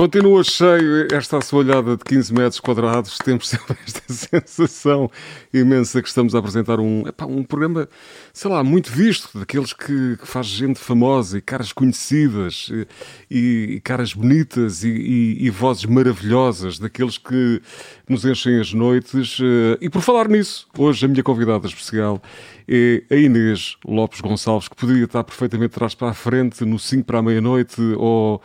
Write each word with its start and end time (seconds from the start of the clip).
Continua 0.00 0.42
cheio 0.42 1.06
esta 1.12 1.36
assoalhada 1.36 1.94
de 1.94 2.02
15 2.04 2.32
metros 2.32 2.58
quadrados. 2.58 3.18
Temos 3.18 3.50
sempre 3.50 3.76
esta 3.86 4.10
sensação 4.10 5.10
imensa 5.52 6.00
que 6.00 6.08
estamos 6.08 6.34
a 6.34 6.38
apresentar 6.38 6.80
um, 6.80 7.06
epá, 7.06 7.26
um 7.26 7.44
programa, 7.44 7.86
sei 8.32 8.50
lá, 8.50 8.64
muito 8.64 8.90
visto, 8.90 9.38
daqueles 9.38 9.74
que, 9.74 10.16
que 10.16 10.26
faz 10.26 10.46
gente 10.46 10.78
famosa 10.78 11.36
e 11.36 11.42
caras 11.42 11.70
conhecidas 11.70 12.70
e, 13.30 13.74
e 13.76 13.80
caras 13.82 14.14
bonitas 14.14 14.84
e, 14.84 14.88
e, 14.88 15.44
e, 15.44 15.50
vozes 15.50 15.84
maravilhosas, 15.84 16.78
daqueles 16.78 17.18
que 17.18 17.60
nos 18.08 18.24
enchem 18.24 18.58
as 18.58 18.72
noites. 18.72 19.36
Eh, 19.38 19.78
e 19.82 19.90
por 19.90 20.00
falar 20.00 20.28
nisso, 20.30 20.66
hoje 20.78 21.04
a 21.04 21.08
minha 21.10 21.22
convidada 21.22 21.66
especial 21.66 22.22
é 22.66 23.02
a 23.10 23.16
Inês 23.16 23.76
Lopes 23.84 24.22
Gonçalves, 24.22 24.66
que 24.66 24.76
poderia 24.76 25.04
estar 25.04 25.22
perfeitamente 25.24 25.74
atrás 25.74 25.94
para 25.94 26.08
a 26.08 26.14
frente, 26.14 26.64
no 26.64 26.78
5 26.78 27.04
para 27.04 27.18
a 27.18 27.22
meia-noite 27.22 27.82
ou 27.98 28.40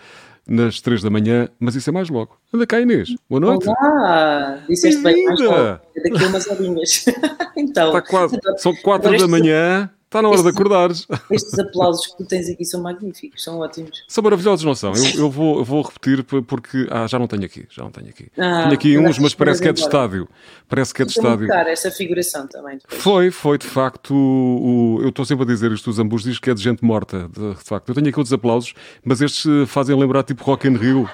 nas 0.48 0.80
3 0.82 1.02
da 1.02 1.10
manhã, 1.10 1.50
mas 1.60 1.76
isso 1.76 1.90
é 1.90 1.94
mais 1.94 2.10
logo. 2.10 2.38
Anda 2.54 2.68
cá, 2.68 2.80
Inês. 2.80 3.16
Boa 3.30 3.40
noite. 3.40 3.68
Olá! 3.68 4.60
Disseste 4.70 5.02
bem 5.02 5.26
mais 5.26 5.40
logo. 5.40 5.80
Daqui 5.96 6.24
a 6.24 6.28
umas 6.28 6.48
horinhas. 6.48 7.06
então, 7.58 7.88
Está 7.88 8.02
quase, 8.02 8.40
são 8.58 8.76
4 8.76 9.18
da 9.18 9.28
manhã. 9.28 9.90
Está 10.16 10.22
na 10.22 10.30
hora 10.30 10.44
de 10.44 10.48
acordares. 10.48 11.06
Estes 11.30 11.60
aplausos 11.60 12.08
que 12.08 12.18
tu 12.18 12.26
tens 12.26 12.50
aqui 12.50 12.64
são 12.64 12.82
magníficos, 12.82 13.44
são 13.44 13.60
ótimos. 13.60 14.06
São 14.08 14.24
maravilhosos, 14.24 14.64
não 14.64 14.74
são? 14.74 14.94
Eu, 14.96 15.24
eu, 15.24 15.30
vou, 15.30 15.58
eu 15.58 15.66
vou 15.66 15.82
repetir 15.82 16.24
porque. 16.24 16.88
Ah, 16.90 17.06
já 17.06 17.20
não 17.20 17.28
tenho 17.28 17.44
aqui, 17.44 17.68
já 17.70 17.84
não 17.84 17.92
tenho 17.92 18.08
aqui. 18.08 18.28
Ah, 18.38 18.62
tenho 18.64 18.74
aqui 18.74 18.98
uns, 18.98 19.20
mas 19.20 19.36
parece 19.36 19.62
que 19.62 19.68
é 19.68 19.74
de 19.74 19.82
estádio. 19.82 20.30
Parece 20.70 20.94
que 20.94 21.02
é 21.02 21.06
de 21.06 21.12
estádio. 21.12 21.52
essa 21.52 21.92
figuração 21.92 22.48
também. 22.48 22.78
Depois. 22.78 23.02
Foi, 23.04 23.30
foi 23.30 23.58
de 23.58 23.68
facto. 23.68 24.16
O, 24.16 25.00
eu 25.02 25.10
estou 25.10 25.26
sempre 25.26 25.44
a 25.44 25.48
dizer 25.48 25.70
isto, 25.74 25.90
os 25.90 26.00
ambos 26.00 26.24
diz 26.24 26.40
que 26.40 26.50
é 26.50 26.54
de 26.54 26.62
gente 26.62 26.82
morta, 26.82 27.30
de, 27.30 27.54
de 27.54 27.64
facto. 27.64 27.90
Eu 27.90 27.96
tenho 27.96 28.08
aqui 28.08 28.18
outros 28.18 28.32
aplausos, 28.32 28.74
mas 29.04 29.20
estes 29.20 29.46
fazem 29.68 30.00
lembrar 30.00 30.24
tipo 30.24 30.46
Rock 30.46 30.66
in 30.66 30.78
Rio. 30.78 31.10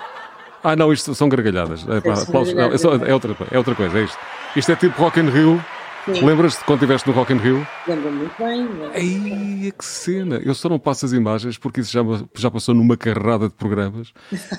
Ah, 0.63 0.75
não, 0.75 0.93
isto 0.93 1.15
são 1.15 1.27
gargalhadas. 1.27 1.83
É, 1.89 2.01
pá, 2.01 2.21
aplausos, 2.21 2.53
não, 2.53 2.71
é, 2.71 2.77
só, 2.77 2.93
é, 2.93 3.11
outra, 3.11 3.35
é 3.49 3.57
outra 3.57 3.73
coisa, 3.73 3.97
é 3.97 4.03
isto. 4.03 4.17
Isto 4.55 4.71
é 4.73 4.75
tipo 4.75 5.01
Rock 5.01 5.19
in 5.19 5.29
Rio 5.29 5.59
Lembras-te 6.07 6.63
quando 6.65 6.79
estiveste 6.79 7.07
no 7.07 7.13
Rock 7.13 7.31
in 7.31 7.37
Rio? 7.37 7.67
Lembro-me 7.87 8.17
muito 8.17 8.35
bem. 8.37 8.67
Ai, 8.95 9.71
que 9.71 9.85
cena! 9.85 10.37
Eu 10.43 10.55
só 10.55 10.67
não 10.67 10.79
passo 10.79 11.05
as 11.05 11.11
imagens 11.11 11.59
porque 11.59 11.81
isso 11.81 11.91
já, 11.91 12.01
já 12.35 12.49
passou 12.49 12.73
numa 12.73 12.97
carrada 12.97 13.47
de 13.47 13.53
programas 13.53 14.11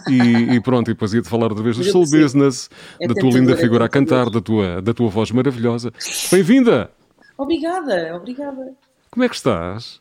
e, 0.08 0.54
e 0.54 0.60
pronto, 0.60 0.88
e 0.88 0.94
depois 0.94 1.12
ia-te 1.12 1.28
falar 1.28 1.48
outra 1.48 1.62
vez 1.64 1.76
do 1.76 1.84
Soul 1.84 2.04
Business, 2.04 2.70
é 3.00 3.08
da 3.08 3.14
tua 3.14 3.30
linda 3.30 3.56
figura 3.56 3.86
a 3.86 3.88
cantar, 3.88 4.30
da 4.30 4.40
tua, 4.40 4.80
da 4.80 4.94
tua 4.94 5.08
voz 5.08 5.32
maravilhosa. 5.32 5.92
Bem-vinda! 6.30 6.90
Obrigada, 7.36 8.14
obrigada. 8.16 8.74
Como 9.10 9.24
é 9.24 9.28
que 9.28 9.34
estás? 9.34 10.00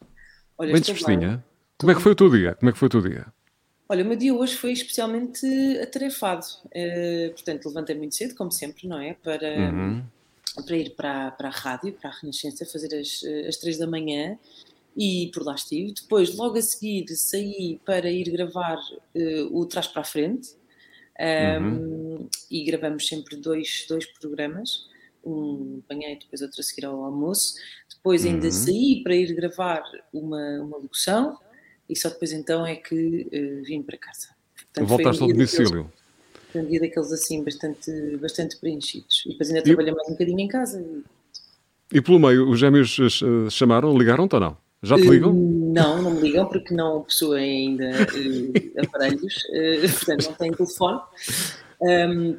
Olha, 0.58 0.74
bem 0.74 0.82
dispostinha? 0.82 1.44
Como 1.80 1.92
é 1.92 1.96
que 1.96 2.02
foi 2.02 2.12
o 2.12 2.16
teu 2.16 2.30
dia? 2.30 2.56
Como 2.56 2.70
é 2.70 2.74
que 2.74 2.78
foi 2.78 2.86
o 2.86 2.90
teu 2.90 3.02
dia? 3.02 3.26
Olha, 3.90 4.04
o 4.04 4.08
meu 4.08 4.16
dia 4.16 4.34
hoje 4.34 4.56
foi 4.56 4.74
especialmente 4.74 5.46
atarefado. 5.82 6.46
Uh, 6.68 7.32
portanto, 7.32 7.66
levantei 7.66 7.96
muito 7.98 8.14
cedo, 8.14 8.36
como 8.36 8.52
sempre, 8.52 8.88
não 8.88 9.00
é? 9.00 9.16
Para... 9.16 9.48
Uhum 9.48 10.04
para 10.66 10.76
ir 10.76 10.96
para, 10.96 11.32
para 11.32 11.48
a 11.48 11.52
rádio, 11.52 11.94
para 11.94 12.10
a 12.10 12.14
Renascença, 12.14 12.66
fazer 12.66 12.94
as, 13.00 13.24
as 13.48 13.58
três 13.58 13.78
da 13.78 13.88
manhã 13.88 14.38
e 14.96 15.32
por 15.34 15.44
lá 15.44 15.56
estive. 15.56 15.94
Depois, 15.94 16.36
logo 16.36 16.58
a 16.58 16.62
seguir, 16.62 17.06
saí 17.10 17.80
para 17.86 18.10
ir 18.10 18.30
gravar 18.32 18.78
uh, 18.78 19.58
o 19.58 19.66
Trás 19.66 19.88
para 19.88 20.02
a 20.02 20.06
Frente 20.06 20.50
um, 21.20 21.66
uhum. 21.66 22.30
e 22.50 22.64
gravamos 22.66 23.08
sempre 23.08 23.36
dois, 23.38 23.86
dois 23.88 24.06
programas, 24.20 24.90
um 25.24 25.82
e 25.90 26.16
depois 26.20 26.42
outro 26.42 26.60
a 26.60 26.64
seguir 26.64 26.86
ao 26.86 27.04
almoço. 27.04 27.56
Depois 27.90 28.26
ainda 28.26 28.48
uhum. 28.48 28.52
saí 28.52 29.04
para 29.04 29.16
ir 29.16 29.34
gravar 29.34 29.84
uma, 30.12 30.62
uma 30.62 30.78
locução 30.78 31.38
e 31.88 31.96
só 31.96 32.10
depois 32.10 32.32
então 32.32 32.66
é 32.66 32.76
que 32.76 33.28
uh, 33.32 33.64
vim 33.64 33.82
para 33.84 33.98
casa. 33.98 34.30
Portanto, 34.56 34.88
Voltaste 34.88 35.22
ao 35.22 35.28
domicílio? 35.28 35.92
Foi 36.52 36.62
um 36.62 36.66
dia 36.66 36.80
daqueles 36.80 37.12
assim 37.12 37.44
bastante, 37.44 38.18
bastante 38.18 38.58
preenchidos. 38.58 39.24
E 39.26 39.30
depois 39.30 39.50
ainda 39.50 39.62
trabalhei 39.62 39.94
mais 39.94 40.08
um 40.08 40.12
bocadinho 40.12 40.40
em 40.40 40.48
casa. 40.48 40.82
E... 40.82 41.98
e 41.98 42.02
pelo 42.02 42.20
meio, 42.20 42.50
os 42.50 42.60
gêmeos 42.60 42.98
eh, 43.00 43.50
chamaram, 43.50 43.98
ligaram-te 43.98 44.36
ou 44.36 44.42
não? 44.42 44.58
Já 44.84 44.96
te 44.96 45.08
ligam? 45.08 45.32
Uh, 45.32 45.74
não, 45.74 46.02
não 46.02 46.12
me 46.12 46.22
ligam 46.22 46.48
porque 46.48 46.74
não 46.74 47.04
possuem 47.04 47.70
ainda 47.70 47.92
uh, 47.92 48.84
aparelhos, 48.84 49.36
uh, 49.36 49.92
portanto 49.94 50.26
não 50.26 50.34
têm 50.34 50.52
telefone. 50.52 51.02
Um, 51.82 52.38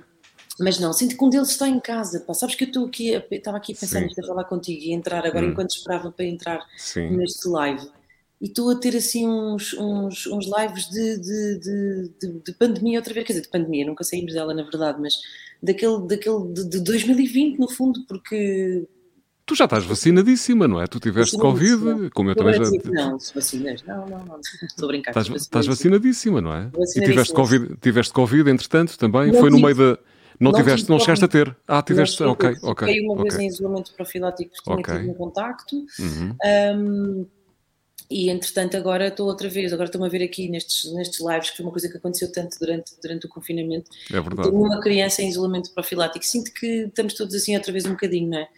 mas 0.59 0.79
não, 0.79 0.93
sinto 0.93 1.17
que 1.17 1.25
um 1.25 1.31
deles 1.31 1.51
está 1.51 1.69
em 1.69 1.79
casa. 1.81 2.21
Pá. 2.21 2.35
Sabes 2.35 2.57
que 2.57 2.65
eu 2.65 2.69
estou 2.69 2.87
aqui, 2.87 3.11
estava 3.31 3.57
aqui 3.57 3.73
a 3.73 3.77
pensar 3.77 4.01
nisto, 4.01 4.21
a 4.21 4.27
falar 4.27 4.45
contigo 4.45 4.83
e 4.83 4.93
entrar 4.93 5.25
agora 5.25 5.47
hum. 5.47 5.51
enquanto 5.51 5.71
esperava 5.71 6.11
para 6.11 6.25
entrar 6.25 6.67
Sim. 6.77 7.17
neste 7.17 7.49
live 7.49 7.89
e 8.43 8.47
estou 8.47 8.71
a 8.71 8.75
ter 8.75 8.97
assim 8.97 9.25
uns, 9.25 9.73
uns, 9.75 10.27
uns 10.27 10.47
lives 10.47 10.89
de, 10.89 11.17
de, 11.17 11.59
de, 11.61 12.43
de, 12.45 12.53
pandemia 12.55 12.99
outra 12.99 13.15
vez, 13.15 13.25
quer 13.25 13.35
dizer, 13.35 13.45
de 13.45 13.49
pandemia, 13.49 13.87
nunca 13.87 14.03
saímos 14.03 14.35
dela 14.35 14.53
na 14.53 14.65
verdade, 14.65 15.01
mas 15.01 15.15
daquele, 15.63 16.09
daquele 16.09 16.53
de, 16.53 16.69
de 16.69 16.81
2020 16.81 17.61
no 17.61 17.71
fundo, 17.71 18.05
porque... 18.09 18.85
Tu 19.47 19.55
já 19.55 19.65
estás 19.65 19.85
vacinadíssima, 19.85 20.67
não 20.67 20.83
é? 20.83 20.89
Tu 20.89 20.99
tiveste 20.99 21.37
Covid, 21.37 22.11
como 22.11 22.31
eu, 22.31 22.35
também 22.35 22.55
já... 22.55 22.65
Não, 22.91 23.19
se 23.19 23.33
vacinas, 23.33 23.83
não, 23.85 24.09
não, 24.09 24.25
não, 24.25 24.41
estou 24.41 24.87
a 24.87 24.89
brincar. 24.89 25.11
Estás, 25.11 25.43
estás 25.43 25.67
vacinadíssima, 25.67 26.41
não 26.41 26.53
é? 26.53 26.69
E 26.97 27.01
tiveste 27.01 27.33
Covid, 27.33 27.77
tiveste 27.81 28.13
Covid, 28.13 28.51
entretanto, 28.51 28.99
também, 28.99 29.31
não 29.31 29.39
foi 29.39 29.51
no 29.51 29.61
meio 29.61 29.77
da... 29.77 29.99
Não, 30.41 30.51
não 30.51 30.59
tiveste, 30.59 30.91
não 30.91 30.99
chegaste 30.99 31.25
a 31.25 31.29
ter. 31.29 31.57
Ah, 31.69 31.81
tiveste, 31.81 32.21
não, 32.21 32.31
ok, 32.33 32.57
ok. 32.63 32.89
Fiquei 32.89 33.05
uma 33.05 33.13
okay. 33.13 33.31
vez 33.31 33.39
em 33.39 33.47
isolamento 33.47 33.95
profilático, 33.95 34.51
tinha 34.65 34.77
okay. 34.77 34.99
tido 34.99 35.11
um 35.11 35.15
contacto. 35.15 35.77
Uhum. 36.01 36.37
Um, 36.45 37.27
e 38.13 38.29
entretanto 38.29 38.77
agora 38.77 39.09
estou 39.09 39.27
outra 39.27 39.49
vez, 39.49 39.73
agora 39.73 39.89
estou-me 39.89 40.07
a 40.07 40.11
ver 40.11 40.23
aqui 40.23 40.49
nestes, 40.49 40.93
nestes 40.93 41.21
lives, 41.21 41.51
que 41.51 41.57
foi 41.57 41.65
uma 41.65 41.73
coisa 41.73 41.89
que 41.89 41.97
aconteceu 41.97 42.31
tanto 42.31 42.59
durante, 42.59 42.93
durante 43.01 43.27
o 43.27 43.29
confinamento. 43.29 43.91
É 44.11 44.21
verdade. 44.21 44.51
Tenho 44.51 44.63
uma 44.63 44.81
criança 44.81 45.23
em 45.23 45.29
isolamento 45.29 45.73
profilático, 45.73 46.25
sinto 46.25 46.53
que 46.53 46.85
estamos 46.85 47.15
todos 47.15 47.35
assim 47.35 47.57
outra 47.57 47.73
vez 47.73 47.87
um 47.87 47.93
bocadinho, 47.93 48.31
não 48.31 48.39
é? 48.39 48.49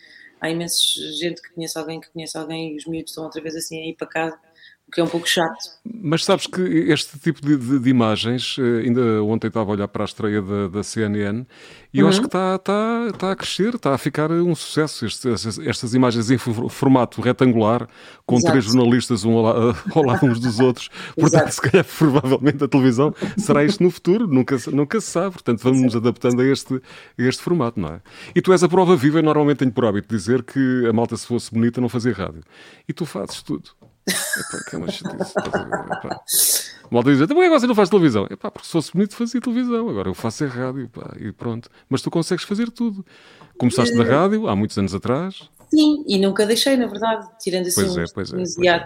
Há 0.41 0.51
imensa 0.51 0.77
gente 1.19 1.41
que 1.41 1.55
conhece 1.55 1.79
alguém 1.79 2.01
que 2.01 2.11
conhece 2.11 2.37
alguém 2.37 2.75
e 2.75 2.77
os 2.77 2.87
miúdos 2.87 3.13
estão 3.13 3.25
outra 3.25 3.41
vez 3.41 3.55
assim 3.55 3.81
a 3.81 3.87
ir 3.87 3.95
para 3.95 4.07
casa 4.07 4.39
o 4.87 4.93
que 4.93 5.01
é 5.01 5.05
um 5.05 5.09
pouco 5.09 5.29
chato. 5.29 5.57
Mas 5.85 6.25
sabes 6.25 6.47
que 6.47 6.61
este 6.61 7.19
tipo 7.19 7.41
de, 7.41 7.57
de, 7.57 7.79
de 7.79 7.91
imagens, 7.91 8.57
eh, 8.59 8.87
ainda 8.87 9.23
ontem 9.23 9.49
estava 9.49 9.71
a 9.71 9.75
olhar 9.75 9.89
para 9.89 10.05
a 10.05 10.07
estreia 10.07 10.43
da, 10.43 10.69
da 10.69 10.83
CNN 10.83 11.47
e 11.93 11.99
uhum. 11.99 12.05
eu 12.05 12.09
acho 12.09 12.21
que 12.21 12.27
está, 12.27 12.57
está, 12.57 13.07
está 13.13 13.33
a 13.33 13.37
crescer, 13.37 13.75
está 13.75 13.95
a 13.95 13.99
ficar 13.99 14.31
um 14.31 14.55
sucesso. 14.55 15.07
estas, 15.07 15.59
estas 15.61 15.95
imagens 15.95 16.31
em 16.31 16.37
formato 16.37 17.21
retangular, 17.21 17.89
com 18.27 18.37
Exato. 18.37 18.51
três 18.51 18.65
jornalistas 18.65 19.25
um 19.25 19.33
ao, 19.37 19.43
lado, 19.43 19.79
ao 19.95 20.03
lado 20.03 20.27
uns 20.27 20.41
dos 20.41 20.61
outros. 20.61 20.91
Portanto, 21.19 21.51
se 21.51 21.61
calhar, 21.61 21.85
provavelmente 21.85 22.65
a 22.65 22.69
televisão 22.69 23.15
será 23.39 23.65
isto 23.65 23.83
no 23.83 23.91
futuro, 23.91 24.27
nunca, 24.27 24.57
nunca 24.73 25.01
se 25.01 25.11
sabe. 25.11 25.33
Portanto, 25.33 25.61
vamos 25.63 25.81
nos 25.81 25.97
adaptando 25.97 26.43
a 26.43 26.45
este, 26.45 26.75
a 26.75 27.23
este 27.23 27.43
formato, 27.43 27.81
não 27.81 27.91
é? 27.91 28.01
E 28.35 28.43
tu 28.43 28.53
és 28.53 28.63
a 28.63 28.69
prova 28.69 28.97
viva, 28.97 29.19
eu 29.19 29.23
normalmente 29.23 29.59
tenho 29.59 29.73
por 29.73 29.85
hábito 29.85 30.09
dizer 30.09 30.43
que 30.43 30.87
a 30.89 30.93
malta, 30.93 31.17
se 31.17 31.27
fosse 31.27 31.53
bonita, 31.53 31.81
não 31.81 31.89
fazia 31.89 32.13
rádio. 32.13 32.43
E 32.89 32.93
tu 32.93 33.07
fazes 33.07 33.41
tudo. 33.41 33.71
Epá, 34.07 34.65
que 34.69 34.77
é 34.77 34.79
uma 34.79 34.91
chatice. 34.91 36.75
O 36.91 36.95
malta 36.95 37.11
diz, 37.11 37.21
então 37.21 37.35
por 37.35 37.43
que 37.43 37.51
você 37.51 37.67
não 37.67 37.75
faz 37.75 37.89
televisão? 37.89 38.27
Epá, 38.31 38.51
porque 38.51 38.67
se 38.67 38.73
fosse 38.73 38.93
bonito 38.93 39.17
fazia 39.17 39.41
televisão, 39.41 39.89
agora 39.89 40.09
eu 40.09 40.15
faço 40.15 40.45
é 40.45 40.47
rádio, 40.47 40.89
pá, 40.89 41.17
e 41.19 41.33
pronto. 41.33 41.71
Mas 41.89 42.03
tu 42.03 42.11
consegues 42.11 42.45
fazer 42.45 42.71
tudo. 42.71 43.05
Começaste 43.57 43.95
na 43.95 44.05
rádio 44.05 44.49
há 44.49 44.55
muitos 44.55 44.77
anos 44.77 44.95
atrás. 44.95 45.49
Sim, 45.71 46.05
e 46.07 46.19
nunca 46.19 46.45
deixei, 46.45 46.77
na 46.77 46.87
verdade, 46.87 47.27
tirando 47.41 47.67
assim 47.67 47.83
pois 47.83 47.97
é, 47.97 48.05
pois 48.15 48.33
é, 48.33 48.37
uns 48.37 48.59
é, 48.59 48.85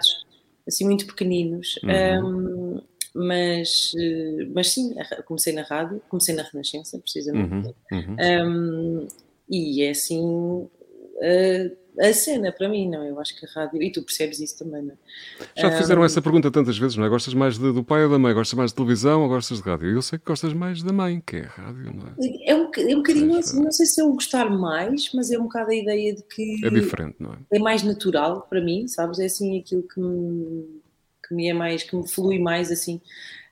assim 0.67 0.85
muito 0.85 1.07
pequeninos. 1.07 1.79
Uhum. 1.83 2.77
Um, 2.77 2.83
mas, 3.15 3.93
eh, 3.99 4.47
mas 4.55 4.69
sim, 4.69 4.95
comecei 5.27 5.53
na 5.53 5.63
rádio, 5.63 6.01
comecei 6.09 6.35
na 6.35 6.43
Renascença, 6.43 6.99
precisamente. 6.99 7.75
Uhum, 7.91 7.99
uhum. 7.99 8.17
Um, 8.47 9.09
e 9.51 9.83
é 9.83 9.91
assim. 9.91 10.21
Uh, 10.21 10.69
a 12.01 12.13
cena 12.13 12.53
para 12.53 12.69
mim, 12.69 12.89
não? 12.89 13.05
Eu 13.05 13.19
acho 13.21 13.39
que 13.39 13.45
a 13.45 13.49
rádio, 13.49 13.83
e 13.83 13.91
tu 13.91 14.03
percebes 14.03 14.41
isso 14.41 14.59
também, 14.59 14.83
não 14.83 14.93
é? 14.93 15.61
Já 15.61 15.77
fizeram 15.77 16.03
um, 16.03 16.05
essa 16.05 16.23
pergunta 16.23 16.51
tantas 16.51 16.79
vezes, 16.79 16.97
não 16.97 17.05
é? 17.05 17.09
Gostas 17.09 17.35
mais 17.35 17.59
de, 17.59 17.73
do 17.73 17.83
pai 17.83 18.05
ou 18.05 18.11
da 18.11 18.19
mãe? 18.19 18.33
Gostas 18.33 18.57
mais 18.57 18.71
de 18.71 18.77
televisão 18.77 19.23
ou 19.23 19.29
gostas 19.29 19.59
de 19.59 19.65
rádio? 19.65 19.89
Eu 19.89 20.03
sei 20.03 20.19
que 20.19 20.25
gostas 20.25 20.53
mais 20.53 20.83
da 20.83 20.93
mãe, 20.93 21.21
que 21.25 21.37
é 21.37 21.45
a 21.45 21.49
rádio, 21.49 21.93
não 21.95 22.07
é? 22.07 22.51
É 22.51 22.55
um, 22.55 22.71
é 22.77 22.95
um 22.95 22.99
bocadinho, 22.99 23.27
não, 23.27 23.41
não 23.65 23.73
sei 23.73 23.87
se 23.87 24.01
eu 24.01 24.13
gostar 24.13 24.49
mais, 24.49 25.11
mas 25.13 25.31
é 25.31 25.39
um 25.39 25.45
bocado 25.45 25.71
a 25.71 25.75
ideia 25.75 26.15
de 26.15 26.23
que. 26.23 26.65
É 26.65 26.71
diferente, 26.71 27.17
não 27.19 27.33
é? 27.33 27.39
É 27.53 27.59
mais 27.59 27.83
natural 27.83 28.47
para 28.49 28.61
mim, 28.61 28.87
sabes? 28.87 29.19
É 29.19 29.27
assim 29.27 29.59
aquilo 29.59 29.83
que 29.83 30.01
me, 30.01 30.81
que 31.27 31.35
me 31.35 31.49
é 31.49 31.53
mais, 31.53 31.83
que 31.83 31.97
me 31.97 32.09
flui 32.09 32.39
mais 32.39 32.71
assim, 32.71 33.01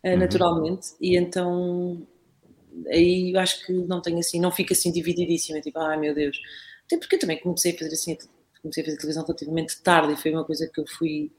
eh, 0.02 0.12
uhum. 0.12 0.20
naturalmente, 0.20 0.88
e 1.00 1.16
então 1.16 2.06
aí 2.88 3.32
eu 3.34 3.40
acho 3.40 3.64
que 3.64 3.72
não 3.72 4.00
tenho 4.00 4.18
assim, 4.18 4.40
não 4.40 4.50
fica 4.50 4.74
assim 4.74 4.92
divididíssima, 4.92 5.60
tipo, 5.60 5.78
ai 5.78 5.98
meu 5.98 6.14
Deus. 6.14 6.38
Até 6.86 6.98
porque 6.98 7.16
eu 7.16 7.20
também 7.20 7.40
comecei 7.40 7.72
a 7.72 7.78
fazer 7.78 7.92
assim 7.92 8.16
comecei 8.66 8.82
a 8.82 8.86
fazer 8.86 8.98
televisão 8.98 9.24
relativamente 9.24 9.82
tarde 9.82 10.12
e 10.12 10.16
foi 10.16 10.32
uma 10.32 10.44
coisa 10.44 10.68
que 10.72 10.80
eu 10.80 10.86
fui 10.86 11.30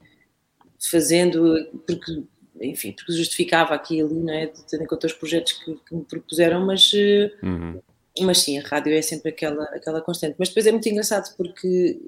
fazendo 0.79 1.69
porque, 1.85 2.23
enfim, 2.61 2.93
porque 2.93 3.13
justificava 3.13 3.73
aqui 3.73 3.97
e 3.97 4.01
ali, 4.01 4.13
não 4.13 4.33
é? 4.33 4.47
Tendo 4.69 4.83
em 4.83 4.87
conta 4.87 5.07
os 5.07 5.13
projetos 5.13 5.53
que, 5.53 5.75
que 5.75 5.95
me 5.95 6.03
propuseram, 6.05 6.65
mas, 6.65 6.91
eh, 6.93 7.31
uhum. 7.43 7.81
mas 8.21 8.39
sim, 8.39 8.57
a 8.57 8.61
rádio 8.61 8.93
é 8.93 9.01
sempre 9.01 9.31
aquela, 9.31 9.63
aquela 9.65 10.01
constante. 10.01 10.35
Mas 10.37 10.49
depois 10.49 10.65
é 10.67 10.71
muito 10.71 10.87
engraçado 10.87 11.35
porque 11.35 11.99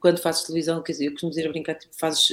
quando 0.00 0.20
fazes 0.20 0.44
televisão, 0.44 0.82
quer 0.82 0.92
dizer, 0.92 1.06
eu 1.06 1.12
costumo 1.12 1.30
dizer 1.30 1.46
a 1.46 1.50
brincar, 1.50 1.74
tipo, 1.74 1.94
fazes 1.98 2.28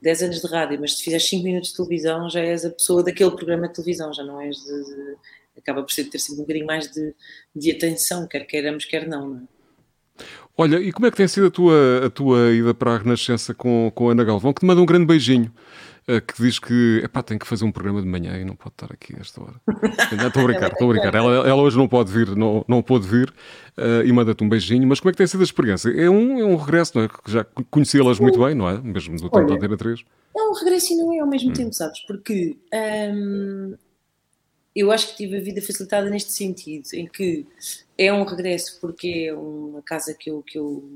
10 0.00 0.22
anos 0.22 0.40
de 0.40 0.46
rádio, 0.46 0.80
mas 0.80 0.96
se 0.96 1.04
fizeres 1.04 1.28
5 1.28 1.44
minutos 1.44 1.70
de 1.70 1.76
televisão, 1.76 2.30
já 2.30 2.40
és 2.40 2.64
a 2.64 2.70
pessoa 2.70 3.02
daquele 3.02 3.30
programa 3.32 3.68
de 3.68 3.74
televisão, 3.74 4.12
já 4.12 4.22
não 4.22 4.40
és 4.40 4.56
de. 4.56 4.84
de 4.84 5.16
acaba 5.56 5.82
por 5.82 5.92
ser 5.92 6.04
ter 6.06 6.18
sempre 6.18 6.40
um 6.40 6.42
bocadinho 6.42 6.66
mais 6.66 6.90
de, 6.90 7.14
de 7.54 7.70
atenção, 7.70 8.26
quer 8.26 8.44
queiramos, 8.44 8.84
quer 8.84 9.06
não, 9.06 9.28
não 9.28 9.36
é? 9.42 9.53
Olha, 10.56 10.76
e 10.78 10.92
como 10.92 11.06
é 11.06 11.10
que 11.10 11.16
tem 11.16 11.26
sido 11.26 11.48
a 11.48 11.50
tua, 11.50 12.06
a 12.06 12.10
tua 12.10 12.52
ida 12.52 12.72
para 12.72 12.94
a 12.94 12.98
Renascença 12.98 13.52
com, 13.52 13.90
com 13.94 14.08
a 14.08 14.12
Ana 14.12 14.24
Galvão, 14.24 14.52
que 14.52 14.60
te 14.60 14.66
manda 14.66 14.80
um 14.80 14.86
grande 14.86 15.06
beijinho? 15.06 15.52
Eh, 16.06 16.20
que 16.20 16.34
diz 16.42 16.58
que 16.58 17.00
epá, 17.02 17.22
tem 17.22 17.38
que 17.38 17.46
fazer 17.46 17.64
um 17.64 17.72
programa 17.72 18.02
de 18.02 18.06
manhã 18.06 18.36
e 18.38 18.44
não 18.44 18.54
pode 18.54 18.74
estar 18.74 18.92
aqui 18.92 19.14
a 19.16 19.20
esta 19.20 19.42
hora. 19.42 19.54
Estou 20.26 20.42
a 20.42 20.46
brincar, 20.46 20.72
estou 20.72 20.90
a 20.90 20.92
brincar. 20.92 21.14
Ela, 21.14 21.48
ela, 21.48 21.62
hoje 21.62 21.78
não 21.78 21.88
pode 21.88 22.12
vir, 22.12 22.36
não, 22.36 22.62
não 22.68 22.82
pôde 22.82 23.08
vir 23.08 23.30
uh, 23.30 24.04
e 24.04 24.12
manda-te 24.12 24.44
um 24.44 24.48
beijinho. 24.48 24.86
Mas 24.86 25.00
como 25.00 25.10
é 25.10 25.12
que 25.12 25.18
tem 25.18 25.26
sido 25.26 25.40
a 25.40 25.44
experiência? 25.44 25.88
É 25.88 26.10
um, 26.10 26.38
é 26.38 26.44
um 26.44 26.56
regresso, 26.56 26.98
não 26.98 27.04
é? 27.04 27.08
Já 27.26 27.44
conhecia-las 27.70 28.20
muito 28.20 28.38
bem, 28.38 28.54
não 28.54 28.68
é? 28.68 28.78
Mesmo 28.82 29.16
do 29.16 29.30
tempo 29.30 29.46
da 29.46 29.54
Antena 29.54 29.76
3. 29.78 30.04
É 30.36 30.42
um 30.42 30.52
regresso 30.52 30.92
e 30.92 30.96
não 30.96 31.14
é 31.14 31.20
ao 31.20 31.26
mesmo 31.26 31.50
hum. 31.50 31.54
tempo, 31.54 31.72
sabes? 31.72 32.00
Porque 32.06 32.58
hum, 33.14 33.74
eu 34.76 34.92
acho 34.92 35.08
que 35.08 35.16
tive 35.16 35.38
a 35.38 35.40
vida 35.40 35.62
facilitada 35.62 36.10
neste 36.10 36.32
sentido, 36.32 36.86
em 36.92 37.06
que 37.06 37.46
é 37.96 38.12
um 38.12 38.24
regresso 38.24 38.78
porque 38.80 39.26
é 39.28 39.34
uma 39.34 39.82
casa 39.82 40.14
que 40.14 40.30
eu, 40.30 40.42
que 40.42 40.58
eu, 40.58 40.88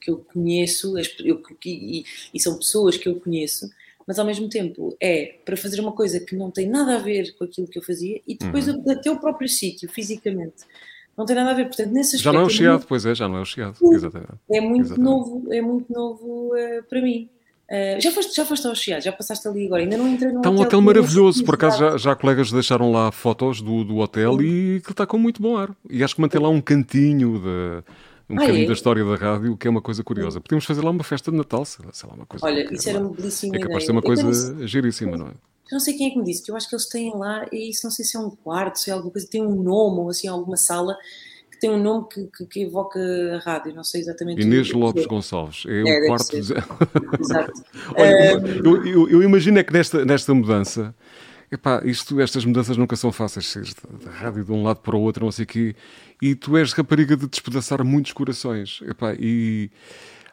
que 0.00 0.10
eu 0.10 0.18
conheço 0.32 0.96
eu, 0.98 1.42
e, 1.64 2.04
e 2.32 2.40
são 2.40 2.56
pessoas 2.56 2.96
que 2.96 3.08
eu 3.08 3.20
conheço 3.20 3.68
mas 4.06 4.18
ao 4.18 4.24
mesmo 4.24 4.48
tempo 4.48 4.96
é 5.00 5.34
para 5.44 5.56
fazer 5.56 5.80
uma 5.80 5.92
coisa 5.92 6.20
que 6.20 6.36
não 6.36 6.50
tem 6.50 6.68
nada 6.68 6.96
a 6.96 6.98
ver 6.98 7.34
com 7.36 7.44
aquilo 7.44 7.66
que 7.66 7.78
eu 7.78 7.82
fazia 7.82 8.20
e 8.26 8.36
depois 8.36 8.68
uhum. 8.68 8.82
até 8.88 9.10
o 9.10 9.18
próprio 9.18 9.48
sítio, 9.48 9.88
fisicamente. 9.90 10.64
Não 11.16 11.24
tem 11.24 11.34
nada 11.34 11.50
a 11.50 11.54
ver, 11.54 11.64
portanto, 11.64 11.90
nesse 11.90 12.16
aspecto, 12.16 12.24
Já 12.24 12.32
não 12.32 12.40
é 12.42 12.44
o 12.44 12.50
Chiado, 12.50 12.82
é 12.82 12.86
pois 12.86 13.06
é, 13.06 13.14
já 13.14 13.26
não 13.26 13.38
é 13.38 13.40
o 13.40 13.44
Chiado. 13.44 13.78
Exatamente. 13.92 14.34
É 14.50 14.60
muito 14.60 14.86
Exatamente. 14.86 15.10
novo, 15.10 15.52
é 15.52 15.62
muito 15.62 15.92
novo 15.92 16.54
uh, 16.54 16.82
para 16.88 17.00
mim. 17.00 17.28
Uh, 17.68 18.00
já, 18.00 18.12
foste, 18.12 18.34
já 18.34 18.46
foste 18.46 18.66
ao 18.66 18.74
Chiado, 18.76 19.02
já 19.02 19.10
passaste 19.10 19.48
ali 19.48 19.66
agora, 19.66 19.82
ainda 19.82 19.96
não 19.96 20.06
entrei 20.06 20.30
no 20.30 20.38
Está 20.38 20.50
um 20.50 20.60
hotel, 20.60 20.80
maravilhoso, 20.80 21.44
por 21.44 21.56
acaso 21.56 21.78
já, 21.78 21.96
já 21.96 22.14
colegas 22.14 22.52
deixaram 22.52 22.92
lá 22.92 23.10
fotos 23.10 23.60
do, 23.60 23.82
do 23.82 23.96
hotel 23.96 24.40
e 24.40 24.80
que 24.84 24.92
está 24.92 25.04
com 25.04 25.18
muito 25.18 25.42
bom 25.42 25.56
ar. 25.56 25.74
E 25.90 26.04
acho 26.04 26.14
que 26.14 26.20
mantém 26.20 26.40
lá 26.40 26.48
um 26.48 26.60
cantinho 26.60 27.40
de 27.40 27.82
um 28.28 28.36
ah, 28.36 28.40
bocadinho 28.40 28.64
é? 28.64 28.66
da 28.66 28.72
história 28.72 29.04
da 29.04 29.16
rádio, 29.16 29.56
que 29.56 29.66
é 29.66 29.70
uma 29.70 29.82
coisa 29.82 30.04
curiosa. 30.04 30.40
Podíamos 30.40 30.64
fazer 30.64 30.82
lá 30.82 30.90
uma 30.90 31.02
festa 31.02 31.30
de 31.30 31.36
Natal, 31.36 31.64
sei 31.64 31.84
lá, 32.08 32.14
uma 32.14 32.26
coisa. 32.26 32.46
Olha, 32.46 32.72
isso 32.72 32.88
era 32.88 33.00
uma 33.00 33.10
belíssima 33.10 33.56
É 33.56 33.58
capaz 33.58 33.78
de 33.78 33.86
ser 33.86 33.92
uma 33.92 34.02
coisa 34.02 34.66
giríssima, 34.66 35.16
não 35.16 35.26
é? 35.26 35.30
Eu 35.30 35.72
não 35.72 35.80
sei 35.80 35.94
quem 35.94 36.06
é 36.06 36.10
que 36.10 36.18
me 36.18 36.24
disse, 36.24 36.44
que 36.44 36.50
eu 36.52 36.56
acho 36.56 36.68
que 36.68 36.76
eles 36.76 36.88
têm 36.88 37.12
lá, 37.16 37.44
e 37.50 37.70
isso 37.70 37.80
não 37.82 37.90
sei 37.90 38.04
se 38.04 38.16
é 38.16 38.20
um 38.20 38.30
quarto, 38.30 38.78
se 38.78 38.90
é 38.90 38.92
alguma 38.92 39.10
coisa, 39.10 39.26
tem 39.28 39.42
um 39.42 39.60
nome, 39.60 39.98
ou 39.98 40.08
assim, 40.08 40.28
alguma 40.28 40.56
sala 40.56 40.96
que 41.56 41.60
tem 41.60 41.70
um 41.70 41.82
nome 41.82 42.06
que, 42.12 42.24
que, 42.26 42.46
que 42.46 42.62
evoca 42.62 43.00
a 43.34 43.38
rádio, 43.38 43.74
não 43.74 43.82
sei 43.82 44.02
exatamente. 44.02 44.42
Inês 44.42 44.70
Lopes 44.72 45.04
é. 45.04 45.06
Gonçalves, 45.06 45.64
é, 45.66 45.80
é 45.80 46.04
o 46.04 46.06
quarto. 46.06 46.30
De... 46.30 46.38
Exato. 46.38 47.52
Olha, 47.96 48.38
um... 48.38 48.46
eu, 48.46 48.86
eu, 48.86 49.10
eu, 49.10 49.22
imagino 49.22 49.58
é 49.58 49.64
que 49.64 49.72
nesta, 49.72 50.04
nesta 50.04 50.34
mudança 50.34 50.94
epá, 51.50 51.80
isto, 51.84 52.20
estas 52.20 52.44
mudanças 52.44 52.76
nunca 52.76 52.96
são 52.96 53.10
fáceis, 53.10 53.46
seres 53.46 53.74
da 54.04 54.10
rádio 54.10 54.44
de 54.44 54.52
um 54.52 54.62
lado 54.62 54.80
para 54.80 54.96
o 54.96 55.00
outro, 55.00 55.24
não 55.24 55.32
sei 55.32 55.44
o 55.44 55.46
quê, 55.46 55.76
e 56.20 56.34
tu 56.34 56.56
és 56.56 56.72
rapariga 56.72 57.16
de 57.16 57.26
despedaçar 57.26 57.84
muitos 57.84 58.12
corações, 58.12 58.80
epá, 58.86 59.14
e... 59.18 59.70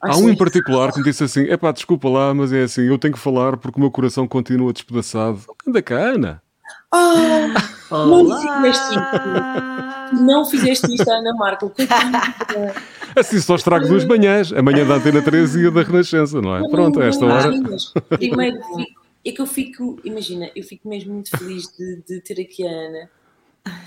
Há 0.02 0.18
um 0.18 0.30
em 0.30 0.36
particular 0.36 0.92
que 0.92 1.00
me 1.00 1.06
disse 1.06 1.24
assim: 1.24 1.48
é 1.48 1.56
pá, 1.56 1.72
desculpa 1.72 2.10
lá, 2.10 2.34
mas 2.34 2.52
é 2.52 2.64
assim, 2.64 2.82
eu 2.82 2.98
tenho 2.98 3.14
que 3.14 3.20
falar 3.20 3.56
porque 3.56 3.78
o 3.78 3.80
meu 3.80 3.90
coração 3.90 4.28
continua 4.28 4.74
despedaçado. 4.74 5.40
Anda 5.66 5.82
cá, 5.82 5.96
Ana. 5.96 6.43
Oh, 6.92 8.06
não 8.06 8.40
fizeste 8.40 8.90
isto. 8.90 10.24
Não 10.24 10.46
fizeste 10.46 10.94
isto, 10.94 11.10
Ana 11.10 11.34
Marco. 11.34 11.72
Assim 13.16 13.40
só 13.40 13.56
estrago 13.56 13.88
duas 13.88 14.06
manhãs, 14.06 14.52
a 14.52 14.62
manhã 14.62 14.86
da 14.86 14.96
Antena 14.96 15.22
13 15.22 15.64
e 15.64 15.68
a 15.68 15.70
da 15.70 15.84
Renascença, 15.84 16.42
não 16.42 16.56
é? 16.56 16.68
Pronto, 16.70 17.00
a 17.00 17.06
esta 17.06 17.26
hora. 17.26 17.52
Primeiro 18.10 18.58
fico 18.64 19.04
é 19.26 19.32
que 19.32 19.42
eu 19.42 19.46
fico, 19.46 20.00
imagina, 20.04 20.52
eu 20.56 20.64
fico 20.64 20.88
mesmo 20.88 21.14
muito 21.14 21.36
feliz 21.38 21.72
de, 21.78 22.04
de 22.08 22.20
ter 22.20 22.42
aqui 22.42 22.68
a 22.68 22.72
Ana, 22.72 23.10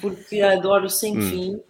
porque 0.01 0.41
a 0.41 0.53
adoro 0.53 0.89
sem 0.89 1.19
hum. 1.19 1.23
fim 1.23 1.61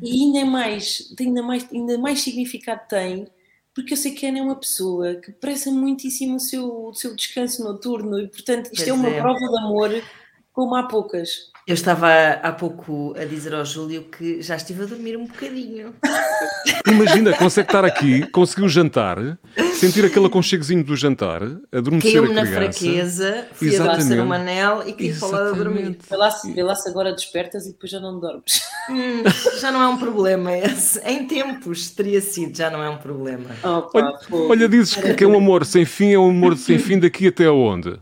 e 0.00 0.22
ainda 0.22 0.44
mais, 0.44 1.12
ainda 1.18 1.42
mais, 1.42 1.66
ainda 1.72 1.98
mais 1.98 2.20
significado 2.20 2.82
tem, 2.88 3.26
porque 3.74 3.94
eu 3.94 3.96
sei 3.96 4.12
que 4.12 4.24
a 4.24 4.28
Ana 4.28 4.38
é 4.38 4.42
uma 4.42 4.54
pessoa 4.54 5.16
que 5.16 5.32
preza 5.32 5.70
muitíssimo 5.72 6.36
o 6.36 6.40
seu, 6.40 6.86
o 6.88 6.94
seu 6.94 7.16
descanso 7.16 7.64
noturno 7.64 8.20
e, 8.20 8.28
portanto, 8.28 8.66
isto 8.66 8.76
pois 8.76 8.88
é 8.88 8.92
uma 8.92 9.08
é. 9.08 9.20
prova 9.20 9.40
de 9.40 9.58
amor 9.58 10.02
como 10.52 10.76
há 10.76 10.84
poucas. 10.84 11.50
Eu 11.66 11.74
estava 11.74 12.08
há 12.42 12.50
pouco 12.50 13.14
a 13.16 13.24
dizer 13.24 13.54
ao 13.54 13.64
Júlio 13.64 14.02
que 14.02 14.42
já 14.42 14.56
estive 14.56 14.82
a 14.82 14.86
dormir 14.86 15.16
um 15.16 15.26
bocadinho. 15.26 15.94
Imagina, 16.90 17.36
consegue 17.36 17.68
estar 17.68 17.84
aqui, 17.84 18.26
conseguiu 18.32 18.68
jantar, 18.68 19.16
sentir 19.74 20.04
aquele 20.04 20.26
aconchegozinho 20.26 20.82
do 20.82 20.96
jantar, 20.96 21.40
adormecer 21.72 22.14
Caiu-me 22.14 22.34
na 22.34 22.44
fraqueza, 22.44 23.46
fui 23.52 23.68
Exatamente. 23.68 24.02
a 24.02 24.06
ser 24.08 24.20
um 24.20 24.32
anel 24.32 24.82
e 24.88 24.92
queria 24.92 25.14
falar 25.14 25.48
a 25.48 25.52
dormir. 25.52 25.96
Vê 26.10 26.16
lá, 26.16 26.28
vê 26.52 26.62
lá 26.64 26.74
se 26.74 26.88
agora 26.88 27.12
despertas 27.12 27.64
e 27.66 27.72
depois 27.72 27.92
já 27.92 28.00
não 28.00 28.18
dormes. 28.18 28.60
Hum, 28.90 29.22
já 29.60 29.70
não 29.70 29.80
é 29.80 29.86
um 29.86 29.96
problema 29.96 30.56
esse. 30.58 30.98
Em 31.04 31.28
tempos 31.28 31.90
teria 31.90 32.20
sido, 32.20 32.56
já 32.56 32.68
não 32.70 32.82
é 32.82 32.90
um 32.90 32.98
problema. 32.98 33.50
Pá, 33.62 33.88
olha, 33.94 34.18
olha, 34.50 34.68
dizes 34.68 34.96
que, 34.96 35.14
que 35.14 35.22
é 35.22 35.26
um 35.28 35.36
amor 35.36 35.64
sem 35.64 35.84
fim, 35.84 36.12
é 36.12 36.18
um 36.18 36.30
amor 36.30 36.56
sem 36.56 36.76
fim 36.80 36.98
daqui 36.98 37.28
até 37.28 37.48
onde? 37.48 37.96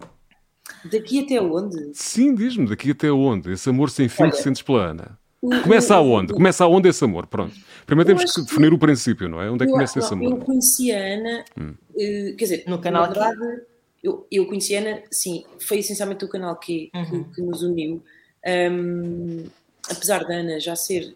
Daqui 0.84 1.20
até 1.20 1.40
onde? 1.40 1.90
Sim, 1.94 2.34
diz-me, 2.34 2.68
daqui 2.68 2.90
até 2.90 3.10
onde? 3.10 3.52
Esse 3.52 3.68
amor 3.68 3.90
sem 3.90 4.08
fim 4.08 4.24
Olha, 4.24 4.32
que 4.32 4.38
sentes 4.38 4.62
pela 4.62 4.86
Ana. 4.86 5.18
Começa 5.62 5.94
aonde? 5.94 6.32
Começa 6.34 6.64
aonde 6.64 6.88
esse 6.88 7.02
amor? 7.02 7.26
Pronto. 7.26 7.54
Primeiro 7.86 8.14
temos 8.14 8.32
que 8.32 8.42
definir 8.42 8.68
que... 8.68 8.74
o 8.74 8.78
princípio, 8.78 9.28
não 9.28 9.40
é? 9.40 9.50
Onde 9.50 9.64
é 9.64 9.66
que 9.66 9.72
começa 9.72 9.98
esse 9.98 10.12
amor? 10.12 10.32
Eu 10.32 10.36
conheci 10.36 10.92
a 10.92 10.98
Ana, 10.98 11.44
hum. 11.58 11.70
uh, 11.70 12.36
quer 12.36 12.44
dizer, 12.44 12.64
no 12.66 12.78
canal 12.78 13.02
na 13.02 13.08
verdade, 13.08 13.62
eu, 14.02 14.26
eu 14.30 14.46
conheci 14.46 14.76
a 14.76 14.80
Ana, 14.80 15.02
sim, 15.10 15.44
foi 15.58 15.78
essencialmente 15.78 16.24
o 16.24 16.28
canal 16.28 16.56
que, 16.56 16.90
uhum. 16.94 17.24
que, 17.24 17.36
que, 17.36 17.42
nos 17.42 17.62
uniu. 17.62 18.02
Um, 18.46 19.46
apesar 19.88 20.24
da 20.24 20.34
Ana 20.34 20.60
já 20.60 20.76
ser, 20.76 21.14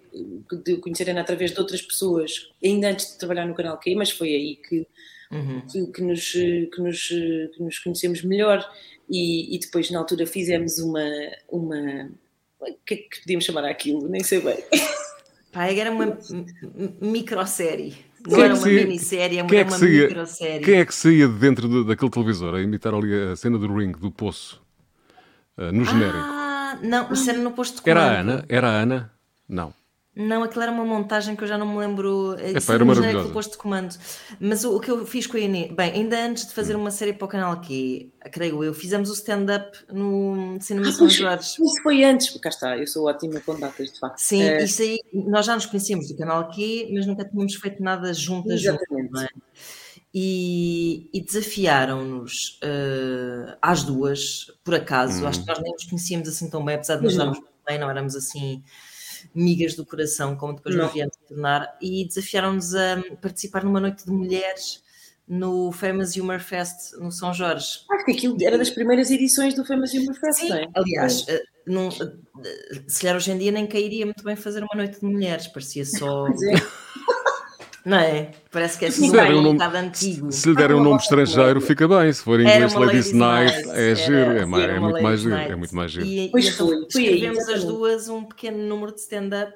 de 0.65 0.77
conhecer 0.79 1.09
a 1.09 1.13
Ana 1.13 1.21
através 1.21 1.53
de 1.53 1.61
outras 1.61 1.83
pessoas, 1.83 2.51
ainda 2.63 2.89
antes 2.89 3.13
de 3.13 3.19
trabalhar 3.19 3.47
no 3.47 3.55
canal 3.55 3.79
Q, 3.79 3.95
mas 3.95 4.11
foi 4.11 4.29
aí 4.29 4.57
que, 4.57 4.87
uhum. 5.35 5.61
que, 5.71 5.87
que, 5.89 6.03
nos, 6.03 6.33
que, 6.33 6.79
nos, 6.79 7.09
que 7.09 7.63
nos 7.63 7.79
conhecemos 7.79 8.23
melhor 8.23 8.65
e, 9.11 9.55
e, 9.55 9.59
depois 9.59 9.91
na 9.91 9.99
altura 9.99 10.27
fizemos 10.27 10.79
uma, 10.79 11.05
uma 11.49 12.11
o 12.61 12.85
que 12.87 12.95
é 12.95 12.97
que 12.97 13.21
podíamos 13.21 13.45
chamar 13.45 13.65
aquilo? 13.65 14.09
Nem 14.09 14.23
sei 14.23 14.41
bem. 14.41 14.57
Pá, 15.53 15.67
era 15.67 15.91
uma 15.91 16.19
microsérie. 17.01 17.95
Não 18.27 18.43
era 18.43 18.55
uma 18.55 18.67
minissérie, 18.67 19.39
era 19.39 19.55
é 19.55 19.63
uma 19.65 19.79
microsérie. 19.79 20.65
Quem 20.65 20.81
é 20.81 20.87
que 20.87 20.95
saía 20.95 21.29
de 21.29 21.39
dentro 21.39 21.69
de, 21.69 21.87
daquele 21.87 22.11
televisor 22.11 22.55
a 22.55 22.63
imitar 22.63 22.95
ali 22.95 23.15
a 23.15 23.37
cena 23.37 23.59
do 23.59 23.73
ring, 23.73 23.93
do 23.93 24.11
poço, 24.11 24.63
uh, 25.59 25.71
no 25.71 25.85
genérico? 25.85 26.17
Ah, 26.19 26.79
não, 26.83 27.13
isso 27.13 27.29
era 27.29 27.39
no 27.39 27.53
posto 27.53 27.77
de 27.77 27.83
comando. 27.83 27.99
Era 27.99 28.11
a 28.11 28.21
Ana? 28.21 28.45
Era 28.49 28.69
a 28.69 28.81
Ana? 28.81 29.13
Não. 29.47 29.75
Não, 30.17 30.45
aquilo 30.45 30.63
era 30.63 30.71
uma 30.71 30.85
montagem 30.85 31.35
que 31.35 31.43
eu 31.43 31.49
já 31.49 31.59
não 31.59 31.67
me 31.67 31.79
lembro. 31.79 32.37
É, 32.39 32.51
Epá, 32.51 32.75
era 32.75 32.85
maravilhoso. 32.85 33.33
posto 33.33 33.53
de 33.53 33.59
comando. 33.59 33.97
Mas 34.39 34.65
o, 34.65 34.77
o, 34.77 34.81
que 34.81 34.89
eu 34.89 35.05
fiz 35.05 35.27
com 35.27 35.37
a 35.37 35.41
Inês, 35.41 35.73
bem, 35.73 35.93
ainda 35.93 36.25
antes 36.25 36.47
de 36.47 36.55
fazer 36.55 36.77
uma 36.77 36.93
série 36.93 37.13
para 37.13 37.25
o 37.25 37.29
canal 37.29 37.53
aqui, 37.53 38.13
creio 38.31 38.63
eu, 38.63 38.73
fizemos 38.73 39.11
o 39.11 39.15
stand-up 39.15 39.77
no 39.93 40.57
Cinema 40.61 40.89
ah, 40.89 40.93
São 40.93 41.09
Jorge. 41.09 41.49
Isso 41.61 41.83
foi 41.83 42.05
antes, 42.05 42.31
cá 42.39 42.49
está, 42.49 42.79
eu 42.79 42.87
sou 42.87 43.09
ótima 43.09 43.41
com 43.41 43.59
datas, 43.59 43.93
de 43.93 43.99
facto. 43.99 44.19
Sim, 44.19 44.43
é... 44.43 44.63
isso 44.63 44.83
aí, 44.83 45.01
nós 45.13 45.47
já 45.47 45.55
nos 45.57 45.67
conhecemos 45.67 46.07
do 46.07 46.17
canal 46.17 46.43
aqui, 46.43 46.89
mas 46.95 47.07
nunca 47.07 47.25
tínhamos 47.25 47.57
feito 47.57 47.83
nada 47.83 48.15
juntas. 48.15 48.61
Exatamente. 48.61 49.09
Juntas, 49.09 49.25
é? 49.25 49.29
E, 50.17 51.11
e 51.13 51.21
desafiaram-nos 51.25 52.61
uh, 52.63 53.57
às 53.61 53.83
duas, 53.83 54.47
por 54.63 54.77
acaso. 54.77 55.25
Hum. 55.25 55.27
Acho 55.27 55.41
que 55.41 55.49
nós 55.49 55.61
nem 55.61 55.73
nos 55.73 55.85
conhecíamos 55.87 56.29
assim 56.29 56.49
tão 56.49 56.65
bem, 56.65 56.77
apesar 56.77 56.99
de 56.99 57.03
nos 57.03 57.17
darmos 57.17 57.41
bem, 57.67 57.81
não 57.81 57.91
éramos 57.91 58.15
assim 58.15 58.63
migas 59.35 59.75
do 59.75 59.85
coração, 59.87 60.37
como 60.37 60.55
depois 60.55 60.75
nos 60.75 60.93
viemos 60.93 61.15
a 61.17 61.29
tornar, 61.29 61.79
e 61.81 62.07
desafiaram-nos 62.07 62.75
a 62.75 63.03
participar 63.21 63.65
numa 63.65 63.81
noite 63.81 64.05
de 64.05 64.11
mulheres 64.11 64.83
no 65.27 65.73
Famous 65.73 66.17
Humor 66.17 66.41
Fest 66.41 66.93
no 66.99 67.11
São 67.11 67.33
Jorge. 67.33 67.81
Acho 67.91 68.05
que 68.05 68.13
aquilo 68.13 68.37
era 68.43 68.59
das 68.59 68.71
primeiras 68.71 69.11
edições 69.11 69.55
do 69.55 69.65
Famous 69.65 69.93
Humor 69.95 70.15
Fest, 70.17 70.41
Sim, 70.41 70.53
é? 70.53 70.67
aliás, 70.75 71.25
eh, 71.29 71.43
num, 71.67 71.89
eh, 71.89 72.83
se 72.87 73.01
calhar 73.01 73.17
hoje 73.17 73.31
em 73.31 73.39
dia 73.39 73.51
nem 73.51 73.67
cairia 73.67 74.05
muito 74.05 74.23
bem 74.23 74.37
fazer 74.37 74.63
uma 74.63 74.75
noite 74.75 75.01
de 75.01 75.07
mulheres, 75.07 75.47
parecia 75.47 75.85
só. 75.85 76.27
Não 77.85 77.99
é? 77.99 78.31
Parece 78.51 78.79
que 78.79 78.87
é 78.87 78.89
assim 78.89 79.11
um, 79.11 79.49
um 79.49 79.53
bocado 79.53 79.77
antigo. 79.77 80.33
Se 80.33 80.49
lhe 80.49 80.57
derem 80.57 80.75
um 80.77 80.83
nome 80.83 80.97
estrangeiro, 80.97 81.61
fica 81.61 81.87
bem. 81.87 82.11
Se 82.11 82.23
for 82.23 82.41
em 82.41 82.45
inglês, 82.45 82.73
Ladies 82.73 83.13
Night, 83.13 83.71
é 83.71 83.95
giro, 83.95 84.17
é, 84.17 84.39
é, 84.41 84.81
muito 84.81 85.03
mais 85.03 85.21
giro, 85.21 85.35
é 85.35 85.55
muito 85.55 85.77
mais 85.77 85.91
giro. 85.91 86.07
E, 86.07 86.31
pois 86.31 86.49
foi, 86.49 86.87
escrevemos 86.89 87.49
as 87.49 87.63
duas 87.63 88.09
um 88.09 88.25
pequeno 88.25 88.59
número 88.59 88.93
de 88.93 89.01
stand-up. 89.01 89.53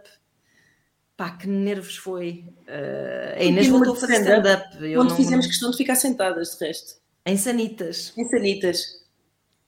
Pá, 1.16 1.30
que 1.30 1.48
nervos 1.48 1.96
foi. 1.96 2.44
Uh, 2.68 3.40
a 3.40 3.42
Inês 3.42 3.66
voltou 3.66 3.94
a 3.94 3.96
fazer 3.96 4.20
stand-up. 4.20 4.68
Stand 4.74 5.00
Onde 5.00 5.14
fizemos 5.16 5.46
questão 5.46 5.70
de 5.70 5.76
ficar 5.76 5.96
sentadas, 5.96 6.56
de 6.56 6.66
resto. 6.66 6.94
Em 7.24 7.36
Sanitas. 7.36 8.12
Em 8.16 8.28
Sanitas. 8.28 8.98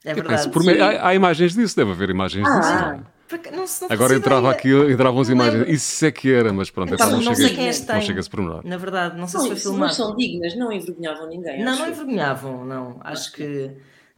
É 0.05 0.15
verdade. 0.15 0.49
Por, 0.51 0.63
há, 0.81 1.09
há, 1.09 1.15
imagens 1.15 1.55
disso, 1.55 1.75
deve 1.77 1.91
haver 1.91 2.11
imagens 2.11 2.47
ah, 2.47 2.59
disso. 2.95 3.07
Não, 3.53 3.59
não 3.59 3.67
Agora 3.89 4.15
entrava 4.15 4.51
aqui, 4.51 4.71
entravam 4.71 5.21
as 5.21 5.29
imagens. 5.29 5.69
Isso 5.69 6.05
é 6.05 6.11
que 6.11 6.33
era, 6.33 6.53
mas 6.53 6.71
pronto, 6.71 6.95
então, 6.95 7.11
não, 7.11 7.21
não 7.21 7.35
chega, 7.35 7.49
sei 7.49 7.57
quem 7.57 7.67
é 7.67 7.71
este 7.71 7.87
não 7.87 8.01
chega 8.01 8.21
a 8.21 8.23
se 8.23 8.31
pormenor. 8.31 8.63
Na 8.65 8.77
verdade, 8.77 9.19
não 9.19 9.29
sei 9.29 9.39
não, 9.39 9.47
se 9.47 9.53
foi 9.53 9.61
filmado. 9.61 9.95
são 9.95 10.17
dignas, 10.17 10.57
não 10.57 10.73
envergonhavam 10.73 11.29
ninguém. 11.29 11.65
Não, 11.65 11.79
não 11.79 11.89
envergonhavam, 11.89 12.65
não. 12.65 13.01
Acho 13.03 13.33
que 13.33 13.71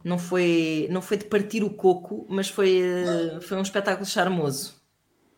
não 0.03 0.17
foi, 0.17 0.87
não 0.91 1.01
foi 1.01 1.17
de 1.17 1.25
partir 1.25 1.63
o 1.63 1.69
coco, 1.69 2.25
mas 2.29 2.49
foi, 2.49 2.81
eh, 2.81 3.39
foi 3.41 3.57
um 3.57 3.61
espetáculo 3.61 4.05
charmoso. 4.05 4.83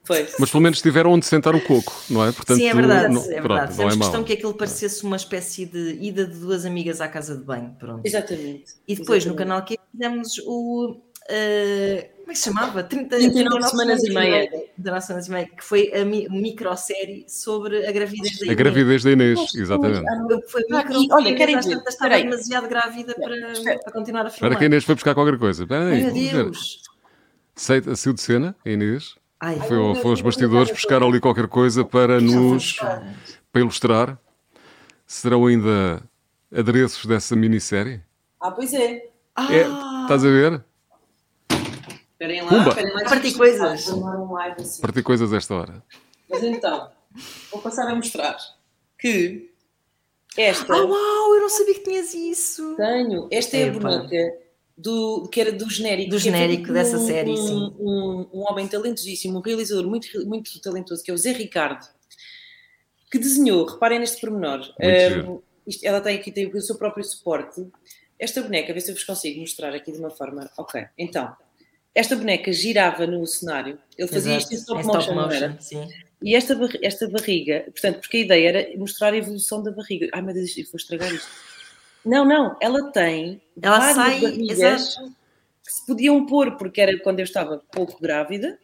Foi. 0.06 0.28
Mas 0.40 0.52
pelo 0.52 0.62
menos 0.62 0.82
tiveram 0.82 1.12
onde 1.12 1.26
sentar 1.26 1.56
o 1.56 1.62
coco, 1.62 1.92
não 2.12 2.24
é? 2.24 2.32
Portanto, 2.32 2.58
Sim, 2.58 2.68
é 2.68 2.74
verdade. 2.74 3.14
Não, 3.14 3.22
é 3.24 3.42
pronto, 3.42 3.48
verdade. 3.48 3.72
Fizemos 3.72 3.96
é 3.96 4.00
questão 4.00 4.24
que 4.24 4.34
aquilo 4.34 4.54
parecesse 4.54 5.04
uma 5.04 5.16
espécie 5.16 5.66
de 5.66 5.98
ida 6.00 6.26
de 6.26 6.40
duas 6.40 6.64
amigas 6.64 7.02
à 7.02 7.08
casa 7.08 7.36
de 7.36 7.44
banho. 7.44 7.76
Pronto. 7.80 8.06
Exatamente. 8.06 8.76
E 8.88 8.96
depois 8.96 9.24
Exatamente. 9.24 9.28
no 9.28 9.36
canal 9.36 9.66
que 9.66 9.80
fizemos 9.92 10.38
o. 10.46 11.02
Uh, 11.28 12.15
como 12.26 12.32
é 12.32 12.34
que 12.34 12.40
se 12.40 12.46
chamava? 12.46 12.84
30, 12.84 13.08
39, 13.18 13.34
39 13.34 13.70
semanas 13.70 14.04
e 14.04 14.12
meia. 14.12 14.50
39 14.50 15.02
semanas 15.02 15.28
e 15.28 15.32
meia, 15.32 15.46
que 15.46 15.64
foi 15.64 15.94
a 15.94 16.04
mi 16.04 16.28
microsérie 16.28 17.24
sobre 17.28 17.88
a 17.88 17.92
gravidez 17.92 18.40
da 18.40 18.46
Inês. 18.46 18.50
A 18.50 18.54
gravidez 18.56 19.04
da 19.04 19.12
Inês, 19.12 19.40
exatamente. 19.54 20.02
Foi 20.48 20.64
a 20.64 20.78
microsérie, 20.78 21.08
olha, 21.12 21.36
querem 21.36 21.60
ver? 21.60 21.84
Estava 21.88 22.18
demasiado 22.18 22.68
grávida 22.68 23.14
para, 23.14 23.80
para 23.84 23.94
continuar 23.94 24.26
a 24.26 24.30
filmar. 24.32 24.52
Espera 24.52 24.56
que 24.56 24.64
a 24.64 24.66
Inês 24.66 24.84
foi 24.84 24.96
buscar 24.96 25.14
qualquer 25.14 25.38
coisa. 25.38 25.64
Espera 25.64 25.86
aí, 25.86 26.04
Meu 26.04 26.14
Deus. 26.14 26.82
Saiu 27.54 28.14
de 28.14 28.22
cena, 28.22 28.56
a 28.66 28.70
Inês? 28.72 29.16
Ai, 29.40 29.60
foi, 29.60 29.96
foi 29.96 30.10
aos 30.10 30.22
bastidores 30.22 30.72
buscar 30.72 31.04
ali 31.04 31.20
qualquer 31.20 31.48
coisa 31.48 31.86
para 31.86 32.20
nos 32.20 32.80
para 33.52 33.62
ilustrar. 33.62 34.18
Serão 35.06 35.46
ainda 35.46 36.02
adereços 36.52 37.06
dessa 37.06 37.36
minissérie? 37.36 38.02
Ah, 38.42 38.50
pois 38.50 38.74
é. 38.74 39.10
Ah. 39.36 39.48
é 39.54 39.62
estás 40.02 40.26
a 40.26 40.30
ver? 40.30 40.64
Esperem 42.16 42.42
lá, 42.42 42.50
Pumba. 42.50 42.70
esperem 42.70 42.94
lá. 42.94 43.04
Partir 43.04 43.34
coisas. 43.34 43.88
Um 43.90 44.38
assim. 44.38 44.82
Partir 44.82 45.04
coisas 45.04 45.34
esta 45.34 45.54
hora. 45.54 45.84
Mas 46.30 46.44
então, 46.44 46.90
vou 47.52 47.62
passar 47.62 47.88
a 47.90 47.94
mostrar 47.94 48.38
que 48.98 49.52
esta. 50.38 50.74
Ah, 50.74 50.86
uau, 50.86 51.36
eu 51.36 51.42
não 51.42 51.50
sabia 51.50 51.74
que 51.74 51.84
tinhas 51.84 52.14
isso. 52.14 52.76
Tenho. 52.78 53.28
Esta 53.30 53.58
é, 53.58 53.62
é 53.64 53.70
a 53.70 53.72
boneca 53.74 54.38
do, 54.78 55.28
que 55.30 55.42
era 55.42 55.52
do 55.52 55.70
genérico. 55.70 56.12
Do 56.12 56.20
genérico 56.20 56.72
dessa 56.72 56.98
um, 56.98 57.06
série, 57.06 57.32
um, 57.32 57.36
sim. 57.38 57.76
Um, 57.80 58.28
um, 58.34 58.40
homem 58.50 58.68
talentosíssimo, 58.68 59.40
um 59.40 59.42
realizador 59.42 59.86
muito, 59.86 60.08
muito 60.26 60.62
talentoso, 60.62 61.04
que 61.04 61.12
é 61.12 61.14
o 61.14 61.18
Zé 61.18 61.34
Ricardo, 61.34 61.86
que 63.12 63.20
desenhou, 63.20 63.66
reparem 63.66 64.00
neste 64.00 64.20
pormenor, 64.20 64.62
um, 64.80 65.42
isto, 65.68 65.86
ela 65.86 66.00
tem 66.00 66.18
aqui 66.18 66.32
tem 66.32 66.48
o 66.48 66.62
seu 66.62 66.78
próprio 66.78 67.04
suporte. 67.04 67.66
Esta 68.18 68.42
boneca, 68.42 68.72
a 68.72 68.74
ver 68.74 68.82
se 68.82 68.92
eu 68.92 68.96
vos 68.96 69.04
consigo 69.04 69.42
mostrar 69.42 69.74
aqui 69.74 69.92
de 69.92 70.00
uma 70.00 70.10
forma. 70.10 70.50
Ok, 70.58 70.86
então, 70.98 71.36
esta 71.96 72.16
boneca 72.16 72.52
girava 72.52 73.08
no 73.08 73.26
cenário, 73.26 73.80
ele 73.98 74.08
fazia 74.10 74.36
Exato. 74.36 74.54
isto 74.54 74.54
em 74.54 74.58
stop, 74.58 74.82
em 74.82 74.86
motion, 74.86 75.00
stop 75.00 75.16
motion, 75.16 75.36
era? 75.36 75.58
Sim. 75.62 75.88
E 76.22 76.36
esta, 76.36 76.58
esta 76.82 77.10
barriga, 77.10 77.62
portanto, 77.72 78.00
porque 78.02 78.18
a 78.18 78.20
ideia 78.20 78.50
era 78.50 78.78
mostrar 78.78 79.14
a 79.14 79.18
evolução 79.18 79.64
da 79.64 79.72
barriga. 79.72 80.10
Ai 80.12 80.22
meu 80.22 80.34
Deus, 80.34 80.58
eu 80.58 80.66
vou 80.66 80.76
estragar 80.76 81.14
isto. 81.14 81.30
Não, 82.06 82.26
não, 82.26 82.58
ela 82.62 82.92
tem 82.92 83.42
ela 83.62 83.94
sai, 83.94 84.20
barrigas 84.20 84.60
exato. 84.60 85.12
que 85.64 85.72
se 85.72 85.86
podiam 85.86 86.26
pôr, 86.26 86.58
porque 86.58 86.82
era 86.82 87.00
quando 87.00 87.20
eu 87.20 87.24
estava 87.24 87.64
pouco 87.72 88.02
grávida, 88.02 88.60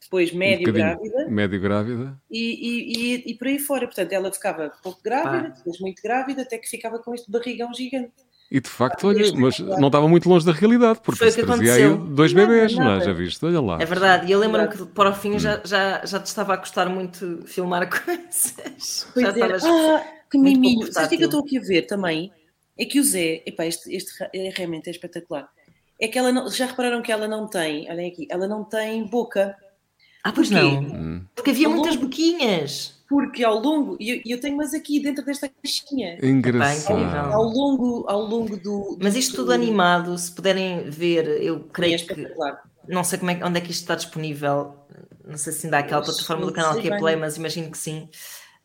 depois 0.00 0.32
médio 0.32 0.70
um 0.70 0.72
grávida. 0.72 1.28
Médio 1.28 1.60
grávida. 1.60 2.20
E, 2.30 2.38
e, 2.38 3.14
e, 3.14 3.30
e, 3.30 3.34
por 3.34 3.46
aí 3.46 3.58
fora. 3.58 3.86
Portanto, 3.86 4.12
ela 4.12 4.32
ficava 4.32 4.72
pouco 4.82 5.00
grávida, 5.02 5.54
depois 5.56 5.78
muito 5.78 6.02
grávida, 6.02 6.42
até 6.42 6.58
que 6.58 6.68
ficava 6.68 6.98
com 6.98 7.14
este 7.14 7.30
barrigão 7.30 7.72
gigante. 7.72 8.12
E 8.50 8.58
de 8.60 8.68
facto, 8.68 9.06
olha, 9.06 9.32
mas 9.36 9.60
não 9.60 9.86
estava 9.86 10.08
muito 10.08 10.28
longe 10.28 10.44
da 10.44 10.50
realidade, 10.50 10.98
porque 11.04 11.18
Foi 11.20 11.30
se 11.30 11.38
que 11.38 11.46
trazia 11.46 11.72
aí 11.74 11.96
dois 11.96 12.32
bebês, 12.32 12.74
nada. 12.74 12.90
não 12.90 13.00
é? 13.00 13.04
Já 13.04 13.12
viste? 13.12 13.44
Olha 13.46 13.60
lá. 13.60 13.80
É 13.80 13.84
verdade, 13.84 14.26
e 14.26 14.32
eu 14.32 14.40
lembro-me 14.40 14.66
que 14.68 14.84
para 14.86 15.10
o 15.10 15.14
fim 15.14 15.38
já, 15.38 15.60
já, 15.64 16.04
já 16.04 16.18
te 16.18 16.26
estava 16.26 16.54
a 16.54 16.56
custar 16.56 16.88
muito 16.88 17.42
filmar 17.46 17.86
coisas. 17.88 19.06
Pois 19.14 19.24
já 19.24 19.30
é. 19.30 19.34
estavas 19.34 19.64
Ah, 19.64 20.04
que 20.28 20.36
miminho. 20.36 20.92
Sabe 20.92 21.06
o 21.06 21.08
que 21.10 21.14
é 21.14 21.18
que 21.18 21.24
eu 21.24 21.28
estou 21.28 21.40
aqui 21.42 21.58
a 21.58 21.60
ver 21.60 21.82
também? 21.82 22.32
É 22.76 22.84
que 22.84 22.98
o 22.98 23.04
Zé, 23.04 23.42
epá, 23.46 23.66
este, 23.66 23.94
este 23.94 24.10
é, 24.34 24.52
realmente 24.56 24.88
é 24.88 24.90
espetacular. 24.90 25.48
É 26.00 26.08
que 26.08 26.18
ela 26.18 26.32
não, 26.32 26.50
já 26.50 26.66
repararam 26.66 27.02
que 27.02 27.12
ela 27.12 27.28
não 27.28 27.46
tem, 27.46 27.88
olhem 27.88 28.10
aqui, 28.10 28.26
ela 28.30 28.48
não 28.48 28.64
tem 28.64 29.04
boca. 29.04 29.54
Ah, 30.22 30.32
pois 30.32 30.48
Porquê? 30.48 30.62
não. 30.62 30.80
Hum. 30.80 31.24
Porque 31.34 31.50
havia 31.50 31.66
Ao 31.66 31.72
muitas 31.72 31.94
longo- 31.94 32.06
boquinhas. 32.06 32.98
Porque 33.08 33.42
ao 33.42 33.58
longo, 33.58 33.96
e 33.98 34.10
eu, 34.10 34.22
eu 34.36 34.40
tenho 34.40 34.56
mais 34.56 34.72
aqui 34.72 35.00
dentro 35.00 35.24
desta 35.24 35.48
caixinha. 35.48 36.16
Engraçado. 36.22 36.96
incrível. 37.00 37.32
Ao 37.32 37.42
longo, 37.42 38.04
ao 38.08 38.20
longo 38.22 38.56
do. 38.56 38.96
Mas 39.02 39.16
isto 39.16 39.34
tudo 39.34 39.46
do- 39.46 39.52
animado, 39.52 40.16
se 40.16 40.30
puderem 40.30 40.88
ver, 40.88 41.26
eu 41.42 41.56
é 41.56 41.72
creio 41.72 41.96
que. 41.98 42.04
espetacular. 42.04 42.62
Não 42.86 43.02
sei 43.02 43.18
como 43.18 43.30
é, 43.32 43.34
que- 43.34 43.44
onde 43.44 43.58
é 43.58 43.60
que 43.60 43.70
isto 43.72 43.80
está 43.80 43.94
disponível. 43.96 44.76
Não 45.26 45.36
sei 45.36 45.52
se 45.52 45.66
ainda 45.66 45.78
há 45.78 45.80
aquela 45.80 46.02
plataforma 46.02 46.46
do 46.46 46.52
canal 46.52 46.76
que 46.80 46.88
é. 46.92 46.98
Play, 46.98 47.16
mas 47.16 47.36
imagino 47.36 47.70
que 47.70 47.78
sim. 47.78 48.08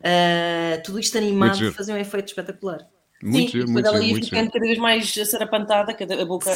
Ah, 0.03 0.79
tudo 0.83 0.99
isto 0.99 1.17
animado 1.17 1.71
fazia 1.73 1.93
um 1.95 1.97
efeito 1.97 2.27
espetacular. 2.27 2.85
Muito 3.25 3.51
Sim, 3.51 3.57
giro, 3.57 3.69
muito 3.71 3.87
ela 3.87 3.95
giro, 3.97 4.05
ia 4.05 4.11
muito 4.11 4.25
ficando 4.25 4.41
giro. 4.41 4.53
cada 4.53 4.65
vez 4.65 4.77
mais 4.77 5.13
sarapantada, 5.13 5.93
cada, 5.95 6.21
a 6.21 6.25
boca 6.25 6.51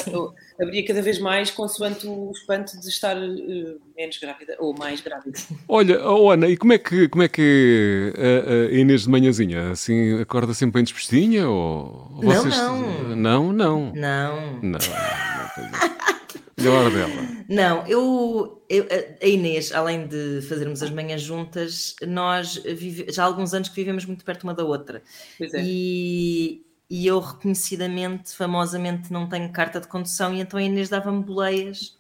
abria 0.62 0.86
cada 0.86 1.02
vez 1.02 1.18
mais, 1.18 1.50
consoante 1.50 2.06
o 2.06 2.32
espanto 2.32 2.80
de 2.80 2.88
estar 2.88 3.18
eh, 3.18 3.76
menos 3.98 4.18
grávida 4.20 4.56
ou 4.60 4.78
mais 4.78 5.02
grávida. 5.02 5.40
Olha, 5.68 6.08
oh 6.08 6.30
Ana, 6.30 6.48
e 6.48 6.56
como 6.56 6.72
é 6.74 6.78
que, 6.78 7.10
como 7.10 7.24
é 7.24 7.28
que 7.28 8.14
a, 8.16 8.72
a 8.72 8.78
Inês 8.78 9.04
de 9.04 9.10
manhãzinha? 9.10 9.72
Assim, 9.72 10.22
acorda 10.22 10.54
sempre 10.54 10.76
bem 10.76 10.84
dispostinha? 10.84 11.50
Ou 11.50 12.20
Não, 12.22 12.44
vocês... 12.44 12.56
não. 12.56 13.16
Não, 13.16 13.52
não. 13.54 13.92
Não. 13.96 14.60
Não, 14.62 14.62
não, 14.62 14.80
não. 16.64 16.76
A 16.76 16.80
hora 16.80 16.90
dela? 16.92 17.12
Não, 17.50 17.88
eu, 17.88 18.64
eu- 18.70 18.88
a 19.22 19.26
Inês, 19.26 19.72
além 19.72 20.08
de 20.08 20.42
fazermos 20.48 20.84
as 20.84 20.90
manhãs 20.92 21.22
juntas, 21.22 21.96
nós 22.08 22.56
vive- 22.56 23.08
já 23.12 23.24
há 23.24 23.26
alguns 23.26 23.54
anos 23.54 23.70
que 23.70 23.76
vivemos 23.76 24.06
muito 24.06 24.24
perto 24.24 24.44
uma 24.44 24.54
da 24.54 24.64
outra. 24.64 25.02
Pois 25.38 25.54
é. 25.54 25.62
E, 25.64 26.64
e 26.90 27.08
eu 27.08 27.20
reconhecidamente, 27.20 28.36
famosamente, 28.36 29.12
não 29.12 29.28
tenho 29.28 29.52
carta 29.52 29.80
de 29.80 29.88
condução 29.88 30.34
e 30.34 30.40
então 30.42 30.60
a 30.60 30.64
Inês 30.64 30.90
dava-me 30.90 31.24
boleias. 31.24 31.98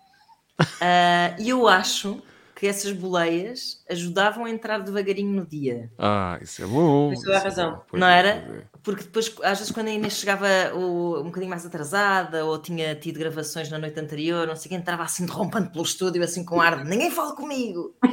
Ah, 0.81 1.35
E 1.39 1.47
eu 1.49 1.67
acho 1.69 2.21
que 2.53 2.67
essas 2.67 2.91
boleias 2.91 3.81
ajudavam 3.89 4.43
a 4.43 4.49
entrar 4.49 4.79
devagarinho 4.79 5.31
no 5.31 5.45
dia. 5.47 5.89
Ah, 5.97 6.37
isso 6.41 6.61
é 6.61 6.67
bom. 6.67 7.11
A 7.11 7.13
isso 7.13 7.31
é 7.31 7.37
razão. 7.37 7.81
bom. 7.89 7.97
Não 7.97 8.07
é, 8.07 8.19
era? 8.19 8.69
É. 8.89 8.95
Porque 8.95 9.03
depois, 9.05 9.33
às 9.43 9.59
vezes, 9.59 9.71
quando 9.73 9.87
a 9.87 9.91
Inês 9.91 10.13
chegava 10.13 10.47
o- 10.75 11.19
um 11.21 11.25
bocadinho 11.25 11.49
mais 11.49 11.65
atrasada 11.65 12.45
ou 12.45 12.57
tinha 12.59 12.95
tido 12.95 13.19
gravações 13.19 13.69
na 13.69 13.77
noite 13.77 13.99
anterior, 13.99 14.47
não 14.47 14.55
sei 14.55 14.67
o 14.67 14.69
que, 14.69 14.75
entrava 14.75 15.03
assim 15.03 15.25
derrompante 15.25 15.71
pelo 15.71 15.83
estúdio, 15.83 16.23
assim 16.23 16.43
com 16.43 16.59
ar 16.61 16.83
de 16.83 16.89
ninguém 16.89 17.11
fala 17.11 17.35
comigo. 17.35 17.95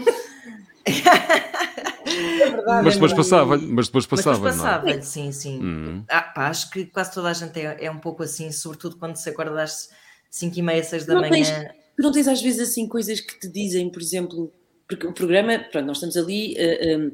É 2.38 2.50
verdade. 2.50 2.84
Mas 2.84 2.94
depois 2.94 3.12
passava, 3.12 3.56
mas 3.58 3.86
depois 3.88 3.92
Mas 3.92 4.06
passava, 4.06 4.36
depois 4.36 4.56
não 4.56 4.66
é? 4.66 4.70
passava, 4.78 5.02
sim, 5.02 5.32
sim. 5.32 5.60
Hum. 5.62 6.04
Ah, 6.08 6.22
pá, 6.22 6.48
acho 6.48 6.70
que 6.70 6.86
quase 6.86 7.12
toda 7.12 7.28
a 7.28 7.32
gente 7.32 7.58
é, 7.60 7.84
é 7.86 7.90
um 7.90 7.98
pouco 7.98 8.22
assim, 8.22 8.50
sobretudo 8.52 8.96
quando 8.96 9.16
se 9.16 9.28
acorda 9.28 9.62
às 9.62 9.90
5 10.30 10.58
e 10.58 10.62
meia, 10.62 10.82
6 10.84 11.04
da 11.04 11.14
Não 11.14 11.20
manhã. 11.22 11.32
tens- 11.32 11.74
Tu 11.96 12.02
não 12.02 12.12
tens 12.12 12.28
às 12.28 12.40
vezes 12.42 12.60
assim 12.70 12.86
coisas 12.86 13.20
que 13.20 13.38
te 13.40 13.48
dizem, 13.48 13.90
por 13.90 14.00
exemplo, 14.02 14.52
porque 14.88 15.06
o 15.06 15.12
programa, 15.12 15.58
pronto, 15.72 15.86
nós 15.86 15.96
estamos 15.96 16.16
ali 16.16 16.54
eh, 16.56 16.94
eh, 16.94 17.10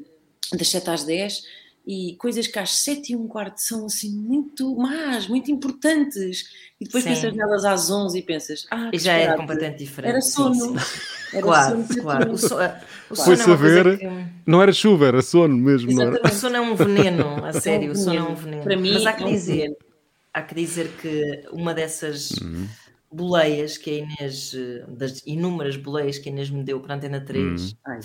das 0.57 0.67
7 0.69 0.89
às 0.89 1.03
10 1.03 1.41
e 1.85 2.15
coisas 2.17 2.47
que 2.47 2.57
às 2.57 2.79
7 2.79 3.11
e 3.11 3.15
um 3.15 3.27
quarto 3.27 3.57
são 3.57 3.85
assim 3.87 4.09
muito 4.15 4.73
más, 4.77 5.27
muito 5.27 5.51
importantes. 5.51 6.45
E 6.79 6.85
depois 6.85 7.03
Sim. 7.03 7.09
pensas 7.11 7.35
nelas 7.35 7.65
às 7.65 7.89
11 7.91 8.19
e 8.19 8.21
pensas, 8.21 8.65
ah, 8.71 8.89
que 8.89 8.95
E 8.95 8.99
já 8.99 9.13
é 9.13 9.17
disparate. 9.19 9.41
completamente 9.41 9.77
diferente. 9.79 10.09
Era 10.11 10.21
sim, 10.21 10.31
sono. 10.31 10.53
sim. 10.53 10.75
Era 11.33 11.41
Claro, 11.41 11.85
sono 11.87 12.01
claro. 12.01 12.31
O, 12.31 12.37
so, 12.37 12.55
o 13.09 13.15
Foi 13.15 13.35
sono 13.35 13.41
é 13.41 13.45
uma 13.45 13.57
coisa 13.57 13.77
saber. 13.77 13.99
que- 13.99 14.07
Não 14.45 14.61
era 14.61 14.71
chuva, 14.71 15.07
era 15.07 15.21
sono 15.21 15.57
mesmo, 15.57 15.91
não 15.91 16.03
era? 16.03 16.21
O 16.25 16.29
sono 16.29 16.55
é 16.55 16.61
um 16.61 16.75
veneno, 16.75 17.43
a 17.43 17.51
sério, 17.53 17.91
o 17.91 17.95
sono 17.95 18.15
é 18.19 18.23
um 18.23 18.35
veneno. 18.35 18.63
Para 18.63 18.77
mim, 18.77 18.93
Mas 18.93 19.05
há 19.05 19.13
que 19.13 19.23
é 19.23 19.25
um 19.25 19.29
dizer, 19.29 19.77
há 20.33 20.41
que 20.41 20.55
dizer 20.55 20.89
que 21.01 21.43
uma 21.51 21.73
dessas 21.73 22.29
boleias 23.11 23.77
que 23.77 23.89
a 23.89 23.93
Inês, 23.93 24.55
das 24.87 25.21
inúmeras 25.25 25.75
boleias 25.75 26.17
que 26.17 26.29
a 26.29 26.31
Inês 26.31 26.49
me 26.49 26.63
deu 26.63 26.79
para 26.79 26.93
a 26.93 26.97
Antena 26.97 27.19
3, 27.21 27.75
Ai, 27.85 27.99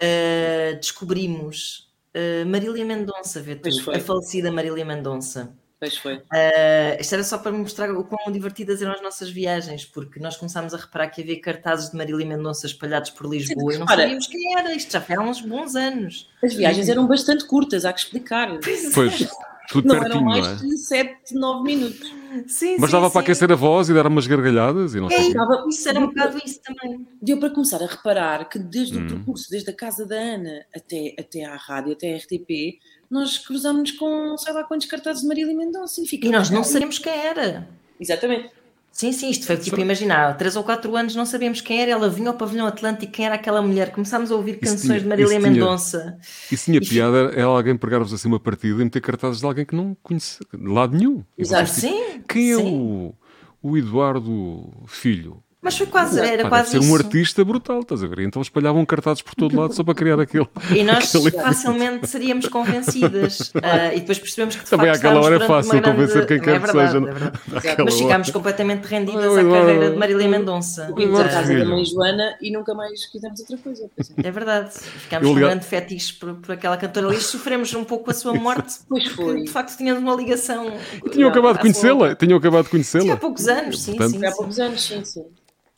eh, 0.00 0.74
descobrimos 0.80 1.92
eh, 2.14 2.44
Marília 2.44 2.84
Mendonça, 2.84 3.40
vê 3.42 3.56
tu, 3.56 3.68
a 3.90 3.98
falecida 4.00 4.50
Marília 4.50 4.84
Mendonça. 4.84 5.52
pois 5.80 5.96
foi. 5.98 6.22
Eh, 6.32 6.96
isto 7.00 7.12
era 7.14 7.24
só 7.24 7.36
para 7.38 7.52
mostrar 7.52 7.90
o 7.90 8.04
quão 8.04 8.32
divertidas 8.32 8.80
eram 8.80 8.92
as 8.92 9.02
nossas 9.02 9.28
viagens, 9.30 9.84
porque 9.84 10.18
nós 10.20 10.36
começámos 10.36 10.72
a 10.72 10.78
reparar 10.78 11.08
que 11.08 11.20
havia 11.22 11.40
cartazes 11.40 11.90
de 11.90 11.96
Marília 11.96 12.24
Mendonça 12.26 12.66
espalhados 12.66 13.10
por 13.10 13.28
Lisboa 13.28 13.74
e 13.74 13.78
não 13.78 13.84
repara. 13.84 14.02
sabíamos 14.02 14.26
quem 14.28 14.58
era. 14.58 14.74
Isto 14.74 14.92
já 14.92 15.00
foi 15.00 15.16
há 15.16 15.20
uns 15.20 15.40
bons 15.40 15.74
anos. 15.76 16.30
As 16.42 16.54
viagens 16.54 16.88
eram 16.88 17.06
bastante 17.06 17.44
curtas, 17.46 17.84
há 17.84 17.92
que 17.92 18.00
explicar. 18.00 18.48
Pois, 18.94 19.28
tudo 19.68 19.88
Não 19.88 19.96
eram 19.96 20.24
pertinho, 20.24 20.24
mais 20.24 20.62
não 20.62 20.68
é? 20.70 20.74
de 20.74 20.78
7, 20.78 21.34
9 21.34 21.64
minutos. 21.64 22.14
Sim, 22.46 22.76
Mas 22.78 22.90
sim, 22.90 22.96
dava 22.96 23.10
para 23.10 23.20
sim. 23.20 23.24
aquecer 23.24 23.52
a 23.52 23.54
voz 23.54 23.88
e 23.88 23.94
dar 23.94 24.06
umas 24.06 24.26
gargalhadas 24.26 24.94
e 24.94 25.00
não 25.00 25.08
sei. 25.08 25.18
o 25.18 25.26
quê. 25.26 25.34
Dava- 25.34 25.64
Isso 25.68 25.88
era 25.88 26.00
um 26.00 26.06
bocado 26.06 26.38
isso 26.44 26.60
também. 26.62 27.06
Deu 27.22 27.38
para 27.38 27.50
começar 27.50 27.82
a 27.82 27.86
reparar 27.86 28.48
que 28.48 28.58
desde 28.58 28.98
Hum. 28.98 29.04
o 29.04 29.08
percurso, 29.08 29.50
desde 29.50 29.70
a 29.70 29.72
casa 29.74 30.06
da 30.06 30.16
Ana 30.16 30.64
até, 30.74 31.14
até 31.18 31.44
à 31.44 31.56
rádio, 31.56 31.92
até 31.92 32.12
à 32.12 32.16
RTP, 32.16 32.78
nós 33.10 33.38
cruzámos 33.38 33.92
com 33.92 34.36
sei 34.36 34.52
lá 34.52 34.64
quantos 34.64 34.86
cartazes 34.86 35.22
de 35.22 35.28
Marília 35.28 35.54
Mendonça 35.56 36.00
e 36.00 36.04
E 36.22 36.28
nós 36.30 36.50
não 36.50 36.64
sabemos 36.64 36.98
quem 36.98 37.12
era. 37.12 37.68
Exatamente. 38.00 38.50
Sim, 38.94 39.10
sim, 39.10 39.28
isto 39.28 39.44
foi 39.44 39.56
tipo, 39.56 39.80
imaginar, 39.80 40.36
três 40.36 40.54
ou 40.54 40.62
quatro 40.62 40.94
anos 40.94 41.16
não 41.16 41.26
sabíamos 41.26 41.60
quem 41.60 41.82
era, 41.82 41.90
ela 41.90 42.08
vinha 42.08 42.28
ao 42.28 42.36
pavilhão 42.36 42.64
Atlântico, 42.64 43.10
quem 43.10 43.26
era 43.26 43.34
aquela 43.34 43.60
mulher, 43.60 43.90
começámos 43.90 44.30
a 44.30 44.36
ouvir 44.36 44.60
canções 44.60 44.82
tinha, 44.82 45.00
de 45.00 45.08
Marília 45.08 45.40
Mendonça. 45.40 46.16
Isso 46.50 46.66
tinha 46.66 46.80
piada, 46.80 47.32
era 47.34 47.46
alguém 47.46 47.76
pegar-vos 47.76 48.14
assim 48.14 48.28
uma 48.28 48.38
partida 48.38 48.80
e 48.80 48.84
meter 48.84 49.00
cartazes 49.00 49.40
de 49.40 49.46
alguém 49.46 49.64
que 49.64 49.74
não 49.74 49.96
conhecia, 50.00 50.46
de 50.54 50.68
lado 50.68 50.96
nenhum. 50.96 51.24
Exato, 51.36 51.64
tipo, 51.64 51.80
sim. 51.80 52.22
Quem 52.28 52.52
é 52.52 52.56
o, 52.56 53.12
o 53.60 53.76
Eduardo 53.76 54.72
Filho? 54.86 55.42
Mas 55.64 55.78
foi 55.78 55.86
quase, 55.86 56.20
era 56.20 56.42
Pá, 56.42 56.50
quase 56.50 56.72
ser 56.72 56.80
isso. 56.80 56.92
um 56.92 56.94
artista 56.94 57.42
brutal, 57.42 57.80
estás 57.80 58.04
a 58.04 58.06
ver? 58.06 58.18
Então 58.18 58.42
espalhavam 58.42 58.84
cartazes 58.84 59.22
por 59.22 59.34
todo 59.34 59.58
lado 59.58 59.72
só 59.72 59.82
para 59.82 59.94
criar 59.94 60.20
aquele. 60.20 60.46
E 60.70 60.84
nós 60.84 61.10
facilmente 61.10 62.06
seríamos 62.06 62.46
convencidas. 62.48 63.40
Uh, 63.48 63.96
e 63.96 64.00
depois 64.00 64.18
percebemos 64.18 64.56
que 64.56 64.64
de 64.64 64.68
Também 64.68 64.88
facto, 64.88 64.98
àquela 64.98 65.22
hora 65.22 65.42
é 65.42 65.46
fácil 65.46 65.70
grande... 65.70 65.90
convencer 65.90 66.26
quem 66.26 66.38
quer 66.38 66.56
é 66.56 66.58
verdade, 66.58 67.00
que 67.00 67.50
seja. 67.50 67.78
É 67.78 67.82
Mas 67.82 67.94
ficámos 67.94 68.30
completamente 68.30 68.84
rendidas 68.84 69.38
à 69.38 69.42
carreira 69.42 69.90
de 69.92 69.96
Marília 69.96 70.28
Mendonça. 70.28 70.92
Vimos 70.94 71.18
a 71.18 71.28
casa 71.30 71.58
da 71.58 71.64
mãe 71.64 71.82
Joana 71.86 72.36
e 72.42 72.52
nunca 72.52 72.74
mais 72.74 73.06
quisemos 73.06 73.40
outra 73.40 73.56
coisa. 73.56 73.90
É 74.22 74.30
verdade. 74.30 74.70
Ficámos 74.74 75.26
com 75.26 75.32
um 75.32 75.36
grande 75.36 75.64
fetiche 75.64 76.12
por, 76.12 76.34
por, 76.34 76.52
aquela 76.52 76.76
cantora 76.76 77.08
ali. 77.08 77.18
Sofremos 77.22 77.72
um 77.72 77.84
pouco 77.84 78.10
a 78.10 78.14
sua 78.14 78.34
morte. 78.38 78.80
Pois 78.86 79.06
foi. 79.06 79.44
De 79.44 79.50
facto, 79.50 79.78
tínhamos 79.78 80.02
uma 80.02 80.14
ligação. 80.14 80.74
Tinham 81.10 81.30
acabado 81.30 81.54
de 81.54 81.62
conhecê-la. 81.62 82.14
Tinham 82.14 82.36
acabado 82.36 82.64
de 82.64 82.70
conhecê-la. 82.70 83.14
Há 83.14 83.16
poucos 83.16 83.48
anos, 83.48 83.80
sim, 83.80 83.96
sim. 84.10 84.26
Há 84.26 84.32
poucos 84.32 84.58
anos, 84.58 84.82
sim, 84.82 85.02
sim. 85.06 85.24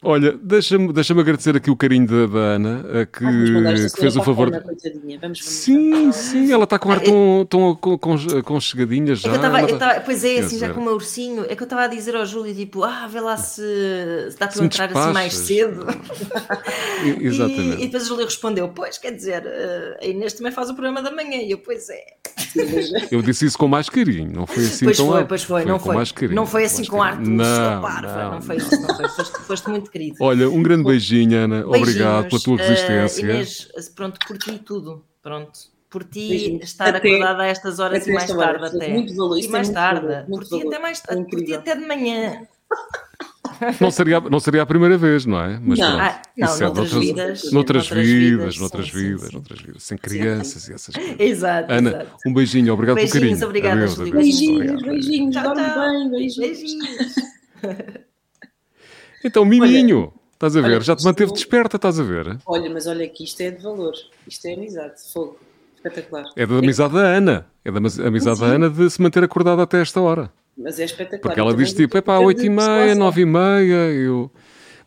Olha, 0.07 0.39
deixa-me 0.41 0.93
deixa 0.93 1.13
agradecer 1.13 1.57
aqui 1.57 1.69
o 1.69 1.75
carinho 1.75 2.07
da, 2.07 2.27
da 2.27 2.39
Ana, 2.39 3.07
que, 3.07 3.25
ah, 3.25 3.91
que 3.93 4.01
fez 4.01 4.17
o 4.17 4.23
favor. 4.23 4.47
Ana, 4.47 4.63
vamos, 5.21 5.45
sim, 5.45 6.13
sim, 6.13 6.53
ela 6.53 6.63
está 6.63 6.79
com 6.79 6.93
ar 6.93 7.01
tão, 7.01 7.45
tão 7.51 7.75
com, 7.75 7.99
com, 7.99 8.17
com 8.43 8.61
chegadinha 8.61 9.17
já. 9.17 9.35
É 9.35 9.39
tava, 9.39 9.67
tá... 9.67 9.77
tava, 9.77 10.01
pois 10.03 10.23
é, 10.23 10.39
assim, 10.39 10.59
já 10.59 10.73
com 10.73 10.81
o 10.81 10.85
meu 10.85 10.93
ursinho. 10.93 11.45
É 11.49 11.57
que 11.57 11.63
eu 11.63 11.65
estava 11.65 11.83
a 11.83 11.87
dizer 11.89 12.15
ao 12.15 12.25
Júlio, 12.25 12.55
tipo, 12.55 12.85
ah, 12.85 13.09
vê 13.09 13.21
lá 13.21 13.37
se, 13.37 13.61
se 14.31 14.39
dá 14.39 14.47
para 14.47 14.65
entrar 14.65 14.97
assim 14.97 15.13
mais 15.13 15.35
cedo. 15.35 15.85
Exatamente. 17.21 17.81
E, 17.81 17.83
e, 17.83 17.87
depois 17.87 18.05
o 18.05 18.07
Júlio 18.07 18.25
respondeu, 18.27 18.69
pois, 18.69 18.99
quer 18.99 19.11
dizer, 19.11 19.43
a 20.01 20.07
Inês 20.07 20.35
também 20.35 20.53
faz 20.53 20.71
o 20.71 20.75
programa 20.75 21.03
da 21.03 21.11
manhã. 21.11 21.39
E 21.39 21.51
eu, 21.51 21.59
pois 21.59 21.89
é. 21.91 22.05
Eu 23.11 23.23
disse 23.23 23.47
isso 23.47 23.59
com 23.59 23.69
mais 23.69 23.89
carinho, 23.89 24.31
não 24.33 24.47
foi 24.47 24.65
assim 24.65 24.85
pois 24.85 24.97
tão 24.97 25.09
foi, 25.09 25.25
Pois 25.25 25.43
foi, 25.43 25.63
foi 25.63 25.71
não 25.71 25.79
foi. 25.79 26.29
Não 26.29 26.47
foi 26.47 26.65
assim 26.65 26.85
com 26.85 27.03
ar 27.03 27.19
não, 27.21 27.45
não, 27.45 28.31
não 28.33 28.43
foi 28.43 28.57
isso, 28.57 28.81
não 28.81 28.95
foi. 28.95 29.09
Foste, 29.09 29.39
foste 29.41 29.71
muito 29.71 29.91
querido. 29.97 30.17
Olha, 30.21 30.49
um 30.49 30.63
grande 30.63 30.85
beijinho, 30.85 31.37
Ana. 31.37 31.63
Beijinhos. 31.63 31.83
Obrigado 31.83 32.29
pela 32.29 32.43
tua 32.43 32.55
uh, 32.55 32.57
resistência. 32.57 33.23
Inês, 33.23 33.69
pronto, 33.95 34.19
por 34.27 34.39
ti 34.39 34.59
tudo. 34.59 35.05
Pronto. 35.23 35.59
Por 35.89 36.05
ti 36.05 36.29
Beijinho. 36.29 36.63
estar 36.63 36.95
até, 36.95 37.09
acordada 37.09 37.43
a 37.45 37.47
estas 37.47 37.79
horas 37.79 38.07
e 38.07 38.13
mais 38.13 38.27
tarde 38.27 38.65
hora. 38.65 38.67
até. 38.67 38.89
Muito 38.89 39.15
valor, 39.15 39.39
e 39.39 39.49
mais 39.49 39.69
tarde. 39.71 40.07
Valor, 40.07 40.27
por 40.27 40.45
ti 40.45 40.67
até 40.67 40.79
mais 40.79 41.01
tarde. 41.01 41.31
Por 41.31 41.45
ti 41.45 41.55
até 41.55 41.75
de 41.75 41.87
manhã. 41.87 42.47
Não 43.81 43.91
seria, 43.91 44.21
não 44.21 44.41
seria 44.41 44.63
a 44.63 44.67
primeira 44.67 44.99
vez, 44.99 45.25
não 45.25 45.41
é? 45.41 45.59
Mas 45.63 45.79
não, 45.79 45.99
ah, 45.99 46.21
não 46.37 46.55
é, 46.55 46.61
noutras, 46.61 46.93
vidas, 46.93 47.53
noutras 47.53 47.89
vidas, 47.89 48.59
noutras 48.59 48.91
vidas, 48.91 49.31
noutras 49.33 49.61
vidas, 49.61 49.83
sem 49.83 49.97
crianças 49.97 50.63
sim. 50.65 50.73
e 50.73 50.75
essas 50.75 50.95
coisas. 50.95 51.17
Exato. 51.19 51.73
Ana, 51.73 51.91
exato. 51.91 52.17
um 52.27 52.35
beijinho, 52.35 52.75
obrigado 52.75 52.97
beijinhos, 52.97 53.39
pelo 53.39 53.53
carinho. 53.53 53.75
Obrigada, 53.75 53.75
adeus, 53.77 54.01
adeus. 54.01 54.15
Beijinhos, 54.15 54.83
beijinhos, 54.83 55.37
tchau, 55.37 55.55
bem, 55.55 56.11
beijinhos. 56.11 56.37
beijinhos. 56.37 57.15
Então, 59.27 59.45
Miminho. 59.45 60.13
Estás 60.35 60.55
a 60.57 60.61
ver? 60.61 60.75
Olha, 60.75 60.81
Já 60.81 60.95
te 60.95 61.05
manteve 61.05 61.33
desperta, 61.33 61.77
estás 61.77 61.99
a 61.99 62.03
ver? 62.03 62.39
Olha, 62.47 62.71
mas 62.71 62.87
olha 62.87 63.09
que 63.09 63.25
isto 63.25 63.41
é 63.41 63.51
de 63.51 63.63
valor. 63.63 63.95
Isto 64.29 64.47
é 64.47 64.55
amizade, 64.55 64.95
fogo. 65.13 65.39
Espetacular. 65.75 66.25
É 66.37 66.47
da 66.47 66.59
amizade 66.59 66.97
é. 66.97 67.01
da 67.01 67.07
Ana. 67.09 67.47
É 67.65 67.73
da 67.73 67.79
amizade 67.79 68.37
Sim. 68.37 68.45
da 68.45 68.47
Ana 68.47 68.71
de 68.71 68.89
se 68.89 69.03
manter 69.03 69.25
acordada 69.25 69.63
até 69.63 69.81
esta 69.81 70.01
hora. 70.01 70.31
Mas 70.57 70.79
é 70.79 70.85
espetacular. 70.85 71.21
Porque 71.21 71.41
ela 71.41 71.55
diz 71.55 71.73
tipo, 71.73 71.97
é 71.97 72.01
pá, 72.01 72.19
8 72.19 72.45
e 72.45 72.49
meia, 72.49 72.95
9 72.95 73.21
e 73.21 73.25
meia, 73.25 73.93
eu... 73.93 74.31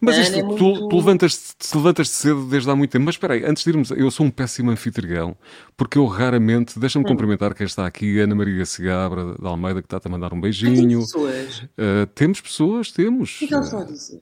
Mas 0.01 0.17
isto, 0.17 0.39
é 0.39 0.43
muito... 0.43 0.57
tu, 0.57 0.87
tu 0.87 0.95
levantas-te 0.95 1.75
levantas 1.75 2.09
cedo 2.09 2.45
desde 2.45 2.69
há 2.69 2.75
muito 2.75 2.91
tempo. 2.91 3.03
Mas 3.03 3.15
espera 3.15 3.33
aí, 3.33 3.43
antes 3.43 3.63
de 3.63 3.69
irmos, 3.69 3.91
eu 3.91 4.09
sou 4.09 4.25
um 4.25 4.31
péssimo 4.31 4.71
anfitrião, 4.71 5.35
porque 5.75 5.97
eu 5.97 6.05
raramente, 6.05 6.79
deixa-me 6.79 7.03
hum. 7.03 7.07
cumprimentar 7.09 7.53
quem 7.53 7.65
está 7.65 7.85
aqui, 7.85 8.19
Ana 8.19 8.33
Maria 8.33 8.65
Segabra, 8.65 9.35
da 9.37 9.49
Almeida, 9.49 9.81
que 9.81 9.87
está-te 9.87 10.07
a 10.07 10.09
mandar 10.09 10.33
um 10.33 10.39
beijinho. 10.39 10.99
pessoas? 10.99 11.59
Uh, 11.59 12.07
temos 12.15 12.39
pessoas, 12.39 12.91
temos. 12.91 13.35
O 13.35 13.39
que 13.39 13.45
é 13.45 13.47
que 13.49 13.53
eles 13.55 13.65
estão 13.65 13.81
a 13.81 13.83
dizer? 13.83 14.21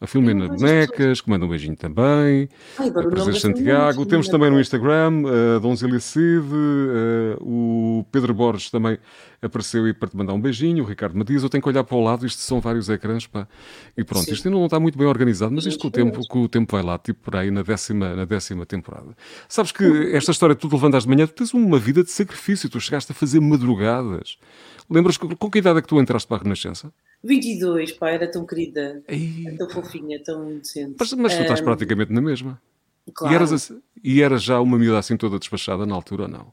A 0.00 0.06
Filomena 0.06 0.48
Bonecas, 0.48 1.20
que 1.20 1.28
manda 1.28 1.44
um 1.44 1.48
beijinho 1.48 1.76
também, 1.76 2.48
Ai, 2.78 2.88
a 2.88 2.92
Prazer 2.92 3.34
Santiago, 3.34 4.06
temos 4.06 4.28
também 4.28 4.50
no 4.50 4.60
Instagram 4.60 5.22
a 5.24 5.56
uh, 5.56 5.60
Donzília 5.60 5.98
Cid, 5.98 6.44
uh, 6.44 7.36
o 7.40 8.06
Pedro 8.12 8.32
Borges 8.32 8.70
também 8.70 8.98
apareceu 9.42 9.86
e 9.88 9.92
para 9.92 10.08
te 10.08 10.16
mandar 10.16 10.34
um 10.34 10.40
beijinho, 10.40 10.84
o 10.84 10.86
Ricardo 10.86 11.16
Matias, 11.16 11.42
eu 11.42 11.48
tenho 11.48 11.62
que 11.62 11.68
olhar 11.68 11.82
para 11.84 11.96
o 11.96 12.02
lado, 12.02 12.26
isto 12.26 12.40
são 12.40 12.60
vários 12.60 12.88
ecrãs, 12.88 13.26
pá, 13.26 13.46
e 13.96 14.04
pronto, 14.04 14.26
Sim. 14.26 14.32
isto 14.32 14.46
ainda 14.46 14.58
não 14.58 14.66
está 14.66 14.78
muito 14.78 14.96
bem 14.96 15.06
organizado, 15.06 15.52
mas 15.52 15.66
isto 15.66 15.80
com 15.82 15.88
o 15.88 15.90
tempo, 15.90 16.20
com 16.28 16.42
o 16.42 16.48
tempo 16.48 16.76
vai 16.76 16.84
lá, 16.84 16.98
tipo 16.98 17.20
por 17.22 17.36
aí 17.36 17.50
na 17.50 17.62
décima, 17.62 18.14
na 18.14 18.24
décima 18.24 18.64
temporada. 18.64 19.16
Sabes 19.48 19.72
que 19.72 20.10
esta 20.12 20.30
história 20.30 20.54
de 20.54 20.60
tu 20.60 20.68
levantas 20.70 21.04
de 21.04 21.08
manhã, 21.08 21.26
tu 21.26 21.34
tens 21.34 21.52
uma 21.52 21.78
vida 21.78 22.04
de 22.04 22.10
sacrifício, 22.10 22.68
tu 22.68 22.80
chegaste 22.80 23.12
a 23.12 23.14
fazer 23.14 23.40
madrugadas, 23.40 24.38
Lembras 24.90 25.18
com 25.18 25.50
que 25.50 25.58
idade 25.58 25.78
é 25.78 25.82
que 25.82 25.88
tu 25.88 26.00
entraste 26.00 26.26
para 26.26 26.38
a 26.38 26.42
Renascença? 26.42 26.90
22, 27.22 27.92
pá, 27.92 28.10
era 28.10 28.30
tão 28.30 28.46
querida, 28.46 29.02
tão 29.56 29.68
fofinha, 29.68 30.22
tão 30.22 30.58
decente. 30.58 30.96
Mas, 30.98 31.12
mas 31.14 31.36
tu 31.36 31.42
estás 31.42 31.60
um, 31.60 31.64
praticamente 31.64 32.12
na 32.12 32.20
mesma. 32.20 32.60
Claro. 33.12 33.32
E 33.32 33.36
eras, 33.36 33.52
assim, 33.52 33.82
e 34.02 34.22
eras 34.22 34.42
já 34.42 34.60
uma 34.60 34.78
miúda 34.78 34.98
assim 34.98 35.16
toda 35.16 35.38
despachada 35.38 35.86
na 35.86 35.94
altura 35.94 36.24
ou 36.24 36.28
não? 36.28 36.52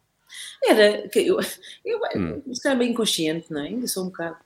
Era, 0.63 1.09
eu, 1.15 1.39
eu 1.85 1.99
hum. 2.15 2.41
estava 2.47 2.75
bem 2.75 2.91
inconsciente, 2.91 3.51
não 3.51 3.61
é? 3.61 3.67
Ainda 3.67 3.87
sou 3.87 4.03
um 4.03 4.07
bocado. 4.07 4.37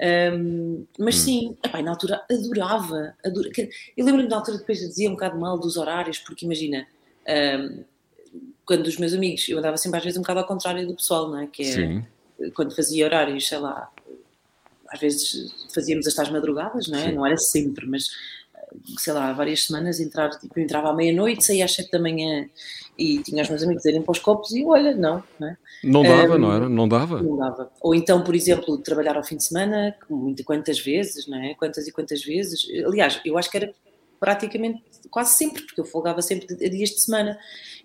Um, 0.00 0.86
mas 0.98 1.16
hum. 1.16 1.18
sim, 1.18 1.56
epá, 1.64 1.82
na 1.82 1.90
altura 1.90 2.24
adorava, 2.30 3.14
adorava. 3.24 3.52
Eu 3.96 4.04
lembro-me 4.04 4.28
na 4.28 4.36
altura 4.36 4.58
depois 4.58 4.78
dizia 4.78 5.08
um 5.08 5.14
bocado 5.14 5.38
mal 5.38 5.58
dos 5.58 5.76
horários, 5.76 6.18
porque 6.18 6.44
imagina, 6.44 6.86
um, 7.28 7.84
quando 8.64 8.86
os 8.86 8.96
meus 8.96 9.12
amigos, 9.12 9.48
eu 9.48 9.58
andava 9.58 9.76
sempre 9.76 9.98
às 9.98 10.04
vezes 10.04 10.18
um 10.18 10.22
bocado 10.22 10.40
ao 10.40 10.46
contrário 10.46 10.86
do 10.86 10.94
pessoal, 10.94 11.28
não 11.28 11.38
é? 11.38 11.46
Que 11.46 11.62
é, 11.62 11.72
sim 11.72 12.04
quando 12.54 12.74
fazia 12.74 13.04
horários, 13.04 13.46
sei 13.46 13.58
lá, 13.58 13.90
às 14.94 15.00
vezes 15.00 15.52
fazíamos 15.74 16.06
as 16.06 16.14
tais 16.14 16.30
madrugadas, 16.30 16.88
não 16.88 16.98
é? 16.98 17.08
Sim. 17.08 17.12
Não 17.12 17.26
era 17.26 17.36
sempre, 17.36 17.86
mas 17.86 18.08
sei 18.98 19.12
lá, 19.12 19.32
várias 19.32 19.64
semanas 19.64 20.00
entrar, 20.00 20.30
tipo, 20.30 20.58
eu 20.58 20.64
entrava 20.64 20.90
à 20.90 20.94
meia-noite, 20.94 21.44
saía 21.44 21.64
às 21.64 21.72
sete 21.72 21.90
da 21.90 21.98
manhã 21.98 22.48
e 22.98 23.22
tinha 23.22 23.42
os 23.42 23.48
meus 23.48 23.62
amigos 23.62 23.84
irem 23.84 24.02
para 24.02 24.12
os 24.12 24.18
copos 24.18 24.52
e 24.52 24.64
olha, 24.64 24.94
não, 24.94 25.22
não 25.38 25.48
é? 25.48 25.56
Não 25.82 26.02
dava, 26.02 26.34
um, 26.34 26.38
não 26.38 26.52
era? 26.52 26.68
Não 26.68 26.88
dava? 26.88 27.22
Não 27.22 27.36
dava. 27.36 27.70
Ou 27.80 27.94
então, 27.94 28.22
por 28.22 28.34
exemplo, 28.34 28.78
trabalhar 28.78 29.16
ao 29.16 29.24
fim 29.24 29.36
de 29.36 29.44
semana, 29.44 29.96
quantas 30.44 30.80
vezes, 30.80 31.26
não 31.26 31.38
é? 31.38 31.54
Quantas 31.54 31.86
e 31.86 31.92
quantas 31.92 32.24
vezes. 32.24 32.66
Aliás, 32.86 33.20
eu 33.24 33.36
acho 33.36 33.50
que 33.50 33.56
era 33.56 33.72
praticamente 34.18 34.82
quase 35.10 35.36
sempre, 35.36 35.62
porque 35.62 35.80
eu 35.80 35.84
folgava 35.84 36.22
sempre 36.22 36.46
a 36.54 36.68
dias 36.68 36.90
de 36.90 37.00
semana. 37.00 37.38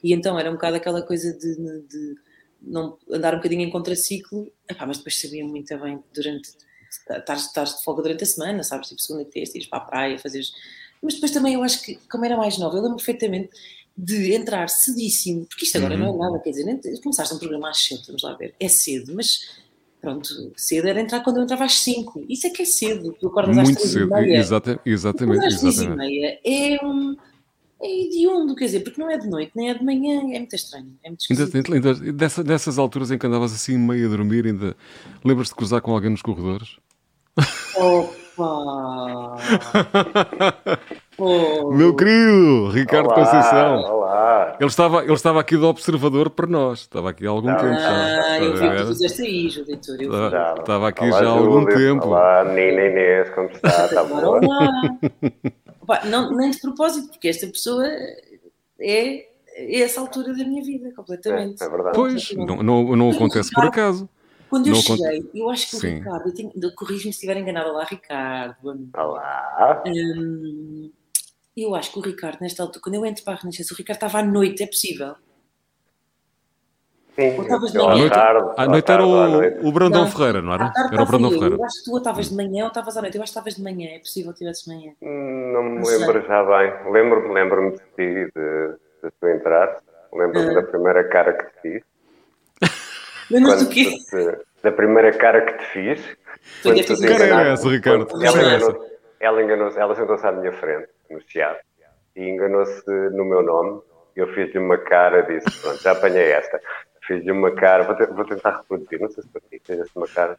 E 0.03 0.13
então 0.13 0.39
era 0.39 0.49
um 0.49 0.53
bocado 0.53 0.77
aquela 0.77 1.01
coisa 1.01 1.33
de, 1.33 1.55
de 1.55 2.15
não 2.61 2.97
andar 3.11 3.33
um 3.33 3.37
bocadinho 3.37 3.61
em 3.61 3.69
contraciclo, 3.69 4.51
epá, 4.69 4.85
mas 4.85 4.97
depois 4.97 5.19
sabia 5.19 5.45
muito 5.45 5.77
bem 5.77 6.01
durante 6.13 6.49
estás, 6.89 7.77
de 7.77 7.83
folga 7.83 8.03
durante 8.03 8.23
a 8.23 8.27
semana, 8.27 8.63
sabes, 8.63 8.89
tipo 8.89 9.01
segunda 9.01 9.23
e 9.23 9.31
terça, 9.31 9.57
ires 9.57 9.69
para 9.69 9.79
a 9.79 9.85
praia, 9.85 10.19
fazeres. 10.19 10.51
Mas 11.01 11.13
depois 11.15 11.31
também 11.31 11.53
eu 11.53 11.63
acho 11.63 11.81
que, 11.83 11.99
como 12.09 12.25
era 12.25 12.35
mais 12.35 12.57
nova, 12.57 12.75
eu 12.77 12.81
lembro 12.81 12.97
perfeitamente 12.97 13.49
de 13.97 14.33
entrar 14.33 14.69
cedíssimo, 14.69 15.45
porque 15.45 15.65
isto 15.65 15.77
agora 15.77 15.95
uhum. 15.95 15.99
não 15.99 16.15
é 16.15 16.17
nada, 16.29 16.39
quer 16.39 16.51
dizer, 16.51 17.01
começaste 17.01 17.33
um 17.33 17.39
programa 17.39 17.69
às 17.69 17.85
7, 17.85 18.07
vamos 18.07 18.23
lá 18.23 18.33
ver, 18.33 18.55
é 18.59 18.67
cedo, 18.69 19.13
mas 19.13 19.59
pronto, 19.99 20.29
cedo 20.55 20.87
era 20.87 21.01
entrar 21.01 21.21
quando 21.21 21.37
eu 21.37 21.43
entrava 21.43 21.65
às 21.65 21.79
5, 21.79 22.25
isso 22.29 22.47
é 22.47 22.49
que 22.49 22.61
é 22.61 22.65
cedo, 22.65 23.13
tu 23.19 23.27
acordas 23.27 23.57
às 23.57 23.63
Muito 23.65 23.85
cedo, 23.85 24.15
exatamente, 24.15 24.81
exatamente. 24.85 25.45
Às 25.45 25.59
6 25.59 25.81
e 25.81 25.87
meia 25.89 26.39
é 26.45 26.85
um 26.85 27.17
é 27.81 28.01
hediondo, 28.01 28.55
quer 28.55 28.65
dizer, 28.65 28.81
porque 28.81 28.99
não 28.99 29.09
é 29.09 29.17
de 29.17 29.27
noite, 29.27 29.51
nem 29.55 29.69
é 29.69 29.73
de 29.73 29.83
manhã, 29.83 30.19
é 30.33 30.39
muito 30.39 30.55
estranho. 30.55 30.93
É 31.03 31.09
muito 31.09 31.25
ainda, 31.31 31.91
ainda, 31.91 32.13
dessa, 32.13 32.43
dessas 32.43 32.77
alturas 32.77 33.11
em 33.11 33.17
que 33.17 33.25
andavas 33.25 33.53
assim 33.53 33.77
meio 33.77 34.07
a 34.07 34.09
dormir, 34.09 34.45
ainda 34.45 34.75
lembras-te 35.23 35.51
de 35.51 35.55
cruzar 35.55 35.81
com 35.81 35.93
alguém 35.93 36.09
nos 36.09 36.21
corredores? 36.21 36.77
Opa! 37.75 38.28
Oh. 38.39 39.35
Meu 41.75 41.95
querido 41.95 42.69
Ricardo 42.69 43.07
olá, 43.07 43.15
Conceição. 43.15 43.81
Olá. 43.81 44.55
Ele 44.59 44.69
estava, 44.69 45.03
ele 45.03 45.13
estava 45.13 45.39
aqui 45.39 45.57
de 45.57 45.63
observador 45.63 46.29
para 46.29 46.47
nós. 46.47 46.79
Estava 46.79 47.09
aqui 47.09 47.27
há 47.27 47.29
algum 47.29 47.53
tempo. 47.55 47.75
Ah, 47.77 48.39
eu 48.39 48.55
vi 48.55 48.69
que 48.69 48.75
tu 48.77 48.87
fizeste 48.87 49.21
aí, 49.21 49.49
Judito. 49.49 49.95
Estava, 50.01 50.59
estava 50.59 50.87
aqui 50.87 51.03
olá, 51.09 51.19
já 51.19 51.27
há 51.27 51.31
algum 51.31 51.65
tempo. 51.65 52.07
Olá, 52.07 52.45
Nina 52.45 52.85
Inês, 52.85 53.29
como 53.31 53.49
está? 53.49 53.85
Está 53.85 54.03
boa? 54.03 54.39
Opa, 55.81 56.05
não, 56.05 56.31
nem 56.31 56.51
de 56.51 56.61
propósito, 56.61 57.09
porque 57.09 57.27
esta 57.27 57.47
pessoa 57.47 57.85
é, 58.79 59.25
é 59.55 59.81
essa 59.81 59.99
altura 59.99 60.33
da 60.33 60.43
minha 60.45 60.63
vida, 60.63 60.91
completamente. 60.95 61.61
É, 61.61 61.65
é 61.65 61.69
verdade. 61.69 61.95
Pois, 61.95 62.31
não, 62.35 62.63
não, 62.63 62.95
não 62.95 63.09
acontece 63.09 63.51
por 63.51 63.65
acaso. 63.65 64.07
Quando 64.49 64.67
eu 64.67 64.73
não 64.73 64.81
cheguei, 64.81 65.29
eu 65.35 65.49
acho 65.49 65.69
que 65.69 65.75
o 65.75 65.79
Sim. 65.79 65.99
Ricardo, 65.99 66.33
corrijo-me 66.75 67.13
se 67.13 67.19
estiver 67.19 67.37
enganado, 67.37 67.69
olá 67.69 67.83
Ricardo. 67.83 68.89
Olá. 68.97 69.83
Hum, 69.85 70.91
eu 71.55 71.75
acho 71.75 71.91
que 71.91 71.99
o 71.99 72.01
Ricardo, 72.01 72.39
nesta 72.41 72.63
altura, 72.63 72.81
quando 72.83 72.95
eu 72.95 73.05
entro 73.05 73.23
para 73.23 73.33
a 73.33 73.37
Renascença, 73.37 73.73
o 73.73 73.77
Ricardo 73.77 73.97
estava 73.97 74.19
à 74.19 74.23
noite, 74.25 74.63
é 74.63 74.67
possível? 74.67 75.15
Sim, 77.15 77.35
Ou 77.37 77.43
estavas 77.43 77.71
de 77.71 77.77
ou 77.77 77.85
à 77.85 77.89
manhã? 77.95 78.09
tarde, 78.09 78.53
À 78.57 78.65
noite 78.65 78.91
era 78.91 79.05
o, 79.05 79.27
noite. 79.29 79.59
o 79.61 79.71
Brandão 79.71 80.03
Não, 80.05 80.11
Ferreira, 80.11 80.41
não 80.41 80.53
era? 80.53 80.71
tarde 80.71 80.93
Era 80.93 81.03
o 81.03 81.05
Brandão 81.05 81.29
eu. 81.31 81.33
Ferreira. 81.33 81.55
Eu 81.57 81.65
acho 81.65 81.83
que 81.83 81.91
tu 81.91 81.97
estavas 81.97 82.29
de 82.29 82.35
manhã 82.35 82.63
ou 82.63 82.67
estavas 82.69 82.97
à 82.97 83.01
noite. 83.01 83.17
Eu 83.17 83.23
acho 83.23 83.33
que 83.33 83.39
estavas 83.39 83.55
de 83.55 83.61
manhã. 83.63 83.89
É 83.91 83.99
possível 83.99 84.31
que 84.33 84.43
estivesse 84.45 84.69
de 84.69 84.75
manhã. 84.75 84.93
Hum, 85.01 85.51
Não 85.53 85.63
me 85.63 85.75
Não 85.79 85.85
sei. 85.85 85.97
lembro 85.97 86.25
já 86.25 86.43
bem. 86.43 86.91
Lembro-me 86.93 87.33
lembro 87.33 87.71
de 87.71 87.77
ti, 87.77 88.31
de, 88.33 88.73
de 89.03 89.11
tu 89.19 89.27
entrar. 89.27 89.81
Lembro-me 90.13 90.49
Ah. 90.51 90.53
da 90.61 90.63
primeira 90.63 91.03
cara 91.09 91.33
que 91.33 91.43
te 91.45 91.61
fiz. 91.61 91.88
Lembras 93.31 93.59
do 93.59 93.65
Quando 93.65 93.73
quê? 93.73 93.97
te- 94.09 94.45
da 94.63 94.71
primeira 94.71 95.11
cara 95.17 95.41
que 95.41 95.53
te 95.59 95.65
fiz. 95.71 96.01
Foi 96.61 96.73
Quando 96.73 96.75
deve 96.75 96.87
ter 96.87 96.95
tu 96.95 97.01
Que 97.01 97.07
cara 97.07 97.23
era 97.23 97.25
enganaste- 97.35 97.65
essa, 97.67 97.75
Ricardo? 97.75 98.05
quando 98.07 98.25
Ela 98.25 98.41
enganou-se, 98.41 98.79
ela, 99.19 99.43
enganou 99.43 99.67
ela 99.77 99.95
sentou-se 99.95 100.25
à 100.27 100.31
minha 100.31 100.51
frente, 100.53 100.87
no 101.09 101.21
chiado, 101.27 101.57
e 102.15 102.23
enganou-se 102.29 102.83
no 102.87 103.25
meu 103.25 103.41
nome. 103.43 103.81
Eu 104.15 104.27
fiz-lhe 104.33 104.59
uma 104.59 104.77
cara, 104.77 105.21
disse: 105.21 105.61
Pronto, 105.61 105.81
já 105.81 105.91
apanhei 105.91 106.31
esta. 106.31 106.59
Fiz-lhe 107.05 107.31
uma 107.31 107.51
cara, 107.51 107.83
vou, 107.83 107.95
te- 107.95 108.13
vou 108.13 108.25
tentar 108.25 108.57
reproduzir, 108.57 108.99
não 108.99 109.09
sei 109.09 109.23
se 109.23 109.29
para 109.29 109.41
ti, 109.49 109.61
fez 109.65 109.79
uma 109.95 110.07
cara. 110.07 110.37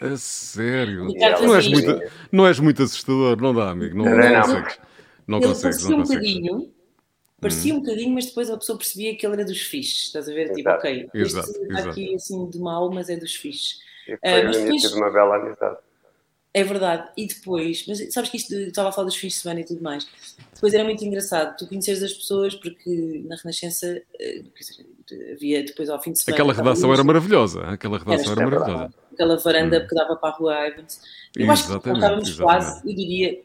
A 0.00 0.16
sério? 0.16 1.04
Não 1.40 1.54
és, 1.54 1.68
muito, 1.68 2.02
não 2.32 2.46
és 2.46 2.58
muito 2.58 2.82
assustador, 2.82 3.40
não 3.40 3.54
dá, 3.54 3.70
amigo. 3.70 3.96
Não, 3.96 4.04
Não, 4.04 4.16
não 4.16 4.28
não. 4.30 4.40
consegues. 4.42 4.78
Não 5.26 5.40
consegues, 5.40 5.84
não 5.88 5.96
um 5.96 6.00
consegues. 6.00 6.34
Parecia 7.42 7.74
um 7.74 7.80
bocadinho, 7.80 8.14
mas 8.14 8.24
depois 8.26 8.48
a 8.48 8.56
pessoa 8.56 8.78
percebia 8.78 9.14
que 9.16 9.26
ele 9.26 9.34
era 9.34 9.44
dos 9.44 9.60
fixes, 9.60 10.04
estás 10.06 10.26
a 10.28 10.32
ver? 10.32 10.46
Tipo, 10.54 10.60
Exato. 10.70 10.78
ok, 10.78 11.10
Exato, 11.14 11.50
este 11.50 11.64
exato. 11.72 11.88
aqui 11.90 12.14
assim 12.14 12.48
de 12.48 12.58
mal, 12.58 12.90
mas 12.90 13.10
é 13.10 13.16
dos 13.16 13.34
fixes. 13.34 13.80
E 14.08 14.14
Ah, 14.14 14.18
foi 14.22 14.42
mas 14.44 14.56
o 14.56 14.60
início 14.60 14.88
depois- 14.88 14.92
de 14.92 14.98
uma 14.98 15.10
bela 15.10 15.36
amizade. 15.36 15.76
É 16.54 16.62
verdade. 16.64 17.08
E 17.16 17.26
depois, 17.26 17.84
mas 17.88 18.12
sabes 18.12 18.28
que 18.28 18.36
isto, 18.36 18.54
estava 18.54 18.90
a 18.90 18.92
falar 18.92 19.06
dos 19.06 19.16
fins 19.16 19.32
de 19.32 19.38
semana 19.38 19.60
e 19.60 19.64
tudo 19.64 19.82
mais. 19.82 20.06
Depois 20.54 20.74
era 20.74 20.84
muito 20.84 21.02
engraçado 21.02 21.56
tu 21.56 21.66
conheceres 21.66 22.02
as 22.02 22.12
pessoas, 22.12 22.54
porque 22.54 23.22
na 23.26 23.36
Renascença 23.36 24.02
eh, 24.20 24.42
dizer, 24.58 25.32
havia 25.32 25.64
depois 25.64 25.88
ao 25.88 26.00
fim 26.02 26.12
de 26.12 26.20
semana. 26.20 26.36
Aquela 26.42 26.52
redação 26.52 26.92
era 26.92 27.02
maravilhosa. 27.02 27.62
Aquela 27.62 27.96
redação 27.98 28.32
era 28.32 28.42
Era 28.42 28.50
maravilhosa. 28.50 28.94
aquela 29.14 29.36
varanda 29.38 29.86
que 29.88 29.94
dava 29.94 30.14
para 30.16 30.28
a 30.28 30.32
rua 30.32 30.66
Evans. 30.68 31.00
Eu 31.34 31.50
acho 31.50 31.62
que 31.64 31.70
Exatamente, 31.70 31.86
nós 31.86 31.96
estávamos 32.02 32.28
exatamente. 32.28 32.64
quase, 32.66 32.90
eu 32.90 32.96
diria, 32.96 33.42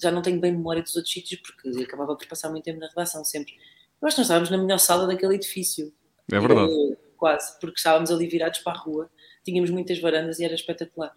já 0.00 0.10
não 0.10 0.22
tenho 0.22 0.40
bem 0.40 0.52
memória 0.52 0.82
dos 0.82 0.94
outros 0.96 1.12
sítios, 1.12 1.40
porque 1.40 1.82
acabava 1.82 2.16
por 2.16 2.26
passar 2.26 2.50
muito 2.50 2.64
tempo 2.64 2.80
na 2.80 2.88
redação 2.88 3.24
sempre. 3.24 3.52
Que 3.52 3.58
nós 4.02 4.16
estávamos 4.16 4.50
na 4.50 4.58
melhor 4.58 4.78
sala 4.78 5.06
daquele 5.06 5.34
edifício. 5.34 5.92
É 6.32 6.38
verdade. 6.40 6.72
Eh, 6.72 6.96
Quase, 7.16 7.60
porque 7.60 7.76
estávamos 7.76 8.10
ali 8.10 8.26
virados 8.26 8.60
para 8.60 8.72
a 8.72 8.76
rua, 8.80 9.10
tínhamos 9.44 9.68
muitas 9.68 9.98
varandas 10.00 10.38
e 10.38 10.44
era 10.44 10.54
espetacular. 10.54 11.12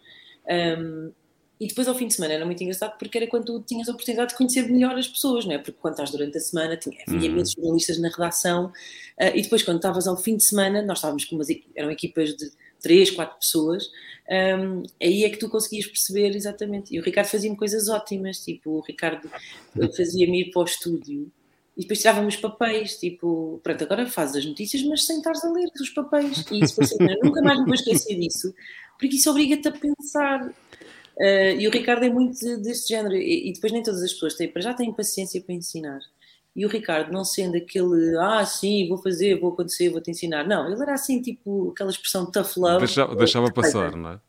Um, 0.49 1.13
e 1.61 1.67
depois 1.67 1.87
ao 1.87 1.95
fim 1.95 2.07
de 2.07 2.13
semana 2.15 2.33
era 2.33 2.45
muito 2.45 2.61
engraçado 2.61 2.97
porque 2.97 3.17
era 3.17 3.27
quando 3.27 3.45
tu 3.45 3.61
tinhas 3.65 3.87
a 3.87 3.93
oportunidade 3.93 4.31
de 4.31 4.35
conhecer 4.37 4.63
melhor 4.69 4.97
as 4.97 5.07
pessoas, 5.07 5.45
não 5.45 5.53
é? 5.53 5.57
Porque 5.59 5.79
quando 5.79 5.93
estás 5.93 6.11
durante 6.11 6.37
a 6.37 6.41
semana, 6.41 6.75
tinha, 6.75 6.97
havia 7.07 7.19
Uhum. 7.19 7.25
imensos 7.35 7.53
jornalistas 7.53 7.99
na 7.99 8.09
redação, 8.09 8.73
ah, 9.17 9.29
e 9.29 9.41
depois 9.43 9.63
quando 9.63 9.77
estavas 9.77 10.05
ao 10.05 10.17
fim 10.17 10.35
de 10.35 10.43
semana, 10.43 10.81
nós 10.81 10.97
estávamos 10.97 11.23
com 11.23 11.35
umas, 11.35 11.47
eram 11.73 11.89
equipas 11.89 12.35
de 12.35 12.51
três, 12.81 13.09
quatro 13.11 13.39
pessoas, 13.39 13.89
um, 14.29 14.83
aí 15.01 15.23
é 15.23 15.29
que 15.29 15.37
tu 15.37 15.49
conseguias 15.49 15.85
perceber 15.85 16.35
exatamente. 16.35 16.93
E 16.95 16.99
o 16.99 17.03
Ricardo 17.03 17.27
fazia-me 17.27 17.57
coisas 17.57 17.89
ótimas, 17.89 18.37
tipo, 18.39 18.71
o 18.71 18.81
Ricardo 18.81 19.29
fazia-me 19.95 20.41
ir 20.41 20.51
para 20.51 20.61
o 20.61 20.65
estúdio 20.65 21.31
e 21.75 21.81
depois 21.81 21.99
tirávamos 21.99 22.35
papéis, 22.37 22.97
tipo, 22.97 23.59
pronto, 23.63 23.83
agora 23.83 24.05
fazes 24.05 24.37
as 24.37 24.45
notícias, 24.45 24.83
mas 24.83 25.05
sem 25.05 25.17
estares 25.17 25.43
a 25.43 25.51
ler 25.51 25.69
os 25.79 25.89
papéis. 25.89 26.45
E 26.51 26.63
isso 26.63 26.75
parecia, 26.75 26.97
eu 26.99 27.19
nunca 27.23 27.41
mais 27.41 27.59
me 27.59 27.65
vou 27.65 27.73
esquecer 27.73 28.15
disso, 28.15 28.53
porque 28.99 29.15
isso 29.15 29.29
obriga-te 29.29 29.67
a 29.67 29.71
pensar. 29.71 30.47
Uh, 31.15 31.59
e 31.59 31.67
o 31.67 31.71
Ricardo 31.71 32.03
é 32.05 32.09
muito 32.09 32.39
de- 32.39 32.57
deste 32.57 32.89
género, 32.89 33.15
e, 33.15 33.49
e 33.49 33.53
depois 33.53 33.71
nem 33.71 33.83
todas 33.83 34.01
as 34.01 34.13
pessoas 34.13 34.35
têm, 34.35 34.47
para 34.47 34.61
já 34.61 34.73
têm 34.73 34.91
paciência 34.93 35.41
para 35.41 35.53
ensinar. 35.53 35.99
E 36.55 36.65
o 36.65 36.69
Ricardo, 36.69 37.11
não 37.11 37.25
sendo 37.25 37.57
aquele, 37.57 38.15
ah, 38.17 38.45
sim, 38.45 38.87
vou 38.87 38.97
fazer, 38.99 39.39
vou 39.39 39.53
acontecer, 39.53 39.89
vou 39.89 39.99
te 40.01 40.11
ensinar. 40.11 40.47
Não, 40.47 40.71
ele 40.71 40.81
era 40.81 40.93
assim, 40.93 41.19
tipo, 41.21 41.71
aquela 41.71 41.89
expressão 41.89 42.29
tough 42.29 42.57
love. 42.57 42.85
Deixava, 42.85 43.15
deixava 43.15 43.51
passar, 43.51 43.95
não 43.95 44.11
é? 44.11 44.19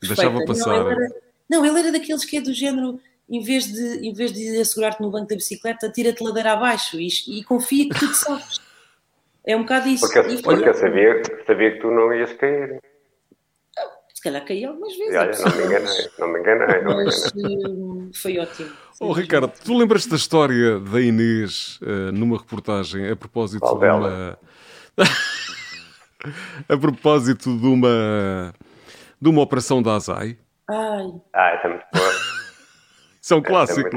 Perfeita. 0.00 0.22
Deixava 0.22 0.38
Não, 0.38 0.46
passar. 0.46 0.92
ele 0.92 1.04
era, 1.04 1.14
não, 1.48 1.64
ele 1.66 1.78
era 1.78 1.92
daqueles 1.92 2.24
que 2.24 2.36
é 2.38 2.40
do 2.40 2.52
género, 2.52 3.00
em 3.28 3.40
vez 3.40 3.66
de, 3.72 3.98
em 4.08 4.12
vez 4.12 4.32
de 4.32 4.60
assegurar-te 4.60 5.00
no 5.00 5.10
banco 5.10 5.28
da 5.28 5.36
bicicleta, 5.36 5.88
tira-te 5.90 6.22
ladeira 6.24 6.52
abaixo 6.54 6.98
e, 6.98 7.08
e 7.28 7.44
confia 7.44 7.88
que 7.88 7.94
tu 7.94 8.08
te 8.08 8.16
sabes. 8.16 8.60
É 9.46 9.56
um 9.56 9.62
bocado 9.62 9.88
isso. 9.88 10.06
Porque, 10.06 10.18
eu- 10.18 10.38
E 10.38 10.42
porque 10.42 10.68
eu 10.68 10.74
sabia, 10.74 11.22
sabia 11.46 11.72
que 11.72 11.80
tu 11.80 11.90
não 11.92 12.12
ias 12.12 12.32
cair. 12.32 12.80
se 14.12 14.22
calhar 14.22 14.44
caí 14.44 14.64
algumas 14.64 14.96
vezes. 14.96 15.16
Olha, 15.16 15.38
não 15.38 15.56
me 15.56 15.64
enganei, 15.64 16.10
não 16.18 16.28
me 16.28 16.40
enganei, 16.40 16.82
não 16.82 16.96
me 16.96 17.04
Mas 17.04 17.32
enganei. 17.32 17.66
hum, 17.66 18.10
foi 18.14 18.38
ótimo. 18.38 18.70
Oh, 19.02 19.12
Ricardo, 19.12 19.50
tu 19.64 19.76
lembras 19.76 20.06
da 20.06 20.16
história 20.16 20.78
da 20.78 21.00
Inês 21.00 21.78
eh, 21.82 22.10
numa 22.12 22.36
reportagem 22.36 23.08
a 23.10 23.16
propósito 23.16 23.60
Qual 23.60 23.78
de 23.78 23.86
uma. 23.86 24.38
a 26.68 26.76
propósito 26.76 27.56
de 27.58 27.66
uma. 27.66 28.52
de 29.20 29.28
uma 29.28 29.40
operação 29.40 29.82
da 29.82 29.94
ASAI? 29.96 30.36
Ai, 30.68 31.06
Ah, 31.34 31.48
essa 31.54 31.66
é 31.66 31.70
muito 31.70 31.84
boa. 31.94 32.10
Isso 33.22 33.34
é 33.34 33.36
um 33.36 33.40
é 33.40 33.42
clássico, 33.42 33.80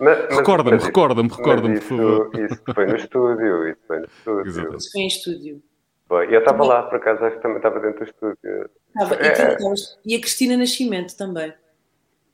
não 0.00 0.08
é? 0.10 0.28
Recorda-me, 0.36 0.78
recorda-me, 0.78 1.28
recorda-me, 1.28 1.80
por 1.80 1.82
isso- 1.82 1.88
favor. 1.88 2.30
Isso 2.40 2.62
foi 2.74 2.86
no 2.86 2.96
estúdio, 2.96 3.68
isso 3.68 3.80
foi 3.88 3.98
no 3.98 4.04
estúdio. 4.06 4.46
Exatamente. 4.46 4.76
isso 4.78 4.90
foi 4.92 5.00
em 5.00 5.06
estúdio. 5.08 5.62
Foi. 6.06 6.34
Eu 6.34 6.38
estava 6.40 6.64
lá, 6.64 6.82
por 6.84 6.96
acaso, 6.96 7.24
acho 7.24 7.36
que 7.36 7.42
também 7.42 7.56
estava 7.56 7.80
dentro 7.80 8.04
do 8.04 8.04
estúdio. 8.04 8.70
Estava, 9.00 9.14
É. 9.16 9.32
estavas- 9.32 9.98
e 10.06 10.14
a 10.14 10.20
Cristina 10.20 10.56
Nascimento 10.56 11.16
também. 11.16 11.52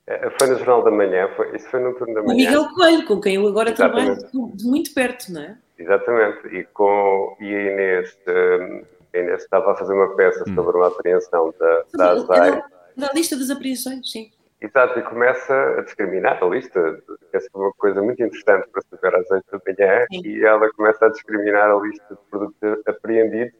É, 0.06 0.30
Foi 0.38 0.48
no 0.48 0.56
Jornal 0.58 0.82
da 0.82 0.90
Manhã, 0.90 1.28
foi, 1.36 1.54
isso 1.56 1.68
foi 1.70 1.80
no 1.80 1.94
turno 1.94 2.14
da 2.14 2.20
O 2.22 2.26
manhã. 2.26 2.36
Miguel 2.50 2.68
Coelho, 2.74 3.06
com 3.06 3.20
quem 3.20 3.36
eu 3.36 3.46
agora 3.46 3.70
Exatamente. 3.70 4.20
trabalho 4.30 4.56
de 4.56 4.64
muito 4.64 4.92
perto, 4.94 5.32
não 5.32 5.42
é? 5.42 5.56
Exatamente. 5.78 6.48
E, 6.48 6.64
com, 6.64 7.36
e 7.40 7.54
a 7.54 7.60
Inês, 7.72 8.18
hum, 8.26 8.82
a 9.14 9.18
Inês 9.18 9.42
estava 9.42 9.72
a 9.72 9.76
fazer 9.76 9.92
uma 9.94 10.14
peça 10.16 10.44
Hum. 10.48 10.54
sobre 10.54 10.76
uma 10.76 10.88
apreensão 10.88 11.54
da, 11.58 11.82
da 11.94 12.10
ASAI. 12.12 12.48
era 12.48 13.10
a 13.10 13.14
lista 13.14 13.36
das 13.36 13.50
apreensões, 13.50 14.10
sim. 14.10 14.30
Exato, 14.60 14.98
e 14.98 15.02
começa 15.02 15.54
a 15.78 15.82
discriminar 15.82 16.42
a 16.42 16.46
lista. 16.46 17.02
Essa 17.32 17.48
foi 17.50 17.62
uma 17.62 17.72
coisa 17.78 18.02
muito 18.02 18.22
interessante 18.22 18.68
para 18.68 18.82
saber 18.90 19.16
às 19.16 19.30
8 19.30 19.44
da 19.50 19.60
manhã. 19.66 20.04
Sim. 20.12 20.20
E 20.26 20.44
ela 20.44 20.68
começa 20.74 21.06
a 21.06 21.08
discriminar 21.08 21.70
a 21.70 21.80
lista 21.80 22.14
de 22.14 22.20
produtos 22.30 22.82
apreendidos 22.86 23.54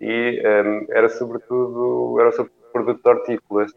e 0.00 0.40
hum, 0.64 0.86
era 0.90 1.08
sobretudo 1.08 2.20
era 2.20 2.30
sobre 2.30 2.52
produtos 2.72 3.04
hortícolas. 3.04 3.72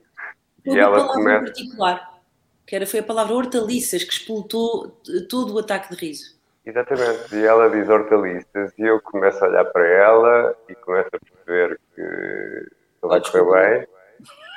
E 0.66 0.70
Houve 0.70 0.80
uma 0.82 0.98
ela 0.98 1.08
começa. 1.08 1.46
particular, 1.46 2.22
que 2.68 2.76
era, 2.76 2.86
foi 2.86 3.00
a 3.00 3.04
palavra 3.04 3.34
hortaliças, 3.36 4.04
que 4.04 4.14
explotou 4.14 4.98
eh, 5.10 5.26
todo 5.30 5.54
o 5.56 5.60
ataque 5.60 5.96
de 5.96 5.96
riso. 6.08 6.40
Exatamente, 6.66 7.36
e 7.36 7.44
ela 7.44 7.70
diz 7.70 7.90
hortaliças 7.90 8.72
e 8.78 8.84
eu 8.84 9.02
começo 9.02 9.44
a 9.44 9.48
olhar 9.48 9.66
para 9.66 9.88
ela 9.88 10.56
e 10.70 10.76
começo 10.76 11.10
a 11.12 11.20
perceber 11.20 11.80
que 11.96 12.68
tudo 13.02 13.10
vai 13.10 13.22
correr 13.22 13.78
bem. 13.80 13.88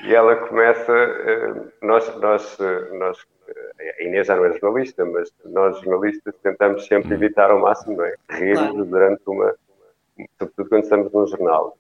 E 0.04 0.14
ela 0.14 0.36
começa, 0.36 0.92
eh, 0.92 1.54
nós, 1.80 2.14
nós, 2.20 2.58
eh, 2.60 2.88
nós, 2.98 3.18
eh, 3.48 3.96
a 4.00 4.04
Inês 4.04 4.26
já 4.26 4.36
não 4.36 4.44
é 4.44 4.52
jornalista, 4.52 5.02
mas 5.06 5.32
nós 5.46 5.80
jornalistas 5.80 6.34
tentamos 6.42 6.86
sempre 6.86 7.14
evitar 7.14 7.50
ao 7.50 7.58
máximo, 7.60 7.96
não 7.96 8.04
é? 8.04 8.14
Rir-nos 8.32 8.68
Claro. 8.72 8.84
durante 8.84 9.22
uma, 9.26 9.54
sobretudo 10.38 10.68
quando 10.68 10.82
estamos 10.84 11.10
num 11.10 11.26
jornal. 11.26 11.78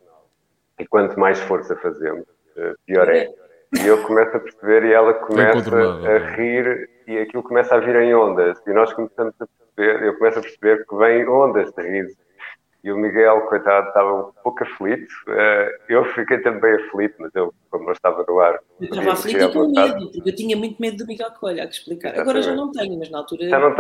E 0.78 0.86
quanto 0.86 1.20
mais 1.20 1.38
força 1.40 1.76
fazemos, 1.76 2.24
pior 2.86 3.08
é. 3.10 3.30
E 3.82 3.86
eu 3.86 4.02
começo 4.02 4.36
a 4.36 4.40
perceber 4.40 4.84
e 4.84 4.92
ela 4.92 5.14
começa 5.14 5.76
a 5.76 6.10
é? 6.10 6.34
rir 6.36 6.90
e 7.06 7.18
aquilo 7.18 7.42
começa 7.42 7.74
a 7.74 7.78
vir 7.78 7.96
em 7.96 8.14
ondas. 8.14 8.60
E 8.66 8.72
nós 8.72 8.92
começamos 8.92 9.34
a 9.40 9.46
perceber, 9.46 10.06
eu 10.06 10.18
começo 10.18 10.38
a 10.38 10.42
perceber 10.42 10.86
que 10.86 10.96
vem 10.96 11.28
ondas 11.28 11.72
de 11.72 11.82
riso. 11.82 12.23
E 12.84 12.92
o 12.92 12.98
Miguel, 12.98 13.40
coitado, 13.48 13.88
estava 13.88 14.14
um 14.28 14.30
pouco 14.42 14.62
aflito. 14.62 15.08
Eh, 15.26 15.78
eu 15.88 16.04
fiquei 16.12 16.36
também 16.42 16.74
aflito, 16.74 17.14
mas 17.18 17.34
eu, 17.34 17.50
como 17.70 17.86
não 17.86 17.92
estava 17.92 18.22
no 18.28 18.38
ar, 18.38 18.60
Eu 18.78 18.88
estava 18.88 19.12
aflita 19.12 19.38
rir 19.38 19.44
à 19.44 19.48
com 19.52 19.68
medo, 19.68 20.10
porque 20.12 20.28
eu 20.28 20.34
tinha 20.36 20.54
muito 20.54 20.76
medo 20.78 20.98
do 20.98 21.06
Miguel 21.06 21.30
Coelho, 21.30 21.62
há 21.62 21.66
que 21.66 21.72
explicar. 21.72 22.20
Agora 22.20 22.42
já 22.42 22.54
não 22.54 22.70
tenho, 22.70 22.98
mas 22.98 23.10
na 23.10 23.18
altura 23.18 23.48
Já 23.48 23.58
não 23.58 23.74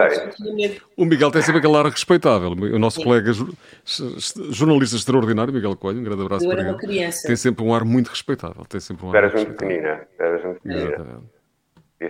medo. 0.54 0.80
O 0.96 1.04
Miguel 1.04 1.30
tem 1.30 1.42
sempre 1.42 1.58
aquele 1.58 1.76
ar 1.76 1.84
respeitável. 1.84 2.52
O 2.52 2.78
nosso 2.78 2.96
Sim. 2.96 3.04
colega 3.04 3.30
jornalista 4.50 4.96
extraordinário, 4.96 5.52
Miguel 5.52 5.76
Coelho, 5.76 6.00
um 6.00 6.04
grande 6.04 6.22
abraço 6.22 6.46
Eu 6.46 6.50
para 6.50 6.60
era 6.62 6.70
uma 6.70 6.78
ele. 6.78 6.86
criança. 6.86 7.26
Tem 7.26 7.36
sempre 7.36 7.62
um 7.62 7.74
ar 7.74 7.84
muito 7.84 8.08
respeitável. 8.08 8.64
Tem 8.64 8.80
sempre 8.80 9.04
um 9.04 9.10
ar 9.10 9.16
eras 9.16 9.34
muito 9.34 9.52
pequenina. 9.52 10.00
Eras 10.18 10.44
muito 10.44 10.60
pequenina. 10.62 10.88
Exatamente. 10.88 11.33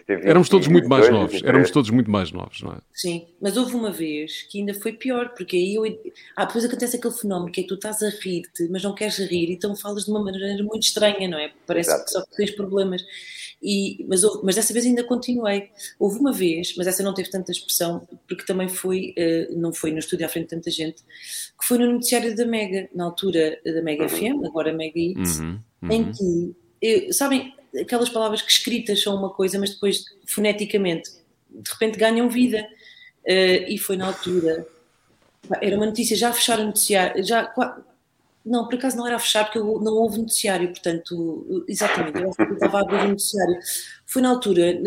Ter 0.00 0.26
Éramos 0.26 0.48
todos 0.48 0.68
muito 0.68 0.88
mais 0.88 1.02
22, 1.04 1.12
novos. 1.20 1.32
23. 1.32 1.48
Éramos 1.54 1.70
todos 1.70 1.90
muito 1.90 2.10
mais 2.10 2.32
novos, 2.32 2.62
não 2.62 2.72
é? 2.72 2.76
Sim, 2.92 3.26
mas 3.40 3.56
houve 3.56 3.74
uma 3.74 3.90
vez 3.90 4.42
que 4.50 4.58
ainda 4.60 4.74
foi 4.74 4.92
pior, 4.92 5.30
porque 5.36 5.56
aí 5.56 5.74
eu. 5.74 5.84
Ah, 6.36 6.44
depois 6.44 6.64
acontece 6.64 6.96
aquele 6.96 7.14
fenómeno 7.14 7.52
que 7.52 7.60
é 7.60 7.62
que 7.62 7.68
tu 7.68 7.74
estás 7.74 8.02
a 8.02 8.08
rir-te, 8.08 8.68
mas 8.70 8.82
não 8.82 8.94
queres 8.94 9.18
rir, 9.18 9.50
então 9.52 9.74
falas 9.76 10.04
de 10.04 10.10
uma 10.10 10.22
maneira 10.22 10.62
muito 10.62 10.82
estranha, 10.82 11.28
não 11.28 11.38
é? 11.38 11.52
Parece 11.66 11.90
Exato. 11.90 12.04
que 12.04 12.10
só 12.10 12.24
tens 12.36 12.50
problemas. 12.52 13.04
E, 13.62 14.04
mas, 14.08 14.22
houve- 14.24 14.40
mas 14.44 14.56
dessa 14.56 14.72
vez 14.74 14.84
ainda 14.84 15.02
continuei. 15.04 15.70
Houve 15.98 16.18
uma 16.18 16.32
vez, 16.32 16.74
mas 16.76 16.86
essa 16.86 17.02
não 17.02 17.14
teve 17.14 17.30
tanta 17.30 17.50
expressão, 17.50 18.06
porque 18.28 18.44
também 18.44 18.68
foi, 18.68 19.14
eh, 19.16 19.48
não 19.52 19.72
foi 19.72 19.90
no 19.90 19.98
estúdio 20.00 20.26
à 20.26 20.28
frente 20.28 20.44
de 20.50 20.56
tanta 20.56 20.70
gente, 20.70 21.02
que 21.58 21.66
foi 21.66 21.78
no 21.78 21.90
noticiário 21.90 22.36
da 22.36 22.44
Mega, 22.44 22.88
na 22.94 23.04
altura 23.04 23.58
da 23.64 23.80
Mega 23.80 24.06
FM, 24.08 24.44
agora 24.44 24.70
Mega 24.72 24.98
Hits, 24.98 25.38
Uhum, 25.40 25.58
em 25.90 26.02
uhum. 26.02 26.12
que, 26.12 26.56
eh, 26.86 27.12
sabem, 27.12 27.54
aquelas 27.80 28.08
palavras 28.08 28.42
que 28.42 28.50
escritas 28.50 29.02
são 29.02 29.16
uma 29.16 29.30
coisa, 29.30 29.58
mas 29.58 29.70
depois 29.70 30.04
foneticamente 30.26 31.10
de 31.50 31.70
repente 31.70 31.98
ganham 31.98 32.28
vida. 32.28 32.66
Eh, 33.26 33.72
e 33.72 33.78
foi 33.78 33.96
na 33.96 34.06
altura, 34.06 34.66
era 35.60 35.76
uma 35.76 35.86
notícia, 35.86 36.16
já 36.16 36.32
fecharam 36.32 36.64
o 36.64 36.66
noticiário, 36.66 37.22
já 37.24 37.52
Não, 38.44 38.66
por 38.66 38.74
acaso 38.74 38.96
não 38.98 39.06
era 39.06 39.16
a 39.16 39.18
fechar, 39.18 39.44
porque 39.44 39.58
não 39.58 39.94
houve 39.94 40.18
noticiário, 40.18 40.68
portanto, 40.68 41.64
exatamente, 41.66 42.20
eu 42.20 42.30
estava 42.52 42.78
a 42.78 42.80
abrir 42.82 43.06
o 43.06 43.08
noticiário. 43.08 43.58
Foi 44.06 44.20
na 44.20 44.28
altura, 44.28 44.78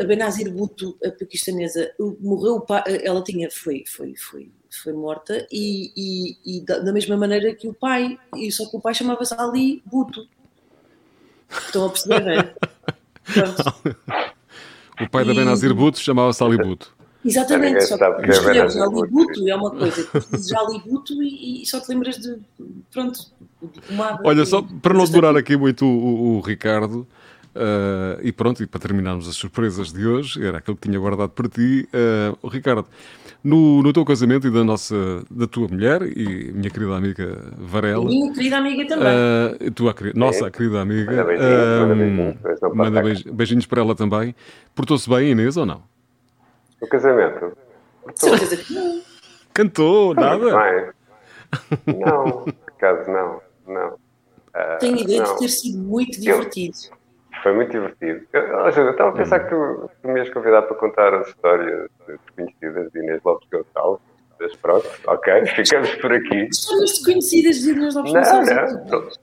a 0.00 0.04
Benazir 0.06 0.50
Bhutto, 0.50 0.96
a 1.04 1.10
paquistanesa, 1.10 1.92
morreu, 2.20 2.64
ela 3.02 3.22
tinha, 3.22 3.50
foi, 3.50 3.84
foi, 3.86 4.14
foi, 4.16 4.50
foi 4.70 4.92
morta, 4.94 5.46
e, 5.52 5.92
e, 5.94 6.58
e 6.58 6.60
da, 6.62 6.92
mesma 6.92 7.16
maneira 7.18 7.54
que 7.54 7.68
o 7.68 7.74
pai, 7.74 8.18
só 8.50 8.68
que 8.70 8.76
o 8.76 8.80
pai 8.80 8.94
chamava-se 8.94 9.34
Ali 9.34 9.82
Bhutto. 9.84 10.26
Estão 11.66 11.86
a 11.86 11.90
perceber, 11.90 12.24
né? 12.24 12.54
o 15.00 15.08
pai 15.08 15.24
da 15.24 15.34
Benazir 15.34 15.74
Bhutto 15.74 16.00
chamava-se 16.00 16.42
Ali 16.42 16.56
Bhutto. 16.58 16.94
Exatamente, 17.24 17.86
só 17.86 17.96
que 17.96 18.30
escreves 18.30 18.76
Alibuto 18.76 19.48
é 19.48 19.56
uma 19.56 19.70
coisa, 19.70 20.06
dizes 20.30 20.52
Alibuto 20.52 21.22
e, 21.22 21.62
e 21.62 21.66
só 21.66 21.80
te 21.80 21.88
lembras 21.88 22.18
de, 22.18 22.36
pronto, 22.92 23.18
pomada. 23.88 24.20
Olha, 24.24 24.44
só 24.44 24.60
para 24.82 24.92
não 24.92 25.06
demorar 25.06 25.34
aqui 25.34 25.56
muito 25.56 25.86
o, 25.86 25.88
o, 25.88 26.36
o 26.36 26.40
Ricardo, 26.40 27.06
uh, 27.54 28.20
e 28.22 28.30
pronto, 28.30 28.62
e 28.62 28.66
para 28.66 28.78
terminarmos 28.78 29.26
as 29.26 29.36
surpresas 29.36 29.90
de 29.90 30.06
hoje, 30.06 30.44
era 30.46 30.58
aquilo 30.58 30.76
que 30.76 30.86
tinha 30.86 31.00
guardado 31.00 31.30
para 31.30 31.48
ti, 31.48 31.88
uh, 31.94 32.38
o 32.42 32.48
Ricardo, 32.48 32.86
no, 33.44 33.82
no 33.82 33.92
teu 33.92 34.04
casamento 34.06 34.46
e 34.46 34.50
da 34.50 34.64
nossa, 34.64 35.22
da 35.30 35.46
tua 35.46 35.68
mulher 35.68 36.02
e 36.02 36.50
minha 36.50 36.70
querida 36.70 36.96
amiga 36.96 37.52
Varela. 37.58 38.06
Minha 38.06 38.32
querida 38.32 38.56
amiga 38.56 38.86
também. 38.88 39.68
Uh, 39.68 39.70
tua, 39.72 39.94
nossa 40.14 40.50
querida 40.50 40.80
amiga. 40.80 41.10
Manda 41.12 41.24
beijinhos, 41.24 42.62
uh, 42.62 42.74
manda 42.74 43.02
beijinhos, 43.02 43.36
beijinhos 43.36 43.66
para 43.66 43.82
ela 43.82 43.94
também. 43.94 44.34
Portou-se 44.74 45.08
bem, 45.10 45.32
Inês, 45.32 45.58
ou 45.58 45.66
não? 45.66 45.82
No 46.80 46.88
casamento. 46.88 47.52
Não. 48.70 49.02
Cantou, 49.52 50.14
nada? 50.14 50.94
Não, 51.86 52.44
por 52.44 52.54
acaso 52.66 53.10
não, 53.10 53.40
não. 53.68 53.88
Uh, 53.90 54.78
Tenho 54.80 54.98
ideia 54.98 55.22
não. 55.22 55.34
de 55.34 55.38
ter 55.40 55.48
sido 55.48 55.78
muito 55.78 56.18
divertido. 56.18 56.76
Eu, 56.90 57.03
foi 57.44 57.52
muito 57.52 57.72
divertido. 57.72 58.26
Eu, 58.32 58.42
eu 58.42 58.90
estava 58.90 59.10
a 59.10 59.12
pensar 59.12 59.40
que 59.40 59.50
tu, 59.50 59.90
tu 60.02 60.08
me 60.08 60.18
ias 60.18 60.30
convidar 60.30 60.62
para 60.62 60.76
contar 60.76 61.12
as 61.12 61.28
histórias 61.28 61.90
desconhecidas 62.06 62.90
de 62.90 62.98
Inês 62.98 63.22
Lopes 63.22 63.46
Gonçalves 63.50 64.13
pronto, 64.60 64.86
ok, 65.06 65.46
ficamos 65.46 65.90
por 65.96 66.12
aqui. 66.12 66.48
Histórias 66.50 66.90
desconhecidas 66.90 67.56
de 67.56 67.70
Inês 67.70 67.94
Lopes 67.94 68.12
Gonçalves. 68.12 68.50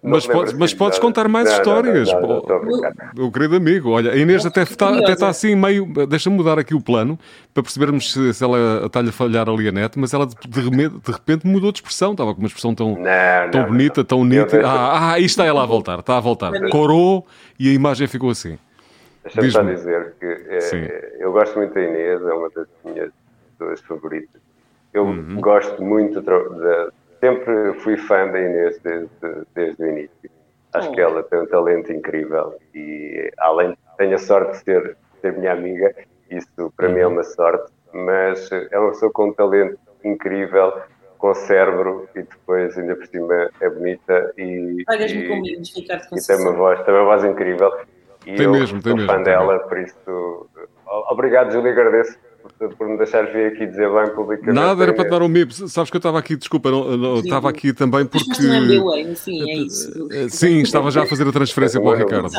Mas, 0.04 0.28
podes, 0.28 0.54
mas 0.54 0.74
podes 0.74 1.00
contar 1.00 1.28
mais 1.28 1.50
não, 1.50 1.58
histórias. 1.58 2.12
Não, 2.12 2.21
não, 3.15 3.26
o 3.26 3.32
querido 3.32 3.56
amigo, 3.56 3.91
olha, 3.91 4.12
a 4.12 4.17
Inês 4.17 4.45
até 4.45 4.63
está, 4.63 4.89
até 4.97 5.13
está 5.13 5.30
assim 5.30 5.56
meio. 5.56 5.86
Deixa-me 6.08 6.36
mudar 6.36 6.58
aqui 6.60 6.74
o 6.74 6.82
plano 6.82 7.17
para 7.54 7.63
percebermos 7.63 8.12
se, 8.12 8.34
se 8.34 8.43
ela 8.43 8.86
está-lhe 8.86 9.10
a 9.10 9.13
falhar 9.13 9.50
ali 9.50 9.67
a 9.67 9.71
net, 9.71 9.97
mas 9.97 10.13
ela 10.13 10.26
de, 10.26 10.36
de, 10.36 11.12
repente 11.12 11.45
mudou 11.45 11.71
de 11.71 11.80
expressão. 11.80 12.12
Estava 12.12 12.34
com 12.34 12.41
uma 12.41 12.47
expressão 12.47 12.74
tão, 12.74 12.97
tão 13.52 13.65
bonita, 13.65 14.04
tão 14.04 14.24
nítida. 14.24 14.67
Ah, 14.67 14.97
ah, 14.97 15.12
aí 15.13 15.26
está 15.26 15.45
ela 15.45 15.63
a 15.63 15.65
voltar, 15.65 16.00
está 16.00 16.17
a 16.17 16.19
voltar. 16.19 16.52
Corou 16.69 17.26
e 17.60 17.69
a 17.69 17.74
imagem 17.74 18.08
ficou 18.08 18.30
assim. 18.30 18.58
Deixa-me 19.24 19.52
só 19.52 19.63
dizer 19.63 20.15
que 20.19 20.26
é, 20.26 21.17
eu 21.19 21.32
gosto 21.32 21.56
muito 21.58 21.74
da 21.74 21.82
Inês, 21.82 22.21
é 22.21 22.34
uma 22.34 22.50
das 22.50 22.67
minhas 22.84 23.12
duas 23.60 23.80
favoritas. 23.82 24.41
Eu 24.93 25.06
uhum. 25.06 25.39
gosto 25.39 25.82
muito 25.82 26.21
de, 26.21 26.91
sempre 27.19 27.73
fui 27.80 27.97
fã 27.97 28.27
da 28.27 28.39
Inês 28.39 28.80
desde, 28.80 29.45
desde 29.56 29.84
o 29.84 29.88
início. 29.88 30.32
Acho 30.73 30.89
oh. 30.89 30.91
que 30.91 31.01
ela 31.01 31.23
tem 31.23 31.39
um 31.39 31.45
talento 31.45 31.91
incrível 31.91 32.58
e 32.73 33.32
além 33.38 33.71
de 33.71 33.77
tenho 33.97 34.15
a 34.15 34.17
sorte 34.17 34.51
de 34.54 34.63
ser, 34.63 34.97
ser 35.21 35.38
minha 35.38 35.51
amiga, 35.51 35.93
isso 36.30 36.73
para 36.75 36.88
uhum. 36.88 36.93
mim 36.93 36.99
é 36.99 37.08
uhum. 37.08 37.13
uma 37.13 37.23
sorte, 37.23 37.71
mas 37.93 38.51
é 38.51 38.80
uma 38.80 38.89
pessoa 38.89 39.12
com 39.12 39.27
um 39.27 39.34
talento 39.34 39.77
incrível, 40.04 40.73
com 41.17 41.34
cérebro 41.36 42.10
e 42.15 42.23
depois 42.23 42.75
ainda 42.77 42.95
por 42.95 43.06
cima 43.06 43.49
é 43.60 43.69
bonita 43.69 44.34
e, 44.38 44.84
e, 44.89 45.27
comigo, 45.27 45.62
Ricardo, 45.75 46.08
e 46.17 46.25
tem 46.25 46.36
uma 46.38 46.51
voz, 46.54 46.84
tem 46.84 46.93
uma 46.93 47.04
voz 47.04 47.23
incrível. 47.23 47.71
E 48.25 48.36
tem 48.36 48.45
eu 48.45 48.51
mesmo, 48.51 48.82
sou 48.82 48.95
tem 48.95 49.06
fã 49.06 49.13
mesmo, 49.13 49.25
dela, 49.25 49.60
por 49.60 49.77
isso 49.77 50.49
obrigado 51.10 51.51
Júlio, 51.51 51.71
agradeço 51.71 52.17
por 52.69 52.88
me 52.88 52.97
deixares 52.97 53.32
vir 53.34 53.47
aqui 53.47 53.65
dizer 53.65 53.91
bem 53.91 54.13
publicamente. 54.13 54.54
Nada, 54.54 54.84
era 54.84 54.93
para 54.93 55.06
te 55.06 55.10
dar 55.10 55.21
um 55.21 55.28
MIP. 55.28 55.54
Sabes 55.69 55.89
que 55.89 55.97
eu 55.97 56.00
estava 56.00 56.19
aqui, 56.19 56.36
desculpa, 56.36 56.71
não, 56.71 56.97
não, 56.97 57.19
estava 57.19 57.50
aqui 57.50 57.74
também 57.74 58.06
porque. 58.06 58.30
enfim, 59.08 59.50
é 59.50 59.56
isso. 59.58 60.08
Eh, 60.12 60.30
sim, 60.30 60.60
estava 60.60 60.91
já 60.91 61.04
a 61.04 61.08
fazer 61.08 61.28
a 61.28 61.32
transferência 61.32 61.80
para 61.82 61.89
o 61.89 61.95
Ricardo. 61.95 62.30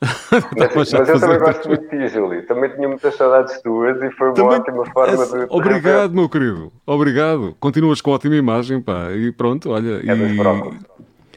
mas, 0.56 0.74
mas 0.74 0.92
eu 0.92 1.20
também 1.20 1.38
gosto 1.38 1.68
muito 1.68 1.82
de 1.82 1.88
ti, 1.90 2.08
Júlio. 2.08 2.46
Também 2.46 2.70
tinha 2.70 2.88
muitas 2.88 3.14
saudades 3.14 3.60
tuas 3.60 4.00
e 4.02 4.10
foi 4.12 4.28
uma 4.28 4.34
também, 4.34 4.58
ótima 4.58 4.86
forma 4.86 5.22
é, 5.22 5.26
de. 5.26 5.46
Obrigado, 5.50 6.14
meu 6.14 6.28
querido. 6.28 6.72
Obrigado. 6.86 7.54
Continuas 7.60 8.00
com 8.00 8.12
ótima 8.12 8.34
imagem, 8.34 8.80
pá. 8.80 9.12
E 9.12 9.30
pronto, 9.30 9.70
olha. 9.70 10.00
É 10.00 10.14
e... 10.14 10.89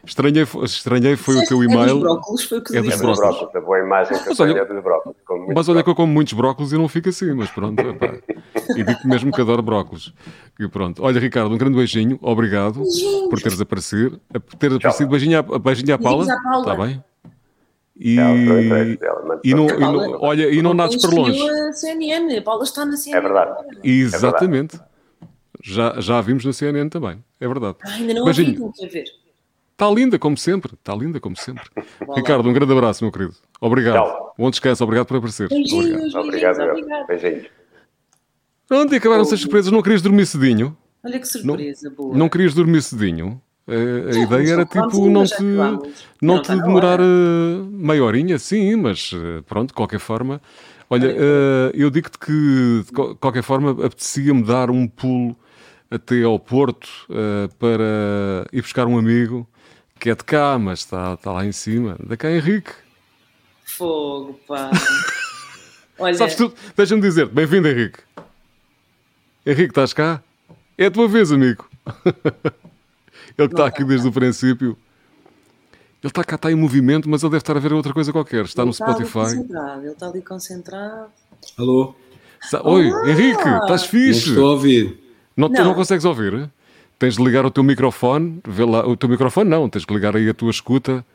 Estranhei, 0.06 0.46
estranhei 0.64 1.16
foi 1.16 1.38
o 1.38 1.46
teu 1.46 1.64
e-mail. 1.64 1.82
É 1.82 1.86
dos 1.88 2.00
brócolis, 2.02 2.44
foi 2.44 2.58
o 2.58 2.62
que 2.62 2.78
é 2.78 2.82
dos 2.82 2.98
brócolis. 2.98 3.56
A 3.56 3.62
boa 3.62 3.80
imagem 3.80 4.18
que 4.20 4.30
mas 4.30 4.40
olha, 4.42 4.60
é 4.60 4.66
dos 4.66 4.84
brócolis. 4.84 5.18
Mas 5.56 5.70
olha 5.70 5.82
que 5.82 5.90
eu 5.90 5.96
como 5.96 6.12
muitos 6.12 6.34
brócolis 6.34 6.74
e 6.74 6.78
não 6.78 6.90
fico 6.90 7.08
assim, 7.08 7.34
mas 7.34 7.50
pronto. 7.50 7.80
Epá. 7.80 8.14
e 8.76 8.84
digo 8.84 9.00
mesmo 9.06 9.32
que 9.32 9.40
adoro 9.40 9.62
brócolis. 9.62 10.14
E 10.60 10.68
pronto. 10.68 11.02
Olha, 11.02 11.20
Ricardo, 11.22 11.54
um 11.54 11.58
grande 11.58 11.78
beijinho. 11.78 12.20
Obrigado 12.22 12.82
beijinho. 12.82 13.30
por 13.30 13.42
teres 13.42 13.62
aparecido. 13.62 14.20
Ter 14.60 14.74
aparecido. 14.74 15.10
Beijinho 15.10 15.40
à, 15.40 15.60
beijinho 15.60 15.96
à 15.96 15.98
Paula. 15.98 16.26
Está 16.26 16.76
bem? 16.76 17.02
E, 17.96 18.16
e, 18.16 19.54
não, 19.54 19.68
e 19.68 19.80
não, 19.80 20.20
olha, 20.20 20.50
e 20.50 20.62
não 20.62 20.74
nades 20.74 21.02
para 21.02 21.16
longe. 21.16 21.40
A 21.50 21.72
CNN, 21.72 22.38
a 22.38 22.42
Paula 22.42 22.64
está 22.64 22.86
na 22.86 22.98
CNN. 22.98 23.20
É 23.20 23.22
verdade. 23.22 23.78
Exatamente. 23.84 24.76
É 24.76 24.80
verdade. 24.80 24.94
Já, 25.64 26.02
já 26.02 26.18
a 26.18 26.22
vimos 26.22 26.44
na 26.44 26.52
CNN 26.52 26.90
também. 26.90 27.24
É 27.40 27.48
verdade. 27.48 27.78
Ah, 27.86 27.92
ainda 27.94 28.14
não 28.14 28.26
Beijinho. 28.26 28.64
ouvi, 28.64 28.80
quer 28.80 28.88
ver. 28.88 29.23
Está 29.74 29.90
linda, 29.90 30.20
como 30.20 30.38
sempre. 30.38 30.74
Está 30.74 30.96
linda, 30.96 31.20
como 31.20 31.36
sempre. 31.36 31.64
Ricardo, 32.16 32.48
um 32.48 32.54
grande 32.54 32.72
abraço, 32.72 33.04
meu 33.04 33.12
querido. 33.12 33.34
Obrigado. 33.60 33.96
Tchau. 33.96 34.36
Bom 34.38 34.50
descanso. 34.50 34.84
Obrigado 34.84 35.08
por 35.08 35.18
aparecer. 35.18 35.50
Beijinhos, 35.50 36.14
obrigado. 36.14 36.62
Obrigado. 36.62 37.08
Beijinhos. 37.08 37.48
Pronto, 38.68 38.94
e 38.94 38.98
acabaram-se 38.98 39.34
as 39.34 39.42
surpresas. 39.42 39.72
Não 39.72 39.82
querias 39.82 40.02
dormir 40.02 40.26
cedinho? 40.26 40.78
Olha 41.04 41.20
que 41.20 41.28
surpresa, 41.28 41.90
não, 41.90 41.96
boa. 41.96 42.18
Não 42.18 42.30
querias 42.30 42.54
dormir 42.54 42.82
cedinho? 42.82 43.42
A, 43.68 44.16
a 44.16 44.20
ideia 44.20 44.54
era 44.54 44.66
tipo 44.66 45.10
não 45.10 45.24
te, 45.24 45.44
não 46.22 46.42
te 46.42 46.50
demorar 46.50 47.00
uh, 47.00 47.66
meia 47.72 48.04
horinha, 48.04 48.38
sim, 48.38 48.76
mas 48.76 49.12
uh, 49.14 49.42
pronto, 49.44 49.70
de 49.70 49.74
qualquer 49.74 50.00
forma. 50.00 50.42
Olha, 50.90 51.10
uh, 51.10 51.72
eu 51.74 51.90
digo-te 51.90 52.20
que 52.20 52.84
de 52.86 53.16
qualquer 53.20 53.42
forma 53.42 53.72
apetecia-me 53.72 54.44
dar 54.44 54.70
um 54.70 54.88
pulo 54.88 55.36
até 55.90 56.24
ao 56.24 56.40
Porto 56.40 56.90
para 57.60 58.48
ir 58.52 58.62
buscar 58.62 58.88
um 58.88 58.98
amigo 58.98 59.48
que 60.04 60.10
é 60.10 60.16
de 60.16 60.24
cá, 60.26 60.60
mas 60.60 60.80
está, 60.80 61.14
está 61.14 61.32
lá 61.32 61.46
em 61.46 61.54
cima. 61.54 61.96
Da 62.06 62.18
cá, 62.18 62.30
Henrique. 62.30 62.74
Fogo, 63.64 64.38
pá. 64.46 64.70
Olha... 65.98 66.14
Sabes 66.14 66.36
tu? 66.36 66.54
Deixa-me 66.76 67.02
dizer 67.02 67.26
bem-vindo, 67.28 67.70
Henrique. 67.70 68.00
Henrique, 69.46 69.70
estás 69.70 69.94
cá? 69.94 70.22
É 70.78 70.88
a 70.88 70.92
tua 70.92 71.08
vez, 71.08 71.32
amigo. 71.32 71.70
ele 73.38 73.48
que 73.48 73.54
está 73.54 73.66
aqui 73.66 73.86
desde 73.86 74.06
o 74.06 74.12
princípio. 74.12 74.78
Ele 76.04 76.10
está 76.10 76.22
cá, 76.22 76.36
está 76.36 76.52
em 76.52 76.56
movimento, 76.56 77.10
mas 77.10 77.24
ele 77.24 77.30
deve 77.30 77.42
estar 77.42 77.56
a 77.56 77.62
ver 77.62 77.72
outra 77.72 77.94
coisa 77.94 78.12
qualquer. 78.12 78.44
Está 78.44 78.64
ele 78.64 78.66
no 78.66 78.72
está 78.72 78.92
Spotify. 78.92 79.38
ele 79.38 79.88
está 79.88 80.08
ali 80.10 80.22
concentrado. 80.22 81.12
Alô? 81.58 81.96
Oi, 82.66 82.88
Henrique, 83.10 83.48
estás 83.48 83.86
fixe? 83.86 84.26
Não 84.26 84.34
estou 84.34 84.48
a 84.48 84.52
ouvir. 84.52 85.02
Não, 85.38 85.48
não. 85.48 85.64
não 85.64 85.74
consegues 85.74 86.04
ouvir? 86.04 86.52
Tens 87.04 87.18
de 87.18 87.22
ligar 87.22 87.46
o 87.46 87.52
teu 87.52 87.66
microfone, 87.66 88.40
vê 88.48 88.64
lá, 88.64 88.88
o 88.88 88.96
teu 88.96 89.10
microfone 89.10 89.50
não, 89.50 89.68
tens 89.68 89.86
de 89.86 89.94
ligar 89.94 90.16
aí 90.16 90.30
a 90.30 90.34
tua 90.34 90.50
escuta, 90.50 91.06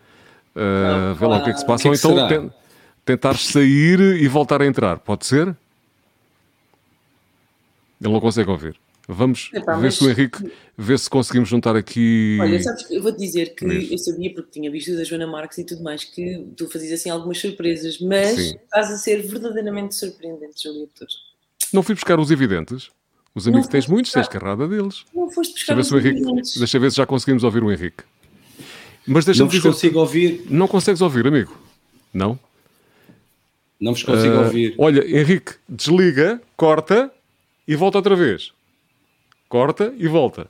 uh, 0.54 1.14
vê 1.14 1.26
lá 1.26 1.38
o 1.38 1.44
que 1.44 1.48
é 1.48 1.52
que 1.54 1.60
se 1.60 1.64
passa, 1.64 1.84
que 1.84 2.06
ou 2.06 2.18
então 2.26 2.52
tentar 3.06 3.38
sair 3.38 3.98
e 3.98 4.28
voltar 4.28 4.60
a 4.60 4.66
entrar, 4.66 4.98
pode 4.98 5.24
ser? 5.24 5.46
Ele 8.02 8.12
não 8.12 8.20
consegue 8.20 8.50
ouvir. 8.50 8.78
Vamos 9.08 9.48
Epá, 9.54 9.76
ver 9.76 9.84
mas... 9.84 9.94
se 9.94 10.04
o 10.04 10.10
Henrique, 10.10 10.52
ver 10.76 10.98
se 10.98 11.08
conseguimos 11.08 11.48
juntar 11.48 11.74
aqui. 11.74 12.36
Olha, 12.38 12.62
sabes 12.62 12.86
que 12.86 12.94
eu 12.94 13.02
vou-te 13.02 13.18
dizer 13.18 13.54
que 13.54 13.64
eu 13.90 13.96
sabia, 13.96 14.34
porque 14.34 14.50
tinha 14.50 14.70
visto 14.70 14.94
da 14.94 15.04
Joana 15.04 15.26
Marques 15.26 15.56
e 15.56 15.64
tudo 15.64 15.82
mais, 15.82 16.04
que 16.04 16.52
tu 16.54 16.68
fazias 16.68 17.00
assim 17.00 17.08
algumas 17.08 17.38
surpresas, 17.38 17.98
mas 17.98 18.36
Sim. 18.36 18.58
estás 18.62 18.90
a 18.90 18.98
ser 18.98 19.22
verdadeiramente 19.22 19.94
surpreendente, 19.94 20.62
Júlia 20.62 20.86
Não 21.72 21.82
fui 21.82 21.94
buscar 21.94 22.20
os 22.20 22.30
evidentes? 22.30 22.90
Os 23.34 23.46
amigos 23.46 23.68
tens 23.68 23.86
muitos, 23.86 24.12
tens 24.12 24.28
carrada 24.28 24.66
deles. 24.66 25.04
Não 25.14 25.30
foste 25.30 25.52
buscar 25.52 25.74
deixa 25.74 25.98
ver, 25.98 26.16
Henrique, 26.16 26.58
deixa 26.58 26.78
ver 26.78 26.90
se 26.90 26.96
já 26.96 27.06
conseguimos 27.06 27.44
ouvir 27.44 27.62
o 27.62 27.70
Henrique. 27.70 28.02
Mas 29.06 29.24
deixa 29.24 29.40
não 29.40 29.46
vos 29.48 29.56
dizer, 29.56 29.68
consigo 29.68 29.98
ouvir. 30.00 30.46
Não 30.50 30.68
consegues 30.68 31.00
ouvir, 31.00 31.26
amigo? 31.26 31.56
Não? 32.12 32.38
Não 33.80 33.92
vos 33.92 34.02
consigo 34.02 34.34
uh, 34.34 34.44
ouvir. 34.44 34.74
Olha, 34.76 35.06
Henrique, 35.06 35.54
desliga, 35.68 36.42
corta 36.56 37.10
e 37.66 37.76
volta 37.76 37.98
outra 37.98 38.16
vez. 38.16 38.52
Corta 39.48 39.94
e 39.96 40.08
volta. 40.08 40.48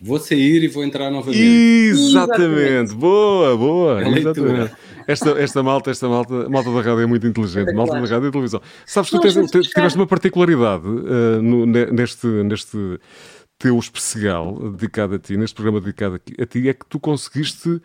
Vou 0.00 0.18
sair 0.18 0.62
e 0.62 0.68
vou 0.68 0.84
entrar 0.84 1.10
novamente. 1.10 1.40
Exatamente. 1.40 2.42
Exatamente. 2.42 2.94
Boa, 2.94 3.56
boa. 3.56 4.04
É 4.04 4.18
Exatamente. 4.18 4.74
Esta, 5.06 5.30
esta 5.30 5.62
malta, 5.62 5.90
esta 5.90 6.08
malta, 6.08 6.48
malta 6.48 6.70
da 6.70 6.76
rádio 6.76 7.00
é 7.00 7.06
muito 7.06 7.26
inteligente, 7.26 7.72
malta 7.72 8.00
da 8.00 8.06
rádio 8.06 8.28
e 8.28 8.30
televisão. 8.30 8.60
Sabes, 8.86 9.10
tu 9.10 9.20
tens, 9.20 9.34
tiveste 9.34 9.98
uma 9.98 10.06
particularidade 10.06 10.86
uh, 10.86 11.42
no, 11.42 11.66
neste, 11.66 12.26
neste 12.26 12.98
teu 13.58 13.78
especial 13.78 14.70
dedicado 14.70 15.14
a 15.14 15.18
ti, 15.18 15.36
neste 15.36 15.54
programa 15.54 15.80
dedicado 15.80 16.16
a 16.16 16.46
ti, 16.46 16.68
é 16.68 16.74
que 16.74 16.86
tu 16.86 16.98
conseguiste 16.98 17.80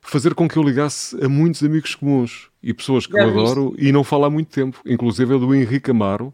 fazer 0.00 0.34
com 0.34 0.48
que 0.48 0.56
eu 0.56 0.62
ligasse 0.62 1.22
a 1.22 1.28
muitos 1.28 1.62
amigos 1.62 1.94
comuns 1.94 2.48
e 2.62 2.72
pessoas 2.72 3.06
que 3.06 3.12
Já 3.12 3.24
eu 3.24 3.30
adoro 3.30 3.74
e 3.78 3.92
não 3.92 4.02
falo 4.02 4.24
há 4.24 4.30
muito 4.30 4.48
tempo, 4.48 4.78
inclusive 4.86 5.34
é 5.34 5.38
do 5.38 5.54
Henrique 5.54 5.90
Amaro, 5.90 6.32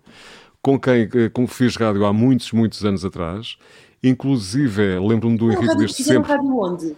com 0.62 0.78
quem 0.78 1.08
eh, 1.14 1.28
com, 1.28 1.46
fiz 1.46 1.76
rádio 1.76 2.04
há 2.04 2.12
muitos, 2.12 2.52
muitos 2.52 2.84
anos 2.84 3.04
atrás. 3.04 3.56
Inclusive, 4.02 4.98
lembro-me 4.98 5.36
do 5.36 5.50
Henrique 5.50 5.76
desde 5.76 6.04
sempre. 6.04 6.30
rádio 6.30 6.56
onde? 6.56 6.94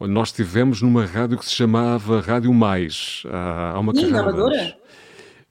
Nós 0.00 0.28
estivemos 0.28 0.80
numa 0.80 1.04
rádio 1.04 1.36
que 1.36 1.44
se 1.44 1.52
chamava 1.52 2.20
Rádio 2.20 2.54
Mais, 2.54 3.24
há, 3.28 3.72
há 3.72 3.80
uma 3.80 3.92
Sim. 3.92 4.14
Amadora? 4.14 4.76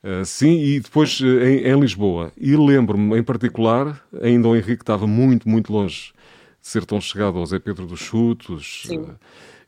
Uh, 0.01 0.23
sim, 0.23 0.57
e 0.59 0.79
depois 0.79 1.19
uh, 1.19 1.25
em, 1.25 1.67
em, 1.67 1.79
Lisboa. 1.79 2.31
E 2.37 2.55
lembro-me, 2.55 3.17
em 3.17 3.23
particular, 3.23 4.01
ainda 4.21 4.47
o 4.47 4.55
Henrique 4.55 4.83
estava 4.83 5.05
muito, 5.05 5.49
muito 5.49 5.73
longe 5.73 6.13
de 6.61 6.67
ser 6.67 6.85
tão 6.85 7.01
chegado 7.01 7.37
ao 7.37 7.45
Zé 7.45 7.59
Pedro 7.59 7.85
dos 7.85 7.99
Chutos. 7.99 8.85
Uh, 8.85 9.15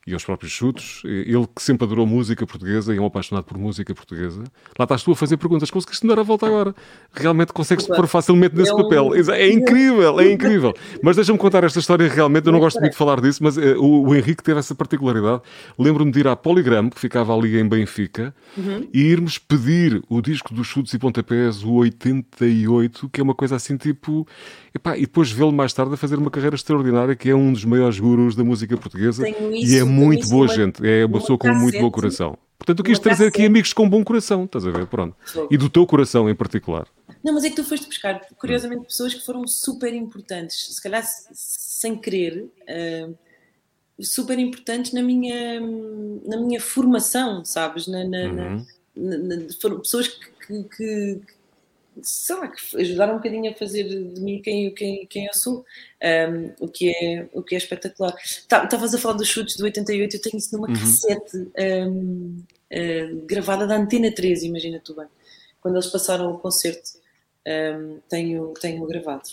e 0.09 0.13
aos 0.13 0.25
próprios 0.25 0.51
chutos. 0.51 1.01
Ele 1.05 1.47
que 1.55 1.61
sempre 1.61 1.85
adorou 1.85 2.05
música 2.05 2.45
portuguesa 2.45 2.93
e 2.93 2.97
é 2.97 3.01
um 3.01 3.05
apaixonado 3.05 3.43
por 3.45 3.57
música 3.57 3.93
portuguesa. 3.93 4.43
Lá 4.77 4.83
estás 4.83 5.03
tu 5.03 5.11
a 5.11 5.15
fazer 5.15 5.37
perguntas. 5.37 5.69
Conseguiste 5.69 6.05
dar 6.07 6.19
a 6.19 6.23
volta 6.23 6.47
agora? 6.47 6.75
Realmente 7.13 7.53
consegues 7.53 7.85
te 7.85 7.95
pôr 7.95 8.07
facilmente 8.07 8.55
nesse 8.55 8.71
é 8.71 8.75
papel. 8.75 9.11
É 9.31 9.49
incrível, 9.49 10.19
é 10.19 10.31
incrível. 10.31 10.73
Mas 11.03 11.15
deixa-me 11.15 11.37
contar 11.37 11.63
esta 11.63 11.79
história 11.79 12.07
realmente. 12.07 12.47
Eu 12.47 12.51
não 12.51 12.59
gosto 12.59 12.79
muito 12.79 12.93
de 12.93 12.97
falar 12.97 13.21
disso, 13.21 13.43
mas 13.43 13.57
uh, 13.57 13.79
o, 13.79 14.07
o, 14.07 14.15
Henrique 14.15 14.43
teve 14.43 14.59
essa 14.59 14.73
particularidade. 14.73 15.41
Lembro-me 15.77 16.11
de 16.11 16.19
ir 16.19 16.27
à 16.27 16.35
Poligram, 16.35 16.89
que 16.89 16.99
ficava 16.99 17.35
ali 17.35 17.59
em 17.59 17.67
Benfica, 17.67 18.33
uhum. 18.57 18.87
e 18.93 19.01
irmos 19.01 19.37
pedir 19.37 20.01
o 20.09 20.21
disco 20.21 20.53
dos 20.53 20.67
chutes 20.67 20.93
e 20.93 20.99
pontapés, 20.99 21.63
o 21.63 21.73
88, 21.73 23.09
que 23.09 23.21
é 23.21 23.23
uma 23.23 23.35
coisa 23.35 23.55
assim 23.55 23.77
tipo. 23.77 24.27
Epá, 24.73 24.95
e 24.97 25.01
depois 25.01 25.31
vê-lo 25.31 25.51
mais 25.51 25.73
tarde 25.73 25.93
a 25.93 25.97
fazer 25.97 26.17
uma 26.17 26.29
carreira 26.29 26.55
extraordinária, 26.55 27.15
que 27.15 27.29
é 27.29 27.35
um 27.35 27.51
dos 27.51 27.65
maiores 27.65 27.99
gurus 27.99 28.35
da 28.35 28.43
música 28.43 28.75
portuguesa. 28.77 29.27
e 29.27 29.77
é 29.77 29.83
muito 30.05 30.27
boa 30.29 30.45
uma, 30.45 30.53
gente, 30.53 30.87
é 30.87 31.05
uma 31.05 31.19
pessoa 31.19 31.37
com 31.37 31.53
muito 31.53 31.79
bom 31.79 31.91
coração. 31.91 32.37
Portanto, 32.57 32.79
eu 32.79 32.85
quis 32.85 32.99
trazer 32.99 33.27
aqui 33.27 33.45
amigos 33.45 33.71
com 33.71 33.89
bom 33.89 34.03
coração, 34.03 34.43
estás 34.43 34.67
a 34.67 34.71
ver? 34.71 34.85
Pronto. 34.85 35.15
E 35.49 35.57
do 35.57 35.69
teu 35.69 35.87
coração 35.87 36.29
em 36.29 36.35
particular. 36.35 36.87
Não, 37.23 37.33
mas 37.33 37.45
é 37.45 37.49
que 37.49 37.55
tu 37.55 37.63
foste 37.63 37.87
buscar, 37.87 38.19
curiosamente, 38.37 38.85
pessoas 38.85 39.13
que 39.13 39.25
foram 39.25 39.47
super 39.47 39.93
importantes, 39.93 40.75
se 40.75 40.81
calhar 40.81 41.03
sem 41.31 41.95
querer, 41.95 42.43
uh, 42.43 43.17
super 44.01 44.37
importantes 44.37 44.91
na 44.93 45.01
minha, 45.01 45.59
na 46.25 46.37
minha 46.37 46.59
formação, 46.59 47.43
sabes? 47.45 47.87
Na, 47.87 48.03
na, 48.03 48.17
uhum. 48.17 48.65
na, 48.95 49.17
na 49.17 49.35
foram 49.61 49.79
pessoas 49.79 50.07
que, 50.07 50.63
que, 50.63 51.15
que 51.15 51.38
sei 52.03 52.35
lá, 52.35 52.47
que 52.47 52.77
ajudaram 52.77 53.13
um 53.13 53.17
bocadinho 53.17 53.51
a 53.51 53.55
fazer 53.55 53.83
de 53.83 54.21
mim 54.21 54.41
quem, 54.41 54.73
quem, 54.73 55.05
quem 55.07 55.25
eu 55.25 55.33
sou, 55.33 55.65
um, 56.03 56.65
o, 56.65 56.67
que 56.67 56.89
é, 56.89 57.27
o 57.33 57.41
que 57.41 57.55
é 57.55 57.57
espetacular. 57.57 58.15
Tá, 58.47 58.63
estavas 58.63 58.93
a 58.93 58.97
falar 58.97 59.15
dos 59.15 59.27
chutes 59.27 59.57
do 59.57 59.63
88, 59.65 60.15
eu 60.15 60.21
tenho 60.21 60.37
isso 60.37 60.55
numa 60.55 60.67
uhum. 60.67 60.73
cassete 60.73 61.37
um, 61.37 62.43
uh, 62.71 63.25
gravada 63.25 63.67
da 63.67 63.75
Antena 63.75 64.11
13, 64.11 64.47
imagina 64.47 64.81
tu 64.83 64.95
bem. 64.95 65.07
Quando 65.61 65.75
eles 65.75 65.87
passaram 65.87 66.31
o 66.31 66.39
concerto, 66.39 66.91
um, 67.47 67.99
tenho, 68.07 68.53
tenho 68.61 68.85
gravado. 68.85 69.29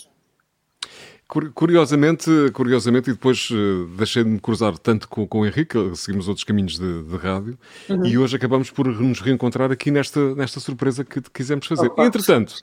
Curiosamente, 1.27 2.29
curiosamente, 2.53 3.09
e 3.09 3.13
depois 3.13 3.49
uh, 3.51 3.85
deixei 3.97 4.23
de 4.23 4.29
me 4.29 4.39
cruzar 4.39 4.77
tanto 4.77 5.09
com, 5.09 5.27
com 5.27 5.41
o 5.41 5.45
Henrique, 5.45 5.77
seguimos 5.93 6.29
outros 6.29 6.45
caminhos 6.45 6.79
de, 6.79 7.03
de 7.03 7.17
rádio, 7.17 7.59
uhum. 7.89 8.05
e 8.05 8.17
hoje 8.17 8.37
acabamos 8.37 8.71
por 8.71 8.87
nos 8.87 9.19
reencontrar 9.19 9.69
aqui 9.69 9.91
nesta, 9.91 10.33
nesta 10.35 10.61
surpresa 10.61 11.03
que 11.03 11.19
quisemos 11.33 11.67
fazer. 11.67 11.91
Oh, 11.97 12.01
Entretanto, 12.01 12.55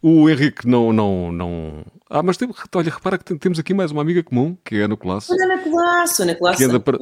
o 0.00 0.30
Henrique 0.30 0.66
não, 0.66 0.94
não, 0.94 1.30
não. 1.30 1.84
Ah, 2.08 2.22
mas 2.22 2.38
tem, 2.38 2.48
olha, 2.74 2.90
repara 2.90 3.18
que 3.18 3.34
temos 3.36 3.58
aqui 3.58 3.74
mais 3.74 3.90
uma 3.90 4.00
amiga 4.00 4.22
comum, 4.22 4.56
que 4.64 4.76
é 4.76 4.82
a 4.82 4.84
Ana 4.86 4.96
Colasso. 4.96 5.34
Ana 5.34 5.58
Colasso, 5.58 6.22
Ana 6.22 6.34
Colasso. 6.34 6.58
Que 6.58 6.64
anda 6.64 6.80
para... 6.80 6.98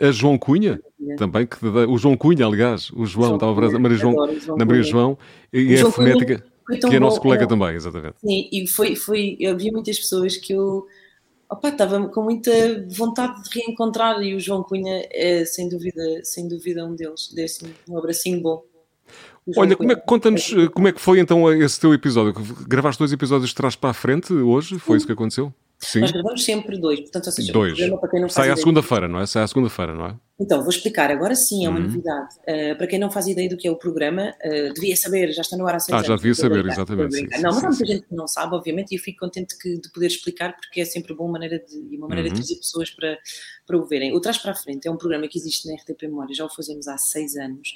A 0.00 0.10
João 0.10 0.36
Cunha, 0.36 0.80
também, 1.16 1.46
que, 1.46 1.64
o 1.64 1.96
João 1.96 2.16
Cunha, 2.16 2.46
aliás, 2.46 2.90
o 2.90 3.04
João, 3.06 3.28
João 3.28 3.34
estava 3.34 3.76
a 3.76 3.78
Maria 3.78 3.96
João, 3.96 4.14
João 4.40 4.58
na 4.58 4.64
Maria 4.64 4.82
João, 4.82 5.18
e 5.52 5.74
é 5.74 5.80
a 5.80 5.90
fonética. 5.90 6.38
Cunha 6.38 6.57
que 6.68 6.96
é 6.96 7.00
nosso 7.00 7.20
colega 7.20 7.44
é, 7.44 7.46
também, 7.46 7.74
exatamente. 7.74 8.16
Sim, 8.20 8.48
e 8.52 8.66
foi, 8.66 8.94
foi, 8.94 9.36
eu 9.40 9.56
vi 9.56 9.70
muitas 9.70 9.98
pessoas 9.98 10.36
que 10.36 10.52
eu 10.52 10.86
opa, 11.50 11.70
estava 11.70 12.08
com 12.08 12.22
muita 12.22 12.50
vontade 12.88 13.42
de 13.42 13.60
reencontrar 13.60 14.22
e 14.22 14.34
o 14.34 14.40
João 14.40 14.62
Cunha 14.62 15.06
é 15.10 15.44
sem 15.44 15.68
dúvida, 15.68 16.24
sem 16.24 16.46
dúvida 16.46 16.84
um 16.84 16.94
deles, 16.94 17.32
desse 17.32 17.64
um 17.88 17.96
abracinho 17.96 18.40
bom. 18.40 18.62
Olha, 19.56 19.74
como 19.74 19.92
é, 19.92 19.96
conta-nos 19.96 20.54
como 20.74 20.88
é 20.88 20.92
que 20.92 21.00
foi 21.00 21.20
então 21.20 21.50
esse 21.50 21.80
teu 21.80 21.94
episódio? 21.94 22.34
Gravaste 22.66 22.98
dois 22.98 23.12
episódios 23.12 23.48
de 23.48 23.56
trás 23.56 23.74
para 23.74 23.90
a 23.90 23.94
frente 23.94 24.32
hoje? 24.32 24.78
Foi 24.78 24.98
isso 24.98 25.06
que 25.06 25.12
aconteceu? 25.12 25.52
Sim. 25.78 26.00
Nós 26.00 26.10
gravamos 26.10 26.44
sempre 26.44 26.76
dois, 26.76 27.00
portanto, 27.00 27.26
ou 27.26 27.32
seja, 27.32 27.52
dois. 27.52 27.78
para 27.78 28.08
quem 28.10 28.20
não 28.20 28.28
Sai 28.28 28.50
à 28.50 28.56
segunda-feira, 28.56 29.06
não 29.06 29.20
é? 29.20 29.26
Sai 29.26 29.44
à 29.44 29.46
segunda-feira, 29.46 29.94
não 29.94 30.06
é? 30.06 30.16
Então, 30.40 30.60
vou 30.60 30.70
explicar. 30.70 31.10
Agora 31.10 31.34
sim, 31.36 31.66
é 31.66 31.68
uma 31.68 31.78
uhum. 31.78 31.86
novidade. 31.86 32.34
Uh, 32.42 32.76
para 32.76 32.86
quem 32.86 32.98
não 32.98 33.10
faz 33.10 33.28
ideia 33.28 33.48
do 33.48 33.56
que 33.56 33.66
é 33.66 33.70
o 33.70 33.76
programa, 33.76 34.34
uh, 34.44 34.74
devia 34.74 34.96
saber, 34.96 35.32
já 35.32 35.42
está 35.42 35.56
no 35.56 35.66
ar 35.66 35.76
há 35.76 35.80
seis 35.80 35.96
Ah, 35.96 36.02
já 36.02 36.16
devia 36.16 36.34
saber, 36.34 36.62
brincar, 36.62 36.74
exatamente. 36.74 37.14
Sim, 37.14 37.28
não, 37.40 37.52
mas 37.52 37.64
há 37.64 37.68
muita 37.68 37.86
gente 37.86 38.06
que 38.06 38.14
não 38.14 38.26
sabe, 38.26 38.54
obviamente, 38.56 38.92
e 38.92 38.96
eu 38.96 39.00
fico 39.00 39.20
contente 39.20 39.56
que, 39.56 39.80
de 39.80 39.88
poder 39.90 40.06
explicar, 40.08 40.56
porque 40.56 40.80
é 40.80 40.84
sempre 40.84 41.12
uma 41.12 41.28
maneira 41.28 41.58
de, 41.60 41.96
uma 41.96 42.08
maneira 42.08 42.28
uhum. 42.28 42.34
de 42.34 42.40
trazer 42.40 42.56
pessoas 42.56 42.90
para, 42.90 43.16
para 43.64 43.76
o 43.76 43.86
verem. 43.86 44.14
O 44.14 44.20
Trás 44.20 44.38
para 44.38 44.52
a 44.52 44.54
Frente 44.54 44.86
é 44.86 44.90
um 44.90 44.96
programa 44.96 45.28
que 45.28 45.38
existe 45.38 45.68
na 45.68 45.74
RTP 45.74 46.02
Memória, 46.02 46.34
já 46.34 46.44
o 46.44 46.48
fazemos 46.48 46.88
há 46.88 46.98
seis 46.98 47.36
anos, 47.36 47.68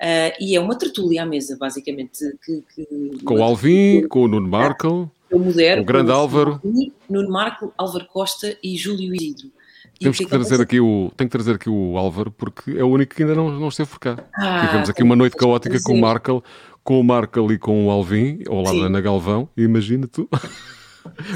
uh, 0.00 0.36
e 0.40 0.54
é 0.54 0.60
uma 0.60 0.78
tertúlia 0.78 1.24
à 1.24 1.26
mesa, 1.26 1.56
basicamente. 1.58 2.18
Que, 2.44 2.62
que 2.74 3.24
com 3.24 3.34
o 3.34 3.42
Alvin, 3.42 4.06
com 4.08 4.22
o 4.22 4.28
Nuno 4.28 4.48
Markle 4.48 5.10
eu 5.30 5.38
modero. 5.38 5.82
O 5.82 5.84
grande 5.84 6.10
Álvaro. 6.10 6.60
Nuno 7.08 7.30
Marco, 7.30 7.72
Álvaro 7.78 8.06
Costa 8.06 8.56
e 8.62 8.76
Júlio 8.76 9.14
Isidro. 9.14 9.50
Temos 9.98 10.16
que, 10.16 10.24
que 10.24 10.30
trazer 10.30 10.60
aqui 10.62 10.80
o, 10.80 11.12
tem 11.14 11.26
que 11.26 11.32
trazer 11.32 11.56
aqui 11.56 11.68
o 11.68 11.98
Álvaro 11.98 12.30
porque 12.30 12.70
é 12.70 12.82
o 12.82 12.88
único 12.88 13.14
que 13.14 13.22
ainda 13.22 13.34
não, 13.34 13.50
não 13.50 13.68
esteve 13.68 13.90
por 13.90 13.98
cá. 13.98 14.16
Ah, 14.34 14.66
Tivemos 14.66 14.88
aqui 14.88 15.02
uma 15.02 15.14
noite 15.14 15.36
caótica 15.36 15.78
com 15.82 15.92
o 15.92 16.00
Markle, 16.00 16.42
com 16.82 16.98
o 16.98 17.04
Markle 17.04 17.52
e 17.52 17.58
com 17.58 17.86
o 17.86 17.90
Alvin, 17.90 18.42
ao 18.48 18.62
lado 18.62 18.80
da 18.80 18.86
Ana 18.86 19.00
Galvão. 19.00 19.48
Imagina 19.54 20.08
tu 20.08 20.26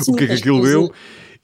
Sim, 0.00 0.12
o 0.12 0.16
que 0.16 0.24
é 0.24 0.26
que 0.28 0.32
aquilo 0.34 0.62
deu. 0.62 0.92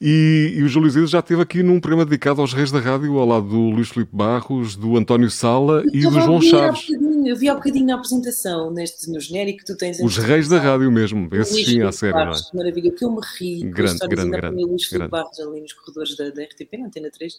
E, 0.03 0.55
e 0.55 0.63
o 0.63 0.67
Júlio 0.67 0.87
Isidro 0.87 1.05
já 1.05 1.19
esteve 1.19 1.43
aqui 1.43 1.61
num 1.61 1.79
programa 1.79 2.03
dedicado 2.03 2.41
aos 2.41 2.53
reis 2.53 2.71
da 2.71 2.79
rádio, 2.79 3.19
ao 3.19 3.27
lado 3.27 3.47
do 3.47 3.69
Luís 3.69 3.89
Filipe 3.89 4.09
Barros, 4.11 4.75
do 4.75 4.97
António 4.97 5.29
Sala 5.29 5.83
e 5.93 6.01
do 6.01 6.19
João 6.19 6.41
Chaves. 6.41 6.87
Eu 7.23 7.35
vi 7.35 7.47
há 7.47 7.53
bocadinho 7.53 7.85
na 7.85 7.95
apresentação, 7.95 8.73
neste, 8.73 9.11
no 9.11 9.19
genérico 9.19 9.59
que 9.59 9.65
tu 9.65 9.77
tens. 9.77 9.99
Os 9.99 10.17
reis 10.17 10.49
da 10.49 10.57
rádio 10.57 10.91
mesmo, 10.91 11.29
esse 11.33 11.63
sim, 11.63 11.83
à 11.83 11.91
série. 11.91 12.13
Barros, 12.13 12.49
não 12.51 12.61
é? 12.61 12.63
Maravilha, 12.63 12.91
que 12.91 13.05
eu 13.05 13.11
me 13.11 13.21
ri. 13.37 13.59
Grande, 13.69 13.99
grande, 14.07 14.31
grande. 14.31 14.63
Luís 14.63 14.85
Filipe 14.85 15.07
Barros 15.07 15.39
ali 15.39 15.61
nos 15.61 15.73
corredores 15.73 16.17
da, 16.17 16.31
da 16.31 16.43
RTP, 16.45 16.79
na 16.79 16.87
Antena 16.87 17.11
3 17.11 17.33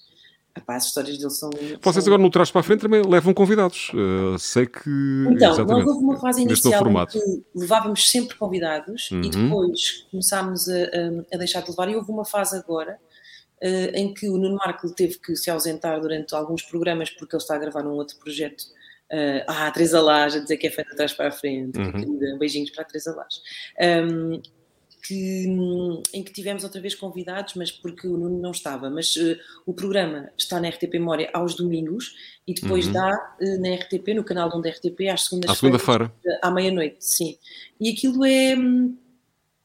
Epá, 0.54 0.76
as 0.76 0.86
histórias 0.86 1.16
dele 1.16 1.30
são. 1.30 1.48
Vocês 1.80 2.06
agora 2.06 2.20
no 2.20 2.30
Trás 2.30 2.50
para 2.50 2.60
a 2.60 2.64
Frente 2.64 2.80
também 2.80 3.02
levam 3.02 3.32
convidados. 3.32 3.90
Uh, 3.94 4.38
sei 4.38 4.66
que. 4.66 4.90
Então, 5.30 5.64
nós 5.64 5.86
houve 5.86 6.04
uma 6.04 6.18
fase 6.18 6.42
inicial 6.42 6.86
em 6.86 7.06
que 7.06 7.44
levávamos 7.54 8.10
sempre 8.10 8.36
convidados 8.36 9.10
uhum. 9.10 9.22
e 9.22 9.30
depois 9.30 10.06
começámos 10.10 10.68
a, 10.68 10.74
a, 11.32 11.36
deixar 11.38 11.62
de 11.62 11.70
levar. 11.70 11.88
E 11.88 11.96
houve 11.96 12.10
uma 12.10 12.26
fase 12.26 12.54
agora 12.56 12.98
uh, 13.62 13.96
em 13.96 14.12
que 14.12 14.28
o 14.28 14.36
Nuno 14.36 14.56
Marco 14.56 14.90
teve 14.90 15.18
que 15.18 15.34
se 15.36 15.50
ausentar 15.50 15.98
durante 15.98 16.34
alguns 16.34 16.62
programas 16.62 17.08
porque 17.08 17.34
ele 17.34 17.42
está 17.42 17.54
a 17.54 17.58
gravar 17.58 17.86
um 17.86 17.92
outro 17.92 18.18
projeto. 18.18 18.62
Uh, 19.10 19.44
ah, 19.46 19.66
a 19.68 19.70
Teresa 19.70 20.00
Lage, 20.02 20.38
a 20.38 20.40
dizer 20.40 20.56
que 20.58 20.66
é 20.66 20.70
feita 20.70 20.92
atrás 20.92 21.12
para 21.14 21.28
a 21.28 21.32
frente, 21.32 21.78
uhum. 21.78 22.38
beijinhos 22.38 22.70
para 22.70 22.82
a 22.82 22.86
Teresa 22.86 23.14
Lage. 23.14 23.40
Um, 24.04 24.40
que, 25.02 25.46
em 26.14 26.22
que 26.22 26.32
tivemos 26.32 26.62
outra 26.62 26.80
vez 26.80 26.94
convidados, 26.94 27.54
mas 27.54 27.72
porque 27.72 28.06
o 28.06 28.16
Nuno 28.16 28.40
não 28.40 28.52
estava. 28.52 28.88
Mas 28.88 29.16
uh, 29.16 29.36
o 29.66 29.74
programa 29.74 30.30
está 30.38 30.60
na 30.60 30.68
RTP 30.68 30.94
Memória 30.94 31.28
aos 31.34 31.56
domingos 31.56 32.14
e 32.46 32.54
depois 32.54 32.86
uhum. 32.86 32.92
dá 32.92 33.36
uh, 33.40 33.60
na 33.60 33.74
RTP, 33.74 34.14
no 34.14 34.22
canal 34.22 34.48
da 34.62 34.70
RTP, 34.70 35.08
às 35.12 35.24
segundas-feiras. 35.24 35.50
À 35.50 35.54
segunda-feira. 35.54 36.12
À 36.40 36.50
meia-noite, 36.50 36.96
sim. 37.00 37.36
E 37.80 37.90
aquilo 37.90 38.24
é. 38.24 38.56
Hum, 38.56 38.96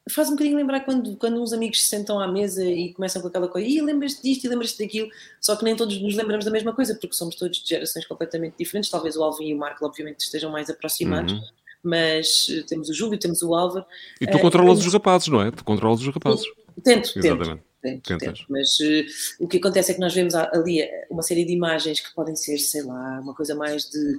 faz 0.10 0.30
um 0.30 0.32
bocadinho 0.32 0.58
lembrar 0.58 0.80
quando, 0.80 1.16
quando 1.18 1.42
uns 1.42 1.54
amigos 1.54 1.84
se 1.84 1.90
sentam 1.90 2.20
à 2.20 2.28
mesa 2.28 2.64
e 2.66 2.94
começam 2.94 3.22
com 3.22 3.28
aquela 3.28 3.48
coisa, 3.48 3.68
e 3.68 3.80
lembras-te 3.82 4.24
disto 4.24 4.46
e 4.46 4.48
lembras-te 4.48 4.82
daquilo, 4.82 5.10
só 5.40 5.56
que 5.56 5.66
nem 5.66 5.76
todos 5.76 6.02
nos 6.02 6.16
lembramos 6.16 6.46
da 6.46 6.52
mesma 6.52 6.74
coisa, 6.74 6.96
porque 6.96 7.14
somos 7.16 7.36
todos 7.36 7.62
de 7.62 7.70
gerações 7.70 8.08
completamente 8.08 8.56
diferentes. 8.58 8.90
Talvez 8.90 9.16
o 9.16 9.24
Alvin 9.24 9.50
e 9.50 9.54
o 9.54 9.58
Marco, 9.58 9.86
obviamente, 9.86 10.22
estejam 10.22 10.52
mais 10.52 10.70
aproximados. 10.70 11.34
Uhum 11.34 11.67
mas 11.84 12.48
eh, 12.50 12.64
temos 12.68 12.90
o 12.90 12.94
Júlio, 12.94 13.20
temos 13.20 13.42
o 13.42 13.54
Álvaro. 13.54 13.86
E 14.20 14.28
tu 14.28 14.40
controlas 14.40 14.86
os 14.86 14.94
rapazes, 14.94 15.28
não 15.28 15.42
é? 15.42 15.52
Tu 15.52 15.64
controlas 15.64 16.02
os 16.02 16.08
rapazes. 16.08 16.46
Tento, 16.84 17.18
Exatamente. 17.18 17.62
tento. 17.82 18.02
Tento, 18.04 18.18
tento. 18.18 18.46
Mas 18.50 18.78
uh, 18.80 19.06
o 19.40 19.48
que 19.48 19.58
acontece 19.58 19.92
é 19.92 19.94
que 19.94 20.00
nós 20.00 20.14
vemos 20.14 20.36
ali 20.36 20.82
eh, 20.82 21.08
uma 21.10 21.22
série 21.22 21.46
de 21.46 21.54
imagens 21.54 22.00
que 22.00 22.14
podem 22.14 22.36
ser, 22.36 22.58
sei 22.58 22.84
lá, 22.84 23.20
uma 23.22 23.34
coisa 23.34 23.56
mais 23.56 23.90
de, 23.90 24.18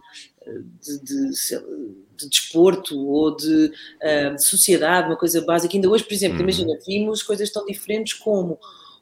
de, 0.80 1.02
de, 1.02 1.30
de 2.16 2.28
desporto 2.28 2.98
ou 2.98 3.36
de, 3.36 3.66
uh, 3.66 4.34
de, 4.34 4.44
sociedade, 4.44 5.09
uma 5.09 5.16
coisa 5.16 5.40
básica. 5.42 5.74
Ainda 5.74 5.90
hoje, 5.90 6.04
por 6.04 6.14
exemplo, 6.14 6.36
uhum. 6.36 6.44
imagina, 6.44 6.78
vimos 6.86 7.22
coisas 7.22 7.50
tão 7.50 7.66
diferentes 7.66 8.14
como 8.14 8.59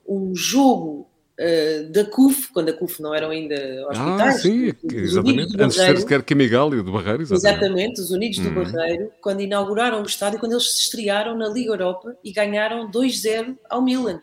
um 0.09 0.35
jogo 0.35 1.09
uh, 1.41 1.93
da 1.93 2.05
CUF, 2.05 2.53
quando 2.53 2.71
a 2.71 2.73
CUF 2.73 3.01
não 3.03 3.15
eram 3.15 3.31
ainda 3.31 3.55
hospitais. 3.89 4.37
Ah, 4.37 4.39
sim, 4.39 4.73
exatamente. 4.93 5.61
Antes 5.61 5.77
de 5.77 5.85
ser 5.85 5.99
sequer 5.99 6.23
Camigal 6.23 6.75
e 6.75 6.83
do 6.83 6.93
Barreiro. 6.93 7.23
Exatamente. 7.23 7.47
exatamente, 7.47 8.01
os 8.01 8.11
Unidos 8.11 8.39
do 8.39 8.49
uhum. 8.49 8.65
Barreiro, 8.65 9.13
quando 9.21 9.41
inauguraram 9.41 10.03
o 10.03 10.07
estádio, 10.07 10.39
quando 10.39 10.53
eles 10.53 10.75
se 10.75 10.81
estrearam 10.81 11.37
na 11.37 11.49
Liga 11.49 11.71
Europa 11.71 12.17
e 12.25 12.33
ganharam 12.33 12.91
2-0 12.91 13.57
ao 13.69 13.83
Milan. 13.83 14.21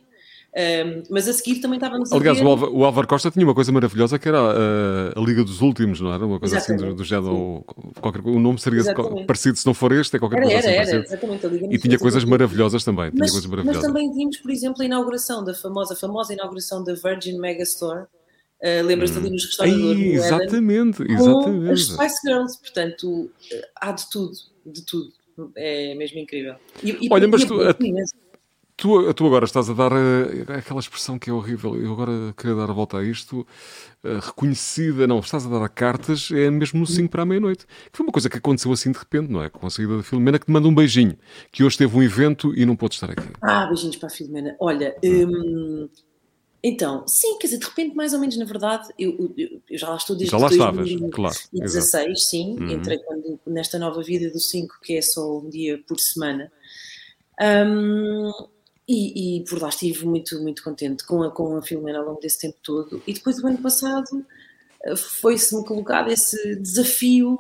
Um, 0.56 1.02
mas 1.10 1.28
a 1.28 1.34
seguir 1.34 1.60
também 1.62 1.78
estávamos 1.78 2.12
Aliás, 2.12 2.40
a 2.40 2.42
ver... 2.44 2.48
o 2.48 2.86
Álvaro 2.86 3.08
Costa 3.08 3.32
tinha 3.32 3.44
uma 3.44 3.56
coisa 3.56 3.72
maravilhosa 3.72 4.20
que 4.20 4.28
era 4.28 4.38
a, 4.38 5.20
a 5.20 5.22
Liga 5.26 5.44
dos 5.44 5.62
Últimos, 5.62 6.00
não 6.00 6.14
era? 6.14 6.24
Uma 6.24 6.40
coisa 6.40 6.58
exatamente. 6.58 6.84
assim 6.84 6.92
do, 6.92 6.96
do 6.96 7.04
género. 7.04 7.66
Qualquer, 8.00 8.22
o 8.22 8.40
nome 8.40 8.60
seria 8.60 8.82
exatamente. 8.82 9.26
parecido, 9.26 9.58
se 9.58 9.66
não 9.66 9.74
for 9.74 9.92
este, 9.92 10.16
é 10.16 10.20
qualquer 10.20 10.38
era, 10.38 10.52
coisa 10.52 10.70
era, 10.70 10.82
assim. 10.84 10.92
Era, 10.92 11.04
exatamente, 11.06 11.46
a 11.48 11.50
Liga 11.50 11.68
e 11.72 11.80
tinha 11.80 11.98
coisas 11.98 12.24
maravilhosas 12.24 12.84
também. 12.84 13.12
Mas, 13.16 13.32
coisas 13.32 13.50
maravilhosas. 13.50 13.82
mas 13.82 13.92
também 13.92 14.14
vimos, 14.14 14.38
por 14.38 14.52
exemplo, 14.52 14.84
a 14.84 14.86
inauguração 14.86 15.44
da 15.44 15.56
famosa, 15.56 15.96
famosa 15.96 16.34
inauguração 16.34 16.84
da 16.84 16.94
Virgin 16.94 17.40
Megastore. 17.40 18.04
Uh, 18.62 18.86
Lembras-te 18.86 19.18
ali 19.18 19.32
nos 19.32 19.46
restauradores? 19.46 20.14
Exatamente, 20.14 21.04
exatamente. 21.12 21.72
as 21.72 21.82
Spice 21.82 22.16
Girls, 22.24 22.60
portanto, 22.60 23.32
há 23.76 23.92
de 23.92 24.10
tudo, 24.10 24.34
de 24.68 24.86
tudo. 24.86 25.12
É 25.58 25.96
mesmo 25.96 26.20
incrível. 26.20 26.56
E, 26.84 26.92
e 26.92 27.10
Olha, 27.12 27.28
mas 27.28 27.44
tu, 27.44 27.60
a, 27.60 27.76
Tu, 28.84 29.14
tu 29.14 29.26
agora 29.26 29.46
estás 29.46 29.70
a 29.70 29.74
dar 29.74 29.94
uh, 29.94 30.52
aquela 30.58 30.82
expressão 30.82 31.18
que 31.18 31.30
é 31.30 31.34
horrível. 31.34 31.82
Eu 31.82 31.94
agora 31.94 32.34
queria 32.36 32.54
dar 32.54 32.70
a 32.70 32.74
volta 32.74 32.98
a 32.98 33.04
isto. 33.04 33.48
Uh, 34.04 34.20
reconhecida, 34.22 35.08
não, 35.08 35.20
estás 35.20 35.46
a 35.46 35.50
dar 35.50 35.64
a 35.64 35.70
cartas, 35.70 36.30
é 36.34 36.52
mesmo 36.52 36.82
no 36.82 36.86
5 36.86 37.10
para 37.10 37.22
a 37.22 37.26
meia-noite. 37.26 37.66
Que 37.66 37.96
foi 37.96 38.06
uma 38.06 38.12
coisa 38.12 38.30
que 38.30 38.38
aconteceu 38.38 38.70
assim 38.74 38.92
de 38.92 38.98
repente, 38.98 39.32
não 39.32 39.42
é? 39.42 39.50
Com 39.50 39.66
a 39.66 39.70
saída 39.70 39.96
da 39.96 40.04
Filomena, 40.04 40.38
que 40.38 40.48
te 40.48 40.52
manda 40.52 40.68
um 40.68 40.76
beijinho, 40.76 41.18
que 41.50 41.64
hoje 41.64 41.78
teve 41.78 41.98
um 41.98 42.04
evento 42.04 42.54
e 42.54 42.66
não 42.66 42.76
pôde 42.76 42.96
estar 42.96 43.10
aqui. 43.10 43.26
Ah, 43.42 43.68
beijinhos 43.68 43.96
para 43.96 44.08
a 44.08 44.12
Filomena. 44.12 44.54
Olha, 44.60 44.94
hum, 45.02 45.88
então, 46.62 47.08
sim, 47.08 47.38
quer 47.40 47.48
dizer, 47.48 47.60
de 47.60 47.66
repente, 47.66 47.96
mais 47.96 48.12
ou 48.12 48.20
menos, 48.20 48.36
na 48.36 48.44
verdade, 48.44 48.90
eu, 49.00 49.34
eu, 49.38 49.62
eu 49.70 49.78
já 49.78 49.88
lá 49.88 49.96
estou 49.96 50.14
desde 50.14 50.30
já 50.30 50.38
lá 50.38 50.50
estavas, 50.50 50.90
claro. 51.14 51.36
2016, 51.54 52.28
sim, 52.28 52.58
uhum. 52.60 52.70
entrei 52.70 52.98
quando, 52.98 53.40
nesta 53.48 53.80
nova 53.80 54.04
vida 54.04 54.30
do 54.30 54.42
5, 54.42 54.76
que 54.84 54.98
é 54.98 55.02
só 55.02 55.40
um 55.40 55.48
dia 55.48 55.82
por 55.88 55.98
semana. 56.02 56.52
Um, 57.42 58.30
e, 58.88 59.38
e, 59.38 59.44
por 59.46 59.62
lá 59.62 59.70
estive 59.70 60.06
muito, 60.06 60.42
muito 60.42 60.64
contente 60.64 61.06
com 61.06 61.24
a, 61.24 61.32
com 61.32 61.56
a 61.56 61.62
Filomena 61.62 62.00
ao 62.00 62.06
longo 62.06 62.20
desse 62.20 62.40
tempo 62.40 62.58
todo. 62.62 63.02
E 63.08 63.14
depois 63.14 63.38
do 63.38 63.48
ano 63.48 63.58
passado 63.58 64.26
eh, 64.84 64.96
foi-se-me 64.96 65.66
colocado 65.66 66.12
esse 66.12 66.56
desafio 66.58 67.40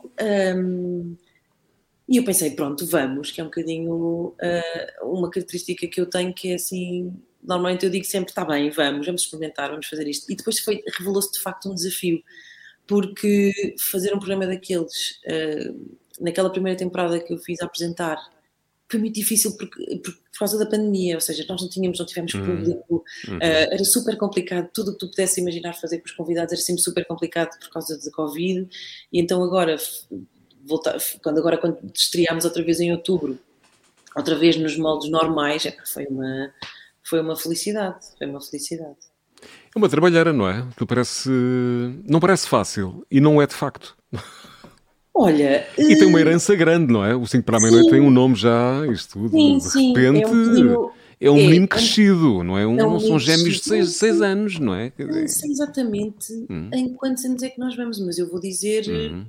um, 0.56 1.16
e 2.08 2.18
eu 2.18 2.24
pensei, 2.24 2.52
pronto, 2.52 2.86
vamos, 2.86 3.32
que 3.32 3.40
é 3.40 3.44
um 3.44 3.48
bocadinho 3.48 4.28
uh, 4.28 4.36
uma 5.04 5.30
característica 5.30 5.88
que 5.88 6.02
eu 6.02 6.06
tenho 6.06 6.34
que 6.34 6.52
é 6.52 6.56
assim, 6.56 7.14
normalmente 7.42 7.86
eu 7.86 7.90
digo 7.90 8.06
sempre, 8.06 8.30
está 8.32 8.44
bem, 8.44 8.70
vamos, 8.70 9.06
vamos 9.06 9.22
experimentar, 9.22 9.70
vamos 9.70 9.88
fazer 9.88 10.08
isto. 10.08 10.32
E 10.32 10.36
depois 10.36 10.64
revelou-se 10.98 11.32
de 11.32 11.40
facto 11.40 11.70
um 11.70 11.76
desafio, 11.76 12.22
porque 12.86 13.76
fazer 13.80 14.14
um 14.14 14.20
programa 14.20 14.48
daqueles, 14.48 15.22
uh, 15.26 15.98
naquela 16.20 16.52
primeira 16.52 16.78
temporada 16.78 17.20
que 17.20 17.34
eu 17.34 17.38
fiz 17.38 17.62
a 17.62 17.66
apresentar, 17.66 18.18
foi 18.90 19.00
muito 19.00 19.16
difícil 19.16 19.58
porque, 19.58 20.02
por 20.34 20.40
causa 20.40 20.58
da 20.58 20.66
pandemia, 20.66 21.14
ou 21.14 21.22
seja, 21.22 21.46
nós 21.48 21.62
não 21.62 21.70
tínhamos, 21.70 22.00
não 22.00 22.06
tivemos 22.08 22.34
uhum. 22.34 22.44
público, 22.44 23.04
uhum. 23.28 23.38
uh, 23.38 23.40
era 23.42 23.84
super 23.86 24.18
complicado, 24.18 24.68
tudo 24.74 24.90
o 24.90 24.94
que 24.94 25.00
tu 25.00 25.10
pudesse 25.10 25.40
imaginar 25.40 25.74
fazer 25.74 26.00
com 26.00 26.06
os 26.06 26.12
convidados 26.12 26.52
era 26.52 26.62
sempre 26.62 26.82
super 26.82 27.06
complicado 27.06 27.58
por 27.60 27.70
causa 27.70 27.96
da 27.98 28.12
Covid, 28.12 28.68
e 29.12 29.22
então 29.22 29.44
agora, 29.44 29.78
voltar, 30.66 30.98
quando, 31.22 31.38
agora 31.38 31.58
quando 31.58 31.78
estreámos 31.94 32.46
outra 32.46 32.64
vez 32.64 32.80
em 32.80 32.92
outubro, 32.92 33.38
outra 34.16 34.36
vez 34.36 34.58
nos 34.58 34.76
moldes 34.76 35.10
normais, 35.12 35.68
é, 35.68 35.76
foi 35.86 36.08
uma, 36.08 36.52
foi 37.04 37.22
uma 37.22 37.36
felicidade, 37.36 38.00
foi 38.18 38.26
uma 38.26 38.42
felicidade. 38.42 38.98
É 39.44 39.78
uma 39.78 39.90
trabalheira, 39.90 40.34
não 40.34 40.50
é? 40.50 40.68
Que 40.76 40.86
parece, 40.86 41.30
não 42.10 42.20
parece 42.20 42.48
fácil, 42.48 43.06
e 43.12 43.22
não 43.22 43.40
é 43.40 43.46
de 43.46 43.54
facto. 43.54 43.96
Olha. 45.16 45.68
E 45.78 45.96
tem 45.96 46.08
uma 46.08 46.20
eh, 46.20 46.22
herança 46.22 46.56
grande, 46.56 46.92
não 46.92 47.06
é? 47.06 47.16
O 47.16 47.26
5 47.26 47.44
para 47.44 47.58
a 47.58 47.60
meia-noite 47.60 47.90
tem 47.90 48.02
um 48.02 48.10
nome 48.10 48.36
já, 48.36 48.86
isto 48.92 49.20
tudo. 49.20 49.30
Sim, 49.30 49.58
de 49.58 49.64
sim, 49.64 49.94
repente. 49.94 50.24
É 50.24 50.28
um 50.28 50.34
menino, 50.34 50.92
é 51.22 51.32
um 51.32 51.36
menino 51.36 51.66
é, 51.66 51.68
crescido, 51.68 52.44
não 52.44 52.58
é? 52.58 52.66
Um, 52.66 52.80
é 52.80 52.86
um 52.86 52.92
não 52.94 53.00
são 53.00 53.20
gêmeos 53.20 53.62
de 53.62 53.86
6 53.86 54.22
anos, 54.22 54.60
não 54.60 54.74
é? 54.74 54.92
Não 54.98 55.28
sei 55.28 55.52
exatamente 55.52 56.34
hum. 56.50 56.70
em 56.74 56.90
quantos 56.94 57.24
anos 57.26 57.44
é 57.44 57.50
que 57.50 57.60
nós 57.60 57.76
vamos, 57.76 58.00
mas 58.00 58.18
eu 58.18 58.30
vou 58.30 58.40
dizer. 58.40 58.90
Hum 58.90 59.26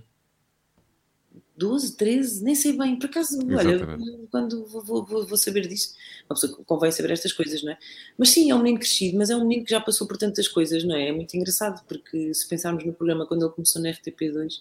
12, 1.56 1.96
13, 1.96 2.42
nem 2.42 2.54
sei 2.54 2.76
bem, 2.76 2.98
por 2.98 3.06
acaso, 3.06 3.38
Exatamente. 3.40 3.84
olha, 3.84 4.26
quando 4.30 4.66
vou, 4.66 5.04
vou, 5.04 5.24
vou, 5.24 5.36
saber 5.36 5.68
disso, 5.68 5.94
uma 6.28 6.34
pessoa 6.34 6.64
convém 6.66 6.90
saber 6.90 7.12
estas 7.12 7.32
coisas, 7.32 7.62
não 7.62 7.72
é? 7.72 7.78
Mas 8.18 8.30
sim, 8.30 8.50
é 8.50 8.54
um 8.54 8.58
menino 8.58 8.78
crescido, 8.78 9.16
mas 9.16 9.30
é 9.30 9.36
um 9.36 9.42
menino 9.42 9.64
que 9.64 9.70
já 9.70 9.80
passou 9.80 10.06
por 10.08 10.16
tantas 10.16 10.48
coisas, 10.48 10.82
não 10.82 10.96
é? 10.96 11.08
É 11.08 11.12
muito 11.12 11.34
engraçado, 11.36 11.84
porque 11.86 12.34
se 12.34 12.48
pensarmos 12.48 12.84
no 12.84 12.92
programa 12.92 13.24
quando 13.26 13.44
ele 13.44 13.52
começou 13.52 13.80
na 13.80 13.90
RTP2, 13.90 14.52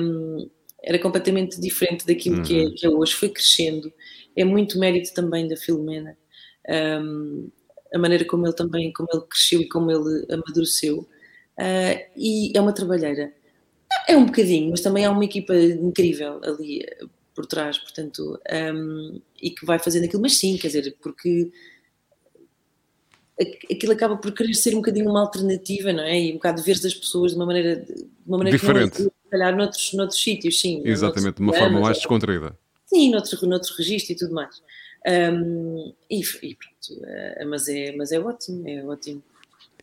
um, 0.00 0.48
era 0.84 0.98
completamente 0.98 1.60
diferente 1.60 2.06
daquilo 2.06 2.36
uhum. 2.36 2.42
que, 2.42 2.54
é, 2.54 2.64
uhum. 2.64 2.74
que 2.74 2.86
é 2.86 2.88
hoje, 2.88 3.14
foi 3.14 3.28
crescendo, 3.28 3.92
é 4.36 4.44
muito 4.44 4.78
mérito 4.78 5.12
também 5.14 5.48
da 5.48 5.56
Filomena, 5.56 6.16
um, 7.02 7.50
a 7.92 7.98
maneira 7.98 8.24
como 8.24 8.46
ele 8.46 8.54
também, 8.54 8.92
como 8.92 9.08
ele 9.12 9.24
cresceu 9.28 9.60
e 9.60 9.68
como 9.68 9.90
ele 9.90 10.24
amadureceu, 10.30 11.00
uh, 11.00 12.10
e 12.16 12.56
é 12.56 12.60
uma 12.60 12.72
trabalheira 12.72 13.32
é 14.08 14.16
um 14.16 14.26
bocadinho, 14.26 14.70
mas 14.70 14.80
também 14.80 15.04
há 15.04 15.10
uma 15.10 15.24
equipa 15.24 15.54
incrível 15.54 16.40
ali 16.42 16.82
eh, 16.82 17.04
por 17.34 17.46
trás, 17.46 17.78
portanto, 17.78 18.38
um, 18.74 19.20
e 19.40 19.50
que 19.50 19.64
vai 19.64 19.78
fazendo 19.78 20.04
aquilo, 20.04 20.22
mas 20.22 20.36
sim, 20.36 20.56
quer 20.56 20.68
dizer, 20.68 20.96
porque 21.00 21.50
aquilo 23.70 23.92
acaba 23.92 24.16
por 24.16 24.32
querer 24.32 24.54
ser 24.54 24.74
um 24.74 24.78
bocadinho 24.78 25.10
uma 25.10 25.20
alternativa, 25.20 25.92
não 25.92 26.02
é? 26.02 26.20
E 26.20 26.30
um 26.30 26.34
bocado 26.34 26.60
de 26.60 26.66
ver 26.66 26.72
as 26.72 26.94
pessoas 26.94 27.32
de 27.32 27.36
uma 27.36 27.46
maneira, 27.46 27.76
de 27.76 28.06
uma 28.26 28.38
maneira 28.38 28.58
diferente. 28.58 28.96
Que 28.96 29.02
não, 29.02 29.10
se 29.10 29.30
calhar 29.30 29.56
noutros, 29.56 29.92
noutros 29.94 30.20
sítios, 30.20 30.60
sim. 30.60 30.82
Exatamente, 30.84 31.36
de 31.36 31.42
uma 31.42 31.52
forma 31.52 31.80
mais 31.80 31.96
descontraída. 31.96 32.56
Sim, 32.86 33.10
noutros, 33.10 33.70
registros 33.76 34.10
e 34.10 34.14
tudo 34.14 34.34
mais. 34.34 34.62
Um, 35.06 35.92
e, 36.10 36.20
e, 36.20 36.54
pronto, 36.54 37.02
uh, 37.02 37.48
mas, 37.48 37.66
é, 37.68 37.92
mas 37.96 38.12
é 38.12 38.20
ótimo, 38.20 38.68
é 38.68 38.84
ótimo. 38.84 39.22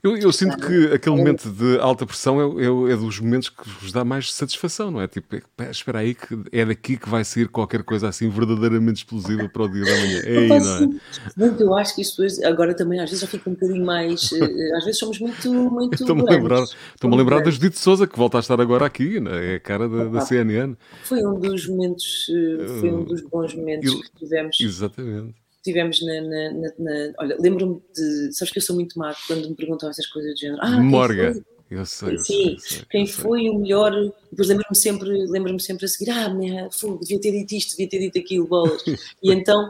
Eu, 0.02 0.16
eu, 0.16 0.32
sinto 0.32 0.58
que 0.58 0.94
aquele 0.94 1.16
momento 1.18 1.50
de 1.50 1.78
alta 1.80 2.06
pressão 2.06 2.40
é, 2.40 2.64
é, 2.64 2.94
é, 2.94 2.96
dos 2.96 3.20
momentos 3.20 3.50
que 3.50 3.70
vos 3.82 3.92
dá 3.92 4.06
mais 4.06 4.34
satisfação, 4.34 4.90
não 4.90 5.02
é? 5.02 5.08
Tipo, 5.10 5.36
é, 5.36 5.70
espera 5.70 6.00
aí 6.00 6.16
que 6.16 6.42
é 6.54 6.66
daqui 6.66 6.96
que 6.96 7.10
vai 7.10 7.26
sair 7.26 7.50
qualquer 7.50 7.84
coisa 7.84 8.08
assim 8.08 8.30
verdadeiramente 8.30 8.98
explosiva 8.98 9.50
para 9.50 9.64
o 9.64 9.68
dia 9.68 9.84
da 9.84 9.92
manhã. 9.92 10.22
É 10.24 10.38
aí, 10.38 10.48
não 10.48 11.48
é? 11.50 11.56
Eu 11.60 11.74
acho 11.76 11.96
que 11.96 12.02
pessoas 12.02 12.42
agora 12.44 12.74
também 12.74 13.00
às 13.02 13.10
vezes 13.10 13.22
já 13.22 13.28
ficam 13.28 13.52
um 13.52 13.56
bocadinho 13.56 13.86
mais. 13.86 14.32
Eh, 14.32 14.78
às 14.78 14.86
vezes 14.86 15.00
somos 15.00 15.20
muito. 15.20 15.52
muito 15.52 15.96
Estou-me 16.00 16.22
a 16.22 16.32
lembrar, 16.32 16.64
estou 16.64 17.12
a 17.12 17.16
lembrar 17.16 17.42
da 17.42 17.52
Judite 17.52 17.78
Souza, 17.78 18.08
que 18.08 18.18
volta 18.18 18.38
a 18.38 18.40
estar 18.40 18.60
agora 18.62 18.86
aqui, 18.86 19.20
né? 19.20 19.54
é 19.54 19.56
a 19.56 19.60
cara 19.60 19.90
da, 19.90 20.06
da 20.06 20.22
CNN. 20.22 20.76
Foi 21.04 21.26
um 21.26 21.38
dos 21.38 21.68
momentos, 21.68 22.26
eh, 22.30 22.80
foi 22.80 22.92
um 22.92 23.04
dos 23.04 23.22
bons 23.22 23.54
momentos 23.54 23.94
que 23.94 24.12
tivemos. 24.18 24.58
Exatamente 24.62 25.36
tivemos 25.64 26.02
na. 26.02 26.22
na, 26.22 26.52
na, 26.54 26.70
na 26.80 27.14
olha, 27.20 27.38
lembro-me 27.40 27.82
de. 27.96 28.34
Sabes 28.34 28.52
que 28.52 28.60
eu 28.60 28.64
sou 28.64 28.76
muito 28.76 28.98
má 28.98 29.16
quando 29.28 29.50
me 29.50 29.56
perguntam 29.56 29.90
essas 29.90 30.08
coisas 30.08 30.34
do 30.34 30.40
género. 30.40 30.62
Ah, 30.62 30.82
Morga. 30.82 31.42
Eu 31.70 31.86
sei, 31.86 32.16
eu 32.16 32.20
Sim, 32.20 32.24
sei, 32.24 32.54
eu 32.54 32.60
sei, 32.60 32.82
quem 32.90 33.06
foi 33.06 33.48
o 33.48 33.60
melhor. 33.60 33.92
Depois 34.32 34.48
lembro-me 34.48 34.76
sempre, 34.76 35.10
lembro 35.28 35.60
sempre 35.60 35.86
a 35.86 35.88
seguir: 35.88 36.10
ah, 36.10 36.30
minha, 36.30 36.70
fogo, 36.72 37.00
devia 37.00 37.22
ter 37.22 37.32
dito 37.32 37.54
isto, 37.54 37.72
devia 37.72 37.90
ter 37.90 38.00
dito 38.00 38.18
aquilo, 38.18 38.48
bolas. 38.48 38.84
e 39.22 39.32
então 39.32 39.70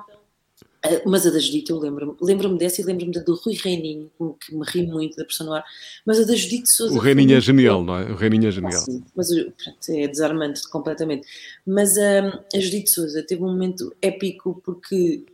ah, 0.84 1.02
mas 1.06 1.28
a 1.28 1.30
da 1.30 1.40
Judite 1.40 1.72
eu 1.72 1.78
lembro-me, 1.78 2.16
lembro-me 2.22 2.58
dessa 2.58 2.82
e 2.82 2.86
lembro-me 2.86 3.12
da 3.12 3.22
do 3.22 3.36
Rui 3.36 3.54
Reininho, 3.54 4.10
que 4.40 4.56
me 4.56 4.64
ri 4.66 4.88
muito 4.88 5.18
da 5.18 5.26
personagem 5.26 5.50
no 5.50 5.56
ar, 5.58 5.66
mas 6.06 6.20
a 6.20 6.24
da 6.24 6.36
Judite 6.36 6.70
Souza. 6.70 6.96
O 6.96 7.00
Reininho 7.00 7.36
é 7.36 7.42
genial, 7.42 7.84
não 7.84 7.98
é? 7.98 8.04
O 8.04 8.16
Reininho 8.16 8.48
é 8.48 8.52
genial. 8.52 8.80
sim, 8.80 9.04
mas 9.14 9.28
pronto, 9.30 9.90
é 9.90 10.08
desarmante 10.08 10.68
completamente. 10.70 11.28
Mas 11.66 11.98
um, 11.98 12.58
a 12.58 12.60
Judite 12.60 12.90
Souza 12.90 13.22
teve 13.24 13.44
um 13.44 13.48
momento 13.48 13.94
épico 14.02 14.62
porque 14.64 15.26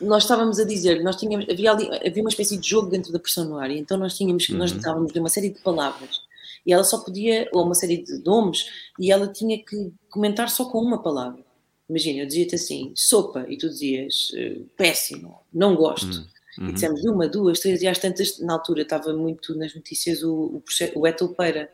nós 0.00 0.24
estávamos 0.24 0.58
a 0.58 0.64
dizer, 0.64 1.02
nós 1.02 1.16
tínhamos, 1.16 1.46
havia, 1.48 1.72
ali, 1.72 1.88
havia 2.06 2.22
uma 2.22 2.30
espécie 2.30 2.56
de 2.56 2.68
jogo 2.68 2.88
dentro 2.88 3.12
da 3.12 3.18
personagem 3.18 3.50
no 3.52 3.58
ar, 3.58 3.70
e 3.70 3.78
então 3.78 3.98
nós 3.98 4.16
tínhamos, 4.16 4.48
uhum. 4.48 4.58
nós 4.58 4.72
estávamos 4.72 5.12
de 5.12 5.18
uma 5.18 5.28
série 5.28 5.50
de 5.50 5.60
palavras 5.60 6.20
e 6.64 6.72
ela 6.72 6.84
só 6.84 6.98
podia, 6.98 7.48
ou 7.52 7.64
uma 7.64 7.74
série 7.74 7.98
de 7.98 8.18
nomes, 8.24 8.66
e 8.98 9.10
ela 9.10 9.28
tinha 9.28 9.62
que 9.62 9.92
comentar 10.08 10.48
só 10.50 10.66
com 10.66 10.78
uma 10.78 11.02
palavra. 11.02 11.42
Imagina, 11.88 12.20
eu 12.20 12.26
dizia-te 12.26 12.54
assim, 12.54 12.92
sopa, 12.94 13.46
e 13.48 13.56
tu 13.56 13.68
dizias, 13.68 14.30
uh, 14.30 14.64
péssimo, 14.76 15.40
não 15.52 15.74
gosto. 15.74 16.24
Uhum. 16.58 16.68
E 16.68 16.72
dissemos 16.72 17.04
uma, 17.04 17.26
duas, 17.26 17.60
três, 17.60 17.82
e 17.82 17.88
às 17.88 17.98
tantas, 17.98 18.38
na 18.38 18.54
altura 18.54 18.82
estava 18.82 19.12
muito 19.12 19.56
nas 19.56 19.74
notícias 19.74 20.22
o, 20.22 20.62
o, 20.94 21.00
o 21.00 21.06
é 21.06 21.12
toupeira. 21.12 21.70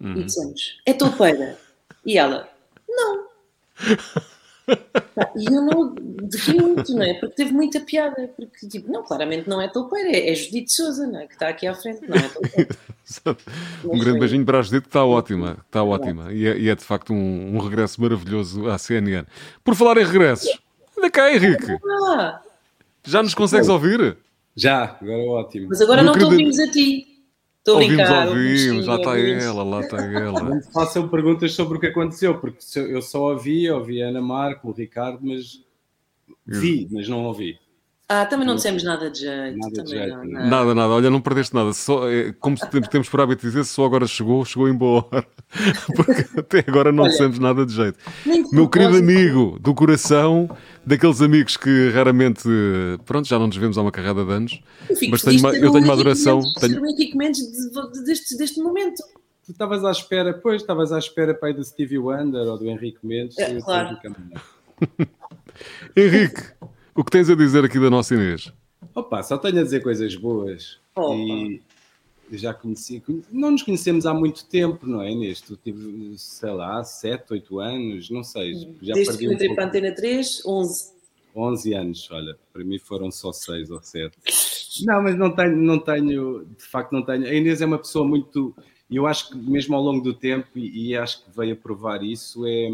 Uhum. 0.00 0.16
E 0.16 0.24
dissemos, 0.24 0.78
é 0.86 0.92
toupeira. 0.92 1.58
E 2.04 2.18
ela, 2.18 2.48
não. 2.88 3.26
E 5.36 5.46
eu 5.46 5.62
não 5.62 5.94
ri 5.94 6.60
muito, 6.60 6.94
não 6.94 7.02
é? 7.02 7.14
Porque 7.14 7.34
teve 7.34 7.52
muita 7.52 7.80
piada. 7.80 8.30
Porque, 8.36 8.68
tipo, 8.68 8.90
não, 8.90 9.02
claramente 9.02 9.48
não 9.48 9.60
é 9.60 9.68
toupeira, 9.68 10.10
é, 10.10 10.30
é 10.30 10.34
Judite 10.34 10.72
Souza, 10.72 11.06
não 11.06 11.20
é? 11.20 11.26
Que 11.26 11.34
está 11.34 11.48
aqui 11.48 11.66
à 11.66 11.74
frente, 11.74 12.02
não 12.08 12.16
é 12.16 12.28
um 13.84 13.98
grande 13.98 14.18
beijinho 14.18 14.44
para 14.44 14.58
a 14.58 14.62
Judite, 14.62 14.82
que 14.82 14.88
está 14.88 15.04
ótima, 15.04 15.58
está 15.66 15.82
ótima. 15.82 16.32
E 16.32 16.46
é, 16.46 16.58
e 16.58 16.68
é, 16.68 16.74
de 16.74 16.84
facto 16.84 17.12
um, 17.12 17.56
um, 17.56 17.58
regresso 17.58 18.00
maravilhoso 18.00 18.68
à 18.68 18.78
CNN. 18.78 19.26
Por 19.64 19.74
falar 19.74 19.98
em 19.98 20.04
regressos, 20.04 20.48
anda 20.96 21.10
cá, 21.10 21.32
Henrique. 21.32 21.78
Ah, 22.08 22.40
Já 23.04 23.22
nos 23.22 23.34
consegues 23.34 23.68
ouvir? 23.68 24.16
Já, 24.54 24.98
agora 25.00 25.22
é 25.22 25.26
ótimo. 25.26 25.68
Mas 25.68 25.80
agora 25.80 26.02
não, 26.02 26.12
não 26.12 26.18
te 26.18 26.24
ouvimos 26.24 26.58
a 26.58 26.68
ti. 26.70 27.07
A 27.68 27.74
Ouvimos, 27.74 27.96
brincar. 27.96 28.28
ouvimos, 28.28 28.86
lá 28.86 28.96
está 28.96 29.10
ouvimos. 29.10 29.44
ela, 29.44 29.62
lá 29.62 29.80
está 29.80 29.96
ela. 30.04 30.42
Não 30.42 30.62
façam 30.72 31.08
perguntas 31.08 31.52
sobre 31.52 31.78
o 31.78 31.80
que 31.80 31.86
aconteceu, 31.86 32.38
porque 32.38 32.58
eu- 32.78 33.02
só 33.02 33.32
ouvi, 33.32 33.70
ouvi 33.70 34.02
a 34.02 34.08
Ana 34.08 34.20
Marco, 34.22 34.68
o 34.68 34.72
Ricardo, 34.72 35.18
mas 35.22 35.62
vi, 36.46 36.88
mas 36.90 37.08
não 37.08 37.24
ouvi. 37.24 37.58
Ah, 38.10 38.24
também 38.24 38.46
não 38.46 38.54
dissemos 38.54 38.82
nada 38.82 39.10
de 39.10 39.18
jeito. 39.20 39.58
Nada 39.58 39.82
de 39.84 39.90
jeito, 39.90 40.16
não. 40.16 40.24
Nada, 40.48 40.74
nada, 40.74 40.88
olha, 40.94 41.10
não 41.10 41.20
perdeste 41.20 41.54
nada. 41.54 41.74
Só, 41.74 42.08
é, 42.08 42.32
como 42.40 42.56
se 42.56 42.66
temos, 42.88 43.06
por 43.06 43.20
hábito 43.20 43.42
dizer, 43.42 43.64
só 43.64 43.84
agora 43.84 44.06
chegou, 44.06 44.42
chegou 44.46 44.66
em 44.66 44.72
boa 44.72 45.04
hora. 45.12 45.26
Porque 45.94 46.40
até 46.40 46.64
agora 46.66 46.90
não 46.90 47.02
Olha, 47.04 47.10
dissemos 47.12 47.38
nada 47.38 47.66
de 47.66 47.74
jeito. 47.74 47.98
Meu 48.50 48.66
querido 48.66 48.96
amigo 48.96 49.58
do 49.60 49.74
coração, 49.74 50.48
daqueles 50.88 51.20
amigos 51.22 51.56
que 51.56 51.90
raramente, 51.90 52.42
pronto, 53.04 53.28
já 53.28 53.38
não 53.38 53.46
nos 53.46 53.56
vemos 53.56 53.76
há 53.78 53.82
uma 53.82 53.92
carrada 53.92 54.24
de 54.24 54.32
anos, 54.32 54.60
fico 54.98 55.10
mas 55.12 55.22
tenho 55.22 55.38
uma- 55.38 55.54
eu 55.56 55.70
tenho 55.70 55.84
uma 55.84 55.92
adoração, 55.92 56.40
tenho- 56.60 56.80
Mendes 57.14 57.40
de- 57.40 57.92
de- 57.92 58.04
deste, 58.04 58.36
deste 58.36 58.60
momento. 58.60 59.02
Tu 59.44 59.52
estavas 59.52 59.84
à 59.84 59.90
espera, 59.90 60.34
pois, 60.34 60.60
estavas 60.60 60.92
à 60.92 60.98
espera 60.98 61.32
para 61.34 61.48
aí 61.48 61.54
do 61.54 61.64
Stevie 61.64 61.98
Wonder 61.98 62.46
ou 62.46 62.58
do 62.58 62.66
Henrique 62.66 62.98
Mendes. 63.02 63.38
É, 63.38 63.58
claro. 63.60 63.96
Henrique, 65.96 66.42
o 66.94 67.02
que 67.04 67.10
tens 67.10 67.28
a 67.30 67.34
dizer 67.34 67.64
aqui 67.64 67.78
da 67.80 67.90
nossa 67.90 68.14
Inês? 68.14 68.52
Opa, 68.94 69.22
só 69.22 69.38
tenho 69.38 69.60
a 69.60 69.62
dizer 69.62 69.80
coisas 69.82 70.14
boas. 70.14 70.78
Opa. 70.94 71.14
E 71.16 71.62
já 72.32 72.52
conheci. 72.52 73.02
Não 73.30 73.50
nos 73.50 73.62
conhecemos 73.62 74.06
há 74.06 74.12
muito 74.14 74.46
tempo, 74.46 74.86
não 74.86 75.02
é, 75.02 75.10
Inês? 75.10 75.40
Tu 75.40 75.56
tive, 75.56 76.14
sei 76.18 76.50
lá, 76.50 76.82
7, 76.84 77.32
8 77.32 77.58
anos, 77.58 78.10
não 78.10 78.22
sei. 78.22 78.54
Já 78.82 78.94
Desde 78.94 79.16
que 79.16 79.24
eu 79.24 79.30
um 79.30 79.32
entrei 79.34 79.48
pouco. 79.48 79.54
para 79.56 79.64
a 79.64 79.68
Antena 79.68 79.94
3, 79.94 80.42
11. 80.46 80.98
11 81.34 81.74
anos, 81.74 82.08
olha, 82.10 82.36
para 82.52 82.64
mim 82.64 82.78
foram 82.78 83.10
só 83.10 83.32
6 83.32 83.70
ou 83.70 83.80
7. 83.82 84.16
Não, 84.84 85.02
mas 85.02 85.16
não 85.16 85.34
tenho, 85.34 85.56
não 85.56 85.78
tenho, 85.80 86.44
de 86.56 86.62
facto 86.64 86.92
não 86.92 87.02
tenho. 87.02 87.24
A 87.26 87.34
Inês 87.34 87.60
é 87.60 87.66
uma 87.66 87.78
pessoa 87.78 88.06
muito, 88.06 88.54
eu 88.88 89.08
acho 89.08 89.30
que 89.30 89.36
mesmo 89.36 89.74
ao 89.74 89.82
longo 89.82 90.00
do 90.04 90.14
tempo, 90.14 90.46
e, 90.54 90.90
e 90.90 90.96
acho 90.96 91.24
que 91.24 91.36
veio 91.36 91.54
a 91.54 91.56
provar 91.56 92.04
isso, 92.04 92.46
é, 92.46 92.68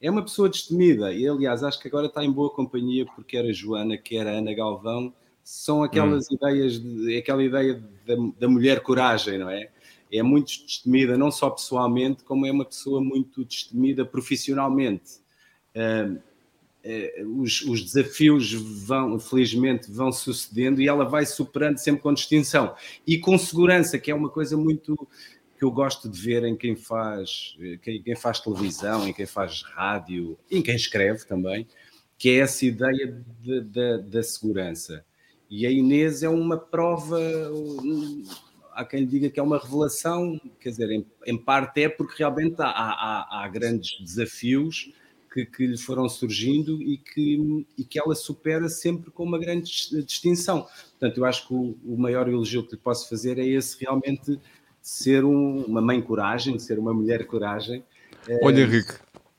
é 0.00 0.10
uma 0.10 0.22
pessoa 0.22 0.48
destemida. 0.48 1.12
E 1.12 1.28
aliás, 1.28 1.62
acho 1.62 1.78
que 1.78 1.86
agora 1.86 2.06
está 2.06 2.24
em 2.24 2.32
boa 2.32 2.50
companhia, 2.50 3.06
porque 3.14 3.36
era 3.36 3.52
Joana, 3.52 3.96
que 3.96 4.16
era 4.16 4.30
Ana 4.30 4.52
Galvão, 4.54 5.12
são 5.48 5.82
aquelas 5.84 6.28
ideias, 6.30 6.78
de, 6.80 7.16
aquela 7.18 7.42
ideia 7.44 7.74
da, 8.04 8.14
da 8.40 8.48
mulher 8.48 8.80
coragem, 8.80 9.38
não 9.38 9.48
é? 9.48 9.70
É 10.12 10.22
muito 10.22 10.46
destemida, 10.64 11.16
não 11.16 11.30
só 11.30 11.48
pessoalmente, 11.50 12.24
como 12.24 12.44
é 12.46 12.50
uma 12.50 12.64
pessoa 12.64 13.00
muito 13.00 13.44
destemida 13.44 14.04
profissionalmente. 14.04 15.20
Ah, 15.74 16.14
eh, 16.82 17.24
os, 17.36 17.62
os 17.62 17.82
desafios 17.82 18.52
vão, 18.52 19.18
felizmente, 19.18 19.90
vão 19.90 20.10
sucedendo 20.12 20.80
e 20.80 20.88
ela 20.88 21.04
vai 21.04 21.24
superando 21.26 21.78
sempre 21.78 22.02
com 22.02 22.12
distinção 22.14 22.74
e 23.06 23.18
com 23.18 23.36
segurança, 23.38 23.98
que 23.98 24.10
é 24.10 24.14
uma 24.14 24.28
coisa 24.30 24.56
muito 24.56 24.96
que 25.58 25.64
eu 25.64 25.70
gosto 25.70 26.08
de 26.08 26.20
ver 26.20 26.44
em 26.44 26.54
quem 26.56 26.76
faz, 26.76 27.56
quem, 27.82 28.02
quem 28.02 28.14
faz 28.16 28.40
televisão, 28.40 29.06
em 29.08 29.12
quem 29.12 29.26
faz 29.26 29.62
rádio, 29.62 30.36
em 30.50 30.60
quem 30.62 30.74
escreve 30.76 31.24
também, 31.24 31.66
que 32.18 32.30
é 32.30 32.36
essa 32.38 32.64
ideia 32.66 33.24
de- 33.42 33.60
da- 33.62 33.96
da 33.98 34.22
segurança. 34.22 35.04
E 35.50 35.66
a 35.66 35.70
Inês 35.70 36.22
é 36.22 36.28
uma 36.28 36.56
prova, 36.56 37.18
há 38.72 38.84
quem 38.84 39.00
lhe 39.00 39.06
diga 39.06 39.30
que 39.30 39.38
é 39.40 39.42
uma 39.42 39.58
revelação, 39.58 40.40
quer 40.60 40.70
dizer, 40.70 40.90
em, 40.90 41.06
em 41.26 41.36
parte 41.36 41.82
é 41.82 41.88
porque 41.88 42.14
realmente 42.18 42.56
há, 42.60 42.66
há- 42.68 43.44
há 43.44 43.48
grandes 43.48 43.98
desafios 44.00 44.92
que, 45.32 45.44
que 45.44 45.66
lhe 45.66 45.78
foram 45.78 46.08
surgindo 46.08 46.82
e 46.82 46.96
que, 46.98 47.66
e 47.76 47.84
que 47.84 47.98
ela 47.98 48.14
supera 48.14 48.68
sempre 48.68 49.10
com 49.10 49.22
uma 49.24 49.38
grande 49.38 49.62
dis- 49.70 49.90
distinção. 50.06 50.66
Portanto, 50.98 51.18
eu 51.18 51.24
acho 51.24 51.46
que 51.46 51.54
o, 51.54 51.76
o 51.84 51.96
maior 51.98 52.28
elogio 52.28 52.64
que 52.64 52.72
lhe 52.74 52.80
posso 52.80 53.08
fazer 53.08 53.38
é 53.38 53.46
esse 53.46 53.76
realmente 53.82 54.40
ser 54.80 55.24
um- 55.24 55.62
uma 55.64 55.80
mãe 55.80 56.00
coragem, 56.00 56.58
ser 56.58 56.78
uma 56.78 56.92
mulher 56.94 57.26
coragem. 57.26 57.84
Olha, 58.42 58.62
Henrique, 58.62 58.94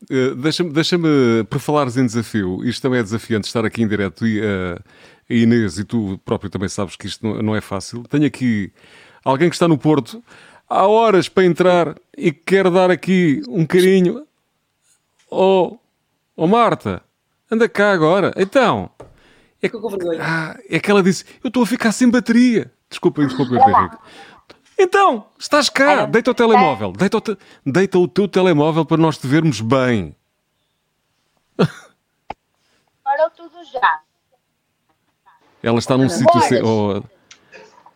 eh, 0.10 0.36
deixa-me, 0.36 0.70
deixa-me, 0.72 1.44
por 1.50 1.60
falares 1.60 1.98
em 1.98 2.06
desafio, 2.06 2.64
isto 2.64 2.82
também 2.82 3.00
é 3.00 3.04
desafiante 3.04 3.48
estar 3.48 3.66
aqui 3.66 3.82
em 3.82 3.88
direto 3.88 4.26
e 4.28 4.40
eh, 4.40 4.78
a 4.78 5.17
Inês 5.30 5.78
e 5.78 5.84
tu 5.84 6.20
próprio 6.24 6.50
também 6.50 6.70
sabes 6.70 6.96
que 6.96 7.08
isto 7.08 7.26
não, 7.42 7.56
é 7.56 7.62
fácil. 7.62 8.04
Tenho 8.04 8.26
aqui 8.26 8.72
alguém 9.24 9.50
que 9.50 9.56
está 9.56 9.68
no 9.68 9.78
Porto 9.78 10.24
há 10.70 10.88
horas 10.88 11.28
para 11.28 11.46
entrar 11.46 11.96
e 12.18 12.32
que 12.32 12.42
quer 12.42 12.70
dar 12.70 12.90
aqui 12.90 13.42
um 13.48 13.66
carinho. 13.66 14.26
Oh, 15.30 15.78
oh 16.36 16.48
Marta, 16.48 17.04
anda 17.52 17.68
cá 17.68 17.92
agora. 17.92 18.34
Então, 18.38 18.90
é, 19.62 19.70
ah, 20.22 20.58
é 20.70 20.80
que 20.80 20.90
ela 20.90 21.04
disse: 21.04 21.26
Eu 21.44 21.50
estou 21.50 21.64
a 21.64 21.68
ficar 21.68 21.92
sem 21.92 22.10
bateria. 22.10 22.72
Desculpa, 22.90 23.26
desculpa, 23.26 23.56
Henrique. 23.56 23.98
Então, 24.80 25.26
estás 25.40 25.70
cá, 25.70 26.06
deita 26.06 26.32
o 26.32 26.34
telemóvel, 26.36 26.92
deita 26.94 27.18
o, 27.18 27.22
te- 27.22 27.38
deita 27.66 27.98
o 27.98 28.08
teu 28.08 28.28
telemóvel 28.28 28.86
para 28.86 28.98
nós 28.98 29.18
te 29.18 29.28
vermos 29.28 29.60
bem. 29.60 30.16
Parou 33.04 33.30
tudo 33.32 33.64
já. 33.66 34.02
Ela 35.64 35.80
está 35.80 35.98
num 35.98 36.10
sítio 36.10 36.42
sem. 36.42 36.62
oh, 36.64 37.02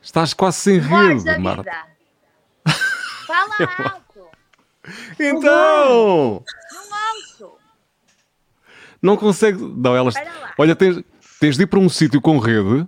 estás 0.02 0.34
quase 0.34 0.58
sem 0.58 0.80
rede, 0.80 1.38
Marta. 1.38 1.64
vida. 1.64 1.86
Fala 3.28 3.94
alto. 3.94 4.28
Então! 5.20 6.44
Não 6.74 7.16
ouço. 7.16 7.58
Não 9.02 9.18
consegue. 9.18 9.60
Não, 9.62 9.96
ela. 9.96 10.10
Espera 10.10 10.32
lá. 10.40 10.54
Olha, 10.58 10.76
tens, 10.76 11.04
tens 11.40 11.56
de 11.58 11.64
ir 11.64 11.68
para 11.68 11.80
um 11.80 11.88
sítio 11.90 12.20
com 12.20 12.40
rede. 12.40 12.88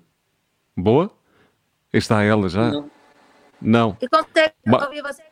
Boa? 0.76 1.12
Aí 1.94 2.00
está 2.00 2.24
ela 2.24 2.50
já. 2.50 2.72
Não. 2.72 2.92
Não. 3.62 3.98
E 4.02 4.10
consegue 4.10 4.54
Ma- 4.66 4.84
ouvir 4.86 5.02
você? 5.02 5.24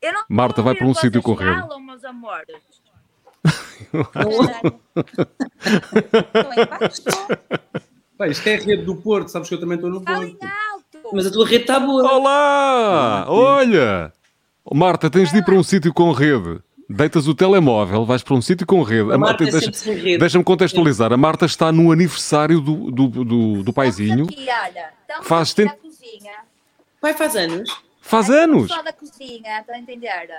Eu 0.00 0.12
não 0.12 0.24
Marta, 0.28 0.62
vai 0.62 0.74
para 0.76 0.86
um 0.86 0.94
sítio 0.94 1.20
com 1.20 1.34
rede. 1.34 1.60
falam, 1.60 1.80
meus 1.80 2.04
amores. 2.04 2.56
Bem, 8.18 8.30
isto 8.30 8.46
é 8.48 8.54
a 8.56 8.58
rede 8.58 8.82
do 8.84 8.96
Porto, 8.96 9.28
sabes 9.28 9.48
que 9.48 9.54
eu 9.54 9.60
também 9.60 9.76
estou 9.76 9.90
no 9.90 10.00
Porto. 10.02 10.38
alto. 10.42 11.10
Mas 11.12 11.26
a 11.26 11.30
tua 11.30 11.46
rede 11.46 11.62
está 11.62 11.78
boa. 11.78 12.12
Olá! 12.12 13.24
Olha! 13.28 14.12
Marta, 14.72 15.08
tens 15.08 15.30
de 15.32 15.38
ir 15.38 15.44
para 15.44 15.54
um 15.54 15.62
sítio 15.62 15.92
com 15.94 16.10
rede. 16.12 16.60
Deitas 16.90 17.28
o 17.28 17.34
telemóvel, 17.34 18.04
vais 18.04 18.22
para 18.22 18.34
um 18.34 18.42
sítio 18.42 18.66
com 18.66 18.82
rede. 18.82 19.12
A 19.12 19.18
Marta 19.18 19.44
é 19.44 19.50
deixa- 19.50 19.72
sem 19.72 19.94
rede. 19.94 20.18
Deixa-me 20.18 20.42
contextualizar. 20.44 21.12
A 21.12 21.16
Marta 21.16 21.46
está 21.46 21.70
no 21.70 21.92
aniversário 21.92 22.60
do, 22.60 22.90
do, 22.90 23.08
do, 23.24 23.62
do 23.62 23.72
paizinho. 23.72 24.24
Aqui, 24.24 24.46
olha. 24.48 24.92
Estamos 25.02 25.26
Faz 25.26 25.50
aqui 25.52 25.56
tempo- 25.62 25.76
na 25.76 25.90
cozinha. 25.90 26.32
Pai 27.00 27.14
faz 27.14 27.36
anos. 27.36 27.70
Faz 28.00 28.30
Aqui 28.30 28.46
no 28.46 28.56
anos! 28.56 28.68
Só 28.72 28.82
da 28.82 28.92
cozinha, 28.92 29.60
estão 29.60 29.74
a 29.74 29.78
entender? 29.78 30.30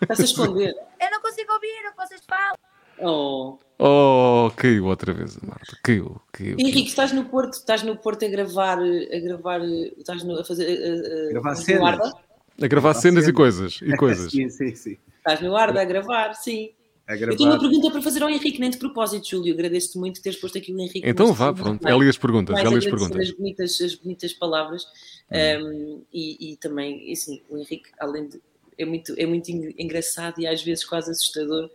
Está-se 0.00 0.22
a 0.22 0.24
esconder. 0.24 0.74
Eu 1.00 1.10
não 1.10 1.20
consigo 1.20 1.52
ouvir 1.52 1.88
o 1.88 1.90
que 1.92 2.06
vocês 2.08 2.22
falam. 2.26 2.56
Oh. 2.98 3.58
Oh, 3.82 4.50
caiu 4.56 4.84
outra 4.86 5.14
vez 5.14 5.38
a 5.42 5.46
Marta. 5.46 5.78
Caiu, 5.82 6.20
caiu. 6.32 6.56
Henrique, 6.58 6.88
estás 6.88 7.12
no 7.12 7.24
Porto, 7.24 7.54
estás 7.54 7.82
no 7.82 7.96
Porto 7.96 8.24
a 8.26 8.28
gravar, 8.28 8.78
a 8.78 9.18
gravar, 9.20 9.60
estás 9.96 10.22
no, 10.22 10.38
a 10.38 10.44
fazer. 10.44 10.66
A, 10.66 11.28
a, 11.28 11.30
Gravar 11.30 11.54
cenas. 11.54 11.82
Arda? 11.82 12.12
A 12.60 12.66
gravar 12.66 12.94
cenas 12.94 13.26
e 13.26 13.32
coisas. 13.32 13.80
E 13.82 13.92
coisas. 13.96 14.30
Sim, 14.30 14.50
sim, 14.50 14.74
sim. 14.74 14.98
Estás 15.16 15.40
no 15.40 15.56
Arda 15.56 15.80
a 15.80 15.84
gravar, 15.86 16.34
sim. 16.34 16.72
A 17.08 17.14
Eu 17.16 17.20
tenho 17.36 17.48
uma 17.50 17.56
gravar. 17.56 17.58
pergunta 17.60 17.90
para 17.90 18.02
fazer 18.02 18.22
ao 18.22 18.28
Henrique, 18.28 18.60
nem 18.60 18.68
de 18.68 18.76
propósito, 18.76 19.26
Júlio. 19.30 19.54
Agradeço-te 19.54 19.98
muito 19.98 20.20
teres 20.22 20.38
posto 20.38 20.58
aqui 20.58 20.72
o 20.74 20.78
Henrique. 20.78 21.02
Então 21.02 21.32
vá, 21.32 21.50
pronto. 21.52 21.88
É 21.88 21.90
ali 21.92 22.08
as 22.08 22.18
perguntas. 22.18 22.58
É 22.58 22.60
ali 22.66 22.76
as 22.76 22.84
perguntas. 22.84 23.18
As 23.18 23.30
bonitas, 23.32 23.80
as 23.80 23.94
bonitas 23.94 24.32
palavras. 24.34 24.84
Um, 25.32 26.02
e, 26.12 26.52
e 26.52 26.56
também, 26.56 27.10
assim, 27.10 27.40
o 27.48 27.56
Henrique, 27.56 27.88
além 27.98 28.28
de. 28.28 28.40
É 28.78 28.84
muito, 28.84 29.14
é 29.16 29.24
muito 29.26 29.48
en- 29.50 29.74
engraçado 29.78 30.38
e 30.40 30.46
às 30.46 30.62
vezes 30.62 30.84
quase 30.84 31.10
assustador. 31.10 31.70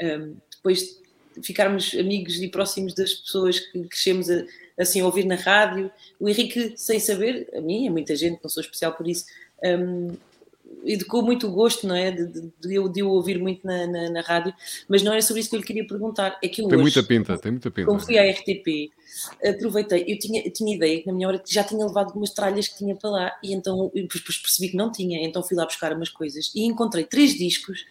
um, 0.00 0.36
depois 0.56 0.78
de 0.80 1.07
ficarmos 1.42 1.94
amigos 1.94 2.40
e 2.40 2.48
próximos 2.48 2.94
das 2.94 3.14
pessoas 3.14 3.58
que 3.58 3.82
crescemos 3.84 4.30
a, 4.30 4.44
assim 4.78 5.00
a 5.00 5.06
ouvir 5.06 5.24
na 5.24 5.34
rádio. 5.34 5.90
O 6.18 6.28
Henrique, 6.28 6.74
sem 6.76 7.00
saber, 7.00 7.48
a 7.54 7.60
mim, 7.60 7.88
a 7.88 7.90
muita 7.90 8.14
gente, 8.16 8.40
não 8.42 8.50
sou 8.50 8.62
especial 8.62 8.92
por 8.92 9.06
isso, 9.06 9.24
um, 9.64 10.16
educou 10.84 11.22
muito 11.22 11.46
o 11.46 11.50
gosto, 11.50 11.86
não 11.86 11.94
é? 11.94 12.10
De, 12.10 12.26
de, 12.26 12.52
de 12.60 12.74
eu, 12.74 12.88
de 12.88 13.00
eu 13.00 13.08
ouvir 13.08 13.38
muito 13.38 13.66
na, 13.66 13.86
na, 13.86 14.10
na 14.10 14.20
rádio, 14.20 14.52
mas 14.88 15.02
não 15.02 15.12
era 15.12 15.22
sobre 15.22 15.40
isso 15.40 15.50
que 15.50 15.56
eu 15.56 15.60
lhe 15.60 15.66
queria 15.66 15.86
perguntar. 15.86 16.38
É 16.42 16.48
que 16.48 16.62
eu 16.62 16.68
Tem 16.68 16.76
hoje, 16.76 16.82
muita 16.82 17.02
pinta, 17.02 17.38
tem 17.38 17.52
muita 17.52 17.70
pinta. 17.70 17.86
como 17.86 18.00
fui 18.00 18.18
à 18.18 18.30
RTP, 18.30 18.90
aproveitei, 19.44 20.04
eu 20.06 20.18
tinha, 20.18 20.42
tinha 20.50 20.74
ideia 20.74 21.00
que 21.00 21.06
na 21.06 21.12
minha 21.12 21.28
hora 21.28 21.42
já 21.46 21.64
tinha 21.64 21.84
levado 21.84 22.14
umas 22.14 22.30
tralhas 22.30 22.68
que 22.68 22.78
tinha 22.78 22.94
para 22.94 23.10
lá 23.10 23.38
e 23.42 23.52
então 23.52 23.90
depois 23.94 24.38
percebi 24.38 24.70
que 24.70 24.76
não 24.76 24.92
tinha, 24.92 25.24
então 25.26 25.42
fui 25.42 25.56
lá 25.56 25.64
buscar 25.64 25.92
umas 25.92 26.10
coisas 26.10 26.52
e 26.54 26.64
encontrei 26.64 27.04
três 27.04 27.34
discos 27.34 27.86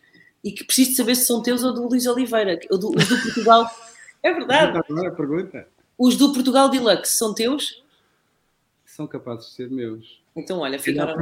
e 0.48 0.52
que 0.54 0.64
preciso 0.64 0.92
de 0.92 0.96
saber 0.96 1.16
se 1.16 1.26
são 1.26 1.42
teus 1.44 1.62
ou 1.62 1.74
do 1.74 1.88
Luís 1.88 2.06
Oliveira, 2.06 2.58
ou 2.72 2.78
do, 2.78 2.96
os 2.96 3.08
do 3.08 3.22
Portugal. 3.22 3.70
É 4.24 4.34
verdade, 4.34 4.76
Agora 4.90 5.12
pergunta. 5.12 5.68
os 5.96 6.18
do 6.18 6.34
Portugal 6.34 6.70
Deluxe 6.70 7.16
são 7.16 7.36
teus? 7.36 7.84
São 8.84 9.06
capazes 9.06 9.46
de 9.46 9.54
ser 9.54 9.70
meus. 9.70 10.22
Então 10.36 10.60
olha, 10.60 10.80
ficaram 10.80 11.16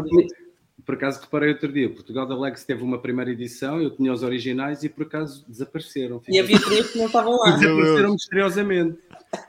por 0.85 0.95
acaso 0.95 1.19
reparei 1.19 1.49
outro 1.49 1.71
dia, 1.71 1.89
Portugal 1.89 2.25
da 2.25 2.39
Lex 2.39 2.63
teve 2.63 2.83
uma 2.83 2.97
primeira 2.97 3.29
edição, 3.29 3.81
eu 3.81 3.89
tinha 3.89 4.13
os 4.13 4.23
originais 4.23 4.83
e 4.83 4.89
por 4.89 5.05
acaso 5.05 5.43
desapareceram. 5.47 6.21
E 6.27 6.39
havia 6.39 6.59
três 6.59 6.91
que 6.91 6.97
não 6.97 7.07
estavam 7.07 7.37
lá. 7.37 7.51
desapareceram 7.51 8.11
misteriosamente. 8.13 8.99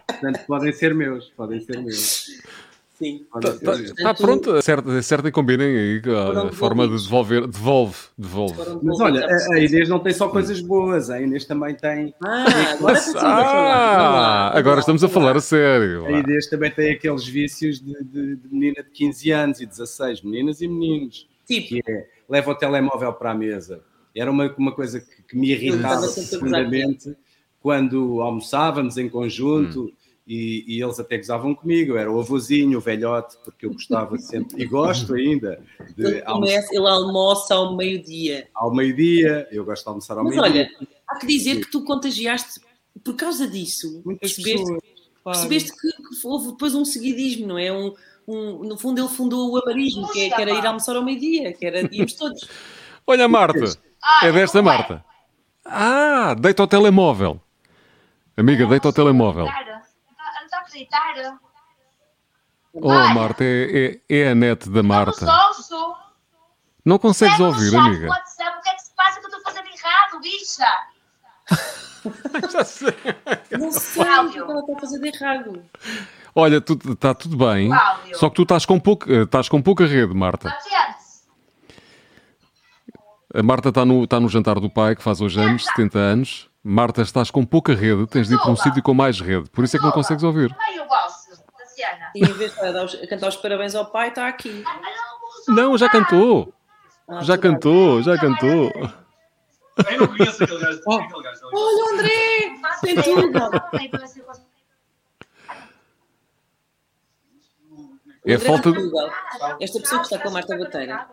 Portanto, 0.08 0.46
podem 0.46 0.72
ser 0.72 0.94
meus, 0.94 1.30
podem 1.30 1.60
ser 1.60 1.80
meus. 1.80 2.26
Sim. 2.98 3.26
Está 3.34 3.52
tá, 3.52 3.78
tá 4.02 4.14
pronto, 4.14 4.52
acerta, 4.52 4.90
acerta 4.98 5.28
e 5.28 5.32
combinem 5.32 5.76
aí 5.76 6.02
a 6.48 6.50
forma 6.52 6.88
de 6.88 6.96
devolver. 6.96 7.46
Devolve, 7.46 7.96
devolve. 8.16 8.54
Mas 8.82 9.00
olha, 9.00 9.26
a, 9.26 9.54
a 9.54 9.60
Inês 9.60 9.86
não 9.86 9.98
tem 9.98 10.14
só 10.14 10.28
coisas 10.28 10.62
boas, 10.62 11.10
a 11.10 11.20
Inês 11.20 11.44
também 11.44 11.74
tem. 11.74 12.14
Ah, 12.24 12.46
agora, 12.72 12.98
ah, 13.16 14.58
agora 14.58 14.80
estamos 14.80 15.04
a 15.04 15.08
falar 15.10 15.36
a 15.36 15.40
sério. 15.40 16.06
A 16.06 16.10
Inês 16.10 16.46
também 16.46 16.70
tem 16.70 16.92
aqueles 16.92 17.26
vícios 17.26 17.80
de, 17.80 18.02
de, 18.02 18.36
de 18.36 18.48
menina 18.48 18.82
de 18.82 18.90
15 18.90 19.30
anos 19.30 19.60
e 19.60 19.66
16, 19.66 20.22
meninas 20.22 20.62
e 20.62 20.68
meninos. 20.68 21.28
Tipo. 21.46 21.68
Que 21.68 21.82
é, 21.86 22.06
leva 22.26 22.50
o 22.50 22.54
telemóvel 22.54 23.12
para 23.12 23.32
a 23.32 23.34
mesa. 23.34 23.82
Era 24.14 24.30
uma, 24.30 24.50
uma 24.56 24.72
coisa 24.72 25.00
que, 25.00 25.22
que 25.22 25.36
me 25.36 25.50
irritava 25.50 26.08
profundamente 26.08 27.14
quando 27.60 28.22
almoçávamos 28.22 28.96
em 28.96 29.06
conjunto. 29.06 29.82
Hum 29.82 30.05
e, 30.26 30.64
e, 30.66 30.82
eles 30.82 30.98
até 30.98 31.16
gozavam 31.16 31.54
comigo, 31.54 31.92
eu 31.92 31.98
era 31.98 32.10
o 32.10 32.18
avôzinho, 32.18 32.78
o 32.78 32.80
velhote, 32.80 33.36
porque 33.44 33.64
eu 33.64 33.72
gostava 33.72 34.18
sempre, 34.18 34.60
e 34.60 34.66
gosto 34.66 35.14
ainda. 35.14 35.62
De 35.96 36.04
ele, 36.04 36.22
começa, 36.22 36.74
ele 36.74 36.88
almoça 36.88 37.54
ao 37.54 37.76
meio-dia. 37.76 38.48
Ao 38.52 38.74
meio-dia, 38.74 39.46
eu 39.52 39.64
gosto 39.64 39.84
de 39.84 39.88
almoçar 39.88 40.18
ao 40.18 40.24
meio-dia. 40.24 40.42
Mas 40.42 40.50
olha, 40.50 40.88
há 41.08 41.18
que 41.20 41.26
dizer 41.28 41.60
que 41.60 41.70
tu 41.70 41.84
contagiaste 41.84 42.60
por 43.04 43.14
causa 43.14 43.46
disso. 43.46 44.02
Muitas 44.04 44.32
percebeste, 44.32 44.64
pessoas, 44.64 44.82
claro. 45.22 45.38
percebeste 45.38 45.72
que, 45.80 46.26
houve 46.26 46.50
depois 46.50 46.74
um 46.74 46.84
seguidismo, 46.84 47.46
não 47.46 47.58
é? 47.58 47.72
Um, 47.72 47.94
um, 48.26 48.64
no 48.64 48.76
fundo, 48.76 49.00
ele 49.00 49.08
fundou 49.08 49.52
o 49.52 49.62
amarismo, 49.62 50.10
que, 50.10 50.22
é, 50.22 50.30
que, 50.30 50.42
era 50.42 50.50
ir 50.50 50.66
almoçar 50.66 50.96
ao 50.96 51.04
meio-dia, 51.04 51.52
que 51.52 51.64
era 51.64 51.88
íamos 51.94 52.14
todos. 52.14 52.48
Olha, 53.06 53.28
Marta, 53.28 53.78
é 54.24 54.32
desta 54.32 54.60
Marta. 54.60 55.04
Ah, 55.64 56.34
deita 56.34 56.64
ao 56.64 56.66
telemóvel. 56.66 57.40
Amiga, 58.36 58.66
deita 58.66 58.88
ao 58.88 58.92
telemóvel 58.92 59.46
aceitar. 60.76 61.38
Oh, 62.74 62.90
Marta, 62.90 63.42
é, 63.42 64.00
é, 64.08 64.18
é, 64.18 64.30
a 64.30 64.34
net 64.34 64.68
da 64.68 64.82
Marta. 64.82 65.24
Não, 65.24 65.96
não 66.84 66.98
consegues 66.98 67.40
ouvir, 67.40 67.74
amiga? 67.74 68.08
WhatsApp, 68.08 68.58
o 68.58 68.62
que 68.62 68.68
é 68.68 68.74
que 68.74 68.82
se 68.82 68.94
passa 68.94 69.18
que 69.18 69.26
eu 69.26 69.30
estou 69.30 69.42
fazendo 69.42 69.68
errado, 69.68 70.20
bicha? 70.20 70.66
Já 72.52 72.64
sei. 72.64 72.94
Não 73.58 73.72
sei 73.72 74.02
o 74.02 74.30
que 74.30 74.38
ela 74.38 74.60
está 74.60 74.80
fazendo 74.80 75.06
errado. 75.06 75.64
Olha, 76.34 76.58
está 76.58 77.14
tudo 77.14 77.36
bem, 77.38 77.68
Cláudio. 77.70 78.18
só 78.18 78.28
que 78.28 78.36
tu 78.36 78.42
estás 78.42 78.66
com, 78.66 78.78
pouco, 78.78 79.10
eh, 79.10 79.22
estás 79.22 79.48
com 79.48 79.62
pouca 79.62 79.86
rede, 79.86 80.12
Marta. 80.12 80.54
A 83.34 83.42
Marta 83.42 83.70
está 83.70 83.86
no, 83.86 84.04
está 84.04 84.20
no 84.20 84.28
jantar 84.28 84.60
do 84.60 84.68
pai, 84.68 84.94
que 84.94 85.02
faz 85.02 85.22
hoje 85.22 85.40
anos, 85.40 85.64
70 85.64 85.98
anos. 85.98 86.50
Marta, 86.68 87.00
estás 87.02 87.30
com 87.30 87.46
pouca 87.46 87.72
rede, 87.76 88.08
tens 88.08 88.26
de 88.26 88.34
ir 88.34 88.38
para 88.38 88.50
um 88.50 88.56
sítio 88.56 88.82
com 88.82 88.92
mais 88.92 89.20
rede, 89.20 89.48
por 89.50 89.64
isso 89.64 89.76
é 89.76 89.78
que 89.78 89.86
não 89.86 89.92
consegues 89.92 90.24
ouvir. 90.24 90.52
Também 90.52 90.84
Tassiana. 91.56 92.10
E 92.12 92.24
em 92.24 92.32
vez 92.32 92.52
de 92.52 93.06
cantar 93.06 93.28
os 93.28 93.36
parabéns 93.36 93.76
ao 93.76 93.86
pai, 93.86 94.08
está 94.08 94.26
aqui. 94.26 94.64
Não, 95.46 95.78
já 95.78 95.88
cantou. 95.88 96.52
Ah, 97.06 97.22
já 97.22 97.38
cantou, 97.38 98.02
já 98.02 98.18
cantou. 98.18 98.72
Eu 99.92 100.00
não 100.00 100.08
conheço 100.08 100.42
aquele 100.42 100.58
gajo. 100.58 100.80
Oh. 100.88 101.00
Olha, 101.54 101.92
André! 101.92 102.56
Tem 102.80 103.00
tudo! 103.00 103.38
É 108.24 108.38
falta 108.38 108.72
de... 108.72 108.90
Esta 109.60 109.78
pessoa 109.78 110.00
que 110.00 110.06
está 110.06 110.18
com 110.18 110.30
a 110.30 110.32
Marta 110.32 110.58
Bateira 110.58 111.06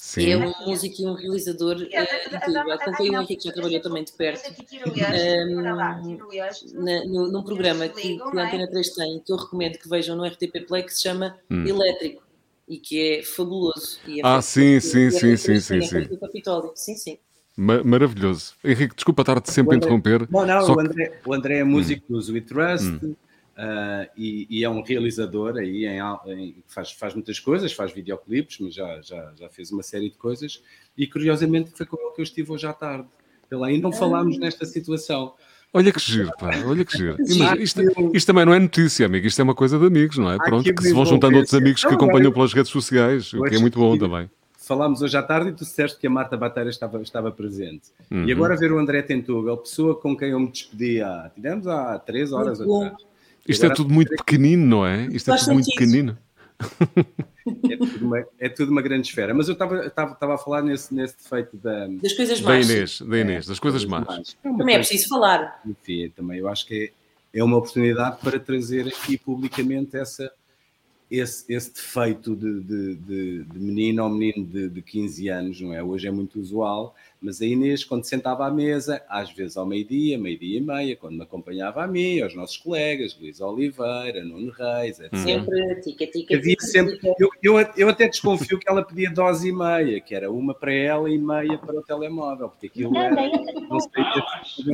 Sim. 0.00 0.30
É 0.30 0.36
um 0.38 0.54
músico 0.66 1.02
e 1.02 1.06
um 1.06 1.12
realizador 1.12 1.76
uh, 1.76 2.34
incrível. 2.34 2.72
Acompanhei 2.72 3.10
o 3.10 3.20
Henrique, 3.20 3.44
já 3.44 3.52
trabalhou 3.52 3.82
também 3.82 4.02
de 4.02 4.12
perto, 4.12 4.50
um, 4.86 5.60
na, 5.60 7.04
no, 7.04 7.30
num 7.30 7.42
programa 7.42 7.86
que, 7.86 8.16
que 8.16 8.38
a 8.38 8.46
Antena 8.46 8.66
3 8.66 8.94
tem, 8.94 9.20
que 9.20 9.30
eu 9.30 9.36
recomendo 9.36 9.76
que 9.76 9.86
vejam 9.86 10.16
no 10.16 10.24
RTP 10.24 10.66
Play, 10.66 10.84
que 10.84 10.94
se 10.94 11.02
chama 11.02 11.36
hum. 11.50 11.66
Elétrico 11.66 12.22
e 12.66 12.78
que 12.78 13.18
é 13.18 13.22
fabuloso. 13.22 14.00
É 14.08 14.22
ah, 14.22 14.40
sim, 14.40 14.80
sim, 14.80 15.10
sim, 15.10 15.36
sim, 15.36 15.60
sim, 15.60 15.82
sim. 15.82 16.08
Sim, 16.74 16.96
sim. 16.96 17.18
Maravilhoso. 17.54 18.54
Henrique, 18.64 18.94
desculpa 18.94 19.20
estar-te 19.20 19.52
sempre 19.52 19.74
a 19.74 19.76
interromper. 19.76 20.26
Não, 20.30 20.46
não, 20.46 20.76
o 20.76 20.80
André, 20.80 21.20
o 21.26 21.34
André 21.34 21.58
é 21.58 21.64
músico 21.64 22.06
hum. 22.08 22.18
do 22.18 22.32
We 22.32 22.40
Trust. 22.40 22.86
Hum 22.86 23.14
Uh, 23.60 24.08
e, 24.16 24.46
e, 24.48 24.64
é 24.64 24.70
um 24.70 24.80
realizador 24.80 25.58
aí 25.58 25.84
em, 25.84 26.00
em, 26.28 26.64
faz, 26.66 26.92
faz 26.92 27.12
muitas 27.12 27.38
coisas, 27.38 27.70
faz 27.74 27.92
videoclipes, 27.92 28.58
mas 28.58 28.72
já, 28.72 29.02
já, 29.02 29.34
já 29.38 29.50
fez 29.50 29.70
uma 29.70 29.82
série 29.82 30.08
de 30.08 30.16
coisas 30.16 30.62
e 30.96 31.06
curiosamente 31.06 31.70
foi 31.74 31.84
com 31.84 32.00
ele 32.00 32.14
que 32.14 32.22
eu 32.22 32.22
estive 32.22 32.50
hoje 32.52 32.66
à 32.66 32.72
tarde. 32.72 33.06
Pela 33.50 33.66
aí 33.66 33.78
não 33.78 33.92
falámos 33.92 34.36
ah. 34.38 34.40
nesta 34.40 34.64
situação. 34.64 35.34
Olha 35.74 35.92
que 35.92 36.00
giro, 36.00 36.30
pá, 36.38 36.52
olha 36.64 36.86
que 36.86 36.96
giro. 36.96 37.16
isto, 37.60 37.82
isto, 38.14 38.26
também 38.26 38.46
não 38.46 38.54
é 38.54 38.58
notícia, 38.58 39.04
amigo, 39.04 39.26
isto 39.26 39.38
é 39.38 39.42
uma 39.42 39.54
coisa 39.54 39.78
de 39.78 39.84
amigos, 39.84 40.16
não 40.16 40.32
é? 40.32 40.38
Pronto, 40.38 40.72
que 40.72 40.82
se 40.82 40.94
vão 40.94 41.04
juntando 41.04 41.36
outros 41.36 41.52
amigos 41.52 41.84
que 41.84 41.92
acompanham 41.92 42.32
pelas 42.32 42.54
redes 42.54 42.70
sociais, 42.70 43.30
o 43.34 43.42
que 43.42 43.56
é 43.56 43.58
muito 43.58 43.78
bom 43.78 43.98
também. 43.98 44.30
Falámos 44.56 45.02
hoje 45.02 45.16
à 45.16 45.22
tarde 45.22 45.50
e 45.50 45.52
tu 45.52 45.64
disseste 45.64 45.98
que 45.98 46.06
a 46.06 46.10
Marta 46.10 46.36
Bateira 46.36 46.70
estava, 46.70 47.02
estava 47.02 47.30
presente. 47.30 47.90
Uhum. 48.10 48.24
E 48.24 48.32
agora 48.32 48.56
ver 48.56 48.72
o 48.72 48.78
André 48.78 49.02
Tentugal, 49.02 49.58
pessoa 49.58 49.94
com 49.94 50.16
quem 50.16 50.30
eu 50.30 50.40
me 50.40 50.50
despedi 50.50 51.02
há, 51.02 51.30
tivemos 51.34 51.66
há 51.66 51.98
três 51.98 52.32
horas 52.32 52.60
atrás. 52.60 53.09
Isto 53.48 53.66
é 53.66 53.70
tudo 53.70 53.92
muito 53.92 54.10
pequenino, 54.16 54.66
não 54.66 54.86
é? 54.86 55.06
Isto 55.06 55.32
é 55.32 55.36
tudo 55.36 55.52
muito 55.54 55.66
pequenino. 55.66 56.16
É 57.70 57.76
tudo, 57.76 58.06
uma, 58.06 58.26
é 58.38 58.48
tudo 58.48 58.70
uma 58.70 58.82
grande 58.82 59.08
esfera. 59.08 59.32
Mas 59.32 59.48
eu 59.48 59.54
estava 59.54 60.34
a 60.34 60.38
falar 60.38 60.62
nesse, 60.62 60.94
nesse 60.94 61.16
defeito 61.16 61.56
da, 61.56 61.86
das 61.86 62.12
coisas 62.12 62.40
más. 62.40 62.66
Da 62.66 62.74
Inês, 62.74 63.00
da 63.00 63.18
Inês 63.18 63.46
das 63.46 63.58
coisas 63.58 63.84
más. 63.84 64.36
É 64.44 64.48
também 64.48 64.74
é 64.74 64.78
preciso 64.78 65.08
falar. 65.08 65.60
Enfim, 65.66 66.10
também 66.10 66.38
eu 66.38 66.48
acho 66.48 66.66
que 66.66 66.92
é, 67.32 67.38
é 67.38 67.42
uma 67.44 67.56
oportunidade 67.56 68.18
para 68.20 68.38
trazer 68.38 68.86
aqui 68.88 69.16
publicamente 69.16 69.96
essa, 69.96 70.30
esse, 71.10 71.52
esse 71.52 71.74
defeito 71.74 72.36
de, 72.36 72.60
de, 72.60 72.94
de, 72.94 73.44
de 73.44 73.58
menino 73.58 74.04
ou 74.04 74.10
menino 74.10 74.46
de, 74.46 74.68
de 74.68 74.82
15 74.82 75.28
anos, 75.28 75.60
não 75.60 75.74
é? 75.74 75.82
Hoje 75.82 76.06
é 76.06 76.10
muito 76.10 76.38
usual 76.38 76.94
mas 77.22 77.42
a 77.42 77.44
Inês, 77.44 77.84
quando 77.84 78.04
sentava 78.04 78.46
à 78.46 78.50
mesa, 78.50 79.02
às 79.06 79.30
vezes 79.30 79.56
ao 79.56 79.66
meio-dia, 79.66 80.16
meio-dia 80.16 80.56
e 80.56 80.60
meia, 80.60 80.96
quando 80.96 81.16
me 81.16 81.22
acompanhava 81.22 81.84
a 81.84 81.86
mim, 81.86 82.20
aos 82.20 82.34
nossos 82.34 82.56
colegas, 82.56 83.16
Luís 83.20 83.42
Oliveira, 83.42 84.24
Nuno 84.24 84.50
Reis, 84.50 84.98
etc. 85.00 85.14
Sempre, 85.16 85.80
tica, 85.82 86.06
tica, 86.06 86.34
Havia 86.34 86.56
tica, 86.56 86.66
sempre. 86.66 86.98
Eu, 87.18 87.28
eu, 87.42 87.58
eu, 87.76 87.88
até 87.90 88.08
desconfio 88.08 88.58
que 88.58 88.68
ela 88.68 88.82
pedia 88.82 89.10
dose 89.10 89.48
e 89.48 89.52
meia, 89.52 90.00
que 90.00 90.14
era 90.14 90.32
uma 90.32 90.54
para 90.54 90.72
ela 90.72 91.10
e 91.10 91.18
meia 91.18 91.58
para 91.58 91.78
o 91.78 91.82
telemóvel, 91.82 92.48
porque 92.48 92.68
aquilo 92.68 92.96
era. 92.96 93.14
Não 93.68 93.80
sei 93.80 94.02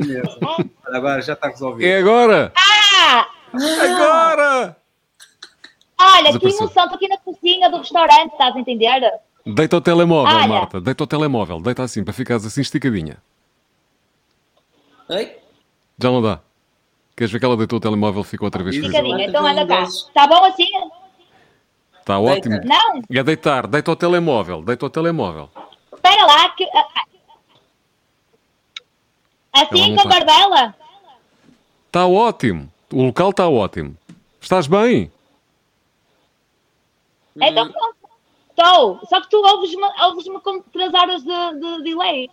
mesa. 0.05 0.39
Agora 0.85 1.21
já 1.21 1.33
está 1.33 1.49
resolvido. 1.49 1.85
É 1.85 1.97
agora! 1.97 2.53
Ah! 2.55 3.27
Agora! 3.53 4.86
Olha, 5.99 6.39
que 6.39 6.45
emoção, 6.45 6.67
estou 6.67 6.95
aqui 6.95 7.07
na 7.07 7.17
cozinha 7.17 7.69
do 7.69 7.77
restaurante, 7.77 8.31
estás 8.31 8.55
a 8.55 8.59
entender? 8.59 9.01
Deita 9.45 9.77
o 9.77 9.81
telemóvel, 9.81 10.35
Olha. 10.35 10.47
Marta. 10.47 10.81
Deita 10.81 11.03
o 11.03 11.07
telemóvel. 11.07 11.59
Deita 11.59 11.83
assim, 11.83 12.03
para 12.03 12.13
ficares 12.13 12.45
assim 12.45 12.61
esticadinha. 12.61 13.17
Oi? 15.09 15.37
Já 15.97 16.11
não 16.11 16.21
dá. 16.21 16.39
Queres 17.15 17.31
ver 17.31 17.39
que 17.39 17.45
ela 17.45 17.57
deitou 17.57 17.77
o 17.77 17.79
telemóvel 17.79 18.21
e 18.21 18.25
ficou 18.25 18.45
outra 18.45 18.61
vez 18.61 18.75
Esticadinha, 18.75 19.25
então 19.25 19.45
anda 19.45 19.65
cá. 19.65 19.83
Está 19.83 20.27
bom 20.27 20.43
assim? 20.45 20.67
Está 21.99 22.19
ótimo. 22.19 22.59
Não. 22.63 23.01
É 23.09 23.23
deitar. 23.23 23.65
Deita 23.65 23.91
o 23.91 23.95
telemóvel. 23.95 24.61
Deita 24.61 24.85
o 24.85 24.89
telemóvel. 24.89 25.49
Espera 25.93 26.25
lá. 26.25 26.49
Que... 26.49 26.69
Assim 29.53 29.95
com 29.95 30.01
a 30.01 30.05
barbela? 30.05 30.75
Está 31.87 32.05
ótimo. 32.05 32.71
O 32.93 33.03
local 33.03 33.31
está 33.31 33.49
ótimo. 33.49 33.97
Estás 34.39 34.67
bem? 34.67 35.11
Então 37.41 37.71
pronto. 37.71 37.95
Estou, 38.49 38.99
só 39.07 39.21
que 39.21 39.29
tu 39.29 39.37
ouves-me 39.37 39.83
ouves 40.03 40.25
com 40.43 40.61
três 40.73 40.91
horas 40.91 41.23
de, 41.23 41.59
de 41.59 41.83
delay. 41.83 42.27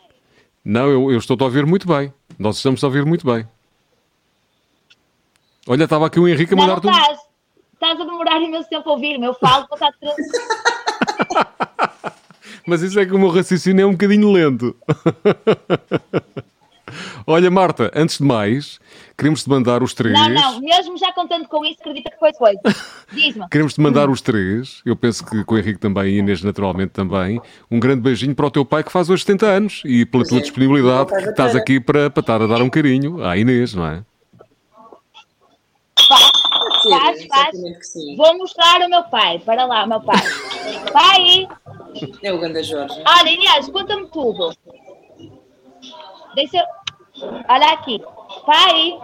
Não, 0.64 0.88
eu, 0.88 1.12
eu 1.12 1.18
estou 1.18 1.36
a 1.38 1.44
ouvir 1.44 1.66
muito 1.66 1.86
bem. 1.86 2.10
Nós 2.38 2.56
estamos 2.56 2.82
a 2.82 2.86
ouvir 2.86 3.04
muito 3.04 3.26
bem. 3.26 3.46
Olha, 5.66 5.84
estava 5.84 6.06
aqui 6.06 6.18
o 6.18 6.26
Henrique 6.26 6.54
a 6.54 6.56
mandar 6.56 6.80
tudo. 6.80 6.90
Estás, 6.90 7.18
estás 7.74 8.00
a 8.00 8.04
demorar 8.04 8.40
imenso 8.40 8.70
tempo 8.70 8.88
a 8.88 8.92
ouvir-me. 8.92 9.26
Eu 9.26 9.34
falo 9.34 9.68
para 9.68 9.88
estar 9.88 9.94
Mas 12.66 12.80
isso 12.80 12.98
é 12.98 13.04
que 13.04 13.12
o 13.12 13.18
meu 13.18 13.28
raciocínio 13.28 13.82
é 13.82 13.86
um 13.86 13.92
bocadinho 13.92 14.32
lento. 14.32 14.74
Olha, 17.26 17.50
Marta, 17.50 17.90
antes 17.94 18.18
de 18.18 18.24
mais, 18.24 18.80
queremos 19.16 19.42
te 19.42 19.48
mandar 19.48 19.82
os 19.82 19.94
três. 19.94 20.12
Não, 20.12 20.28
não, 20.28 20.60
mesmo 20.60 20.98
já 20.98 21.12
contando 21.12 21.46
com 21.48 21.64
isso, 21.64 21.78
acredita 21.80 22.10
que 22.10 22.18
foi 22.18 22.32
foi. 22.34 22.54
Diz-me. 23.12 23.46
Queremos 23.50 23.74
te 23.74 23.80
mandar 23.80 24.08
os 24.10 24.20
três, 24.20 24.82
eu 24.84 24.96
penso 24.96 25.24
que 25.24 25.44
com 25.44 25.54
o 25.54 25.58
Henrique 25.58 25.78
também 25.78 26.14
e 26.14 26.18
Inês 26.18 26.42
naturalmente 26.42 26.90
também, 26.90 27.40
um 27.70 27.78
grande 27.78 28.00
beijinho 28.00 28.34
para 28.34 28.46
o 28.46 28.50
teu 28.50 28.64
pai 28.64 28.82
que 28.82 28.92
faz 28.92 29.08
hoje 29.10 29.24
70 29.24 29.46
anos 29.46 29.82
e 29.84 30.04
pela 30.04 30.24
tua 30.24 30.40
disponibilidade 30.40 31.12
que 31.12 31.30
estás 31.30 31.54
aqui 31.54 31.80
para, 31.80 32.10
para 32.10 32.20
estar 32.20 32.42
a 32.42 32.46
dar 32.46 32.62
um 32.62 32.70
carinho 32.70 33.24
à 33.24 33.36
Inês, 33.36 33.74
não 33.74 33.86
é? 33.86 34.02
Faz, 36.88 37.26
faz. 37.26 37.56
Vou 38.16 38.36
mostrar 38.36 38.80
o 38.82 38.90
meu 38.90 39.04
pai. 39.04 39.38
Para 39.38 39.64
lá, 39.64 39.86
meu 39.86 40.00
pai. 40.00 40.20
Pai! 40.92 41.48
É 42.22 42.32
o 42.32 42.38
Ganda 42.38 42.62
Jorge. 42.62 43.02
Olha, 43.06 43.30
Inês, 43.30 43.68
conta-me 43.70 44.06
tudo. 44.08 44.54
Deixa 46.34 46.62
Olha 47.48 47.72
aqui. 47.72 48.02
Pai! 48.44 48.98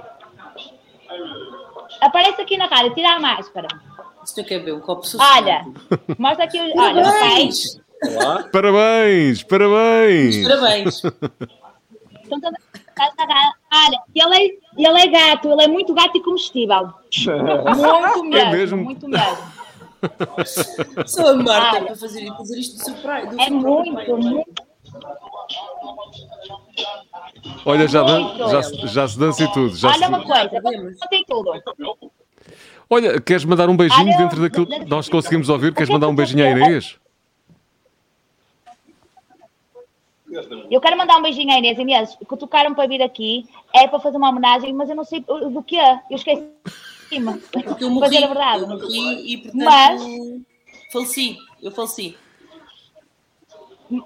Aparece 2.00 2.40
aqui 2.42 2.56
na 2.56 2.66
rádio, 2.66 2.94
tira 2.94 3.16
a 3.16 3.20
máscara. 3.20 3.68
O 4.22 4.26
senhor 4.26 4.46
quer 4.46 4.58
beber 4.58 4.74
um 4.74 4.80
copo 4.80 5.02
Olha, 5.18 5.64
mostra 6.18 6.44
aqui 6.44 6.60
os. 6.60 6.72
Olha, 6.76 7.02
parabéns! 7.02 7.80
Olá. 8.02 8.42
Parabéns, 8.52 9.42
parabéns! 9.42 10.42
Parabéns! 10.42 11.02
Olha, 13.72 14.02
ele 14.14 14.36
é, 14.36 14.88
ele 14.88 15.00
é 15.00 15.06
gato, 15.08 15.50
ele 15.50 15.62
é 15.62 15.68
muito 15.68 15.94
gato 15.94 16.16
e 16.16 16.22
comestível. 16.22 16.92
Muito 17.26 18.24
mesmo, 18.24 18.36
é 18.36 18.52
mesmo? 18.52 18.76
muito 18.76 19.08
mesmo. 19.08 19.60
Sou 21.06 21.28
a 21.28 21.34
Marta 21.34 21.82
para 21.82 21.96
fazer, 21.96 22.26
fazer 22.36 22.58
isto 22.58 22.78
do 22.78 22.84
surprise. 22.84 23.28
Do 23.28 23.40
é 23.40 23.50
muito, 23.50 24.16
muito. 24.16 24.70
Olha, 27.64 27.88
já, 27.88 28.04
já, 28.04 28.62
já 28.86 29.08
se 29.08 29.18
dança 29.18 29.44
e 29.44 29.52
tudo. 29.52 29.76
Já 29.76 29.88
Olha 29.88 29.98
se... 29.98 30.06
uma 30.06 30.24
coisa, 30.24 30.98
tem 31.08 31.24
tudo. 31.24 31.52
Olha, 32.88 33.20
queres 33.20 33.44
mandar 33.44 33.68
um 33.68 33.76
beijinho 33.76 34.08
Olha, 34.08 34.16
dentro 34.16 34.40
daquilo 34.40 34.66
que 34.66 34.84
nós 34.84 35.08
conseguimos 35.08 35.48
ouvir? 35.48 35.72
Queres 35.72 35.88
mandar 35.88 36.08
um 36.08 36.14
beijinho 36.14 36.44
à 36.44 36.50
Inês? 36.50 36.98
Eu 40.70 40.80
quero 40.80 40.96
mandar 40.96 41.18
um 41.18 41.22
beijinho 41.22 41.52
à 41.52 41.58
Inês. 41.58 41.78
Inês, 41.78 42.16
que 42.16 42.36
tocaram 42.36 42.74
para 42.74 42.88
vir 42.88 43.02
aqui 43.02 43.46
é 43.72 43.86
para 43.86 44.00
fazer 44.00 44.16
uma 44.16 44.30
homenagem, 44.30 44.72
mas 44.72 44.88
eu 44.88 44.96
não 44.96 45.04
sei 45.04 45.20
do 45.20 45.62
que 45.62 45.78
é. 45.78 46.00
Eu 46.10 46.16
esqueci. 46.16 46.48
Porque 47.50 47.84
eu 47.84 47.90
morri, 47.90 48.22
a 48.22 48.26
verdade. 48.28 48.62
Eu 48.62 48.68
morri 48.68 49.32
e, 49.32 49.38
portanto, 49.38 49.64
mas, 49.64 50.02
faleci. 50.92 51.36
Eu 51.60 51.72
faleci. 51.72 52.16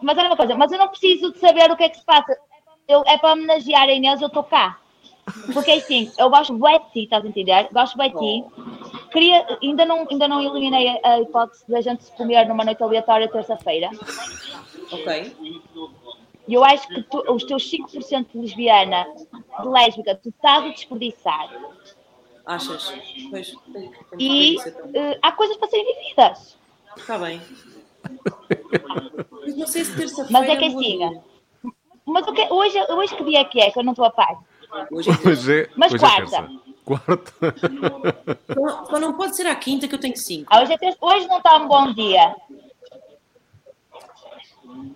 Mas 0.03 0.17
olha 0.17 0.29
uma 0.29 0.37
coisa, 0.37 0.55
mas 0.55 0.73
eu 0.73 0.79
não 0.79 0.89
preciso 0.89 1.33
de 1.33 1.39
saber 1.39 1.71
o 1.71 1.77
que 1.77 1.85
é 1.85 1.89
que 1.91 1.99
se 1.99 2.05
passa. 2.05 2.35
Eu, 2.87 3.03
é 3.07 3.17
para 3.17 3.33
homenagear 3.33 3.89
a 3.89 3.93
Inês, 3.93 4.21
eu 4.21 4.29
estou 4.29 4.45
cá. 4.45 4.79
Porque 5.53 5.71
assim, 5.71 6.13
eu 6.19 6.29
gosto 6.29 6.53
bué 6.53 6.79
de 6.79 6.91
ti, 6.93 7.05
estás 7.05 7.25
a 7.25 7.29
entender? 7.29 7.69
Gosto 7.73 7.97
bué 7.97 8.09
de 8.11 8.19
ti. 8.19 8.45
Queria, 9.11 9.59
ainda, 9.63 9.85
não, 9.87 10.07
ainda 10.11 10.29
não 10.29 10.41
eliminei 10.43 11.01
a 11.03 11.21
hipótese 11.21 11.65
de 11.67 11.77
a 11.77 11.81
gente 11.81 12.05
se 12.05 12.13
comer 12.13 12.47
numa 12.47 12.65
noite 12.65 12.83
aleatória 12.83 13.29
terça-feira. 13.29 13.91
Ok. 14.93 15.37
E 16.47 16.53
eu 16.53 16.63
acho 16.63 16.87
que 16.89 17.03
tu, 17.05 17.25
os 17.33 17.45
teus 17.45 17.71
5% 17.71 18.27
de 18.33 18.39
lesbiana, 18.39 19.07
de 19.61 19.69
lésbica, 19.69 20.15
tu 20.15 20.29
estás 20.29 20.65
a 20.65 20.69
desperdiçar. 20.69 21.49
Achas? 22.45 22.93
Pois, 23.31 23.57
e 24.19 24.57
uh, 24.59 25.19
há 25.23 25.33
coisas 25.33 25.57
para 25.57 25.69
serem 25.69 25.87
vividas. 25.87 26.59
Está 26.95 27.17
bem. 27.17 27.41
Mas 29.41 29.57
não 29.57 29.67
sei 29.67 29.85
se 29.85 29.97
terça-feira. 29.97 30.29
Mas 30.31 30.49
é 30.49 30.57
que 30.57 30.65
assim. 30.67 31.23
Mas 32.07 32.27
o 32.27 32.33
que, 32.33 32.47
hoje, 32.51 32.79
hoje 32.91 33.17
que 33.17 33.25
dia 33.25 33.41
é 33.41 33.45
que 33.45 33.61
é? 33.61 33.71
Que 33.71 33.79
eu 33.79 33.83
não 33.83 33.93
estou 33.93 34.05
a 34.05 34.11
par. 34.11 34.39
Hoje 34.91 35.11
é, 35.11 35.29
hoje 35.29 35.61
é 35.61 35.71
Mas 35.77 35.93
hoje 35.93 36.05
é 36.05 36.09
quarta. 36.09 36.37
É 36.37 36.85
quarta. 36.85 37.55
Só, 38.91 39.01
não 39.01 39.15
pode 39.15 39.37
ser 39.37 39.47
à 39.47 39.55
quinta 39.55 39.89
que 39.89 39.95
eu 39.95 40.01
tenho 40.01 40.17
cinco. 40.17 40.49
Ah, 40.51 40.63
hoje, 40.63 40.73
é 40.73 40.79
terça, 40.79 40.99
hoje 41.01 41.27
não 41.27 41.39
está 41.39 41.57
um 41.57 41.69
bom 41.69 41.93
dia. 41.93 42.35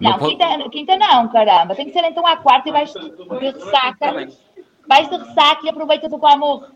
Não, 0.00 0.10
não 0.10 0.18
quinta, 0.18 0.70
quinta, 0.70 0.96
não, 0.96 1.28
caramba. 1.28 1.74
Tem 1.74 1.86
que 1.86 1.92
ser 1.92 2.04
então 2.04 2.26
à 2.26 2.36
quarta 2.36 2.68
e 2.68 2.72
vais 2.72 2.92
de 2.92 3.00
ressaca. 3.38 3.96
Tá 3.98 4.26
vais 4.86 5.08
de 5.08 5.16
ressaca 5.16 5.66
e 5.66 5.68
aproveitas 5.68 6.12
o 6.12 6.18
clamor. 6.18 6.68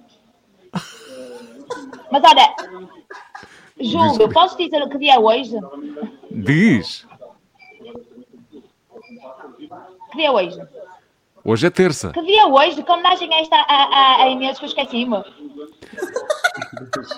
Mas 2.10 2.22
olha, 2.24 2.54
Júlio, 3.80 4.32
posso 4.32 4.56
dizer 4.56 4.86
que 4.88 4.98
dia 4.98 5.14
é 5.14 5.18
hoje? 5.18 5.56
Diz. 6.30 7.06
Que 10.12 10.18
dia 10.18 10.28
é 10.28 10.30
hoje? 10.30 10.60
Hoje 11.42 11.66
é 11.66 11.70
terça. 11.70 12.10
Que 12.10 12.22
dia 12.22 12.42
é 12.42 12.46
hoje? 12.46 12.82
Que 12.82 12.92
homenagem 12.92 13.32
é 13.32 13.40
esta 13.40 13.56
a, 13.56 13.62
a, 13.62 14.22
a 14.24 14.28
Inês 14.28 14.58
que 14.58 14.64
eu 14.66 14.68
esqueci-me? 14.68 15.16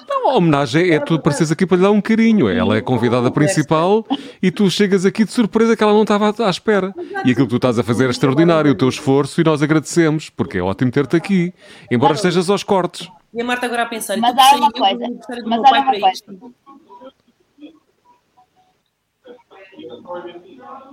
Não, 0.09 0.31
a 0.31 0.35
homenagem 0.35 0.91
é 0.93 1.01
tu 1.01 1.15
apareces 1.15 1.51
aqui 1.51 1.67
para 1.67 1.77
lhe 1.77 1.83
dar 1.83 1.91
um 1.91 2.01
carinho. 2.01 2.49
Ela 2.49 2.77
é 2.77 2.79
a 2.79 2.83
convidada 2.83 3.31
principal 3.33 4.07
e 4.41 4.51
tu 4.51 4.71
chegas 4.71 5.05
aqui 5.05 5.25
de 5.25 5.33
surpresa 5.33 5.77
que 5.77 5.83
ela 5.83 5.93
não 5.93 6.03
estava 6.03 6.33
à 6.47 6.51
espera. 6.51 6.95
E 7.25 7.33
aquilo 7.33 7.47
que 7.47 7.51
tu 7.51 7.57
estás 7.57 7.79
a 7.79 7.83
fazer 7.83 8.07
é 8.07 8.11
extraordinário, 8.11 8.71
o 8.71 8.75
teu 8.75 8.89
esforço, 8.89 9.41
e 9.41 9.45
nós 9.45 9.63
agradecemos, 9.63 10.31
porque 10.31 10.59
é 10.59 10.63
ótimo 10.63 10.91
ter-te 10.91 11.17
aqui, 11.17 11.53
embora 11.91 12.15
estejas 12.15 12.49
aos 12.49 12.63
cortes. 12.63 13.09
E 13.33 13.41
a 13.41 13.45
Marta 13.45 13.67
agora 13.67 13.83
a 13.83 13.87
pensar, 13.87 14.17
mas 14.19 14.37
há 14.39 14.57
uma 14.57 14.71
coisa, 14.71 15.07
mas 15.45 15.65
há 15.65 15.71
uma 15.71 15.85
coisa. 15.85 16.55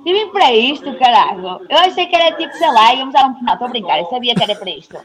Vim 0.03 0.29
para 0.31 0.53
isto, 0.53 0.97
caralho. 0.97 1.65
Eu 1.69 1.77
achei 1.77 2.05
que 2.05 2.15
era 2.15 2.35
tipo, 2.35 2.53
sei 2.53 2.71
lá, 2.71 2.93
íamos 2.93 3.15
a 3.15 3.27
um. 3.27 3.41
Não, 3.41 3.53
estou 3.53 3.67
a 3.67 3.71
brincar, 3.71 3.99
eu 3.99 4.05
sabia 4.05 4.35
que 4.35 4.43
era 4.43 4.55
para 4.55 4.69
isto. 4.69 4.97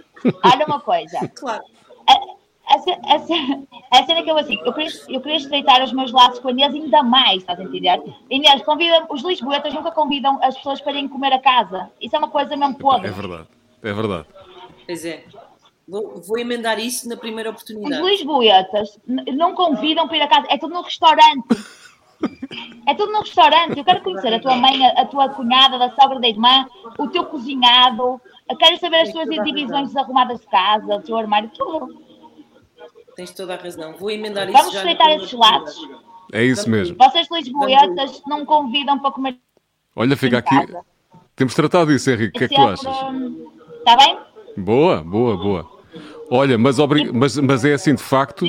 Olha 0.45 0.67
uma 0.67 0.81
coisa. 0.81 1.19
Claro. 1.37 1.63
A, 2.69 4.03
cena 4.05 4.23
que 4.25 4.31
eu 4.31 4.37
assim, 4.37 4.59
eu 4.65 4.73
queria, 4.73 4.91
eu 5.09 5.21
queria 5.21 5.37
estreitar 5.37 5.85
os 5.85 5.93
meus 5.93 6.11
laços 6.11 6.41
com 6.41 6.49
a 6.49 6.51
Inês 6.51 6.75
ainda 6.75 7.01
mais, 7.01 7.39
estás 7.39 7.61
a 7.61 7.63
entender? 7.63 8.03
Inês, 8.29 8.63
convida, 8.63 9.07
os 9.09 9.23
lisboetas 9.23 9.73
nunca 9.73 9.93
convidam 9.93 10.43
as 10.43 10.57
pessoas 10.57 10.81
para 10.81 10.93
irem 10.93 11.09
comer 11.09 11.33
a 11.33 11.39
casa. 11.39 11.89
Isso 12.01 12.17
é 12.17 12.19
uma 12.19 12.29
coisa 12.29 12.57
mesmo 12.57 12.77
podre. 12.77 13.07
É 13.07 13.13
verdade, 13.13 13.47
é 13.83 13.93
verdade. 13.93 14.27
Pois 14.85 15.05
é. 15.05 15.25
Vou, 15.87 16.21
vou 16.21 16.39
emendar 16.39 16.81
isso 16.81 17.09
na 17.09 17.17
primeira 17.17 17.51
oportunidade. 17.51 18.03
Os 18.03 18.11
lisboetas 18.11 18.99
não 19.07 19.55
convidam 19.55 20.09
para 20.09 20.17
ir 20.17 20.23
a 20.23 20.29
casa, 20.29 20.47
é 20.51 20.59
tudo 20.59 20.75
no 20.75 20.83
restaurante. 20.83 21.47
É 22.87 22.95
tudo 22.95 23.13
no 23.13 23.21
restaurante. 23.21 23.79
Eu 23.79 23.85
quero 23.85 24.03
conhecer 24.03 24.33
a 24.33 24.41
tua 24.41 24.57
mãe, 24.57 24.87
a, 24.87 25.05
tua 25.07 25.29
cunhada, 25.31 25.85
a 25.85 25.91
sogra 26.01 26.21
da 26.21 26.29
irmã, 26.29 26.67
o 26.99 27.09
teu 27.09 27.25
cozinhado. 27.25 28.21
Eu 28.49 28.57
quero 28.57 28.79
saber 28.79 29.01
as 29.01 29.13
tuas 29.13 29.29
divisões 29.29 29.89
desarrumadas 29.89 30.41
de 30.41 30.47
casa, 30.47 30.95
o 30.95 31.03
teu 31.03 31.17
armário, 31.17 31.51
tudo. 31.55 32.01
Tens 33.17 33.33
toda 33.33 33.55
a 33.55 33.57
razão. 33.57 33.95
Vou 33.95 34.11
emendar 34.11 34.47
Vamos 34.47 34.61
isso. 34.61 34.73
Vamos 34.73 34.89
respeitar 34.89 35.15
esses 35.15 35.33
lados. 35.33 35.89
É 36.33 36.45
isso 36.45 36.69
mesmo. 36.69 36.97
Vocês 36.97 37.29
lisboetas 37.31 38.23
não 38.27 38.45
convidam 38.45 38.99
para 38.99 39.11
comer. 39.11 39.39
Olha, 39.95 40.17
fica 40.17 40.39
aqui. 40.39 40.55
Casa. 40.67 40.85
Temos 41.35 41.55
tratado 41.55 41.93
isso, 41.93 42.11
Henrique. 42.11 42.37
O 42.37 42.39
que 42.39 42.45
é 42.45 42.49
que 42.49 42.55
tu 42.55 42.63
achas? 42.63 42.97
Está 43.79 43.97
bem? 43.97 44.19
Boa, 44.57 45.03
boa, 45.03 45.37
boa. 45.37 45.71
Olha, 46.31 46.59
mas, 46.59 46.79
obrig... 46.79 47.11
mas, 47.13 47.37
mas 47.39 47.65
é 47.65 47.75
assim, 47.75 47.95
de 47.95 48.03
facto. 48.03 48.45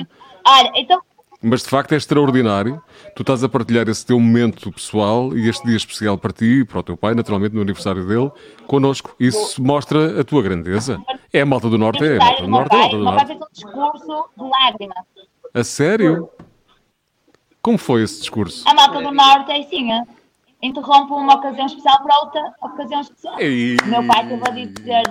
Olha, 0.46 0.72
então 0.76 1.02
mas 1.42 1.64
de 1.64 1.70
facto 1.70 1.92
é 1.94 1.96
extraordinário. 1.96 2.82
Tu 3.16 3.22
estás 3.22 3.44
a 3.44 3.50
partilhar 3.50 3.88
esse 3.88 4.06
teu 4.06 4.20
momento 4.20 4.72
pessoal 4.72 5.36
e 5.38 5.48
este 5.48 5.66
dia 5.66 5.78
especial 5.78 6.18
para 6.18 6.32
ti 6.32 6.62
e 6.62 6.66
para 6.66 6.80
o 6.80 6.84
teu 6.84 6.98
pai, 6.98 7.14
naturalmente, 7.14 7.54
no 7.54 7.62
aniversário 7.62 8.06
dele, 8.08 8.32
connosco. 8.66 9.16
Isso 9.20 9.62
mostra 9.64 10.22
a 10.22 10.24
tua 10.24 10.42
grandeza. 10.42 11.02
É 11.32 11.42
a 11.42 11.46
malta 11.46 11.70
do 11.70 11.78
Norte, 11.78 12.04
é 12.04 12.18
a 12.18 12.20
malta 12.20 12.42
do 12.42 12.48
Norte, 12.50 12.74
é 12.74 12.76
a 12.76 12.80
malta 12.80 12.98
do 12.98 13.04
Norte. 13.04 13.32
um 13.34 13.40
discurso 13.52 14.30
de 14.38 14.44
lágrimas. 14.44 15.06
A 15.54 15.64
sério? 15.64 16.30
Como 17.62 17.78
foi 17.78 18.04
esse 18.04 18.20
discurso? 18.20 18.68
A 18.68 18.74
malta 18.74 19.02
do 19.02 19.12
Norte 19.12 19.52
é 19.52 19.60
assim, 19.60 19.92
é? 19.92 20.04
interrompe 20.62 21.14
uma 21.14 21.36
ocasião 21.36 21.66
especial 21.66 22.02
para 22.04 22.20
outra 22.20 22.54
ocasião 22.62 23.02
especial. 23.02 23.40
E... 23.40 23.78
Meu 23.86 24.06
pai 24.06 24.28
teve 24.28 24.48
a 24.48 24.52
dizer, 24.52 25.04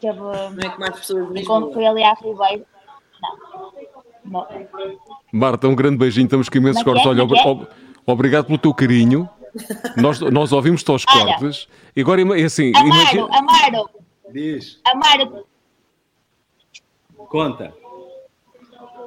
teve, 0.00 0.18
não 0.18 0.58
é 0.58 0.68
que 0.68 0.80
mais 0.80 0.98
pessoas 0.98 1.28
enquanto 1.34 1.72
foi 1.72 1.86
ali 1.86 2.02
à 2.02 2.14
Ribeiro. 2.14 2.64
Marta, 5.32 5.68
um 5.68 5.74
grande 5.74 5.98
beijinho, 5.98 6.24
estamos 6.24 6.48
com 6.48 6.58
imensos 6.58 6.82
cortes. 6.82 7.06
Olha, 7.06 7.24
ob 7.24 7.66
obrigado 8.06 8.46
pelo 8.46 8.58
teu 8.58 8.74
carinho. 8.74 9.28
Nós, 9.96 10.20
nós 10.20 10.52
ouvimos-te 10.52 10.90
aos 10.90 11.04
cortes. 11.04 11.68
E 11.94 12.00
agora 12.00 12.20
é 12.20 12.44
assim. 12.44 12.72
Amaro, 12.74 12.88
imagina... 12.88 13.28
Amaro. 13.38 13.90
Diz. 14.32 14.80
Amaro. 14.84 15.46
Conta. 17.28 17.74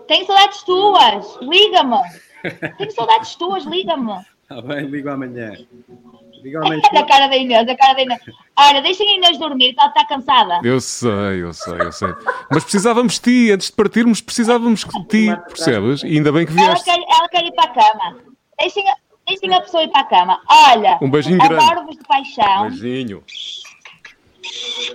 Tenho 0.08 0.26
saudades 0.26 0.64
tuas. 0.64 1.38
Liga-me. 1.42 1.98
Tenho 2.78 2.92
saudades 2.92 3.36
tuas, 3.36 3.66
liga-me. 3.66 4.26
Está 4.44 4.62
bem, 4.62 4.86
ligo 4.86 5.10
amanhã. 5.10 5.54
Ligo 6.44 6.58
amanhã. 6.58 6.82
a 6.96 7.06
cara 7.06 7.28
da 7.28 7.38
Inês, 7.38 7.68
a 7.68 7.76
cara 7.76 7.94
da 7.94 8.02
Inês. 8.02 8.20
Olha, 8.58 8.82
deixem 8.82 9.10
a 9.10 9.16
Inês 9.16 9.38
dormir, 9.38 9.76
ela 9.78 9.90
está 9.90 10.06
cansada. 10.06 10.60
Eu 10.64 10.80
sei, 10.80 11.44
eu 11.44 11.54
sei, 11.54 11.80
eu 11.80 11.92
sei. 11.92 12.10
Mas 12.50 12.64
precisávamos 12.64 13.14
de 13.14 13.22
ti, 13.22 13.52
antes 13.52 13.68
de 13.68 13.74
partirmos, 13.74 14.22
precisávamos 14.22 14.84
de 14.84 15.06
ti, 15.06 15.38
percebes? 15.48 16.04
E 16.04 16.18
ainda 16.18 16.32
bem 16.32 16.46
que 16.46 16.54
vieste. 16.54 16.90
Ela 16.90 16.98
quer, 16.98 17.16
ela 17.16 17.30
quer 17.30 17.46
ir 17.46 17.52
para 17.54 17.66
a 17.66 17.74
cama. 17.74 18.18
Deixem 18.60 18.90
a, 18.90 18.96
deixem 19.28 19.54
a 19.54 19.62
pessoa 19.62 19.84
ir 19.84 19.90
para 19.90 20.02
a 20.02 20.06
cama. 20.06 20.42
Olha, 20.50 20.98
um 21.02 21.10
beijinho 21.10 21.38
grande. 21.38 21.64
Adoro-vos 21.64 21.98
de 21.98 22.04
paixão. 22.04 22.70
Beijinho. 22.70 23.24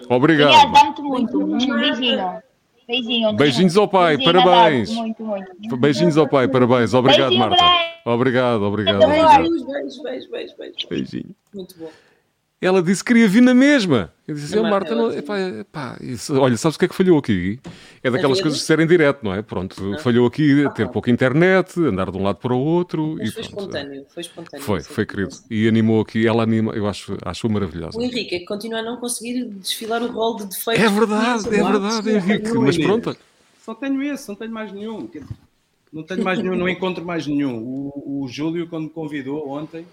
Obrigado. 0.09 0.77
Amo-te 0.77 1.03
muito. 1.03 1.39
Um 1.39 1.81
beijinho. 1.81 2.43
Beijinho. 2.87 3.33
Beijinhos 3.35 3.77
ao 3.77 3.89
pai, 3.89 4.17
Beijinho, 4.17 4.43
parabéns. 4.45 4.91
Muito, 4.91 5.23
muito. 5.23 5.77
Beijinhos 5.77 6.17
ao 6.17 6.29
pai, 6.29 6.49
parabéns. 6.49 6.95
Obrigado, 6.95 7.29
Beijinho 7.31 7.49
Marta. 7.49 7.65
Obrigado, 8.05 8.63
obrigado. 8.63 8.99
Beijinhos, 8.99 9.65
beijos, 9.65 10.03
beijos, 10.03 10.31
beijos, 10.31 10.57
beijos. 10.57 10.85
Beijinho. 10.89 11.35
Muito 11.55 11.79
bom. 11.79 11.91
Ela 12.63 12.81
disse 12.81 13.03
que 13.03 13.13
queria 13.13 13.27
vir 13.27 13.41
na 13.41 13.53
mesma. 13.53 14.13
Eu 14.27 14.37
disse, 14.37 14.57
oh, 14.57 14.63
Marta, 14.63 14.95
não, 14.95 15.11
epá, 15.11 15.37
epá, 15.41 15.99
isso, 16.01 16.39
olha, 16.39 16.57
sabes 16.57 16.77
o 16.77 16.79
que 16.79 16.85
é 16.85 16.89
que 16.89 16.95
falhou 16.95 17.19
aqui? 17.19 17.59
É 18.05 18.09
daquelas 18.09 18.41
coisas 18.41 18.61
de 18.61 18.65
serem 18.65 18.87
direto, 18.87 19.25
não 19.25 19.35
é? 19.35 19.43
Pronto, 19.43 19.83
não. 19.83 19.99
falhou 19.99 20.25
aqui 20.29 20.65
ter 20.77 20.89
pouca 20.89 21.11
internet, 21.11 21.81
andar 21.81 22.09
de 22.13 22.17
um 22.17 22.23
lado 22.23 22.37
para 22.37 22.55
o 22.55 22.59
outro. 22.59 23.17
Mas 23.19 23.31
e 23.31 23.33
foi 23.33 23.43
pronto. 23.43 23.59
espontâneo, 23.59 24.07
foi 24.15 24.21
espontâneo. 24.21 24.65
Foi, 24.65 24.81
foi 24.81 25.05
querido. 25.05 25.37
E 25.51 25.67
animou 25.67 26.03
aqui, 26.03 26.25
ela 26.25 26.45
anima, 26.45 26.73
eu 26.73 26.87
acho, 26.87 27.19
acho 27.25 27.49
maravilhosa. 27.49 27.99
O 27.99 28.03
Henrique 28.03 28.37
é 28.37 28.39
que 28.39 28.45
continua 28.45 28.79
a 28.79 28.83
não 28.83 28.97
conseguir 28.97 29.45
desfilar 29.45 30.01
o 30.01 30.13
rol 30.13 30.37
de 30.37 30.47
defeitos. 30.47 30.85
É 30.85 30.89
verdade, 30.89 31.49
é 31.49 31.65
verdade, 31.65 32.11
Henrique, 32.11 32.55
mas 32.55 32.79
pronto. 32.79 33.17
Só 33.65 33.75
tenho 33.75 34.01
esse, 34.05 34.29
não 34.29 34.37
tenho 34.37 34.53
mais 34.53 34.71
nenhum. 34.71 35.11
Não 35.93 36.05
tenho 36.05 36.23
mais 36.23 36.39
nenhum, 36.39 36.55
não 36.55 36.69
encontro 36.69 37.05
mais 37.05 37.27
nenhum. 37.27 37.59
O, 37.59 38.23
o 38.23 38.29
Júlio, 38.29 38.69
quando 38.69 38.85
me 38.85 38.91
convidou 38.91 39.49
ontem, 39.49 39.85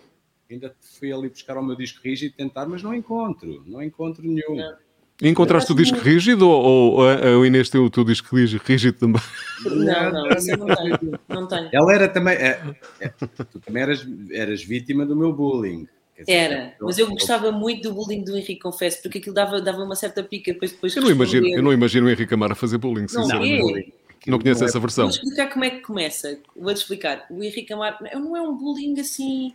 ainda 0.50 0.76
fui 0.98 1.12
ali 1.14 1.30
buscar 1.30 1.58
o 1.58 1.64
meu 1.64 1.76
disco 1.76 2.00
rígido 2.04 2.34
tentar, 2.36 2.66
mas 2.66 2.82
não 2.82 2.94
encontro, 2.94 3.64
não 3.68 3.82
encontro 3.82 4.24
nenhum. 4.26 4.56
Não. 4.56 4.90
Encontraste 5.22 5.70
o 5.72 5.76
disco 5.76 5.98
rígido 5.98 6.50
ou, 6.50 6.94
ou 6.94 7.44
a 7.44 7.46
Inês 7.46 7.70
tem 7.70 7.82
o 7.82 7.90
teu 7.90 8.06
disco 8.06 8.34
rígido 8.34 8.98
também? 8.98 9.22
Não, 9.66 10.12
não, 10.14 10.30
isso 10.30 10.56
não 10.56 10.68
tenho. 10.68 11.20
Não 11.28 11.48
tenho. 11.48 11.70
Ela 11.74 11.94
era 11.94 12.08
também. 12.08 12.36
É, 12.36 12.62
é, 13.02 13.10
tu 13.10 13.60
também 13.60 13.84
eras, 13.84 14.08
eras 14.32 14.64
vítima 14.64 15.06
do 15.06 15.18
meu 15.18 15.34
bullying. 15.34 15.88
Dizer, 16.18 16.32
Era, 16.32 16.74
mas 16.82 16.98
eu 16.98 17.10
gostava 17.10 17.52
muito 17.52 17.90
do 17.90 17.96
bullying 17.96 18.24
do 18.24 18.36
Henrique, 18.36 18.60
confesso, 18.60 19.02
porque 19.02 19.20
aquilo 19.20 19.34
dava, 19.34 19.62
dava 19.62 19.84
uma 19.84 19.96
certa 19.96 20.24
pica 20.24 20.54
depois. 20.54 20.72
depois 20.72 20.96
eu, 20.96 21.02
não 21.02 21.12
imagino, 21.12 21.48
eu 21.48 21.64
não 21.64 21.74
imagino 21.74 22.08
o 22.08 22.10
Henrique 22.10 22.34
Amar 22.34 22.52
a 22.52 22.56
fazer 22.56 22.78
bullying, 22.78 23.08
sinceramente. 23.08 23.62
Não, 23.62 23.78
é. 23.78 23.86
não 24.28 24.40
conheço 24.40 24.64
essa 24.64 24.80
versão. 24.80 25.06
Vou 25.06 25.16
explicar 25.16 25.48
como 25.48 25.66
é 25.66 25.70
que 25.70 25.82
começa. 25.82 26.40
Vou-te 26.56 26.78
explicar. 26.78 27.26
O 27.30 27.44
Henrique 27.44 27.72
Amar 27.74 28.00
não 28.02 28.36
é 28.36 28.42
um 28.42 28.56
bullying 28.56 29.00
assim 29.00 29.54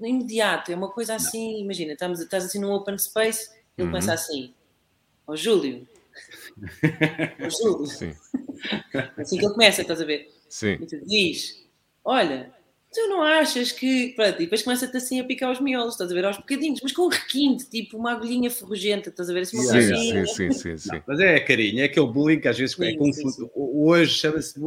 imediato, 0.00 0.70
é 0.70 0.76
uma 0.76 0.90
coisa 0.90 1.14
assim. 1.14 1.54
Não. 1.54 1.60
Imagina, 1.64 1.92
estamos, 1.92 2.20
estás 2.20 2.44
assim 2.44 2.60
num 2.60 2.72
open 2.72 2.98
space, 2.98 3.50
ele 3.76 3.86
uhum. 3.86 3.88
começa 3.88 4.12
assim: 4.12 4.54
Ó 5.26 5.32
oh, 5.32 5.36
Júlio. 5.36 5.86
Ó 7.40 7.46
oh, 7.46 7.50
Júlio. 7.50 7.86
Sim. 7.90 8.14
assim 9.18 9.38
que 9.38 9.44
ele 9.44 9.52
começa, 9.52 9.82
estás 9.82 10.00
a 10.00 10.04
ver? 10.04 10.30
Sim. 10.48 10.78
E 10.80 10.86
tu 10.86 11.04
diz: 11.04 11.66
Olha, 12.04 12.52
tu 12.92 13.08
não 13.08 13.22
achas 13.22 13.72
que. 13.72 14.12
Pronto, 14.14 14.36
e 14.36 14.44
depois 14.44 14.62
começa-te 14.62 14.96
assim 14.96 15.20
a 15.20 15.24
picar 15.24 15.50
os 15.50 15.60
miolos, 15.60 15.94
estás 15.94 16.10
a 16.10 16.14
ver? 16.14 16.24
Aos 16.24 16.38
bocadinhos, 16.38 16.80
mas 16.82 16.92
com 16.92 17.02
um 17.02 17.08
requinte, 17.08 17.68
tipo 17.68 17.96
uma 17.96 18.12
agulhinha 18.12 18.50
ferrugenta, 18.50 19.10
estás 19.10 19.28
a 19.28 19.32
ver? 19.32 19.40
Assim, 19.40 19.58
uma 19.58 19.66
sim, 19.66 19.82
sim, 19.82 20.26
sim, 20.26 20.52
sim, 20.52 20.76
sim. 20.78 21.02
mas 21.06 21.20
é 21.20 21.40
carinho, 21.40 21.80
é 21.80 21.84
aquele 21.84 22.06
bullying 22.06 22.40
que 22.40 22.48
às 22.48 22.56
vezes 22.56 22.78
é 22.80 22.86
sim, 22.86 22.94
é 22.94 22.96
confuso. 22.96 23.50
Hoje 23.54 24.14
chama-se. 24.14 24.58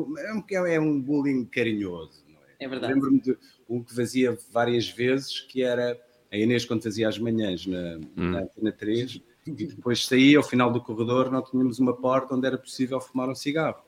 É, 0.51 0.75
é 0.75 0.79
um 0.79 1.01
bullying 1.01 1.45
carinhoso, 1.45 2.23
não 2.27 2.39
é? 2.39 2.65
É 2.65 2.67
verdade. 2.67 2.93
Lembro-me 2.93 3.21
de 3.21 3.37
um 3.69 3.83
que 3.83 3.95
fazia 3.95 4.37
várias 4.51 4.89
vezes, 4.89 5.41
que 5.41 5.61
era 5.61 5.97
a 6.31 6.37
Inês, 6.37 6.65
quando 6.65 6.83
fazia 6.83 7.07
as 7.07 7.17
manhãs 7.17 7.65
na, 7.65 7.99
hum. 8.17 8.31
na 8.31 8.39
Antena 8.39 8.71
3, 8.71 9.21
e 9.45 9.51
depois 9.51 10.05
saía 10.05 10.37
ao 10.37 10.43
final 10.43 10.71
do 10.71 10.81
corredor, 10.81 11.31
não 11.31 11.43
tínhamos 11.43 11.79
uma 11.79 11.95
porta 11.95 12.35
onde 12.35 12.47
era 12.47 12.57
possível 12.57 12.99
fumar 12.99 13.29
um 13.29 13.35
cigarro. 13.35 13.81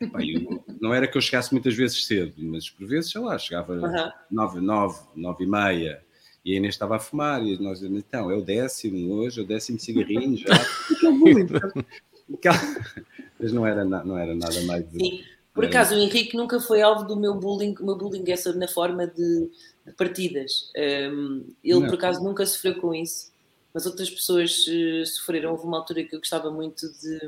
eu, 0.00 0.64
não 0.80 0.92
era 0.92 1.06
que 1.06 1.16
eu 1.16 1.22
chegasse 1.22 1.52
muitas 1.52 1.74
vezes 1.74 2.06
cedo, 2.06 2.34
mas 2.38 2.68
por 2.68 2.86
vezes, 2.86 3.10
sei 3.10 3.20
lá, 3.20 3.38
chegava 3.38 3.74
uhum. 3.74 4.12
nove, 4.30 4.60
nove, 4.60 5.00
nove 5.14 5.44
e 5.44 5.46
meia 5.46 6.02
e 6.44 6.52
a 6.52 6.56
Inês 6.56 6.74
estava 6.74 6.96
a 6.96 6.98
fumar 6.98 7.42
e 7.42 7.58
nós 7.58 7.82
então, 7.82 8.30
é 8.30 8.34
o 8.34 8.42
décimo 8.42 9.14
hoje, 9.14 9.40
é 9.40 9.42
o 9.42 9.46
décimo 9.46 9.78
cigarrinho 9.78 10.36
já. 10.36 10.48
mas 13.40 13.52
não 13.52 13.66
era, 13.66 13.84
não 13.84 14.18
era 14.18 14.34
nada 14.34 14.60
mais... 14.62 14.84
Sim. 14.90 15.22
Por 15.54 15.64
acaso, 15.64 15.94
o 15.94 15.98
Henrique 15.98 16.36
nunca 16.36 16.58
foi 16.58 16.82
alvo 16.82 17.04
do 17.04 17.16
meu 17.16 17.34
bullying, 17.34 17.74
o 17.80 17.86
meu 17.86 17.96
bullying 17.96 18.24
é 18.28 18.52
na 18.54 18.66
forma 18.66 19.06
de, 19.06 19.50
de 19.86 19.92
partidas. 19.92 20.70
Um, 20.76 21.46
ele, 21.62 21.80
não. 21.80 21.86
por 21.86 21.94
acaso, 21.94 22.22
nunca 22.24 22.44
sofreu 22.44 22.80
com 22.80 22.92
isso 22.92 23.32
mas 23.74 23.86
outras 23.86 24.08
pessoas 24.08 24.64
uh, 24.68 25.04
sofreram. 25.04 25.50
Houve 25.50 25.64
uma 25.64 25.78
altura 25.78 26.04
que 26.04 26.14
eu 26.14 26.20
gostava 26.20 26.48
muito 26.48 26.88
de. 27.00 27.18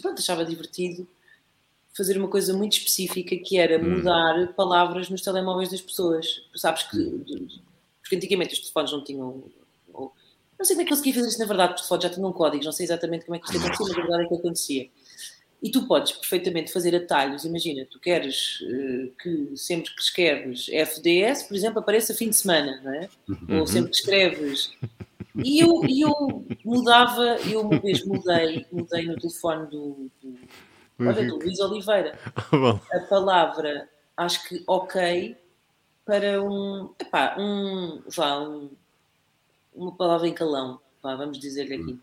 Pronto, 0.00 0.20
achava 0.20 0.44
divertido 0.44 1.06
fazer 1.96 2.16
uma 2.18 2.28
coisa 2.28 2.52
muito 2.52 2.74
específica 2.74 3.34
que 3.36 3.58
era 3.58 3.82
hum. 3.82 3.96
mudar 3.96 4.38
hum. 4.38 4.52
palavras 4.52 5.10
nos 5.10 5.22
telemóveis 5.22 5.70
das 5.70 5.80
pessoas. 5.80 6.42
Sabes 6.54 6.84
que. 6.84 6.96
Porque 8.00 8.14
antigamente 8.14 8.54
os 8.54 8.60
telefones 8.60 8.92
não 8.92 9.02
tinham. 9.02 9.42
Ou, 9.92 10.12
não 10.56 10.64
sei 10.64 10.76
como 10.76 10.82
é 10.82 10.84
que 10.84 10.90
conseguia 10.90 11.14
fazer 11.14 11.28
isso 11.28 11.38
na 11.40 11.46
verdade, 11.46 11.70
porque 11.70 11.82
os 11.82 11.88
telefones 11.88 12.10
já 12.10 12.14
tinham 12.14 12.32
códigos, 12.32 12.64
não 12.64 12.72
sei 12.72 12.84
exatamente 12.84 13.26
como 13.26 13.34
é 13.34 13.38
que 13.40 13.46
isto 13.46 13.58
acontecia, 13.58 13.86
mas 13.88 13.98
a 13.98 14.00
verdade 14.00 14.24
é 14.24 14.28
que 14.28 14.34
acontecia. 14.34 14.90
E 15.62 15.70
tu 15.70 15.86
podes 15.86 16.12
perfeitamente 16.12 16.72
fazer 16.72 16.94
atalhos. 16.94 17.44
Imagina, 17.44 17.86
tu 17.90 17.98
queres 17.98 18.60
uh, 18.60 19.12
que 19.20 19.56
sempre 19.56 19.94
que 19.94 20.02
escreves 20.02 20.68
FDS, 20.68 21.44
por 21.44 21.56
exemplo, 21.56 21.78
apareça 21.80 22.14
fim 22.14 22.28
de 22.28 22.36
semana, 22.36 22.80
não 22.84 22.92
é? 22.92 23.08
Uhum. 23.28 23.60
Ou 23.60 23.66
sempre 23.66 23.90
que 23.90 23.96
escreves 23.96 24.70
e 25.44 25.60
eu, 25.60 25.82
eu 25.86 26.46
mudava, 26.64 27.22
eu 27.50 27.60
uma 27.60 27.78
vez 27.78 28.04
mudei, 28.04 28.64
mudei 28.72 29.06
no 29.06 29.16
telefone 29.16 29.66
do, 29.66 30.10
do, 30.22 30.38
olha, 31.00 31.26
do 31.26 31.36
Luís 31.36 31.60
Oliveira 31.60 32.18
a 32.92 33.00
palavra, 33.00 33.88
acho 34.16 34.48
que 34.48 34.62
ok, 34.66 35.36
para 36.04 36.42
um, 36.42 36.90
epá, 36.98 37.36
um, 37.38 38.02
vá, 38.08 38.38
um, 38.40 38.70
uma 39.74 39.92
palavra 39.92 40.26
em 40.26 40.32
calão, 40.32 40.80
vá, 41.02 41.14
vamos 41.16 41.38
dizer-lhe 41.38 41.74
aqui. 41.74 42.00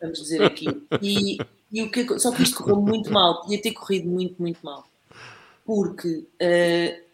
Vamos 0.00 0.18
dizer 0.20 0.42
aqui. 0.42 0.66
E, 1.02 1.38
e 1.72 1.82
o 1.82 1.90
que, 1.90 2.18
só 2.18 2.30
que 2.30 2.42
isto 2.42 2.56
correu 2.56 2.80
muito 2.80 3.12
mal, 3.12 3.42
podia 3.42 3.60
ter 3.60 3.72
corrido 3.72 4.08
muito, 4.08 4.40
muito 4.40 4.58
mal. 4.62 4.86
Porque 5.64 6.08
uh, 6.08 7.06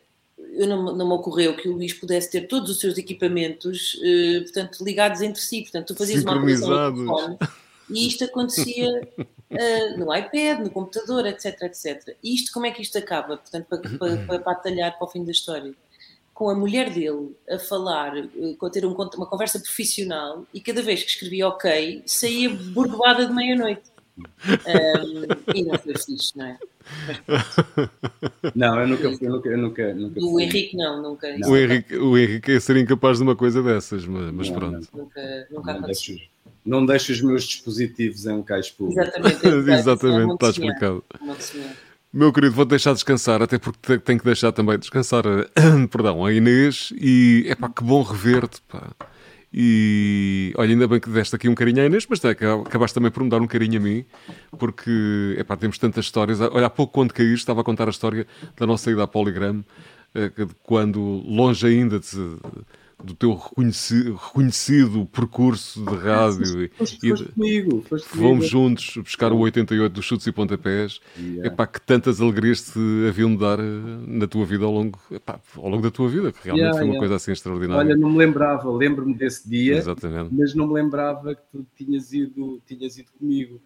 eu 0.52 0.66
não, 0.66 0.94
não 0.94 1.06
me 1.06 1.14
ocorreu 1.14 1.56
que 1.56 1.68
o 1.68 1.72
Luís 1.72 1.94
pudesse 1.94 2.30
ter 2.30 2.46
todos 2.46 2.70
os 2.70 2.78
seus 2.78 2.98
equipamentos 2.98 3.94
uh, 3.94 4.42
portanto, 4.42 4.84
ligados 4.84 5.20
entre 5.22 5.40
si. 5.40 5.62
Portanto, 5.62 5.88
tu 5.88 5.96
fazias 5.96 6.22
uma 6.22 6.34
telefone 6.44 7.38
e 7.90 8.06
isto 8.06 8.24
acontecia 8.24 9.08
uh, 9.18 9.98
no 9.98 10.14
iPad, 10.14 10.60
no 10.60 10.70
computador, 10.70 11.26
etc, 11.26 11.62
etc. 11.62 12.16
E 12.22 12.34
isto, 12.34 12.52
como 12.52 12.66
é 12.66 12.70
que 12.70 12.82
isto 12.82 12.98
acaba? 12.98 13.36
Portanto, 13.36 13.66
para, 13.66 13.80
para, 13.80 14.38
para, 14.38 14.52
atalhar 14.52 14.98
para 14.98 15.06
o 15.06 15.10
fim 15.10 15.24
da 15.24 15.32
história. 15.32 15.74
Com 16.34 16.48
a 16.48 16.54
mulher 16.54 16.90
dele 16.90 17.36
a 17.48 17.58
falar, 17.58 18.14
a 18.16 18.70
ter 18.70 18.86
um, 18.86 18.94
uma 18.94 19.26
conversa 19.26 19.60
profissional 19.60 20.46
e 20.52 20.60
cada 20.60 20.82
vez 20.82 21.02
que 21.02 21.10
escrevia 21.10 21.48
ok, 21.48 22.02
saía 22.06 22.50
bordoada 22.50 23.26
de 23.26 23.32
meia-noite. 23.32 23.91
Um, 24.18 25.54
e 25.54 25.64
não 25.64 25.78
foi 25.78 25.94
fixe, 25.94 26.36
não 26.36 26.46
é? 26.46 26.58
Não, 28.54 28.80
eu 28.80 28.88
nunca 28.88 29.16
fui, 29.16 29.26
eu 29.26 29.32
nunca, 29.32 29.48
eu 29.48 29.58
nunca, 29.58 29.94
nunca 29.94 30.20
O 30.20 30.40
Henrique 30.40 30.76
não, 30.76 31.00
nunca. 31.00 31.38
Não. 31.38 31.50
O, 31.50 31.56
Henrique, 31.56 31.96
o 31.96 32.18
Henrique 32.18 32.52
é 32.52 32.60
ser 32.60 32.76
incapaz 32.76 33.18
de 33.18 33.22
uma 33.22 33.36
coisa 33.36 33.62
dessas, 33.62 34.04
mas, 34.04 34.32
mas 34.32 34.48
não, 34.50 34.56
pronto. 34.56 34.88
Não. 34.92 35.04
Nunca, 35.04 35.46
nunca 35.50 35.74
não 35.74 35.82
deixo, 35.82 36.18
não 36.64 36.86
deixo 36.86 37.12
os 37.12 37.22
meus 37.22 37.44
dispositivos 37.44 38.26
em 38.26 38.32
um 38.32 38.42
caixa 38.42 38.72
público. 38.76 39.00
Exatamente, 39.00 39.46
Exatamente 39.70 40.32
está 40.32 40.50
explicado. 40.50 41.04
Meu 42.12 42.32
querido, 42.32 42.54
vou 42.54 42.64
deixar 42.64 42.92
descansar, 42.92 43.40
até 43.40 43.58
porque 43.58 43.98
tenho 43.98 44.18
que 44.18 44.24
deixar 44.24 44.52
também 44.52 44.78
descansar, 44.78 45.24
perdão, 45.90 46.24
a 46.24 46.32
Inês 46.32 46.92
e 47.00 47.46
é 47.48 47.54
pá, 47.54 47.70
que 47.70 47.82
bom 47.82 48.02
rever-te, 48.02 48.60
pá. 48.62 48.90
E 49.54 50.52
olha, 50.56 50.70
ainda 50.70 50.88
bem 50.88 50.98
que 50.98 51.10
deste 51.10 51.36
aqui 51.36 51.48
um 51.48 51.54
carinho 51.54 51.82
à 51.82 51.86
Inês, 51.86 52.06
mas 52.08 52.24
acabaste 52.24 52.94
também 52.94 53.10
por 53.10 53.22
me 53.22 53.28
dar 53.28 53.40
um 53.40 53.46
carinho 53.46 53.78
a 53.78 53.82
mim, 53.82 54.04
porque 54.58 55.36
temos 55.60 55.76
tantas 55.76 56.06
histórias. 56.06 56.40
Olha, 56.40 56.66
há 56.66 56.70
pouco 56.70 56.92
quando 56.94 57.12
caíste, 57.12 57.36
estava 57.36 57.60
a 57.60 57.64
contar 57.64 57.86
a 57.86 57.90
história 57.90 58.26
da 58.56 58.66
nossa 58.66 58.90
ida 58.90 59.02
à 59.02 59.06
Poligram, 59.06 59.62
eh, 60.14 60.30
quando 60.62 61.00
longe 61.00 61.66
ainda 61.66 61.98
de 61.98 62.38
do 63.04 63.14
teu 63.14 63.34
reconhecido, 63.34 64.14
reconhecido 64.14 65.06
percurso 65.06 65.84
de 65.84 65.96
rádio. 65.96 66.70
Foste, 66.76 67.06
e, 67.06 67.08
foste 67.10 67.32
comigo, 67.32 67.82
foste 67.88 68.08
fomos 68.08 68.22
comigo. 68.22 68.44
juntos 68.44 68.96
buscar 68.96 69.32
o 69.32 69.38
88 69.38 69.92
dos 69.92 70.04
chutes 70.04 70.26
e 70.26 70.32
pontapés. 70.32 71.00
Yeah. 71.18 71.48
Epá, 71.48 71.66
que 71.66 71.80
tantas 71.80 72.20
alegrias 72.20 72.72
te 72.72 72.78
haviam 73.08 73.32
de 73.32 73.38
dar 73.38 73.58
eh, 73.58 73.62
na 74.06 74.26
tua 74.26 74.44
vida 74.44 74.64
ao 74.64 74.72
longo, 74.72 74.98
epá, 75.10 75.40
ao 75.56 75.68
longo 75.68 75.82
da 75.82 75.90
tua 75.90 76.08
vida, 76.08 76.32
que 76.32 76.44
realmente 76.44 76.62
yeah, 76.62 76.78
foi 76.78 76.84
uma 76.84 76.94
yeah. 76.94 76.98
coisa 77.00 77.16
assim 77.16 77.32
extraordinária. 77.32 77.78
Olha, 77.78 77.96
não 77.96 78.10
me 78.10 78.18
lembrava, 78.18 78.70
lembro-me 78.70 79.14
desse 79.14 79.48
dia, 79.48 79.76
Exatamente. 79.76 80.32
mas 80.32 80.54
não 80.54 80.66
me 80.66 80.74
lembrava 80.74 81.34
que 81.34 81.42
tu 81.50 81.66
tinhas 81.76 82.12
ido, 82.12 82.60
tinhas 82.66 82.98
ido 82.98 83.10
comigo. 83.18 83.60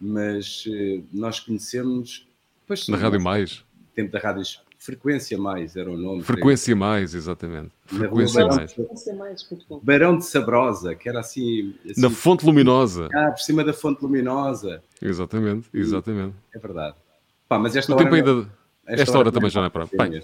Mas 0.00 0.66
uh, 0.66 1.04
nós 1.12 1.38
conhecemos. 1.38 2.26
Pois, 2.66 2.88
na 2.88 2.96
Rádio 2.96 3.20
Mais. 3.20 3.64
Tempo 3.94 4.10
da 4.10 4.18
Rádio 4.18 4.42
Frequência 4.82 5.38
Mais 5.38 5.76
era 5.76 5.88
o 5.88 5.96
nome. 5.96 6.24
Frequência 6.24 6.74
Mais, 6.74 7.14
exatamente. 7.14 7.70
Frequência 7.86 8.44
Mais. 8.44 8.74
Barão 9.80 10.18
de 10.18 10.24
Sabrosa, 10.24 10.92
que 10.96 11.08
era 11.08 11.20
assim, 11.20 11.72
assim, 11.88 12.00
Na 12.00 12.10
Fonte 12.10 12.44
Luminosa. 12.44 13.08
Ah, 13.14 13.30
por 13.30 13.38
cima 13.38 13.62
da 13.62 13.72
Fonte 13.72 14.02
Luminosa. 14.02 14.82
Exatamente, 15.00 15.68
exatamente. 15.72 16.34
É 16.52 16.58
verdade. 16.58 16.96
Pá, 17.48 17.60
mas 17.60 17.76
esta 17.76 17.94
hora. 17.94 18.12
Ainda... 18.12 18.48
Esta, 18.84 19.02
esta, 19.02 19.12
hora, 19.12 19.28
hora 19.28 19.32
também 19.32 19.50
já 19.50 19.60
não 19.60 19.68
é 19.68 19.70
para. 19.70 19.86
Bem, 19.86 20.20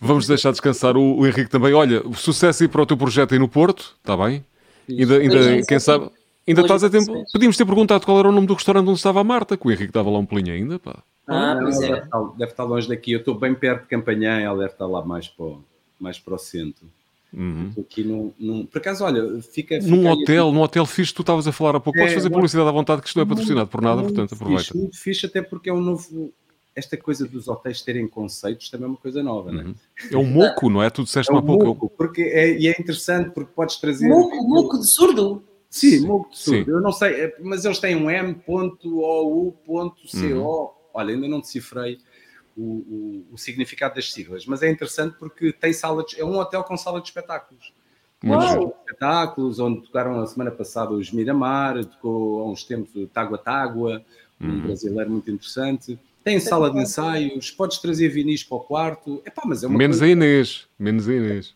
vamos 0.00 0.28
deixar 0.28 0.52
descansar 0.52 0.96
o, 0.96 1.18
o, 1.18 1.26
Henrique 1.26 1.50
também. 1.50 1.74
Olha, 1.74 2.00
sucesso 2.14 2.62
aí 2.62 2.68
para 2.68 2.82
o 2.82 2.86
teu 2.86 2.96
projeto 2.96 3.32
aí 3.32 3.40
no 3.40 3.48
Porto, 3.48 3.96
está 3.98 4.16
bem? 4.16 4.44
Ainda, 4.88 5.18
ainda 5.18 5.66
quem 5.66 5.80
sabe. 5.80 6.10
Ainda 6.46 6.60
estás 6.60 6.84
a 6.84 6.90
tempo. 6.90 7.24
Podíamos 7.32 7.56
ter 7.56 7.64
perguntado 7.64 8.06
qual 8.06 8.20
era 8.20 8.28
o 8.28 8.32
nome 8.32 8.46
do 8.46 8.54
restaurante 8.54 8.86
onde 8.86 8.98
estava 8.98 9.20
a 9.20 9.24
Marta, 9.24 9.56
que 9.56 9.66
o 9.66 9.72
Henrique 9.72 9.92
dava 9.92 10.10
lá 10.10 10.18
um 10.20 10.26
pulinho 10.26 10.54
ainda, 10.54 10.78
pá. 10.78 11.02
Ah, 11.26 11.54
não, 11.54 11.70
deve, 11.70 11.98
estar, 11.98 12.22
deve, 12.36 12.50
estar, 12.50 12.64
longe 12.64 12.88
daqui. 12.88 13.12
Eu 13.12 13.20
estou 13.20 13.34
bem 13.34 13.54
perto 13.54 13.82
de 13.82 13.88
Campanhã, 13.88 14.40
ela 14.40 14.58
deve 14.58 14.72
estar 14.72 14.86
lá 14.86 15.04
mais 15.04 15.28
para, 15.28 15.54
mais 15.98 16.18
para 16.18 16.34
o 16.34 16.38
centro. 16.38 16.86
Uhum. 17.32 17.72
Aqui 17.78 18.04
num, 18.04 18.32
num, 18.38 18.66
por 18.66 18.78
acaso, 18.78 19.04
olha, 19.04 19.42
fica. 19.42 19.80
fica 19.80 19.86
num 19.88 20.08
hotel, 20.08 20.46
aqui. 20.46 20.54
num 20.54 20.62
hotel 20.62 20.86
fixe, 20.86 21.12
tu 21.12 21.22
estavas 21.22 21.48
a 21.48 21.52
falar 21.52 21.76
há 21.76 21.80
pouco. 21.80 21.98
É, 21.98 22.02
Podes 22.02 22.14
fazer 22.14 22.30
publicidade 22.30 22.68
à 22.68 22.72
vontade, 22.72 23.02
que 23.02 23.08
isto 23.08 23.16
não 23.16 23.24
é 23.24 23.28
patrocinado 23.28 23.66
por 23.68 23.80
nada, 23.80 24.02
portanto, 24.02 24.34
aproveita. 24.34 24.62
Fixe, 24.62 24.76
muito 24.76 24.96
fixe, 24.96 25.26
até 25.26 25.42
porque 25.42 25.68
é 25.68 25.72
um 25.72 25.80
novo. 25.80 26.32
Esta 26.76 26.96
coisa 26.96 27.26
dos 27.26 27.46
hotéis 27.48 27.82
terem 27.82 28.06
conceitos 28.06 28.68
também 28.68 28.86
é 28.86 28.88
uma 28.88 28.96
coisa 28.96 29.22
nova, 29.22 29.50
uhum. 29.50 29.56
não 29.56 29.70
é? 29.70 29.74
É 30.12 30.16
um 30.16 30.24
moco, 30.24 30.68
não 30.68 30.82
é? 30.82 30.90
Tu 30.90 31.04
disseste 31.04 31.32
é 31.32 31.34
um 31.34 31.38
há 31.38 31.42
pouco. 31.42 31.66
Moco, 31.66 31.90
porque 31.90 32.22
é, 32.22 32.56
e 32.56 32.68
é 32.68 32.72
interessante 32.72 33.30
porque 33.30 33.50
podes 33.54 33.76
trazer. 33.76 34.08
Moco, 34.08 34.36
moco 34.46 34.78
de 34.78 34.88
surdo? 34.88 35.42
Sim, 35.70 36.06
moco 36.06 36.30
de 36.30 36.38
surdo. 36.38 36.64
Sim. 36.64 36.70
Eu 36.70 36.80
não 36.80 36.92
sei, 36.92 37.10
é, 37.14 37.36
mas 37.40 37.64
eles 37.64 37.78
têm 37.80 37.96
um 37.96 38.08
M.ou.co. 38.08 39.54
Uhum 39.66 40.83
olha, 40.94 41.12
ainda 41.12 41.28
não 41.28 41.40
decifrei 41.40 41.98
o, 42.56 42.62
o, 42.62 43.26
o, 43.32 43.38
significado 43.38 43.96
das 43.96 44.12
siglas, 44.12 44.46
mas 44.46 44.62
é 44.62 44.70
interessante 44.70 45.16
porque 45.18 45.52
tem 45.52 45.72
sala 45.72 46.04
de, 46.04 46.20
é 46.20 46.24
um 46.24 46.38
hotel 46.38 46.62
com 46.62 46.76
sala 46.76 47.00
de 47.00 47.08
espetáculos. 47.08 47.74
Muito 48.22 48.74
espetáculos, 48.78 49.58
onde 49.58 49.82
tocaram 49.82 50.18
a 50.20 50.26
semana 50.26 50.50
passada 50.50 50.92
os 50.92 51.12
Miramar, 51.12 51.84
tocou 51.84 52.40
há 52.40 52.50
uns 52.50 52.64
tempos 52.64 52.94
o 52.94 53.06
Tágua 53.06 53.36
Tágua, 53.36 54.02
um 54.40 54.48
uhum. 54.48 54.62
brasileiro 54.62 55.10
muito 55.10 55.30
interessante. 55.30 55.98
Tem 56.22 56.40
sala 56.40 56.70
de 56.70 56.78
ensaios, 56.78 57.50
podes 57.50 57.78
trazer 57.78 58.08
vinis 58.08 58.42
para 58.42 58.56
o 58.56 58.60
quarto. 58.60 59.22
Epá, 59.26 59.42
mas 59.44 59.62
é 59.62 59.68
menos 59.68 59.98
coisa... 59.98 60.06
a 60.06 60.08
Inês, 60.08 60.66
menos 60.78 61.06
a 61.06 61.12
Inês. 61.12 61.54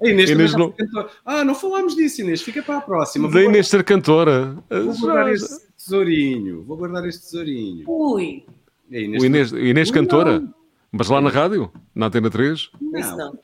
a 0.00 0.08
Inês, 0.08 0.30
Inês 0.30 0.54
não... 0.54 0.72
Ah, 1.24 1.42
não 1.42 1.54
falámos 1.56 1.96
disso, 1.96 2.20
Inês, 2.20 2.42
fica 2.42 2.62
para 2.62 2.78
a 2.78 2.80
próxima. 2.80 3.28
Da 3.28 3.42
Inês 3.42 3.66
ser 3.66 3.82
cantora. 3.82 4.56
Vou 4.70 4.96
guardar 5.00 5.32
este 5.32 5.71
tesourinho, 5.84 6.62
vou 6.64 6.76
guardar 6.76 7.06
este 7.06 7.22
tesourinho. 7.22 7.84
Ui. 7.88 8.44
Inês, 8.90 9.22
o 9.22 9.26
Inês, 9.26 9.52
Inês 9.52 9.90
cantora? 9.90 10.40
Não. 10.40 10.54
Mas 10.90 11.08
lá 11.08 11.20
na 11.20 11.30
rádio? 11.30 11.72
Na 11.94 12.06
Antena 12.06 12.28
3? 12.30 12.70
Não. 12.80 13.16
não. 13.16 13.38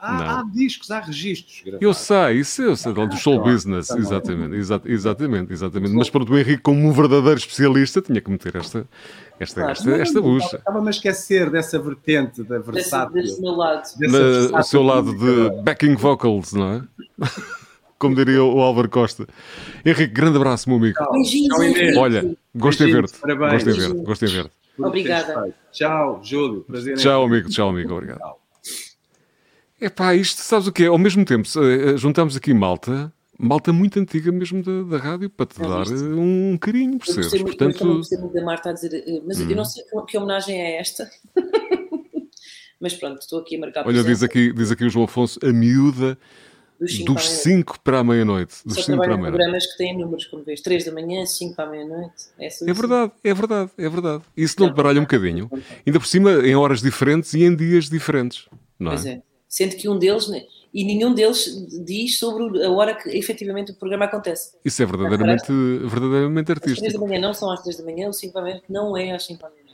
Há, 0.00 0.40
há, 0.40 0.42
discos, 0.42 0.90
há 0.90 0.98
registros. 0.98 1.62
Gravados. 1.62 1.82
Eu 1.82 1.94
sei, 1.94 2.40
isso 2.40 2.62
eu 2.62 2.74
sei, 2.74 2.92
do 2.92 3.16
show 3.16 3.40
business, 3.40 3.86
tá 3.86 3.96
exatamente, 3.96 4.56
exa 4.56 4.82
exatamente, 4.84 5.52
exatamente. 5.52 5.94
Mas 5.94 6.10
pronto, 6.10 6.32
o 6.32 6.38
Henrique, 6.38 6.62
como 6.62 6.84
um 6.84 6.90
verdadeiro 6.90 7.38
especialista, 7.38 8.02
tinha 8.02 8.20
que 8.20 8.28
meter 8.28 8.56
esta, 8.56 8.84
esta, 9.38 9.60
claro, 9.60 9.70
esta, 9.70 9.90
esta 9.92 10.20
bucha. 10.20 10.56
Estava-me 10.56 10.88
a 10.88 10.90
esquecer 10.90 11.48
dessa 11.48 11.78
vertente 11.78 12.42
da 12.42 12.58
versátil. 12.58 13.14
Desse, 13.14 13.28
desse 13.28 13.40
meu 13.40 13.52
lado. 13.52 13.84
Na, 14.00 14.58
o 14.58 14.62
seu 14.64 14.82
lado 14.82 15.16
de 15.16 15.62
backing 15.62 15.94
vocals, 15.94 16.52
não 16.52 16.72
é? 16.72 16.82
Como 17.98 18.14
diria 18.14 18.42
o 18.42 18.60
Álvaro 18.60 18.88
Costa. 18.88 19.26
Henrique, 19.84 20.12
grande 20.12 20.36
abraço, 20.36 20.68
meu 20.68 20.78
amigo. 20.78 20.98
Beijinhos. 21.12 21.96
Olha, 21.96 22.36
gostei 22.54 22.86
de 22.86 22.92
ver-te. 22.92 23.18
Gostei 23.20 23.72
de 23.72 23.80
ver-te. 23.80 24.02
Gostei 24.04 24.28
de 24.28 24.34
ver-te. 24.36 24.52
Obrigada. 24.78 25.54
Tchau, 25.72 26.20
Júlio. 26.22 26.62
Prazer 26.62 26.96
Tchau, 26.96 27.24
amigo. 27.24 27.48
Tchau, 27.48 27.68
amigo. 27.70 27.92
Obrigado. 27.92 28.18
Tchau. 28.18 28.40
Epá, 29.80 30.14
isto, 30.14 30.40
sabes 30.40 30.66
o 30.66 30.72
que 30.72 30.84
é? 30.84 30.86
Ao 30.86 30.98
mesmo 30.98 31.24
tempo, 31.24 31.48
eh, 31.62 31.96
juntamos 31.96 32.36
aqui 32.36 32.52
malta, 32.52 33.12
malta 33.38 33.72
muito 33.72 33.98
antiga 34.00 34.32
mesmo 34.32 34.60
da, 34.60 34.82
da 34.82 34.96
rádio, 34.96 35.30
para 35.30 35.46
te 35.46 35.60
dar 35.60 35.86
um 35.88 36.58
carinho, 36.58 36.98
percebes? 36.98 37.32
Eu 37.32 37.44
Portanto... 37.44 37.84
eu 37.84 38.20
muito 38.20 38.34
da 38.34 38.42
Marta 38.42 38.70
a 38.70 38.72
dizer, 38.72 38.92
eh, 38.92 39.22
mas 39.24 39.40
hum. 39.40 39.50
eu 39.50 39.56
não 39.56 39.64
sei 39.64 39.84
que, 39.84 40.06
que 40.06 40.18
homenagem 40.18 40.60
é 40.60 40.80
esta. 40.80 41.08
mas 42.80 42.94
pronto, 42.94 43.20
estou 43.20 43.38
aqui 43.38 43.54
a 43.54 43.60
marcar 43.60 43.86
Olha, 43.86 44.02
diz 44.02 44.20
aqui, 44.20 44.52
diz 44.52 44.72
aqui 44.72 44.84
o 44.84 44.90
João 44.90 45.04
Afonso, 45.04 45.38
a 45.44 45.52
miúda 45.52 46.18
dos 46.78 47.28
5 47.28 47.80
para 47.80 48.00
a 48.00 48.04
meia-noite. 48.04 48.54
Dos 48.64 48.84
5 48.84 48.98
para 48.98 49.06
a 49.06 49.16
meia-noite. 49.16 49.30
programas 49.32 49.66
que 49.66 49.76
têm 49.78 49.96
números, 49.96 50.26
como 50.26 50.44
vês, 50.44 50.60
3 50.60 50.84
da 50.84 50.92
manhã, 50.92 51.26
5 51.26 51.54
para 51.54 51.64
a 51.64 51.70
meia-noite. 51.70 52.14
É, 52.38 52.46
é 52.46 52.72
verdade, 52.72 53.12
é 53.24 53.34
verdade, 53.34 53.70
é 53.76 53.88
verdade. 53.88 54.22
Isso 54.36 54.56
não, 54.58 54.68
não 54.68 54.74
baralha 54.74 55.00
um 55.00 55.04
bocadinho. 55.04 55.50
Ainda 55.86 55.98
por 55.98 56.06
cima, 56.06 56.30
em 56.46 56.54
horas 56.54 56.80
diferentes 56.80 57.34
e 57.34 57.42
em 57.42 57.54
dias 57.54 57.88
diferentes. 57.88 58.48
Não 58.78 58.92
é? 58.92 58.94
Pois 58.94 59.06
é 59.06 59.22
sendo 59.48 59.76
que 59.76 59.88
um 59.88 59.98
deles, 59.98 60.28
né, 60.28 60.44
e 60.72 60.84
nenhum 60.84 61.14
deles 61.14 61.66
diz 61.84 62.18
sobre 62.18 62.62
a 62.62 62.70
hora 62.70 62.94
que 62.94 63.08
efetivamente 63.16 63.72
o 63.72 63.74
programa 63.74 64.04
acontece. 64.04 64.52
Isso 64.62 64.82
é 64.82 64.86
verdadeiramente, 64.86 65.46
verdadeiramente 65.50 66.52
artístico. 66.52 66.86
Às 66.86 66.92
3 66.92 66.92
da 66.92 67.00
manhã 67.00 67.20
não 67.20 67.34
são 67.34 67.50
às 67.50 67.62
3 67.62 67.78
da 67.78 67.84
manhã, 67.84 68.08
o 68.08 68.12
5 68.12 68.34
da 68.34 68.42
manhã 68.42 68.60
não 68.68 68.96
é 68.96 69.12
às 69.12 69.24
5 69.24 69.40
da 69.40 69.48
manhã. 69.48 69.67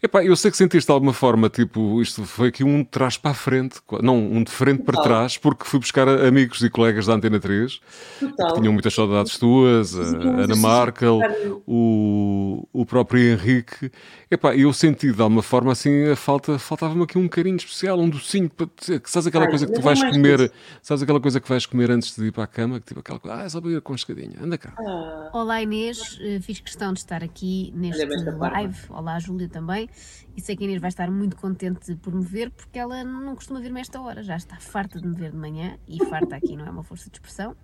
Epá, 0.00 0.24
eu 0.24 0.36
sei 0.36 0.50
que 0.50 0.56
sentiste 0.56 0.86
de 0.86 0.92
alguma 0.92 1.12
forma, 1.12 1.48
tipo, 1.48 2.00
isto 2.00 2.24
foi 2.24 2.48
aqui 2.48 2.62
um 2.62 2.82
de 2.82 2.88
trás 2.88 3.16
para 3.16 3.32
a 3.32 3.34
frente, 3.34 3.80
não, 4.00 4.16
um 4.16 4.44
de 4.44 4.50
frente 4.52 4.84
Total. 4.84 4.94
para 4.94 5.02
trás, 5.02 5.36
porque 5.36 5.64
fui 5.64 5.80
buscar 5.80 6.08
amigos 6.08 6.62
e 6.62 6.70
colegas 6.70 7.06
da 7.06 7.14
Antena 7.14 7.40
3 7.40 7.80
Total. 8.20 8.54
que 8.54 8.60
tinham 8.60 8.72
muitas 8.72 8.94
saudades 8.94 9.36
tuas, 9.38 9.98
a 9.98 10.02
Ana 10.02 10.54
Markel, 10.54 11.18
o, 11.66 12.64
o 12.72 12.86
próprio 12.86 13.32
Henrique. 13.32 13.90
Epá, 14.30 14.54
eu 14.54 14.70
senti 14.74 15.10
de 15.10 15.22
alguma 15.22 15.42
forma 15.42 15.72
assim, 15.72 16.10
a 16.10 16.14
falta, 16.14 16.58
faltava-me 16.58 17.02
aqui 17.02 17.16
um 17.16 17.26
carinho 17.26 17.56
especial, 17.56 17.98
um 17.98 18.10
docinho, 18.10 18.50
para, 18.50 18.68
sabes 19.04 19.26
aquela 19.26 19.44
Ai, 19.44 19.50
coisa 19.50 19.66
que 19.66 19.72
tu 19.72 19.80
vais 19.80 20.02
comer, 20.02 20.52
sabes 20.82 21.02
aquela 21.02 21.18
coisa 21.18 21.40
que 21.40 21.48
vais 21.48 21.64
comer 21.64 21.90
antes 21.90 22.14
de 22.14 22.26
ir 22.26 22.32
para 22.32 22.44
a 22.44 22.46
cama, 22.46 22.78
que 22.78 22.84
tipo 22.84 23.00
aquela 23.00 23.18
coisa, 23.18 23.38
ah, 23.38 23.44
é 23.44 23.48
só 23.48 23.58
para 23.58 23.70
ir 23.70 23.80
com 23.80 23.94
escadinha, 23.94 24.36
anda 24.38 24.58
cá. 24.58 24.74
Ah. 24.78 25.30
Olá 25.32 25.62
Inês, 25.62 26.18
eh, 26.20 26.40
fiz 26.42 26.60
questão 26.60 26.92
de 26.92 26.98
estar 26.98 27.24
aqui 27.24 27.72
neste 27.74 28.04
live. 28.04 28.78
Olá 28.90 29.18
Júlia 29.18 29.48
também. 29.48 29.88
E 30.36 30.42
sei 30.42 30.54
que 30.54 30.62
a 30.62 30.66
Inês 30.66 30.80
vai 30.82 30.90
estar 30.90 31.10
muito 31.10 31.34
contente 31.34 31.94
por 31.96 32.14
me 32.14 32.22
ver, 32.22 32.50
porque 32.50 32.78
ela 32.78 33.02
não 33.02 33.34
costuma 33.34 33.60
ver-me 33.60 33.80
esta 33.80 33.98
hora. 33.98 34.22
Já 34.22 34.36
está 34.36 34.56
farta 34.56 35.00
de 35.00 35.08
me 35.08 35.16
ver 35.16 35.30
de 35.30 35.38
manhã, 35.38 35.78
e 35.88 36.04
farta 36.04 36.36
aqui 36.36 36.54
não 36.54 36.66
é 36.66 36.70
uma 36.70 36.82
força 36.82 37.08
de 37.08 37.16
expressão. 37.16 37.56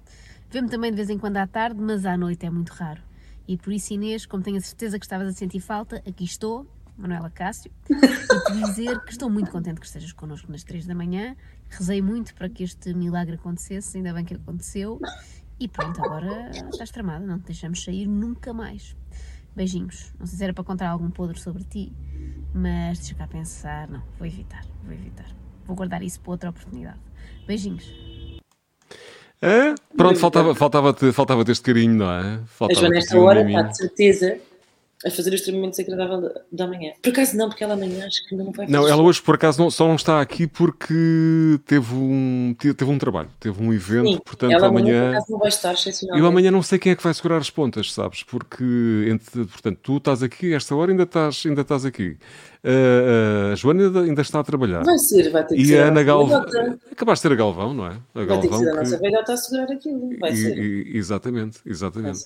Vê-me 0.49 0.71
também 0.71 0.91
de 0.91 0.97
vez 0.97 1.11
em 1.11 1.19
quando 1.19 1.37
à 1.37 1.47
tarde, 1.47 1.79
mas 1.79 2.07
à 2.07 2.17
noite 2.17 2.47
é 2.47 2.49
muito 2.49 2.71
raro. 2.71 3.03
E 3.47 3.57
por 3.57 3.73
isso, 3.73 3.93
Inês, 3.93 4.25
como 4.27 4.43
tenho 4.43 4.57
a 4.57 4.61
certeza 4.61 4.99
que 4.99 5.05
estavas 5.05 5.29
a 5.29 5.33
sentir 5.33 5.61
falta, 5.61 5.97
aqui 6.07 6.25
estou, 6.25 6.67
Manuela 6.97 7.31
Cássio, 7.31 7.71
e 7.91 8.53
te 8.53 8.65
dizer 8.65 9.01
que 9.05 9.13
estou 9.13 9.29
muito 9.29 9.51
contente 9.51 9.81
que 9.81 9.87
estejas 9.87 10.13
connosco 10.13 10.51
nas 10.51 10.65
3 10.65 10.87
da 10.87 10.95
manhã. 10.95 11.37
Rezei 11.69 12.01
muito 12.01 12.35
para 12.35 12.49
que 12.49 12.63
este 12.63 12.95
milagre 12.95 13.35
acontecesse, 13.35 13.97
ainda 13.97 14.13
bem 14.13 14.25
que 14.25 14.35
aconteceu. 14.35 14.99
E 15.59 15.69
pronto, 15.69 16.03
agora 16.05 16.51
estás 16.51 16.91
tramada, 16.91 17.27
não 17.27 17.39
te 17.39 17.47
deixamos 17.47 17.83
sair 17.83 18.07
nunca 18.07 18.53
mais. 18.53 18.97
Beijinhos. 19.55 20.13
Não 20.19 20.27
sei 20.27 20.39
se 20.39 20.45
era 20.45 20.53
para 20.53 20.65
contar 20.65 20.89
algum 20.89 21.11
podre 21.11 21.39
sobre 21.39 21.63
ti, 21.65 21.93
mas 22.53 22.99
deixa 22.99 23.15
cá 23.15 23.27
pensar. 23.27 23.89
Não, 23.89 24.03
vou 24.19 24.27
evitar, 24.27 24.65
vou 24.83 24.93
evitar. 24.93 25.27
Vou 25.65 25.77
guardar 25.77 26.03
isso 26.03 26.21
para 26.21 26.33
outra 26.33 26.51
oportunidade. 26.51 26.99
Beijinhos. 27.47 27.85
É? 29.45 29.75
Pronto, 29.95 30.19
faltava-te 30.19 30.59
faltava 30.59 30.95
faltava 31.13 31.45
este 31.53 31.63
carinho, 31.63 31.95
não 31.95 32.11
é? 32.11 32.41
Faltava 32.47 32.81
a 32.81 32.83
Joana, 32.83 32.95
nesta 32.95 33.19
hora, 33.19 33.47
está 33.47 33.63
de 33.63 33.77
certeza 33.77 34.39
a 35.05 35.11
fazer 35.11 35.31
o 35.33 35.35
extremamente 35.35 35.77
desagradável 35.77 36.31
da 36.51 36.67
manhã. 36.67 36.93
Por 37.03 37.11
acaso 37.11 37.37
não, 37.37 37.49
porque 37.49 37.63
ela 37.63 37.75
amanhã 37.75 38.07
acho 38.07 38.27
que 38.27 38.35
não 38.35 38.47
vai 38.47 38.55
fazer. 38.55 38.73
Não, 38.73 38.89
ela 38.89 39.03
hoje 39.03 39.21
por 39.21 39.35
acaso 39.35 39.61
não, 39.61 39.71
só 39.71 39.87
não 39.87 39.97
está 39.97 40.19
aqui 40.21 40.47
porque 40.47 41.61
teve 41.67 41.95
um, 41.95 42.57
teve 42.59 42.91
um 42.91 42.97
trabalho, 42.97 43.29
teve 43.39 43.63
um 43.63 43.71
evento, 43.73 44.09
Sim, 44.09 44.19
portanto 44.25 44.53
ela 44.53 44.69
amanhã. 44.69 45.03
Por 45.03 45.11
acaso 45.11 45.27
não 45.33 45.39
vai 45.39 45.49
estar, 45.49 45.75
Eu 46.17 46.27
amanhã 46.27 46.51
não 46.51 46.63
sei 46.63 46.79
quem 46.79 46.93
é 46.93 46.97
que 46.97 47.03
vai 47.03 47.13
segurar 47.13 47.37
as 47.37 47.51
pontas, 47.51 47.93
sabes? 47.93 48.23
Porque, 48.23 48.65
entre, 49.09 49.45
portanto, 49.45 49.79
tu 49.83 49.99
estás 49.99 50.23
aqui, 50.23 50.55
esta 50.55 50.75
hora 50.75 50.91
ainda 50.91 51.03
estás, 51.03 51.43
ainda 51.45 51.61
estás 51.61 51.85
aqui. 51.85 52.17
Uh, 52.65 53.53
a 53.53 53.55
Joana 53.57 54.01
ainda, 54.01 54.23
está 54.23 54.41
a 54.41 54.43
trabalhar. 54.43 54.85
Vai 54.85 54.97
ser, 54.97 55.31
vai 55.31 55.47
ter 55.47 55.55
que 55.55 55.61
e 55.61 55.67
ser. 55.67 55.81
a 55.81 55.89
Ana 55.89 56.03
Galvão. 56.03 56.47
Acabaste 56.91 57.23
de 57.23 57.29
ter 57.29 57.35
a 57.35 57.37
Galvão, 57.37 57.75
não 57.75 57.87
é? 57.87 57.91
A 57.91 57.97
vai 58.15 58.27
Galvão 58.27 58.41
ter 58.41 58.49
que 58.49 58.57
ser 58.57 58.71
a 58.71 58.75
nossa 58.75 58.99
velhota 58.99 59.33
a 59.35 59.37
segurar 59.37 59.71
aquilo. 59.71 60.19
Vai 60.19 60.33
e, 60.33 60.37
ser. 60.37 60.59
E, 60.59 60.97
exatamente, 60.97 61.59
exatamente. 61.67 62.21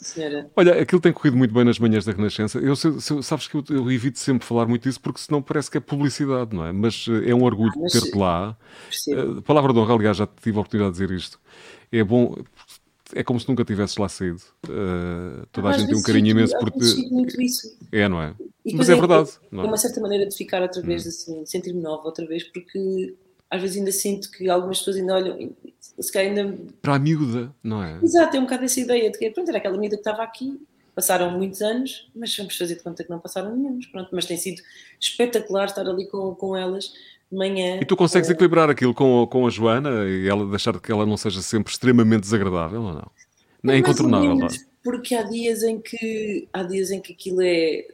Olha, 0.54 0.80
aquilo 0.80 1.00
tem 1.00 1.12
corrido 1.12 1.36
muito 1.36 1.52
bem 1.52 1.64
nas 1.64 1.80
manhãs 1.80 2.04
da 2.04 2.12
Renascença. 2.12 2.60
Eu, 2.60 2.76
sabes 2.76 3.48
que 3.48 3.56
eu, 3.56 3.64
eu, 3.70 3.90
evito 3.90 4.20
sempre 4.20 4.46
falar 4.46 4.66
muito 4.66 4.84
disso 4.84 5.00
porque 5.00 5.18
senão 5.20 5.42
parece 5.42 5.68
que 5.68 5.76
é 5.76 5.80
publicidade, 5.80 6.54
não 6.54 6.64
é? 6.64 6.70
Mas 6.70 7.06
eh, 7.08 7.30
é 7.30 7.34
um 7.34 7.42
orgulho 7.42 7.72
ah, 7.76 7.88
ter-te 7.90 8.16
lá. 8.16 8.56
Uh, 9.08 9.42
palavra 9.42 9.72
de 9.72 9.78
honra, 9.80 9.94
aliás, 9.94 10.16
já 10.18 10.28
tive 10.40 10.56
a 10.56 10.60
oportunidade 10.60 10.94
de 10.94 11.04
dizer 11.04 11.16
isto. 11.16 11.40
É 11.90 12.04
bom, 12.04 12.36
é 13.14 13.22
como 13.22 13.38
se 13.40 13.48
nunca 13.48 13.64
tivesses 13.64 13.96
lá 13.96 14.08
saído. 14.08 14.40
Uh, 14.66 15.46
toda 15.52 15.68
ah, 15.68 15.70
a 15.70 15.78
gente 15.78 15.88
tem 15.88 15.96
um 15.96 16.02
carinho 16.02 16.28
imenso 16.28 16.58
por 16.58 16.70
ti. 16.70 17.08
muito 17.10 17.40
isso. 17.40 17.76
É, 17.90 18.08
não 18.08 18.20
é? 18.20 18.34
Mas 18.74 18.88
é, 18.88 18.92
é 18.92 18.96
verdade. 18.96 19.30
É, 19.50 19.56
é, 19.56 19.62
uma 19.62 19.76
certa 19.76 20.00
maneira 20.00 20.26
de 20.26 20.36
ficar 20.36 20.62
outra 20.62 20.82
vez, 20.82 21.06
hum. 21.06 21.08
assim, 21.08 21.46
sentir-me 21.46 21.80
nova 21.80 22.04
outra 22.04 22.26
vez, 22.26 22.44
porque 22.44 23.14
às 23.50 23.62
vezes 23.62 23.78
ainda 23.78 23.92
sinto 23.92 24.30
que 24.30 24.48
algumas 24.48 24.78
pessoas 24.78 24.96
ainda 24.96 25.14
olham, 25.14 25.50
se 25.80 26.12
calhar 26.12 26.30
ainda. 26.30 26.58
Para 26.82 26.96
a 26.96 26.98
miúda, 26.98 27.54
não 27.62 27.82
é? 27.82 27.98
Exato, 28.02 28.32
tem 28.32 28.40
um 28.40 28.44
bocado 28.44 28.64
essa 28.64 28.80
ideia 28.80 29.10
de 29.10 29.18
que, 29.18 29.30
pronto, 29.30 29.48
era 29.48 29.58
aquela 29.58 29.78
miúda 29.78 29.96
que 29.96 30.00
estava 30.00 30.22
aqui, 30.22 30.60
passaram 30.94 31.30
muitos 31.30 31.62
anos, 31.62 32.10
mas 32.14 32.36
vamos 32.36 32.56
fazer 32.56 32.76
de 32.76 32.82
conta 32.82 33.04
que 33.04 33.10
não 33.10 33.18
passaram 33.18 33.56
nenhum. 33.56 33.78
Pronto, 33.90 34.10
mas 34.12 34.26
tem 34.26 34.36
sido 34.36 34.60
espetacular 35.00 35.66
estar 35.66 35.88
ali 35.88 36.06
com, 36.06 36.34
com 36.34 36.56
elas 36.56 36.92
manhã. 37.30 37.78
E 37.80 37.84
tu 37.84 37.96
consegues 37.96 38.28
é... 38.28 38.32
equilibrar 38.32 38.70
aquilo 38.70 38.94
com, 38.94 39.26
com 39.26 39.46
a 39.46 39.50
Joana 39.50 40.06
e 40.06 40.28
ela 40.28 40.46
deixar 40.46 40.78
que 40.80 40.90
ela 40.90 41.04
não 41.04 41.16
seja 41.16 41.42
sempre 41.42 41.72
extremamente 41.72 42.22
desagradável 42.22 42.82
ou 42.82 42.94
não? 42.94 43.10
Não 43.62 43.74
é 43.74 43.78
incontornável, 43.78 44.34
não? 44.34 44.48
Porque 44.82 45.14
há 45.14 45.22
dias 45.22 45.62
em 45.62 45.80
que 45.80 46.48
há 46.52 46.62
dias 46.62 46.90
em 46.90 47.00
que 47.00 47.12
aquilo 47.12 47.42
é 47.42 47.86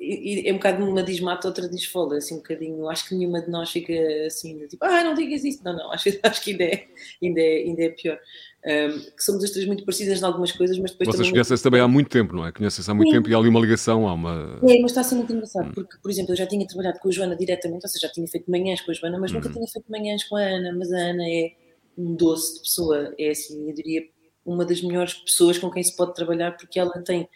é 0.00 0.52
um 0.52 0.56
bocado 0.56 0.84
uma 0.84 1.02
diz 1.02 1.18
mata, 1.18 1.48
outra 1.48 1.68
diz 1.68 1.84
foda, 1.84 2.16
assim 2.16 2.34
um 2.34 2.38
bocadinho. 2.38 2.88
Acho 2.88 3.08
que 3.08 3.16
nenhuma 3.16 3.42
de 3.42 3.50
nós 3.50 3.70
fica 3.70 3.92
assim, 4.26 4.66
tipo, 4.68 4.84
ah, 4.84 5.02
não 5.02 5.12
digas 5.12 5.44
isso. 5.44 5.60
Não, 5.64 5.76
não, 5.76 5.90
acho, 5.92 6.08
acho 6.22 6.42
que 6.42 6.52
ainda 6.52 6.64
é, 6.64 6.86
ainda 7.20 7.40
é, 7.40 7.56
ainda 7.58 7.82
é 7.82 7.88
pior. 7.90 8.18
Um, 8.66 8.98
que 8.98 9.22
somos 9.22 9.44
as 9.44 9.50
três 9.50 9.66
muito 9.66 9.84
parecidas 9.84 10.20
em 10.20 10.24
algumas 10.24 10.50
coisas, 10.50 10.76
mas 10.78 10.90
depois 10.90 11.16
Vocês 11.16 11.30
conhecem-se 11.30 11.62
também 11.62 11.80
há 11.80 11.86
muito 11.86 12.10
tempo, 12.10 12.34
não 12.34 12.44
é? 12.44 12.50
Conhecem-se 12.50 12.90
há 12.90 12.92
muito 12.92 13.10
Sim. 13.10 13.16
tempo 13.16 13.30
e 13.30 13.34
há 13.34 13.38
ali 13.38 13.48
uma 13.48 13.60
ligação, 13.60 14.08
há 14.08 14.12
uma... 14.12 14.58
É, 14.62 14.80
mas 14.80 14.90
está 14.90 15.00
a 15.00 15.04
ser 15.04 15.14
muito 15.14 15.32
engraçado, 15.32 15.68
hum. 15.68 15.72
porque, 15.72 15.96
por 16.02 16.10
exemplo, 16.10 16.32
eu 16.32 16.36
já 16.36 16.46
tinha 16.46 16.66
trabalhado 16.66 16.98
com 16.98 17.08
a 17.08 17.12
Joana 17.12 17.36
diretamente, 17.36 17.84
ou 17.84 17.88
seja, 17.88 18.08
já 18.08 18.12
tinha 18.12 18.26
feito 18.26 18.50
manhãs 18.50 18.80
com 18.80 18.90
a 18.90 18.94
Joana, 18.94 19.18
mas 19.18 19.30
hum. 19.30 19.34
nunca 19.34 19.48
tinha 19.48 19.66
feito 19.66 19.90
manhãs 19.90 20.24
com 20.24 20.36
a 20.36 20.40
Ana, 20.40 20.74
mas 20.76 20.92
a 20.92 20.98
Ana 20.98 21.22
é 21.24 21.52
um 21.96 22.14
doce 22.14 22.54
de 22.54 22.60
pessoa, 22.62 23.14
é 23.16 23.30
assim, 23.30 23.68
eu 23.68 23.74
diria, 23.74 24.02
uma 24.44 24.64
das 24.64 24.82
melhores 24.82 25.14
pessoas 25.14 25.56
com 25.56 25.70
quem 25.70 25.82
se 25.82 25.96
pode 25.96 26.14
trabalhar, 26.14 26.56
porque 26.56 26.80
ela 26.80 26.90
tem 27.02 27.28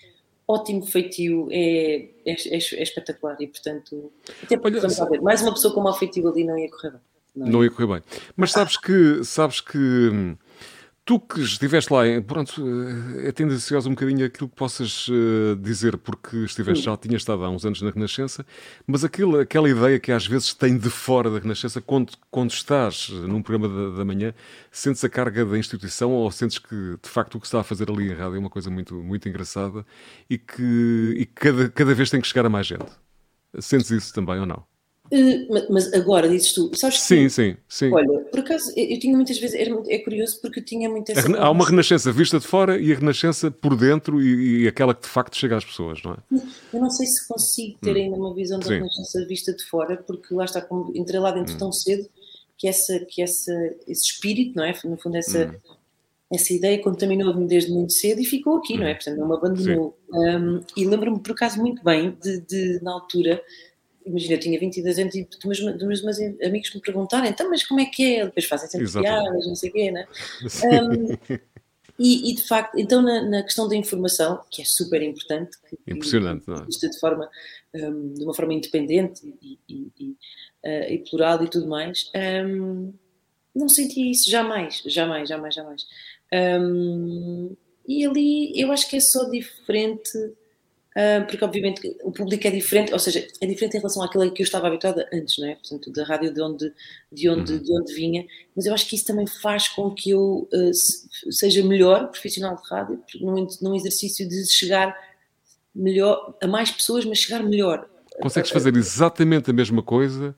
ótimo 0.47 0.85
feitio, 0.85 1.49
é, 1.51 2.09
é, 2.27 2.33
é, 2.33 2.55
é 2.55 2.83
espetacular 2.83 3.37
e, 3.41 3.47
portanto, 3.47 4.13
até 4.43 4.57
porque, 4.57 4.79
Olha, 4.79 4.89
vamos 4.89 5.11
ver, 5.11 5.23
mais 5.23 5.41
uma 5.41 5.53
pessoa 5.53 5.73
com 5.73 5.81
mau 5.81 5.95
feitio 5.95 6.29
ali 6.29 6.45
não 6.45 6.59
ia 6.59 6.71
correr 6.71 6.91
bem. 6.91 7.01
Não, 7.35 7.47
não 7.47 7.65
ia 7.65 7.71
correr 7.71 7.87
bem. 7.87 8.03
Mas 8.37 8.53
sabes 8.53 8.77
que, 8.77 9.25
sabes 9.25 9.61
que 9.61 9.79
Tu 11.05 11.19
que 11.19 11.41
estiveste 11.41 11.93
lá, 11.93 12.03
pronto, 12.25 12.63
eh, 12.65 13.29
é 13.29 13.33
tendencioso 13.33 13.89
um 13.89 13.93
bocadinho 13.93 14.25
aquilo 14.25 14.49
que 14.49 14.55
possas 14.55 15.09
uh, 15.09 15.57
dizer, 15.61 15.99
porque 15.99 16.37
estiveste, 16.45 16.85
já 16.85 16.97
tinha 16.97 17.17
estado 17.17 17.45
há 17.45 17.51
uns 17.51 17.67
anos 17.67 17.83
na 17.83 17.91
Renascença, 17.91 18.47
mas 18.87 19.03
aquilo, 19.03 19.41
aquela 19.41 19.69
ideia 19.69 19.99
que 19.99 20.13
às 20.13 20.25
vezes 20.25 20.55
tem 20.55 20.79
de 20.79 20.89
fora 20.89 21.29
da 21.29 21.41
Renascença, 21.41 21.81
quando, 21.81 22.13
quando 22.31 22.53
estás 22.53 23.09
num 23.09 23.43
programa 23.43 23.91
da, 23.91 23.97
da, 23.99 24.05
manhã, 24.05 24.33
sentes 24.71 25.03
a 25.03 25.09
carga 25.09 25.45
da 25.45 25.59
instituição 25.59 26.13
ou 26.13 26.31
sentes 26.31 26.61
que 26.61 26.97
de 27.03 27.09
facto 27.09 27.35
o 27.35 27.41
que 27.41 27.47
está 27.47 27.61
a 27.61 27.65
fazer 27.65 27.91
ali 27.91 28.05
em 28.09 28.15
rádio 28.15 28.37
é 28.37 28.39
uma 28.39 28.51
coisa 28.51 28.71
muito, 28.71 28.95
muito 28.95 29.29
engraçada 29.29 29.85
e 30.31 30.39
que 30.39 31.17
e 31.19 31.27
cada, 31.27 31.69
cada 31.69 31.95
vez 31.95 32.11
tem 32.11 32.21
que 32.21 32.29
chegar 32.29 32.47
a 32.47 32.49
mais 32.49 32.67
gente? 32.67 32.87
Sentes 33.59 33.91
isso 33.91 34.15
também 34.15 34.39
ou 34.39 34.47
não? 34.47 34.72
Eh, 35.15 35.47
mas 35.69 35.93
agora 35.93 36.27
dizes 36.27 36.55
tu, 36.55 36.71
sabes 36.75 36.97
que, 36.97 37.03
Sim, 37.05 37.29
sim, 37.29 37.55
sim. 37.69 37.93
Olha, 37.93 38.21
por 38.31 38.41
acaso, 38.41 38.73
eu 38.75 38.99
tinha 38.99 39.15
muitas 39.15 39.39
vezes, 39.39 39.61
é 39.89 39.99
curioso 39.99 40.41
porque 40.41 40.61
eu 40.61 40.65
tinha 40.65 40.89
muitas. 40.89 41.19
Há 41.39 41.51
uma 41.51 41.67
renascença 41.67 42.11
vista 42.11 42.41
de 42.41 42.47
fora 42.47 42.81
e 42.81 42.91
a 42.91 42.97
renascença 42.97 43.51
por 43.51 43.77
dentro 43.77 44.23
e, 44.23 44.63
e, 44.63 44.69
aquela 44.69 44.95
que 44.95 45.03
de 45.03 45.09
facto 45.09 45.37
chega 45.37 45.59
às 45.59 45.67
pessoas, 45.67 46.03
não 46.03 46.15
é? 46.15 46.17
Eu 46.73 46.81
não 46.81 46.89
sei 46.89 47.07
se 47.07 47.29
consigo 47.29 47.79
ter 47.83 47.93
hum. 47.93 47.97
ainda 47.97 48.17
uma 48.17 48.35
visão 48.35 48.59
da 48.59 48.65
sim. 48.65 48.73
renascença 48.73 49.27
vista 49.27 49.53
de 49.53 49.63
fora, 49.65 49.99
porque 49.99 50.33
lá 50.33 50.47
está, 50.47 50.63
como 50.63 50.91
entrei 50.97 51.21
lá 51.21 51.31
dentro 51.31 51.57
hum. 51.57 51.59
tão 51.59 51.73
cedo, 51.73 52.09
que, 52.57 52.67
essa, 52.67 52.99
que 53.01 53.21
essa, 53.21 53.53
esse 53.87 54.13
espírito, 54.13 54.57
não 54.57 54.65
é? 54.65 54.75
No 54.83 54.97
fundo, 54.97 55.19
essa. 55.19 55.47
Hum. 55.47 55.75
Essa 56.35 56.55
ideia 56.55 56.81
contaminou-me 56.81 57.47
desde 57.47 57.71
muito 57.71 57.93
cedo 57.93 58.19
e 58.19 58.25
ficou 58.25 58.57
aqui, 58.57 58.79
não 58.79 58.87
é? 58.87 58.93
Hum. 58.93 58.95
Portanto, 58.95 59.19
não 59.19 59.29
me 59.29 59.35
abandonou. 59.35 59.99
Um, 60.11 60.61
e 60.75 60.87
lembro-me, 60.87 61.21
por 61.21 61.33
acaso, 61.33 61.61
muito 61.61 61.85
bem 61.85 62.17
de, 62.23 62.41
de 62.41 62.83
na 62.83 62.93
altura, 62.93 63.43
imagina, 64.05 64.35
eu 64.35 64.41
tinha 64.41 64.59
22 64.59 64.99
anos 64.99 65.15
e 65.15 65.25
dos 65.25 65.61
meus, 65.61 65.79
dos 65.79 66.03
meus 66.03 66.19
amigos 66.45 66.75
me 66.75 66.81
perguntarem, 66.81 67.31
então, 67.31 67.49
mas 67.49 67.65
como 67.65 67.81
é 67.81 67.87
que 67.87 68.17
é? 68.17 68.25
Depois 68.25 68.47
fazem 68.47 68.69
sempre 68.69 68.91
piadas, 68.91 69.47
não 69.47 69.55
sei 69.55 69.71
o 69.71 69.73
quê, 69.73 69.91
né? 69.91 70.07
Um, 70.65 71.43
e, 71.99 72.31
e, 72.31 72.35
de 72.35 72.43
facto, 72.43 72.79
então 72.79 73.03
na, 73.03 73.23
na, 73.23 73.43
questão 73.43 73.69
da 73.69 73.77
informação, 73.77 74.43
que 74.51 74.63
é 74.63 74.65
super 74.65 75.03
importante, 75.03 75.57
que, 75.69 75.79
impressionante, 75.87 76.49
não 76.49 76.57
é? 76.57 76.67
de 76.67 76.99
forma, 76.99 77.29
um, 77.75 78.15
de 78.15 78.25
uma 78.25 78.35
forma 78.35 78.55
independente 78.55 79.21
e, 79.41 79.59
e, 79.69 79.93
e, 80.01 80.11
uh, 80.65 80.93
e 80.93 80.99
plural 81.09 81.45
e 81.45 81.51
tudo 81.51 81.69
mais, 81.69 82.11
um, 82.47 82.93
não 83.55 83.69
senti 83.69 84.11
isso 84.11 84.31
jamais, 84.31 84.83
jamais, 84.87 85.29
jamais, 85.29 85.55
jamais. 85.55 85.87
E 87.87 88.07
ali 88.07 88.59
eu 88.59 88.73
acho 88.73 88.89
que 88.89 88.97
é 88.97 89.01
só 89.01 89.29
diferente 89.29 90.19
porque 91.27 91.45
obviamente 91.45 91.97
o 92.03 92.13
público 92.13 92.47
é 92.47 92.51
diferente, 92.51 92.93
ou 92.93 92.99
seja, 92.99 93.27
é 93.41 93.47
diferente 93.47 93.77
em 93.77 93.81
relação 93.81 94.03
àquilo 94.03 94.31
que 94.31 94.43
eu 94.43 94.45
estava 94.45 94.67
habituada 94.67 95.09
antes, 95.13 95.39
não 95.39 95.49
é? 95.49 95.55
Portanto, 95.55 95.91
da 95.91 96.05
rádio 96.05 96.33
de 96.33 96.43
onde, 96.43 96.73
de 97.11 97.29
onde, 97.31 97.53
uhum. 97.55 97.63
de 97.63 97.81
onde 97.81 97.95
vinha, 97.95 98.27
mas 98.55 98.67
eu 98.67 98.75
acho 98.75 98.87
que 98.87 98.97
isso 98.97 99.07
também 99.07 99.27
faz 99.27 99.69
com 99.69 99.91
que 99.91 100.11
eu 100.11 100.49
uh, 100.53 101.33
seja 101.33 101.63
melhor 101.63 102.09
profissional 102.09 102.57
de 102.57 102.69
rádio, 102.69 103.03
num, 103.21 103.47
num 103.63 103.75
exercício 103.75 104.29
de 104.29 104.47
chegar 104.53 104.95
melhor 105.75 106.37
a 106.43 106.47
mais 106.47 106.71
pessoas, 106.71 107.05
mas 107.07 107.19
chegar 107.19 107.43
melhor. 107.43 107.89
Consegues 108.21 108.51
fazer 108.51 108.77
exatamente 108.77 109.51
a 109.51 109.55
mesma 109.55 109.83
coisa 109.83 110.35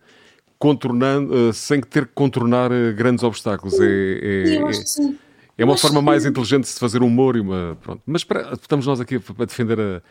contornando, 0.56 1.50
uh, 1.50 1.52
sem 1.52 1.80
ter 1.80 2.06
que 2.06 2.12
contornar 2.14 2.70
grandes 2.94 3.24
obstáculos. 3.24 3.78
É, 3.80 3.84
é, 3.84 4.56
eu 4.56 4.66
acho 4.68 4.80
que 4.80 4.88
sim. 4.88 5.18
É 5.56 5.64
uma 5.64 5.76
forma 5.76 6.02
mais 6.02 6.24
inteligente 6.24 6.62
de 6.62 6.68
se 6.68 6.80
fazer 6.80 7.02
humor 7.02 7.36
e 7.36 7.40
uma. 7.40 7.78
Pronto. 7.80 8.02
Mas 8.04 8.24
para, 8.24 8.54
estamos 8.54 8.86
nós 8.86 9.00
aqui 9.00 9.16
a 9.16 9.44
defender 9.44 9.78
a, 9.80 10.02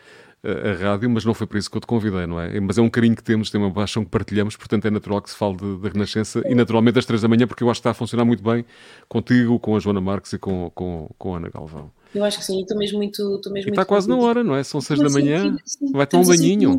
a, 0.44 0.70
a, 0.70 0.90
rádio, 0.90 1.08
mas 1.08 1.24
não 1.24 1.32
foi 1.32 1.46
por 1.46 1.56
isso 1.56 1.70
que 1.70 1.76
eu 1.76 1.80
te 1.80 1.86
convidei, 1.86 2.26
não 2.26 2.38
é? 2.38 2.60
Mas 2.60 2.76
é 2.76 2.82
um 2.82 2.90
carinho 2.90 3.16
que 3.16 3.22
temos, 3.22 3.50
tem 3.50 3.60
uma 3.60 3.72
paixão 3.72 4.04
que 4.04 4.10
partilhamos, 4.10 4.56
portanto 4.56 4.84
é 4.86 4.90
natural 4.90 5.22
que 5.22 5.30
se 5.30 5.36
fale 5.36 5.56
da 5.56 5.88
Renascença 5.88 6.42
e 6.46 6.54
naturalmente 6.54 6.98
às 6.98 7.06
três 7.06 7.22
da 7.22 7.28
manhã, 7.28 7.46
porque 7.46 7.62
eu 7.62 7.70
acho 7.70 7.78
que 7.78 7.80
está 7.80 7.90
a 7.90 7.94
funcionar 7.94 8.24
muito 8.24 8.42
bem 8.42 8.64
contigo, 9.08 9.58
com 9.58 9.76
a 9.76 9.80
Joana 9.80 10.00
Marques 10.00 10.32
e 10.34 10.38
com, 10.38 10.70
com, 10.74 11.08
com 11.18 11.34
a 11.34 11.38
Ana 11.38 11.48
Galvão. 11.48 11.90
Eu 12.14 12.22
acho 12.22 12.38
que 12.38 12.44
sim, 12.44 12.60
estou 12.60 12.78
mesmo 12.78 12.98
muito. 12.98 13.36
Estou 13.36 13.52
mesmo 13.52 13.70
e 13.70 13.72
está 13.72 13.84
quase 13.84 14.08
na 14.08 14.16
hora, 14.16 14.44
não 14.44 14.54
é? 14.54 14.62
São 14.62 14.80
seis 14.80 15.00
da 15.00 15.08
manhã, 15.08 15.56
sim, 15.64 15.86
sim. 15.86 15.92
vai 15.92 16.06
tomar 16.06 16.22
um 16.22 16.26
banhinho. 16.26 16.70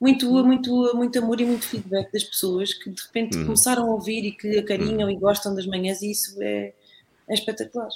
Muito, 0.00 0.30
muito, 0.30 0.44
muito, 0.44 0.92
muito 0.94 1.18
amor 1.18 1.40
e 1.40 1.44
muito 1.44 1.64
feedback 1.66 2.10
das 2.12 2.24
pessoas 2.24 2.72
que 2.72 2.90
de 2.90 3.02
repente 3.02 3.36
hum. 3.36 3.44
começaram 3.44 3.84
a 3.84 3.94
ouvir 3.94 4.24
e 4.26 4.32
que 4.32 4.58
acarinham 4.58 5.08
hum. 5.08 5.10
e 5.10 5.16
gostam 5.16 5.54
das 5.54 5.66
manhãs 5.66 6.02
e 6.02 6.10
isso 6.10 6.40
é, 6.42 6.72
é 7.28 7.34
espetacular. 7.34 7.88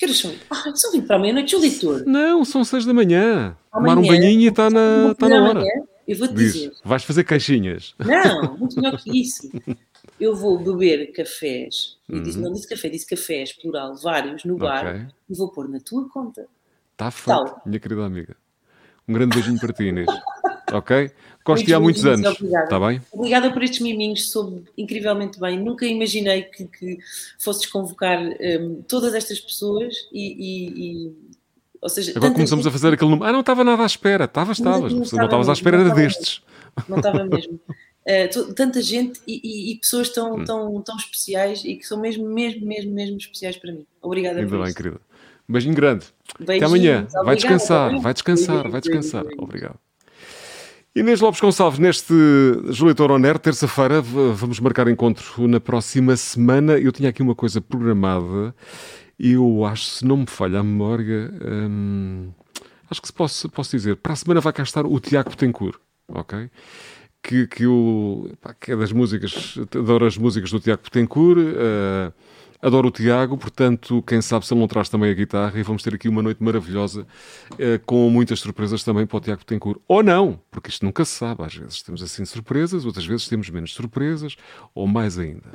Que 0.00 0.06
horas 0.06 0.18
são? 0.18 0.34
Ah, 0.48 0.74
são 0.74 0.92
20 0.92 1.06
para 1.06 1.16
a 1.16 1.18
meia-noite, 1.18 1.54
o 1.54 1.60
leitor. 1.60 2.06
Não, 2.06 2.42
são 2.42 2.64
6 2.64 2.86
da 2.86 2.94
manhã. 2.94 3.54
Tomar 3.70 3.98
um 3.98 4.06
banhinho 4.06 4.40
e 4.40 4.46
está 4.46 4.70
na, 4.70 5.10
está 5.12 5.28
na 5.28 5.42
hora. 5.46 5.62
Eu 6.08 6.16
vou-te 6.16 6.32
dizer. 6.32 6.72
Vais 6.82 7.04
fazer 7.04 7.22
caixinhas. 7.22 7.94
Não, 7.98 8.56
muito 8.56 8.76
melhor 8.76 8.98
que 8.98 9.20
isso. 9.20 9.50
Eu 10.18 10.34
vou 10.34 10.58
beber 10.58 11.12
cafés, 11.12 11.98
uhum. 12.08 12.22
disse, 12.22 12.38
não 12.38 12.50
disse 12.50 12.66
café, 12.66 12.88
disse 12.88 13.06
cafés, 13.06 13.52
plural, 13.52 13.94
vários, 13.94 14.42
no 14.46 14.56
bar, 14.56 14.86
okay. 14.86 15.06
e 15.28 15.36
vou 15.36 15.52
pôr 15.52 15.68
na 15.68 15.78
tua 15.80 16.08
conta. 16.08 16.46
Está 16.92 17.10
feito, 17.10 17.60
minha 17.66 17.78
querida 17.78 18.02
amiga. 18.02 18.34
Um 19.06 19.12
grande 19.12 19.36
beijinho 19.36 19.60
para 19.60 19.72
ti, 19.74 19.84
Inês. 19.84 20.06
ok? 20.72 21.10
Gosto 21.44 21.74
há 21.74 21.80
muitos 21.80 22.04
anos. 22.04 22.40
Está 22.40 22.78
bem? 22.78 23.00
Obrigada 23.10 23.50
por 23.50 23.62
estes 23.62 23.80
miminhos, 23.80 24.30
soube 24.30 24.64
incrivelmente 24.76 25.40
bem. 25.40 25.58
Nunca 25.58 25.86
imaginei 25.86 26.42
que, 26.42 26.66
que 26.66 26.98
fosses 27.38 27.66
convocar 27.66 28.20
um, 28.20 28.82
todas 28.86 29.14
estas 29.14 29.40
pessoas 29.40 29.94
e, 30.12 30.32
e, 30.32 31.06
e 31.06 31.30
ou 31.80 31.88
seja, 31.88 32.12
Agora 32.14 32.32
começamos 32.32 32.64
gente... 32.64 32.74
a 32.74 32.78
fazer 32.78 32.94
aquele 32.94 33.10
número. 33.10 33.28
Ah, 33.28 33.32
não 33.32 33.40
estava 33.40 33.64
nada 33.64 33.82
à 33.82 33.86
espera. 33.86 34.24
Estavas, 34.24 34.58
estavas. 34.58 34.92
Não 34.92 35.02
estavas 35.02 35.48
à 35.48 35.52
espera 35.52 35.78
era 35.78 35.94
destes. 35.94 36.42
Não 36.88 36.98
estava 36.98 37.24
mesmo. 37.24 37.58
Uh, 38.00 38.54
tanta 38.54 38.80
gente 38.80 39.20
e, 39.26 39.40
e, 39.44 39.72
e, 39.72 39.76
pessoas 39.76 40.08
tão, 40.08 40.36
hum. 40.36 40.44
tão, 40.44 40.80
tão 40.80 40.96
especiais 40.96 41.62
e 41.66 41.76
que 41.76 41.86
são 41.86 42.00
mesmo, 42.00 42.26
mesmo, 42.26 42.66
mesmo, 42.66 42.92
mesmo 42.94 43.18
especiais 43.18 43.58
para 43.58 43.70
mim. 43.70 43.86
Obrigada 44.00 44.40
Ainda 44.40 44.58
bem, 44.58 44.72
querida. 44.72 44.96
Um 45.46 45.52
beijinho 45.52 45.74
grande. 45.74 46.06
Beijinhos. 46.38 46.62
Até 46.62 46.64
amanhã. 46.64 47.06
Vai 47.22 47.36
descansar, 47.36 48.00
vai 48.00 48.14
descansar, 48.14 48.70
vai 48.70 48.80
descansar. 48.80 49.24
Obrigado. 49.38 49.78
Inês 50.94 51.20
Lopes 51.20 51.40
Gonçalves, 51.40 51.78
neste 51.78 52.12
Julieta 52.70 53.04
Oroner, 53.04 53.38
terça-feira, 53.38 54.00
vamos 54.02 54.58
marcar 54.58 54.88
encontro 54.88 55.46
na 55.46 55.60
próxima 55.60 56.16
semana. 56.16 56.78
Eu 56.78 56.90
tinha 56.90 57.08
aqui 57.10 57.22
uma 57.22 57.34
coisa 57.34 57.60
programada 57.60 58.54
eu 59.20 59.66
acho, 59.66 59.84
se 59.84 60.04
não 60.04 60.16
me 60.16 60.26
falha 60.26 60.60
a 60.60 60.62
memória, 60.62 61.30
hum, 61.44 62.32
acho 62.90 63.02
que 63.02 63.08
se 63.08 63.12
posso, 63.12 63.48
posso 63.50 63.76
dizer, 63.76 63.96
para 63.96 64.14
a 64.14 64.16
semana 64.16 64.40
vai 64.40 64.52
cá 64.52 64.62
estar 64.62 64.86
o 64.86 64.98
Tiago 64.98 65.28
Betancourt, 65.28 65.78
ok? 66.08 66.50
Que, 67.22 67.46
que, 67.46 67.64
eu, 67.64 68.32
pá, 68.40 68.54
que 68.54 68.72
é 68.72 68.76
das 68.76 68.92
músicas, 68.92 69.58
adoro 69.76 70.06
as 70.06 70.16
músicas 70.16 70.50
do 70.50 70.58
Tiago 70.58 70.82
Betancourt, 70.82 71.38
uh, 71.38 72.14
Adoro 72.62 72.88
o 72.88 72.90
Tiago, 72.90 73.38
portanto, 73.38 74.02
quem 74.06 74.20
sabe 74.20 74.46
se 74.46 74.52
ele 74.52 74.60
não 74.60 74.68
traz 74.68 74.86
também 74.90 75.10
a 75.10 75.14
guitarra 75.14 75.58
e 75.58 75.62
vamos 75.62 75.82
ter 75.82 75.94
aqui 75.94 76.10
uma 76.10 76.20
noite 76.20 76.42
maravilhosa 76.42 77.06
eh, 77.58 77.80
com 77.86 78.10
muitas 78.10 78.38
surpresas 78.38 78.84
também 78.84 79.06
para 79.06 79.16
o 79.16 79.20
Tiago 79.20 79.42
Tencourt. 79.46 79.80
Ou 79.88 80.02
não, 80.02 80.38
porque 80.50 80.68
isto 80.68 80.84
nunca 80.84 81.02
se 81.06 81.12
sabe. 81.12 81.42
Às 81.42 81.54
vezes 81.54 81.80
temos 81.80 82.02
assim 82.02 82.22
surpresas, 82.26 82.84
outras 82.84 83.06
vezes 83.06 83.26
temos 83.28 83.48
menos 83.48 83.72
surpresas, 83.72 84.36
ou 84.74 84.86
mais 84.86 85.18
ainda. 85.18 85.48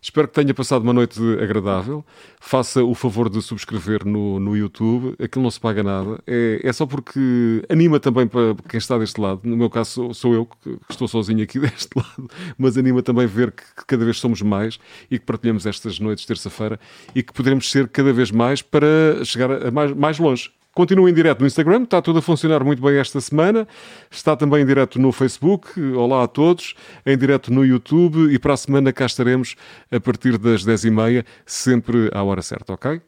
Espero 0.00 0.28
que 0.28 0.34
tenha 0.34 0.54
passado 0.54 0.82
uma 0.82 0.92
noite 0.92 1.20
agradável. 1.42 2.04
Faça 2.40 2.84
o 2.84 2.94
favor 2.94 3.28
de 3.28 3.42
subscrever 3.42 4.06
no, 4.06 4.38
no 4.38 4.56
YouTube. 4.56 5.16
Aquilo 5.20 5.42
não 5.42 5.50
se 5.50 5.58
paga 5.58 5.82
nada. 5.82 6.22
É, 6.28 6.60
é 6.62 6.72
só 6.72 6.86
porque 6.86 7.64
anima 7.68 7.98
também 7.98 8.28
para 8.28 8.54
quem 8.68 8.78
está 8.78 8.96
deste 8.98 9.20
lado. 9.20 9.40
No 9.42 9.56
meu 9.56 9.68
caso, 9.68 9.90
sou, 9.90 10.14
sou 10.14 10.34
eu 10.34 10.46
que 10.46 10.78
estou 10.88 11.08
sozinho 11.08 11.42
aqui 11.42 11.58
deste 11.60 11.90
lado, 11.96 12.30
mas 12.56 12.76
anima 12.78 13.02
também 13.02 13.26
ver 13.26 13.50
que, 13.50 13.64
que 13.64 13.84
cada 13.84 14.04
vez 14.04 14.18
somos 14.20 14.40
mais 14.42 14.78
e 15.10 15.18
que 15.18 15.24
partilhamos 15.24 15.66
estas 15.66 15.98
noites 15.98 16.24
terça 16.24 16.51
feira 16.52 16.78
e 17.14 17.22
que 17.22 17.32
poderemos 17.32 17.68
ser 17.68 17.88
cada 17.88 18.12
vez 18.12 18.30
mais 18.30 18.62
para 18.62 19.24
chegar 19.24 19.66
a 19.66 19.70
mais, 19.70 19.92
mais 19.92 20.18
longe. 20.18 20.50
Continua 20.74 21.10
em 21.10 21.12
direto 21.12 21.40
no 21.40 21.46
Instagram, 21.46 21.82
está 21.82 22.00
tudo 22.00 22.20
a 22.20 22.22
funcionar 22.22 22.64
muito 22.64 22.80
bem 22.80 22.96
esta 22.96 23.20
semana. 23.20 23.68
Está 24.10 24.34
também 24.34 24.62
em 24.62 24.66
direto 24.66 24.98
no 24.98 25.12
Facebook. 25.12 25.78
Olá 25.92 26.24
a 26.24 26.26
todos. 26.26 26.74
Em 27.04 27.16
direto 27.16 27.52
no 27.52 27.62
YouTube. 27.62 28.32
E 28.32 28.38
para 28.38 28.54
a 28.54 28.56
semana 28.56 28.90
cá 28.90 29.04
estaremos 29.04 29.54
a 29.90 30.00
partir 30.00 30.38
das 30.38 30.64
10h30, 30.64 31.26
sempre 31.44 32.10
à 32.14 32.22
hora 32.22 32.40
certa, 32.40 32.72
ok? 32.72 33.02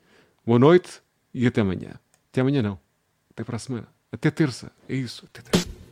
Boa 0.46 0.58
noite 0.58 1.00
e 1.32 1.46
até 1.46 1.62
amanhã. 1.62 1.92
Até 2.30 2.42
amanhã 2.42 2.60
não. 2.60 2.78
Até 3.30 3.42
para 3.42 3.56
a 3.56 3.58
semana. 3.58 3.88
Até 4.12 4.30
terça. 4.30 4.70
É 4.86 4.94
isso. 4.94 5.26
Até 5.32 5.40
terça. 5.40 5.83